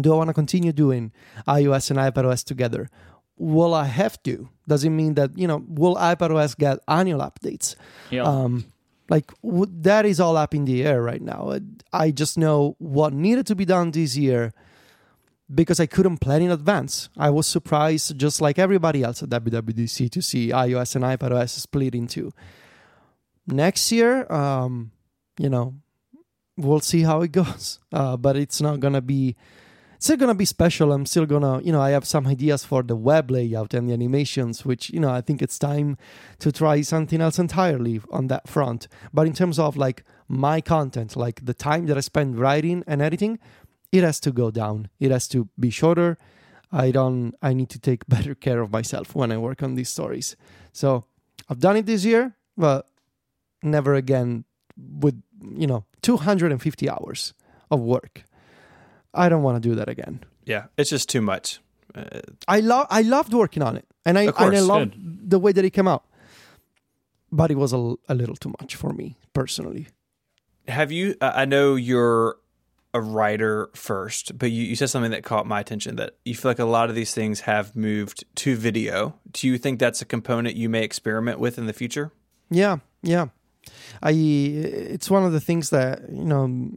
do 0.00 0.12
i 0.12 0.16
want 0.16 0.28
to 0.28 0.34
continue 0.34 0.72
doing 0.72 1.12
ios 1.46 1.90
and 1.90 1.98
ipados 1.98 2.44
together? 2.44 2.88
Will 3.36 3.74
i 3.74 3.84
have 3.84 4.22
to. 4.24 4.48
Does 4.66 4.84
it 4.84 4.90
mean 4.90 5.14
that 5.14 5.36
you 5.36 5.46
know 5.48 5.64
will 5.66 5.96
ipados 5.96 6.56
get 6.56 6.78
annual 6.88 7.20
updates? 7.20 7.74
Yeah. 8.10 8.22
um 8.22 8.64
like 9.08 9.30
w- 9.42 9.70
that 9.80 10.04
is 10.06 10.20
all 10.20 10.36
up 10.36 10.54
in 10.54 10.64
the 10.64 10.84
air 10.84 11.02
right 11.02 11.22
now. 11.22 11.50
Uh, 11.50 11.60
i 11.92 12.10
just 12.10 12.36
know 12.36 12.76
what 12.78 13.12
needed 13.12 13.46
to 13.46 13.54
be 13.54 13.64
done 13.64 13.90
this 13.90 14.16
year 14.16 14.52
because 15.54 15.80
i 15.80 15.86
couldn't 15.86 16.18
plan 16.18 16.42
in 16.42 16.50
advance. 16.50 17.08
I 17.16 17.30
was 17.30 17.46
surprised 17.46 18.18
just 18.18 18.40
like 18.40 18.58
everybody 18.58 19.02
else 19.02 19.22
at 19.22 19.30
wwdc 19.30 20.10
to 20.10 20.22
see 20.22 20.48
ios 20.50 20.94
and 20.96 21.04
ipados 21.04 21.50
split 21.50 21.94
into 21.94 22.32
next 23.46 23.90
year 23.90 24.30
um 24.30 24.90
you 25.38 25.48
know 25.48 25.74
we'll 26.58 26.80
see 26.80 27.02
how 27.02 27.22
it 27.22 27.32
goes. 27.40 27.78
Uh, 27.92 28.16
but 28.16 28.36
it's 28.36 28.60
not 28.60 28.80
gonna 28.80 29.00
be 29.00 29.36
still 29.98 30.16
gonna 30.16 30.34
be 30.34 30.44
special 30.44 30.92
i'm 30.92 31.06
still 31.06 31.26
gonna 31.26 31.60
you 31.62 31.72
know 31.72 31.80
i 31.80 31.90
have 31.90 32.06
some 32.06 32.26
ideas 32.26 32.64
for 32.64 32.82
the 32.82 32.96
web 32.96 33.30
layout 33.30 33.74
and 33.74 33.88
the 33.88 33.92
animations 33.92 34.64
which 34.64 34.90
you 34.90 35.00
know 35.00 35.10
i 35.10 35.20
think 35.20 35.42
it's 35.42 35.58
time 35.58 35.96
to 36.38 36.52
try 36.52 36.80
something 36.80 37.20
else 37.20 37.38
entirely 37.38 38.00
on 38.10 38.28
that 38.28 38.48
front. 38.48 38.88
But 39.12 39.26
in 39.26 39.32
terms 39.32 39.58
of 39.58 39.76
like 39.76 40.04
my 40.28 40.60
content, 40.60 41.16
like 41.16 41.44
the 41.44 41.54
time 41.54 41.86
that 41.86 41.96
I 41.96 42.00
spend 42.00 42.38
writing 42.38 42.84
and 42.86 43.00
editing, 43.02 43.38
it 43.92 44.04
has 44.04 44.20
to 44.20 44.32
go 44.32 44.50
down. 44.50 44.88
It 45.00 45.10
has 45.10 45.28
to 45.28 45.48
be 45.58 45.70
shorter. 45.70 46.18
I 46.70 46.90
don't 46.90 47.34
I 47.42 47.52
need 47.54 47.70
to 47.70 47.78
take 47.78 48.06
better 48.16 48.34
care 48.34 48.60
of 48.60 48.70
myself 48.70 49.14
when 49.14 49.32
I 49.32 49.38
work 49.38 49.62
on 49.62 49.74
these 49.74 49.88
stories. 49.88 50.36
So 50.72 51.04
I've 51.48 51.60
done 51.60 51.76
it 51.76 51.86
this 51.86 52.04
year, 52.04 52.36
but 52.56 52.86
never 53.62 53.94
again 53.94 54.44
with 54.76 55.20
you 55.42 55.66
know 55.66 55.84
250 56.02 56.90
hours 56.90 57.34
of 57.70 57.80
work. 57.80 58.24
I 59.14 59.28
don't 59.28 59.42
want 59.42 59.62
to 59.62 59.68
do 59.68 59.74
that 59.76 59.88
again. 59.88 60.24
Yeah, 60.44 60.66
it's 60.76 60.90
just 60.90 61.08
too 61.08 61.20
much. 61.20 61.60
Uh, 61.94 62.20
I 62.46 62.60
love 62.60 62.86
I 62.90 63.02
loved 63.02 63.32
working 63.32 63.62
on 63.62 63.76
it, 63.76 63.86
and 64.04 64.18
I 64.18 64.30
course, 64.30 64.48
and 64.48 64.56
I 64.56 64.60
loved 64.60 64.94
the 65.30 65.38
way 65.38 65.52
that 65.52 65.64
it 65.64 65.70
came 65.70 65.88
out. 65.88 66.04
But 67.30 67.50
it 67.50 67.56
was 67.56 67.72
a, 67.72 67.94
a 68.08 68.14
little 68.14 68.36
too 68.36 68.54
much 68.60 68.74
for 68.74 68.92
me 68.92 69.16
personally. 69.34 69.88
have 70.66 70.90
you? 70.92 71.14
Uh, 71.20 71.32
I 71.34 71.44
know 71.44 71.74
you're 71.74 72.36
a 72.94 73.00
writer 73.00 73.68
first, 73.74 74.38
but 74.38 74.50
you, 74.50 74.64
you 74.64 74.76
said 74.76 74.88
something 74.88 75.10
that 75.10 75.22
caught 75.22 75.46
my 75.46 75.60
attention 75.60 75.96
that 75.96 76.16
you 76.24 76.34
feel 76.34 76.50
like 76.50 76.58
a 76.58 76.64
lot 76.64 76.88
of 76.88 76.94
these 76.94 77.12
things 77.14 77.40
have 77.40 77.76
moved 77.76 78.24
to 78.36 78.56
video. 78.56 79.14
Do 79.30 79.46
you 79.46 79.58
think 79.58 79.78
that's 79.78 80.00
a 80.00 80.06
component 80.06 80.56
you 80.56 80.68
may 80.68 80.82
experiment 80.84 81.38
with 81.38 81.58
in 81.58 81.66
the 81.66 81.74
future? 81.74 82.12
Yeah, 82.50 82.78
yeah. 83.02 83.26
I 84.02 84.12
it's 84.12 85.10
one 85.10 85.24
of 85.24 85.32
the 85.32 85.40
things 85.40 85.70
that 85.70 86.10
you 86.10 86.24
know 86.24 86.70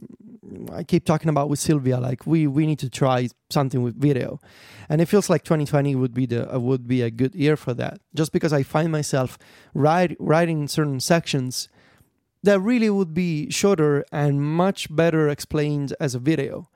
I 0.72 0.82
keep 0.82 1.04
talking 1.04 1.28
about 1.28 1.48
with 1.48 1.58
Silvia. 1.58 1.98
Like 1.98 2.26
we 2.26 2.46
we 2.46 2.66
need 2.66 2.78
to 2.80 2.90
try 2.90 3.28
something 3.50 3.82
with 3.82 4.00
video, 4.00 4.40
and 4.88 5.00
it 5.00 5.06
feels 5.06 5.30
like 5.30 5.44
2020 5.44 5.94
would 5.94 6.14
be 6.14 6.26
the 6.26 6.52
uh, 6.52 6.58
would 6.58 6.88
be 6.88 7.02
a 7.02 7.10
good 7.10 7.34
year 7.34 7.56
for 7.56 7.74
that. 7.74 8.00
Just 8.14 8.32
because 8.32 8.52
I 8.52 8.62
find 8.62 8.90
myself 8.90 9.38
write, 9.74 10.16
writing 10.18 10.66
certain 10.68 11.00
sections 11.00 11.68
that 12.42 12.58
really 12.58 12.90
would 12.90 13.14
be 13.14 13.50
shorter 13.50 14.04
and 14.10 14.42
much 14.42 14.94
better 14.94 15.28
explained 15.28 15.94
as 16.00 16.14
a 16.14 16.18
video. 16.18 16.68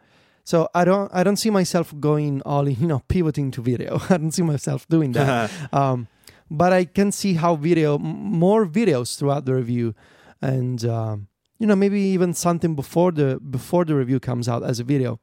So 0.45 0.69
I 0.75 0.85
don't 0.85 1.13
I 1.13 1.25
don't 1.25 1.37
see 1.37 1.51
myself 1.51 1.93
going 1.99 2.43
all 2.43 2.67
in, 2.67 2.77
you 2.81 2.87
know 2.87 3.03
pivoting 3.09 3.51
to 3.53 3.63
video. 3.63 4.01
I 4.11 4.17
don't 4.17 4.33
see 4.33 4.43
myself 4.43 4.87
doing 4.89 5.13
that. 5.13 5.51
um, 5.73 6.07
but 6.49 6.73
I 6.73 6.85
can 6.85 7.11
see 7.11 7.35
how 7.35 7.57
video, 7.57 7.97
m- 7.97 8.05
more 8.05 8.65
videos 8.65 9.19
throughout 9.19 9.45
the 9.45 9.55
review, 9.55 9.97
and 10.41 10.85
um, 10.85 11.27
you 11.59 11.67
know 11.67 11.77
maybe 11.77 12.01
even 12.01 12.35
something 12.35 12.75
before 12.75 13.13
the 13.13 13.41
before 13.41 13.85
the 13.85 13.95
review 13.95 14.21
comes 14.21 14.49
out 14.49 14.63
as 14.63 14.81
a 14.81 14.85
video 14.85 15.21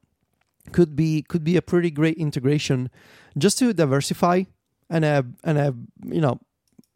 could 0.72 0.96
be 0.96 1.22
could 1.24 1.44
be 1.44 1.58
a 1.58 1.62
pretty 1.62 1.92
great 1.92 2.18
integration, 2.18 2.90
just 3.38 3.60
to 3.60 3.74
diversify 3.74 4.44
and 4.90 5.04
have 5.04 5.28
and 5.44 5.58
have 5.58 5.76
you 6.06 6.22
know 6.22 6.40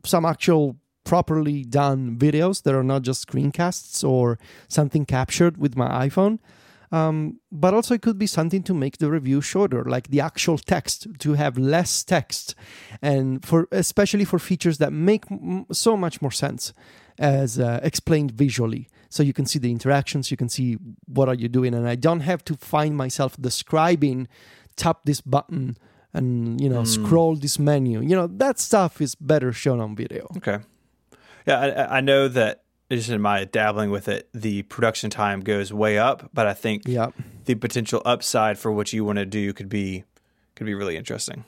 some 0.05 0.26
actual 0.26 0.77
properly 1.03 1.64
done 1.64 2.18
videos 2.18 2.64
that 2.64 2.76
are 2.76 2.84
not 2.84 3.01
just 3.01 3.27
screencasts 3.27 4.07
or 4.07 4.38
something 4.68 5.05
captured 5.05 5.57
with 5.57 5.76
my 5.76 6.07
iPhone. 6.07 6.39
Um, 6.89 7.41
but 7.51 7.73
also, 7.73 7.93
it 7.95 8.01
could 8.01 8.18
be 8.18 8.27
something 8.27 8.64
to 8.64 8.73
make 8.73 8.97
the 8.97 9.11
review 9.11 9.41
shorter, 9.41 9.84
like 9.84 10.07
the 10.07 10.22
actual 10.22 10.57
text, 10.57 11.07
to 11.19 11.34
have 11.34 11.57
less 11.57 12.01
text, 12.01 12.55
and 13.01 13.43
for 13.43 13.68
especially 13.73 14.23
for 14.23 14.39
features 14.39 14.77
that 14.77 14.93
make 14.93 15.30
m- 15.30 15.65
so 15.72 15.97
much 15.97 16.22
more 16.22 16.31
sense 16.31 16.73
as 17.19 17.59
uh, 17.59 17.81
explained 17.84 18.31
visually. 18.31 18.88
So 19.09 19.23
you 19.23 19.34
can 19.34 19.45
see 19.45 19.59
the 19.59 19.71
interactions, 19.71 20.29
you 20.31 20.38
can 20.38 20.49
see 20.49 20.77
what 21.05 21.27
are 21.29 21.35
you 21.35 21.47
doing, 21.47 21.73
and 21.73 21.88
I 21.88 21.95
don't 21.95 22.21
have 22.21 22.43
to 22.45 22.55
find 22.55 22.95
myself 22.97 23.35
describing, 23.39 24.27
tap 24.75 24.99
this 25.05 25.21
button, 25.21 25.77
and 26.13 26.59
you 26.61 26.69
know 26.69 26.81
Mm. 26.84 26.88
scroll 26.88 27.35
this 27.35 27.57
menu. 27.59 28.01
You 28.01 28.15
know 28.15 28.27
that 28.27 28.59
stuff 28.59 29.01
is 29.01 29.15
better 29.15 29.51
shown 29.53 29.79
on 29.79 29.95
video. 29.95 30.27
Okay. 30.38 30.59
Yeah, 31.45 31.59
I, 31.59 31.97
I 31.97 32.01
know 32.01 32.27
that 32.27 32.63
just 32.91 33.09
in 33.09 33.21
my 33.21 33.43
dabbling 33.45 33.91
with 33.91 34.07
it, 34.07 34.29
the 34.34 34.63
production 34.63 35.09
time 35.09 35.41
goes 35.41 35.71
way 35.73 35.97
up, 35.97 36.29
but 36.34 36.47
I 36.47 36.53
think 36.53 36.84
Yeah. 36.88 37.09
the 37.45 37.55
potential 37.55 38.01
upside 38.05 38.57
for 38.57 38.71
what 38.71 38.91
you 38.93 39.03
want 39.05 39.17
to 39.19 39.25
do 39.25 39.53
could 39.53 39.69
be 39.69 40.03
could 40.55 40.65
be 40.65 40.73
really 40.73 40.97
interesting. 40.97 41.43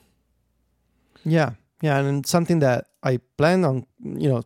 Yeah, 1.25 1.51
yeah, 1.81 1.97
and 1.99 2.25
something 2.25 2.59
that 2.59 2.85
I 3.03 3.19
plan 3.37 3.65
on, 3.65 3.85
you 4.03 4.29
know, 4.29 4.43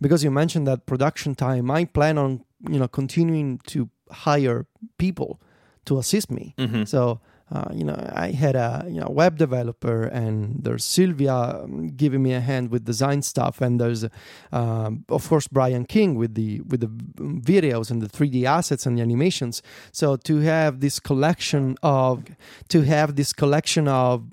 because 0.00 0.22
you 0.24 0.30
mentioned 0.30 0.66
that 0.66 0.86
production 0.86 1.34
time, 1.34 1.70
I 1.70 1.84
plan 1.84 2.18
on, 2.18 2.44
you 2.68 2.78
know, 2.78 2.88
continuing 2.88 3.58
to 3.66 3.88
hire 4.10 4.66
people 4.98 5.40
to 5.86 5.98
assist 5.98 6.30
me. 6.30 6.54
Mm-hmm. 6.58 6.84
So, 6.84 7.20
uh, 7.50 7.70
you 7.74 7.84
know, 7.84 7.94
I 8.14 8.30
had 8.30 8.56
a 8.56 8.86
you 8.88 9.00
know 9.00 9.08
web 9.08 9.36
developer, 9.36 10.04
and 10.04 10.64
there's 10.64 10.84
Silvia 10.84 11.34
um, 11.34 11.88
giving 11.88 12.22
me 12.22 12.32
a 12.32 12.40
hand 12.40 12.70
with 12.70 12.84
design 12.84 13.22
stuff, 13.22 13.60
and 13.60 13.80
there's, 13.80 14.06
um, 14.50 15.04
of 15.08 15.28
course, 15.28 15.46
Brian 15.46 15.84
King 15.84 16.14
with 16.14 16.34
the 16.34 16.60
with 16.62 16.80
the 16.80 16.88
videos 16.88 17.90
and 17.90 18.00
the 18.00 18.08
3D 18.08 18.44
assets 18.44 18.86
and 18.86 18.96
the 18.96 19.02
animations. 19.02 19.62
So 19.92 20.16
to 20.16 20.38
have 20.40 20.80
this 20.80 20.98
collection 20.98 21.76
of 21.82 22.24
to 22.68 22.82
have 22.82 23.16
this 23.16 23.32
collection 23.32 23.88
of 23.88 24.24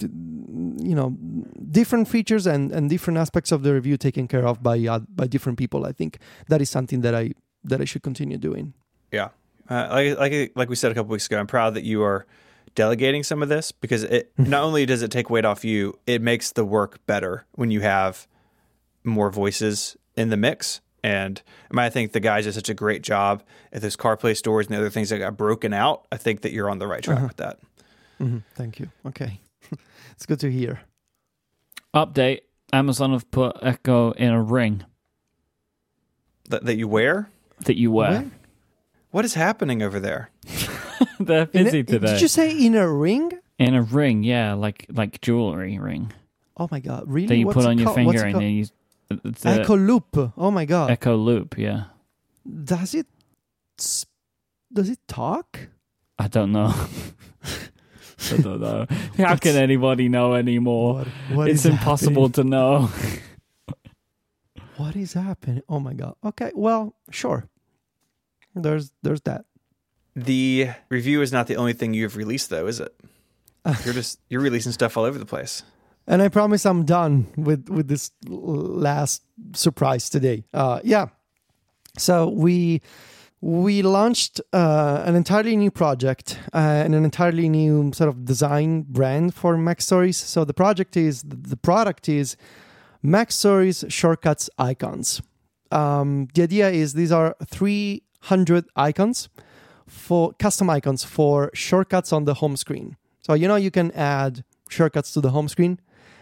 you 0.00 0.94
know 0.94 1.16
different 1.70 2.08
features 2.08 2.46
and 2.46 2.72
and 2.72 2.90
different 2.90 3.18
aspects 3.18 3.52
of 3.52 3.62
the 3.62 3.72
review 3.72 3.96
taken 3.96 4.28
care 4.28 4.46
of 4.46 4.62
by 4.62 4.78
uh, 4.86 5.00
by 5.14 5.26
different 5.26 5.58
people 5.58 5.86
i 5.86 5.92
think 5.92 6.18
that 6.48 6.60
is 6.60 6.70
something 6.70 7.00
that 7.00 7.14
i 7.14 7.32
that 7.64 7.80
i 7.80 7.84
should 7.84 8.02
continue 8.02 8.38
doing 8.38 8.74
Yeah, 9.12 9.28
uh, 9.70 9.88
like 9.90 10.18
like 10.18 10.52
like 10.54 10.68
we 10.68 10.76
said 10.76 10.92
a 10.92 10.94
couple 10.94 11.10
weeks 11.12 11.26
ago, 11.26 11.38
I'm 11.38 11.46
proud 11.46 11.74
that 11.74 11.84
you 11.84 12.02
are 12.02 12.26
delegating 12.74 13.24
some 13.24 13.42
of 13.42 13.48
this 13.48 13.72
because 13.72 14.02
it 14.04 14.32
not 14.38 14.62
only 14.62 14.86
does 14.86 15.02
it 15.02 15.10
take 15.10 15.30
weight 15.30 15.44
off 15.44 15.64
you, 15.64 15.98
it 16.06 16.20
makes 16.22 16.52
the 16.52 16.64
work 16.64 17.04
better 17.06 17.46
when 17.52 17.70
you 17.70 17.80
have 17.80 18.26
more 19.04 19.30
voices 19.30 19.96
in 20.16 20.28
the 20.30 20.36
mix. 20.36 20.80
And 21.02 21.40
I 21.70 21.74
mean, 21.74 21.84
I 21.84 21.90
think 21.90 22.12
the 22.12 22.20
guys 22.20 22.44
did 22.44 22.54
such 22.54 22.68
a 22.68 22.74
great 22.74 23.02
job 23.02 23.42
at 23.72 23.80
those 23.82 23.96
CarPlay 23.96 24.36
stores 24.36 24.66
and 24.66 24.74
the 24.74 24.80
other 24.80 24.90
things 24.90 25.08
that 25.10 25.18
got 25.18 25.36
broken 25.36 25.72
out. 25.72 26.06
I 26.12 26.16
think 26.16 26.42
that 26.42 26.52
you're 26.52 26.68
on 26.68 26.78
the 26.78 26.86
right 26.86 27.02
track 27.02 27.22
with 27.22 27.36
that. 27.38 27.58
Mhm, 28.20 28.42
thank 28.54 28.78
you 28.80 28.90
okay 29.06 29.40
it's 30.12 30.26
good 30.26 30.40
to 30.40 30.50
hear 30.50 30.80
Update: 31.94 32.40
Amazon 32.72 33.12
have 33.12 33.30
put 33.30 33.56
Echo 33.62 34.10
in 34.12 34.30
a 34.30 34.42
ring 34.42 34.84
That, 36.50 36.64
that 36.64 36.76
you 36.76 36.86
wear. 36.88 37.30
that 37.64 37.78
you 37.78 37.90
wear. 37.90 38.10
Where? 38.10 38.30
What 39.10 39.24
is 39.24 39.34
happening 39.34 39.82
over 39.82 39.98
there? 39.98 40.30
They're 41.20 41.48
In 41.52 41.62
a- 41.62 41.64
busy 41.64 41.82
today. 41.84 42.12
did 42.12 42.20
you 42.20 42.28
say 42.28 42.50
in 42.56 42.74
a 42.74 42.90
ring 42.90 43.32
in 43.58 43.74
a 43.74 43.82
ring, 43.82 44.22
yeah, 44.22 44.52
like 44.54 44.86
like 44.90 45.20
jewelry 45.20 45.78
ring 45.78 46.12
oh 46.56 46.68
my 46.70 46.80
god 46.80 47.04
really 47.06 47.26
that 47.28 47.36
you 47.36 47.46
What's 47.46 47.56
put 47.56 47.66
on 47.66 47.78
your 47.78 47.86
called? 47.86 48.06
What's 48.06 48.20
finger 48.22 48.28
it 48.28 48.34
and 48.34 48.42
then 48.42 48.52
you. 48.52 48.66
The 49.42 49.48
Echo 49.62 49.76
Loop. 49.76 50.32
Oh 50.36 50.50
my 50.50 50.64
god. 50.66 50.90
Echo 50.90 51.16
Loop, 51.16 51.56
yeah. 51.56 51.84
Does 52.46 52.94
it 52.94 53.06
s- 53.78 54.04
does 54.72 54.90
it 54.90 54.98
talk? 55.08 55.58
I 56.18 56.28
don't 56.28 56.52
know. 56.52 56.74
I 58.32 58.36
don't 58.36 58.60
know. 58.60 58.86
How 59.16 59.36
can 59.36 59.56
anybody 59.56 60.08
know 60.08 60.34
anymore? 60.34 61.04
what 61.32 61.48
it's 61.48 61.64
is 61.64 61.66
impossible 61.66 62.30
to 62.30 62.44
know. 62.44 62.90
What 64.76 64.94
is 64.96 65.12
happening? 65.12 65.62
Oh 65.68 65.80
my 65.80 65.92
god. 65.92 66.14
Okay, 66.24 66.52
well, 66.54 66.94
sure. 67.10 67.48
There's 68.54 68.92
there's 69.02 69.22
that. 69.22 69.44
The 70.14 70.70
review 70.88 71.22
is 71.22 71.32
not 71.32 71.46
the 71.46 71.56
only 71.56 71.72
thing 71.72 71.94
you've 71.94 72.16
released, 72.16 72.50
though, 72.50 72.66
is 72.66 72.80
it? 72.80 72.94
You're 73.84 73.94
just 73.94 74.20
you're 74.28 74.40
releasing 74.40 74.72
stuff 74.72 74.96
all 74.96 75.04
over 75.04 75.18
the 75.18 75.26
place. 75.26 75.62
And 76.06 76.22
I 76.22 76.28
promise 76.28 76.64
I'm 76.64 76.84
done 76.84 77.26
with 77.36 77.68
with 77.68 77.88
this 77.88 78.10
last 78.26 79.22
surprise 79.52 80.08
today. 80.08 80.44
Uh, 80.54 80.80
yeah. 80.82 81.08
So 81.98 82.28
we 82.30 82.80
we 83.40 83.82
launched 83.82 84.40
uh, 84.52 85.02
an 85.06 85.14
entirely 85.14 85.56
new 85.56 85.70
project 85.70 86.38
uh, 86.52 86.58
and 86.58 86.94
an 86.94 87.04
entirely 87.04 87.48
new 87.48 87.92
sort 87.92 88.08
of 88.08 88.24
design 88.24 88.82
brand 88.82 89.34
for 89.34 89.56
MacStories. 89.56 90.16
So 90.16 90.44
the 90.44 90.54
project 90.54 90.96
is 90.96 91.22
the 91.22 91.56
product 91.56 92.08
is 92.08 92.36
MacStories 93.04 93.90
shortcuts 93.90 94.50
icons. 94.58 95.22
Um, 95.70 96.28
the 96.34 96.42
idea 96.42 96.70
is 96.70 96.94
these 96.94 97.12
are 97.12 97.36
300 97.46 98.66
icons 98.74 99.28
for 99.86 100.32
custom 100.34 100.68
icons 100.68 101.04
for 101.04 101.50
shortcuts 101.54 102.12
on 102.12 102.24
the 102.24 102.34
home 102.34 102.56
screen. 102.56 102.96
So 103.20 103.34
you 103.34 103.46
know 103.46 103.56
you 103.56 103.70
can 103.70 103.92
add 103.92 104.44
shortcuts 104.68 105.12
to 105.12 105.20
the 105.20 105.30
home 105.30 105.48
screen 105.48 105.78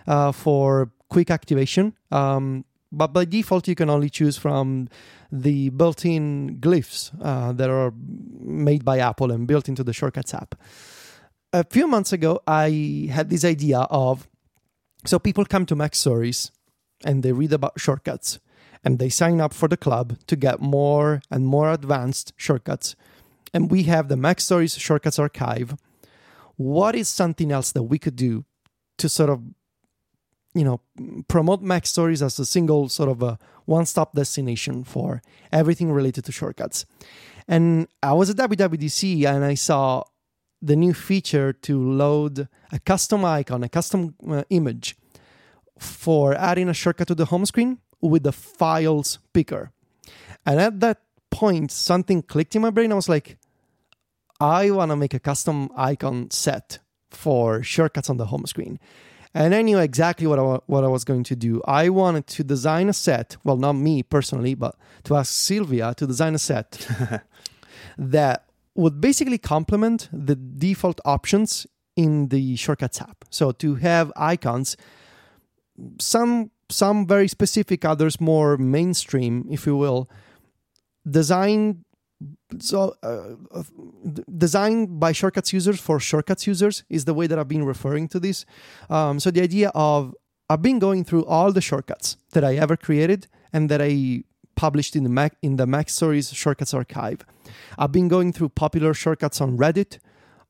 uh, 0.06 0.32
for 0.32 0.90
quick 1.08 1.30
activation. 1.30 1.94
Um, 2.10 2.64
but 2.92 3.12
by 3.12 3.24
default, 3.24 3.68
you 3.68 3.74
can 3.74 3.90
only 3.90 4.10
choose 4.10 4.36
from 4.36 4.88
the 5.30 5.70
built-in 5.70 6.58
glyphs 6.60 7.10
uh, 7.22 7.52
that 7.52 7.68
are 7.68 7.92
made 8.40 8.84
by 8.84 8.98
Apple 8.98 9.30
and 9.30 9.46
built 9.46 9.68
into 9.68 9.82
the 9.82 9.92
Shortcuts 9.92 10.34
app. 10.34 10.54
A 11.52 11.64
few 11.64 11.86
months 11.86 12.12
ago, 12.12 12.40
I 12.46 13.08
had 13.10 13.30
this 13.30 13.44
idea 13.44 13.80
of 13.90 14.28
so 15.04 15.18
people 15.18 15.44
come 15.44 15.66
to 15.66 15.76
MacStories 15.76 16.50
and 17.04 17.22
they 17.22 17.32
read 17.32 17.52
about 17.52 17.78
shortcuts 17.78 18.40
and 18.84 18.98
they 18.98 19.08
sign 19.08 19.40
up 19.40 19.54
for 19.54 19.68
the 19.68 19.76
club 19.76 20.18
to 20.26 20.36
get 20.36 20.60
more 20.60 21.22
and 21.30 21.46
more 21.46 21.70
advanced 21.72 22.32
shortcuts. 22.36 22.96
And 23.54 23.70
we 23.70 23.84
have 23.84 24.08
the 24.08 24.16
MacStories 24.16 24.78
Shortcuts 24.78 25.18
Archive. 25.18 25.76
What 26.56 26.94
is 26.94 27.08
something 27.08 27.52
else 27.52 27.72
that 27.72 27.84
we 27.84 27.98
could 27.98 28.16
do 28.16 28.44
to 28.98 29.08
sort 29.08 29.30
of 29.30 29.42
you 30.56 30.64
know 30.64 30.80
promote 31.28 31.62
MacStories 31.62 32.22
as 32.22 32.38
a 32.38 32.46
single 32.46 32.88
sort 32.88 33.10
of 33.10 33.22
a 33.22 33.38
one-stop 33.66 34.14
destination 34.14 34.84
for 34.84 35.22
everything 35.52 35.92
related 35.92 36.24
to 36.24 36.32
shortcuts. 36.32 36.86
And 37.46 37.88
i 38.02 38.12
was 38.12 38.30
at 38.30 38.36
wwdc 38.36 39.02
and 39.24 39.44
i 39.44 39.54
saw 39.54 40.02
the 40.62 40.74
new 40.74 40.94
feature 40.94 41.52
to 41.52 41.72
load 41.78 42.48
a 42.72 42.78
custom 42.80 43.24
icon 43.24 43.62
a 43.62 43.68
custom 43.68 44.14
uh, 44.28 44.42
image 44.50 44.96
for 45.78 46.34
adding 46.34 46.68
a 46.68 46.74
shortcut 46.74 47.08
to 47.08 47.14
the 47.14 47.26
home 47.26 47.44
screen 47.44 47.78
with 48.00 48.22
the 48.22 48.32
files 48.32 49.18
picker. 49.34 49.72
And 50.46 50.60
at 50.60 50.80
that 50.80 51.02
point 51.30 51.70
something 51.70 52.22
clicked 52.22 52.56
in 52.56 52.62
my 52.62 52.70
brain. 52.70 52.92
I 52.92 52.94
was 52.94 53.08
like 53.08 53.36
i 54.40 54.70
want 54.70 54.90
to 54.90 54.96
make 54.96 55.14
a 55.14 55.18
custom 55.18 55.70
icon 55.76 56.30
set 56.30 56.78
for 57.10 57.62
shortcuts 57.62 58.10
on 58.10 58.16
the 58.16 58.26
home 58.26 58.46
screen 58.46 58.78
and 59.36 59.54
I 59.54 59.60
knew 59.60 59.78
exactly 59.78 60.26
what 60.26 60.38
I, 60.38 60.60
what 60.64 60.82
I 60.82 60.88
was 60.88 61.04
going 61.04 61.22
to 61.24 61.36
do. 61.36 61.60
I 61.66 61.90
wanted 61.90 62.26
to 62.28 62.42
design 62.42 62.88
a 62.88 62.94
set, 62.94 63.36
well, 63.44 63.58
not 63.58 63.74
me 63.74 64.02
personally, 64.02 64.54
but 64.54 64.76
to 65.04 65.14
ask 65.14 65.30
Silvia 65.30 65.94
to 65.98 66.06
design 66.06 66.34
a 66.34 66.38
set 66.38 66.88
that 67.98 68.46
would 68.74 68.98
basically 68.98 69.36
complement 69.36 70.08
the 70.10 70.36
default 70.36 71.02
options 71.04 71.66
in 71.96 72.28
the 72.28 72.56
Shortcuts 72.56 73.00
app. 73.02 73.26
So 73.28 73.52
to 73.52 73.74
have 73.74 74.10
icons, 74.16 74.76
some 76.00 76.50
some 76.68 77.06
very 77.06 77.28
specific, 77.28 77.84
others 77.84 78.20
more 78.20 78.56
mainstream, 78.56 79.46
if 79.50 79.66
you 79.66 79.76
will, 79.76 80.10
designed 81.08 81.84
so 82.58 82.96
uh, 83.02 83.34
uh, 83.50 83.62
designed 84.38 84.98
by 84.98 85.12
shortcuts 85.12 85.52
users 85.52 85.78
for 85.80 86.00
shortcuts 86.00 86.46
users 86.46 86.84
is 86.88 87.04
the 87.04 87.14
way 87.14 87.26
that 87.26 87.38
i've 87.38 87.48
been 87.48 87.64
referring 87.64 88.08
to 88.08 88.20
this. 88.20 88.46
Um, 88.88 89.20
so 89.20 89.30
the 89.30 89.42
idea 89.42 89.70
of 89.74 90.14
i've 90.48 90.62
been 90.62 90.78
going 90.78 91.04
through 91.04 91.24
all 91.26 91.52
the 91.52 91.60
shortcuts 91.60 92.16
that 92.32 92.44
i 92.44 92.56
ever 92.56 92.76
created 92.76 93.26
and 93.52 93.68
that 93.68 93.82
i 93.82 94.22
published 94.54 94.96
in 94.96 95.02
the 95.02 95.10
mac 95.10 95.36
in 95.42 95.56
the 95.56 95.66
MacStories 95.66 96.34
shortcuts 96.34 96.72
archive. 96.72 97.26
I've 97.78 97.92
been 97.92 98.08
going 98.08 98.32
through 98.32 98.50
popular 98.50 98.94
shortcuts 98.94 99.40
on 99.40 99.58
reddit 99.58 99.98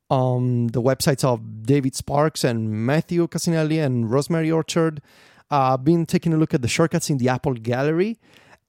on 0.09 0.69
the 0.69 0.81
websites 0.81 1.25
of 1.25 1.65
david 1.65 1.97
sparks 1.97 2.45
and 2.45 2.71
matthew 2.71 3.27
Cassinelli 3.27 3.85
and 3.85 4.09
rosemary 4.09 4.51
orchard. 4.51 5.03
I've 5.51 5.85
been 5.85 6.07
taking 6.07 6.33
a 6.33 6.37
look 6.37 6.55
at 6.55 6.63
the 6.63 6.69
shortcuts 6.69 7.11
in 7.11 7.19
the 7.19 7.29
apple 7.29 7.55
gallery 7.55 8.21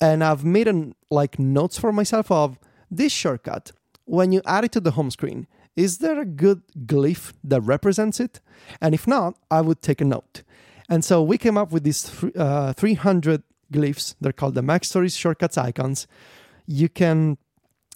and 0.01 0.23
i've 0.23 0.43
made 0.43 0.67
an 0.67 0.95
like 1.11 1.37
notes 1.37 1.77
for 1.77 1.91
myself 1.91 2.31
of 2.31 2.57
this 2.89 3.11
shortcut, 3.11 3.71
when 4.05 4.31
you 4.31 4.41
add 4.45 4.63
it 4.63 4.71
to 4.73 4.79
the 4.79 4.91
home 4.91 5.11
screen, 5.11 5.47
is 5.75 5.99
there 5.99 6.19
a 6.19 6.25
good 6.25 6.61
glyph 6.85 7.33
that 7.43 7.61
represents 7.61 8.19
it? 8.19 8.39
And 8.81 8.95
if 8.95 9.05
not, 9.07 9.35
I 9.51 9.61
would 9.61 9.81
take 9.81 10.01
a 10.01 10.05
note. 10.05 10.43
And 10.89 11.03
so 11.03 11.21
we 11.21 11.37
came 11.37 11.57
up 11.57 11.71
with 11.71 11.83
these 11.83 12.03
th- 12.03 12.35
uh, 12.35 12.73
300 12.73 13.43
glyphs. 13.71 14.15
They're 14.19 14.31
called 14.31 14.55
the 14.55 14.61
MacStories 14.61 15.17
Shortcuts 15.17 15.57
icons. 15.57 16.07
You 16.65 16.89
can 16.89 17.37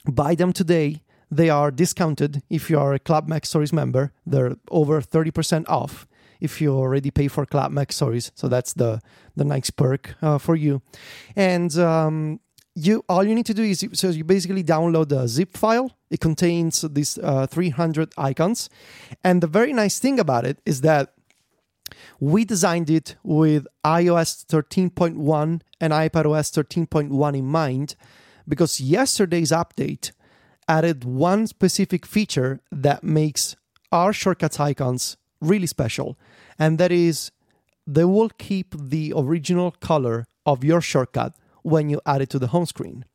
buy 0.05 0.35
them 0.35 0.53
today. 0.53 1.01
They 1.31 1.49
are 1.49 1.71
discounted 1.71 2.43
if 2.49 2.69
you 2.69 2.77
are 2.77 2.93
a 2.93 2.99
Club 2.99 3.27
MacStories 3.27 3.73
member. 3.73 4.11
They're 4.25 4.57
over 4.69 5.01
30% 5.01 5.65
off 5.67 6.05
if 6.41 6.59
you 6.59 6.73
already 6.75 7.11
pay 7.11 7.29
for 7.29 7.45
Club 7.45 7.71
MacStories. 7.71 8.31
So 8.35 8.47
that's 8.47 8.73
the, 8.73 9.01
the 9.35 9.45
nice 9.45 9.69
perk 9.69 10.15
uh, 10.21 10.37
for 10.37 10.55
you. 10.55 10.81
And 11.35 11.75
um, 11.77 12.41
you 12.75 13.03
all 13.09 13.23
you 13.23 13.35
need 13.35 13.45
to 13.45 13.53
do 13.53 13.63
is 13.63 13.85
so 13.93 14.09
you 14.09 14.23
basically 14.23 14.63
download 14.63 15.09
the 15.09 15.27
zip 15.27 15.57
file. 15.57 15.91
It 16.09 16.19
contains 16.19 16.81
these 16.81 17.17
uh, 17.17 17.47
300 17.47 18.13
icons. 18.17 18.69
And 19.23 19.41
the 19.41 19.47
very 19.47 19.73
nice 19.73 19.99
thing 19.99 20.19
about 20.19 20.45
it 20.45 20.59
is 20.65 20.81
that 20.81 21.13
we 22.19 22.45
designed 22.45 22.89
it 22.89 23.15
with 23.23 23.67
ios 23.85 24.45
13.1 24.45 25.61
and 25.81 25.93
iPadOS 25.93 26.87
13.1 26.87 27.37
in 27.37 27.45
mind 27.45 27.95
because 28.47 28.79
yesterday's 28.79 29.51
update 29.51 30.11
added 30.67 31.03
one 31.03 31.47
specific 31.47 32.05
feature 32.05 32.61
that 32.71 33.03
makes 33.03 33.55
our 33.91 34.13
shortcuts 34.13 34.59
icons 34.59 35.17
really 35.41 35.67
special. 35.67 36.17
And 36.57 36.77
that 36.77 36.91
is 36.91 37.31
they 37.85 38.05
will 38.05 38.29
keep 38.29 38.73
the 38.77 39.13
original 39.15 39.71
color 39.71 40.27
of 40.45 40.63
your 40.63 40.79
shortcut 40.79 41.35
when 41.63 41.89
you 41.89 42.01
add 42.05 42.21
it 42.21 42.29
to 42.31 42.39
the 42.39 42.47
home 42.47 42.65
screen. 42.65 43.05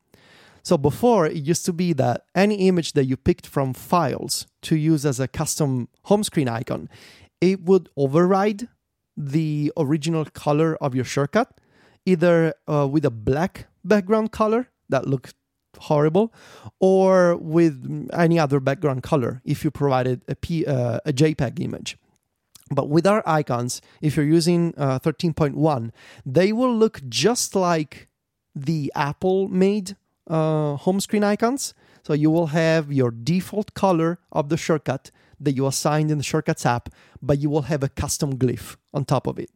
So 0.62 0.76
before 0.76 1.26
it 1.26 1.36
used 1.36 1.64
to 1.66 1.72
be 1.72 1.92
that 1.92 2.24
any 2.34 2.66
image 2.66 2.94
that 2.94 3.04
you 3.04 3.16
picked 3.16 3.46
from 3.46 3.72
files 3.72 4.48
to 4.62 4.74
use 4.74 5.06
as 5.06 5.20
a 5.20 5.28
custom 5.28 5.88
home 6.02 6.24
screen 6.24 6.48
icon, 6.48 6.88
it 7.40 7.62
would 7.62 7.88
override 7.96 8.66
the 9.16 9.72
original 9.76 10.24
color 10.24 10.76
of 10.76 10.94
your 10.94 11.04
shortcut, 11.04 11.60
either 12.04 12.52
uh, 12.66 12.86
with 12.90 13.04
a 13.04 13.10
black 13.10 13.68
background 13.84 14.32
color 14.32 14.68
that 14.88 15.06
looked 15.06 15.34
horrible, 15.78 16.32
or 16.80 17.36
with 17.36 18.08
any 18.12 18.38
other 18.38 18.58
background 18.58 19.02
color 19.02 19.42
if 19.44 19.62
you 19.62 19.70
provided 19.70 20.22
a, 20.26 20.34
P, 20.34 20.66
uh, 20.66 20.98
a 21.04 21.12
JPEG 21.12 21.60
image. 21.60 21.96
But 22.70 22.88
with 22.88 23.06
our 23.06 23.22
icons, 23.24 23.80
if 24.00 24.16
you're 24.16 24.26
using 24.26 24.74
uh, 24.76 24.98
13.1, 24.98 25.92
they 26.24 26.52
will 26.52 26.74
look 26.74 27.00
just 27.08 27.54
like 27.54 28.05
the 28.56 28.90
Apple 28.94 29.48
made 29.48 29.96
uh, 30.28 30.76
home 30.76 30.98
screen 30.98 31.22
icons. 31.22 31.74
So 32.02 32.14
you 32.14 32.30
will 32.30 32.48
have 32.48 32.92
your 32.92 33.10
default 33.10 33.74
color 33.74 34.18
of 34.32 34.48
the 34.48 34.56
shortcut 34.56 35.10
that 35.38 35.52
you 35.52 35.66
assigned 35.66 36.10
in 36.10 36.18
the 36.18 36.24
Shortcuts 36.24 36.64
app, 36.64 36.88
but 37.20 37.38
you 37.38 37.50
will 37.50 37.62
have 37.62 37.82
a 37.82 37.88
custom 37.88 38.36
glyph 38.38 38.76
on 38.94 39.04
top 39.04 39.26
of 39.26 39.38
it. 39.38 39.50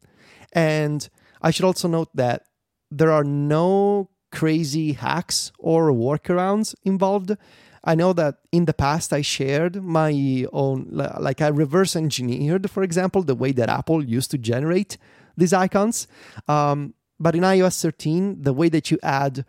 And 0.53 1.09
I 1.41 1.51
should 1.51 1.65
also 1.65 1.89
note 1.89 2.11
that 2.15 2.43
there 2.91 3.11
are 3.11 3.25
no 3.25 4.11
crazy 4.31 4.93
hacks 4.93 5.53
or 5.59 5.91
workarounds 5.91 6.75
involved. 6.85 7.37
I 7.83 7.95
know 7.95 8.13
that 8.13 8.39
in 8.53 8.67
the 8.67 8.75
past 8.75 9.13
I 9.13 9.23
shared 9.23 9.83
my 9.83 10.45
own, 10.53 10.89
like 10.91 11.41
I 11.41 11.49
reverse 11.49 11.97
engineered, 11.97 12.71
for 12.71 12.83
example, 12.83 13.23
the 13.23 13.35
way 13.35 13.53
that 13.53 13.71
Apple 13.71 14.05
used 14.05 14.31
to 14.33 14.39
generate 14.39 14.99
these 15.37 15.53
icons. 15.53 16.07
Um, 16.47 16.95
but 17.21 17.35
in 17.37 17.43
iOS 17.43 17.81
13, 17.83 18.43
the 18.43 18.53
way 18.53 18.69
that 18.71 18.91
you 18.91 18.99
add 19.03 19.45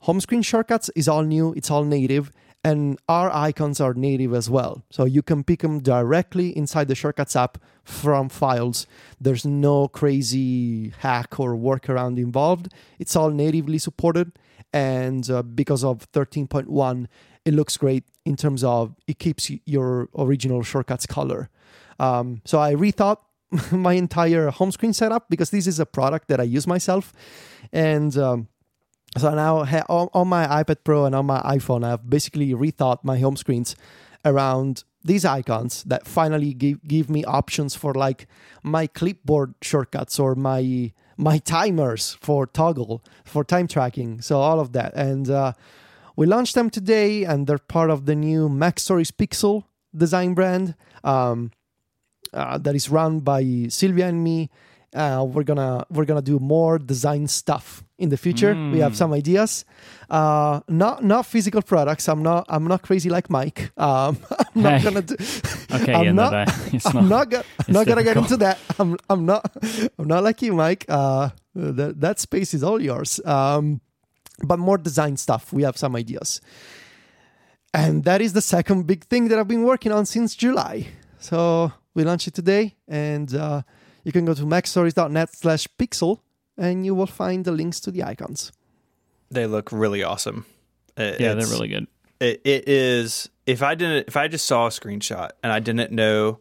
home 0.00 0.20
screen 0.20 0.42
shortcuts 0.42 0.90
is 0.94 1.08
all 1.08 1.22
new, 1.22 1.54
it's 1.54 1.70
all 1.70 1.82
native, 1.82 2.30
and 2.64 2.98
our 3.08 3.30
icons 3.30 3.78
are 3.78 3.92
native 3.92 4.32
as 4.32 4.48
well. 4.48 4.84
So 4.90 5.04
you 5.04 5.22
can 5.22 5.44
pick 5.44 5.60
them 5.60 5.80
directly 5.80 6.56
inside 6.56 6.88
the 6.88 6.94
Shortcuts 6.94 7.36
app 7.36 7.58
from 7.84 8.30
files. 8.30 8.86
There's 9.20 9.44
no 9.44 9.86
crazy 9.88 10.94
hack 11.00 11.38
or 11.38 11.54
workaround 11.54 12.16
involved. 12.16 12.72
It's 12.98 13.14
all 13.14 13.30
natively 13.30 13.76
supported. 13.78 14.32
And 14.72 15.30
uh, 15.30 15.42
because 15.42 15.84
of 15.84 16.10
13.1, 16.12 17.06
it 17.44 17.52
looks 17.52 17.76
great 17.76 18.04
in 18.24 18.34
terms 18.36 18.64
of 18.64 18.94
it 19.06 19.18
keeps 19.18 19.50
your 19.66 20.08
original 20.16 20.62
shortcuts 20.62 21.06
color. 21.06 21.50
Um, 22.00 22.40
so 22.46 22.58
I 22.58 22.74
rethought 22.74 23.18
my 23.72 23.94
entire 23.94 24.50
home 24.50 24.72
screen 24.72 24.92
setup 24.92 25.28
because 25.28 25.50
this 25.50 25.66
is 25.66 25.80
a 25.80 25.86
product 25.86 26.28
that 26.28 26.40
I 26.40 26.44
use 26.44 26.66
myself. 26.66 27.12
And 27.72 28.16
um, 28.16 28.48
so 29.16 29.34
now 29.34 29.58
on, 29.88 30.28
my 30.28 30.46
iPad 30.46 30.78
Pro 30.84 31.04
and 31.04 31.14
on 31.14 31.26
my 31.26 31.40
iPhone, 31.42 31.84
I've 31.84 32.08
basically 32.08 32.52
rethought 32.52 32.98
my 33.04 33.18
home 33.18 33.36
screens 33.36 33.76
around 34.24 34.84
these 35.04 35.24
icons 35.24 35.84
that 35.84 36.06
finally 36.06 36.54
give, 36.54 36.82
give 36.82 37.10
me 37.10 37.24
options 37.24 37.74
for 37.74 37.92
like 37.92 38.26
my 38.62 38.86
clipboard 38.86 39.54
shortcuts 39.62 40.18
or 40.18 40.34
my 40.34 40.92
my 41.16 41.38
timers 41.38 42.16
for 42.20 42.44
toggle 42.44 43.04
for 43.24 43.44
time 43.44 43.68
tracking. 43.68 44.20
So 44.20 44.40
all 44.40 44.58
of 44.58 44.72
that. 44.72 44.94
And 44.94 45.30
uh, 45.30 45.52
we 46.16 46.26
launched 46.26 46.56
them 46.56 46.70
today 46.70 47.22
and 47.22 47.46
they're 47.46 47.58
part 47.58 47.90
of 47.90 48.06
the 48.06 48.16
new 48.16 48.48
MacStories 48.48 49.12
pixel 49.12 49.64
design 49.96 50.34
brand. 50.34 50.74
Um, 51.04 51.52
uh, 52.34 52.58
that 52.58 52.74
is 52.74 52.90
run 52.90 53.20
by 53.20 53.66
Silvia 53.68 54.08
and 54.08 54.22
me. 54.22 54.50
Uh, 54.94 55.26
we're 55.28 55.42
gonna 55.42 55.84
we're 55.90 56.04
gonna 56.04 56.22
do 56.22 56.38
more 56.38 56.78
design 56.78 57.26
stuff 57.26 57.82
in 57.98 58.10
the 58.10 58.16
future. 58.16 58.54
Mm. 58.54 58.72
We 58.72 58.78
have 58.78 58.92
mm. 58.92 58.96
some 58.96 59.12
ideas, 59.12 59.64
uh, 60.08 60.60
not 60.68 61.02
not 61.02 61.26
physical 61.26 61.62
products. 61.62 62.08
I'm 62.08 62.22
not 62.22 62.46
I'm 62.48 62.68
not 62.68 62.82
crazy 62.82 63.10
like 63.10 63.26
Myke. 63.26 63.70
Um, 63.76 64.18
I'm 64.54 64.62
not 64.62 64.82
gonna 64.82 65.02
do. 65.02 65.16
okay, 65.72 65.94
I'm 65.98 66.14
not, 66.14 66.32
I'm 66.94 67.08
not, 67.08 67.28
go, 67.28 67.42
not 67.66 67.86
gonna 67.86 68.04
get 68.04 68.16
into 68.16 68.36
that. 68.36 68.58
I'm 68.78 68.96
I'm 69.10 69.26
not 69.26 69.50
I'm 69.98 70.06
not 70.06 70.22
like 70.22 70.42
you, 70.42 70.52
Myke. 70.52 70.84
Uh, 70.88 71.30
that 71.54 72.00
that 72.00 72.20
space 72.20 72.54
is 72.54 72.62
all 72.62 72.80
yours. 72.80 73.20
Um, 73.24 73.80
but 74.44 74.60
more 74.60 74.78
design 74.78 75.16
stuff. 75.16 75.52
We 75.52 75.64
have 75.64 75.76
some 75.76 75.96
ideas, 75.96 76.40
and 77.72 78.04
that 78.04 78.20
is 78.20 78.32
the 78.32 78.42
second 78.42 78.86
big 78.86 79.04
thing 79.04 79.26
that 79.28 79.40
I've 79.40 79.48
been 79.48 79.64
working 79.64 79.90
on 79.90 80.06
since 80.06 80.36
July. 80.36 80.86
So 81.18 81.72
we 81.94 82.04
launched 82.04 82.28
it 82.28 82.34
today, 82.34 82.76
and 82.88 83.34
uh, 83.34 83.62
you 84.02 84.12
can 84.12 84.24
go 84.24 84.34
to 84.34 84.42
macstories.net 84.42 85.34
slash 85.34 85.66
pixel, 85.78 86.20
and 86.56 86.84
you 86.84 86.94
will 86.94 87.06
find 87.06 87.44
the 87.44 87.52
links 87.52 87.80
to 87.80 87.90
the 87.90 88.02
icons. 88.02 88.52
They 89.30 89.46
look 89.46 89.72
really 89.72 90.02
awesome. 90.02 90.46
It, 90.96 91.20
yeah, 91.20 91.34
they're 91.34 91.46
really 91.46 91.68
good. 91.68 91.86
It, 92.20 92.40
it 92.44 92.68
is. 92.68 93.28
If 93.46 93.62
I 93.62 93.74
didn't, 93.74 94.08
if 94.08 94.16
I 94.16 94.28
just 94.28 94.46
saw 94.46 94.66
a 94.66 94.70
screenshot 94.70 95.30
and 95.42 95.52
I 95.52 95.60
didn't 95.60 95.92
know 95.92 96.40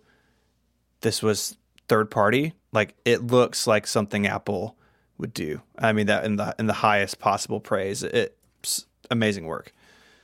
this 1.01 1.23
was 1.23 1.57
third 1.87 2.11
party, 2.11 2.53
like 2.71 2.95
it 3.05 3.25
looks 3.25 3.67
like 3.67 3.87
something 3.87 4.27
Apple 4.27 4.77
would 5.17 5.33
do. 5.33 5.61
I 5.77 5.93
mean 5.93 6.07
that 6.07 6.25
in 6.25 6.35
the 6.37 6.55
in 6.59 6.67
the 6.67 6.73
highest 6.73 7.19
possible 7.19 7.59
praise. 7.59 8.03
It's 8.03 8.85
amazing 9.09 9.45
work. 9.45 9.73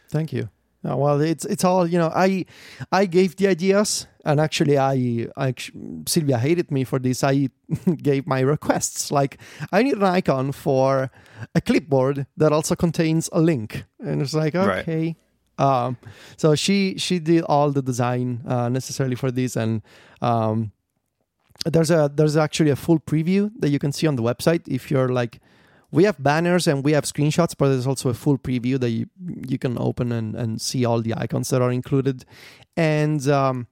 Thank 0.10 0.32
you. 0.32 0.50
Oh, 0.84 0.96
well, 0.96 1.20
it's 1.20 1.44
it's 1.46 1.66
all 1.66 1.86
you 1.86 1.98
know. 1.98 2.12
I 2.16 2.46
I 2.92 3.06
gave 3.06 3.36
the 3.36 3.48
ideas, 3.48 4.08
and 4.24 4.40
actually, 4.40 4.78
I, 4.78 5.28
I 5.36 5.54
Silvia 6.08 6.38
hated 6.38 6.72
me 6.72 6.86
for 6.86 7.00
this. 7.00 7.22
I 7.22 7.50
gave 7.98 8.26
my 8.26 8.40
requests. 8.40 9.12
Like, 9.12 9.40
I 9.74 9.84
need 9.84 9.96
an 9.96 10.04
icon 10.04 10.54
for 10.54 11.12
a 11.54 11.62
clipboard 11.62 12.28
that 12.38 12.54
also 12.54 12.76
contains 12.76 13.30
a 13.34 13.42
link, 13.42 13.84
and 14.00 14.22
it's 14.22 14.34
like 14.34 14.56
okay. 14.56 15.16
Right. 15.58 15.86
Um, 15.86 15.98
so 16.38 16.56
she 16.56 16.96
she 16.98 17.20
did 17.20 17.44
all 17.44 17.72
the 17.72 17.82
design 17.82 18.42
uh, 18.48 18.70
necessarily 18.70 19.16
for 19.16 19.32
this, 19.32 19.58
and 19.58 19.82
um, 20.22 20.72
there's 21.66 21.92
a 21.92 22.10
there's 22.14 22.38
actually 22.38 22.70
a 22.70 22.78
full 22.78 23.00
preview 23.00 23.52
that 23.60 23.70
you 23.70 23.80
can 23.80 23.92
see 23.92 24.08
on 24.08 24.16
the 24.16 24.24
website 24.24 24.66
if 24.68 24.90
you're 24.90 25.10
like 25.10 25.42
we 25.92 26.04
have 26.04 26.22
banners 26.22 26.68
and 26.68 26.84
we 26.84 26.92
have 26.94 27.04
screenshots, 27.06 27.56
but 27.58 27.70
there's 27.70 27.88
also 27.88 28.10
a 28.10 28.14
full 28.14 28.38
preview 28.38 28.80
that 28.80 28.90
you, 28.90 29.08
you 29.48 29.58
can 29.58 29.78
open 29.78 30.12
and, 30.12 30.36
and 30.36 30.62
see 30.62 30.86
all 30.86 31.02
the 31.02 31.14
icons 31.16 31.50
that 31.50 31.62
are 31.62 31.72
included. 31.72 32.26
And 32.78 33.28
um, 33.28 33.68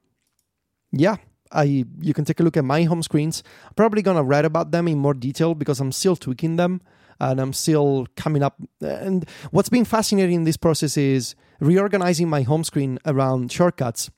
yeah, 0.92 1.18
I 1.52 1.86
you 2.02 2.14
can 2.14 2.26
take 2.26 2.40
a 2.40 2.44
look 2.44 2.58
at 2.58 2.66
my 2.66 2.84
home 2.84 3.04
screens. 3.04 3.44
I'm 3.66 3.74
probably 3.76 4.02
gonna 4.02 4.24
write 4.24 4.46
about 4.46 4.72
them 4.72 4.88
in 4.88 4.98
more 4.98 5.14
detail 5.14 5.56
because 5.56 5.80
I'm 5.80 5.92
still 5.92 6.16
tweaking 6.16 6.56
them 6.56 6.82
and 7.20 7.40
I'm 7.40 7.54
still 7.54 8.08
coming 8.16 8.44
up. 8.44 8.56
And 8.82 9.28
what's 9.52 9.70
been 9.70 9.86
fascinating 9.86 10.36
in 10.36 10.44
this 10.44 10.58
process 10.58 10.98
is 10.98 11.36
reorganizing 11.60 12.30
my 12.30 12.42
home 12.42 12.64
screen 12.64 13.00
around 13.06 13.52
shortcuts 13.52 14.10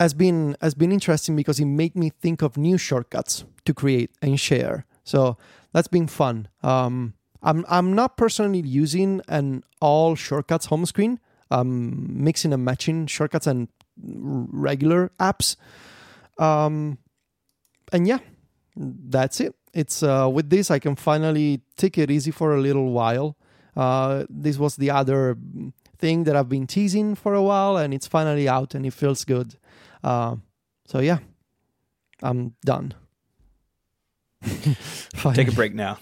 has 0.00 0.14
been 0.14 0.56
has 0.60 0.74
been 0.74 0.90
interesting 0.92 1.36
because 1.36 1.60
it 1.60 1.66
made 1.66 1.94
me 1.94 2.10
think 2.10 2.42
of 2.42 2.56
new 2.56 2.76
shortcuts 2.76 3.44
to 3.64 3.74
create 3.74 4.10
and 4.20 4.38
share. 4.38 4.84
So 5.04 5.36
that's 5.72 5.88
been 5.88 6.06
fun. 6.06 6.48
Um, 6.62 7.14
I'm 7.42 7.64
I'm 7.68 7.92
not 7.94 8.16
personally 8.16 8.60
using 8.60 9.20
an 9.28 9.64
all 9.80 10.14
shortcuts 10.14 10.66
home 10.66 10.86
screen. 10.86 11.18
I'm 11.50 12.22
mixing 12.24 12.52
and 12.52 12.64
matching 12.64 13.06
shortcuts 13.06 13.46
and 13.46 13.68
regular 14.02 15.10
apps. 15.20 15.56
Um, 16.38 16.98
and 17.92 18.06
yeah, 18.06 18.18
that's 18.76 19.40
it. 19.40 19.54
It's 19.74 20.02
uh, 20.02 20.30
with 20.32 20.50
this 20.50 20.70
I 20.70 20.78
can 20.78 20.96
finally 20.96 21.62
take 21.76 21.98
it 21.98 22.10
easy 22.10 22.30
for 22.30 22.54
a 22.54 22.60
little 22.60 22.92
while. 22.92 23.36
Uh, 23.76 24.24
this 24.28 24.58
was 24.58 24.76
the 24.76 24.90
other 24.90 25.36
thing 25.98 26.24
that 26.24 26.36
I've 26.36 26.48
been 26.48 26.66
teasing 26.66 27.14
for 27.14 27.34
a 27.34 27.42
while, 27.42 27.76
and 27.76 27.94
it's 27.94 28.06
finally 28.06 28.48
out, 28.48 28.74
and 28.74 28.84
it 28.84 28.92
feels 28.92 29.24
good. 29.24 29.56
Uh, 30.04 30.36
so 30.86 31.00
yeah, 31.00 31.18
I'm 32.22 32.54
done. 32.64 32.94
Fine. 35.14 35.34
Take 35.34 35.48
a 35.48 35.52
break 35.52 35.74
now. 35.74 35.98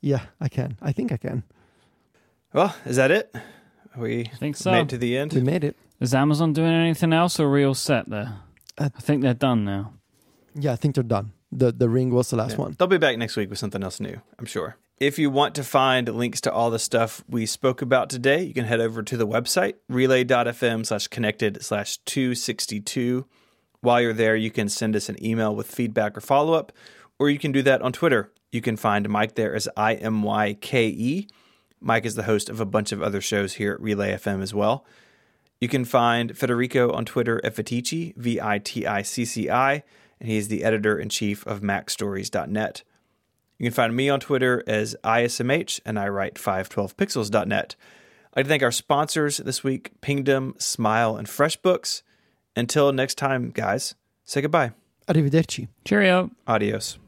Yeah, 0.00 0.20
I 0.40 0.48
can. 0.48 0.76
I 0.80 0.92
think 0.92 1.12
I 1.12 1.16
can. 1.16 1.42
Well, 2.52 2.74
is 2.86 2.96
that 2.96 3.10
it? 3.10 3.34
We 3.96 4.30
I 4.32 4.36
think 4.36 4.56
so. 4.56 4.70
made 4.72 4.82
it 4.82 4.88
to 4.90 4.98
the 4.98 5.16
end. 5.16 5.32
We 5.32 5.42
made 5.42 5.64
it. 5.64 5.76
Is 6.00 6.14
Amazon 6.14 6.52
doing 6.52 6.72
anything 6.72 7.12
else, 7.12 7.38
or 7.38 7.46
are 7.46 7.50
we 7.52 7.64
all 7.64 7.74
set 7.74 8.08
there? 8.08 8.36
Uh, 8.78 8.88
I 8.96 9.00
think 9.00 9.22
they're 9.22 9.34
done 9.34 9.64
now. 9.64 9.92
Yeah, 10.54 10.72
I 10.72 10.76
think 10.76 10.94
they're 10.94 11.04
done. 11.04 11.32
The 11.52 11.70
the 11.72 11.88
ring 11.88 12.10
was 12.10 12.30
the 12.30 12.36
last 12.36 12.52
Yeah. 12.52 12.58
one. 12.64 12.76
They'll 12.78 12.88
be 12.88 12.98
back 12.98 13.18
next 13.18 13.36
week 13.36 13.50
with 13.50 13.58
something 13.58 13.82
else 13.82 14.00
new, 14.00 14.20
I'm 14.38 14.46
sure. 14.46 14.76
If 14.98 15.18
you 15.18 15.30
want 15.30 15.54
to 15.54 15.64
find 15.64 16.08
links 16.14 16.40
to 16.42 16.52
all 16.52 16.70
the 16.70 16.78
stuff 16.78 17.24
we 17.28 17.46
spoke 17.46 17.80
about 17.82 18.10
today, 18.10 18.42
you 18.42 18.52
can 18.54 18.66
head 18.66 18.80
over 18.80 19.02
to 19.02 19.16
the 19.16 19.26
website, 19.26 19.74
relay.fm 19.88 20.84
slash 20.86 21.08
connected 21.08 21.62
slash 21.64 21.96
262. 22.04 23.26
While 23.80 24.02
you're 24.02 24.12
there, 24.12 24.36
you 24.36 24.50
can 24.50 24.68
send 24.68 24.94
us 24.94 25.08
an 25.08 25.16
email 25.24 25.54
with 25.56 25.66
feedback 25.70 26.16
or 26.18 26.20
follow 26.20 26.52
up, 26.52 26.70
or 27.20 27.30
you 27.30 27.38
can 27.38 27.52
do 27.52 27.62
that 27.62 27.82
on 27.82 27.92
Twitter. 27.92 28.32
You 28.50 28.62
can 28.62 28.76
find 28.76 29.08
Myke 29.08 29.34
there 29.36 29.54
as 29.54 29.68
I 29.76 29.94
M 29.94 30.22
Y 30.22 30.54
K 30.54 30.88
E. 30.88 31.28
Myke 31.84 32.06
is 32.06 32.16
the 32.16 32.24
host 32.24 32.48
of 32.48 32.58
a 32.58 32.66
bunch 32.66 32.90
of 32.90 33.02
other 33.02 33.20
shows 33.20 33.54
here 33.54 33.74
at 33.74 33.80
Relay 33.80 34.12
FM 34.14 34.42
as 34.42 34.52
well. 34.52 34.84
You 35.60 35.68
can 35.68 35.84
find 35.84 36.36
Federico 36.36 36.90
on 36.90 37.04
Twitter 37.04 37.40
at 37.44 37.54
Viticci, 37.54 38.16
V 38.16 38.40
I 38.40 38.58
T 38.58 38.86
I 38.86 39.02
C 39.02 39.24
C 39.24 39.50
I, 39.50 39.84
and 40.18 40.28
he 40.28 40.38
is 40.38 40.48
the 40.48 40.64
editor 40.64 40.98
in 40.98 41.10
chief 41.10 41.46
of 41.46 41.60
MacStories.net. 41.60 42.82
You 43.58 43.64
can 43.66 43.74
find 43.74 43.94
me 43.94 44.08
on 44.08 44.20
Twitter 44.20 44.64
as 44.66 44.96
ISMH, 45.04 45.80
and 45.84 45.98
I 45.98 46.08
write 46.08 46.36
512pixels.net. 46.36 47.76
I'd 48.32 48.36
like 48.36 48.46
to 48.46 48.48
thank 48.48 48.62
our 48.62 48.72
sponsors 48.72 49.36
this 49.36 49.62
week 49.62 50.00
Pingdom, 50.00 50.54
Smile, 50.56 51.16
and 51.16 51.28
FreshBooks. 51.28 52.00
Until 52.56 52.90
next 52.92 53.18
time, 53.18 53.50
guys, 53.50 53.94
say 54.24 54.40
goodbye. 54.40 54.72
Arrivederci. 55.08 55.68
Cheerio. 55.84 56.30
Adios. 56.46 56.98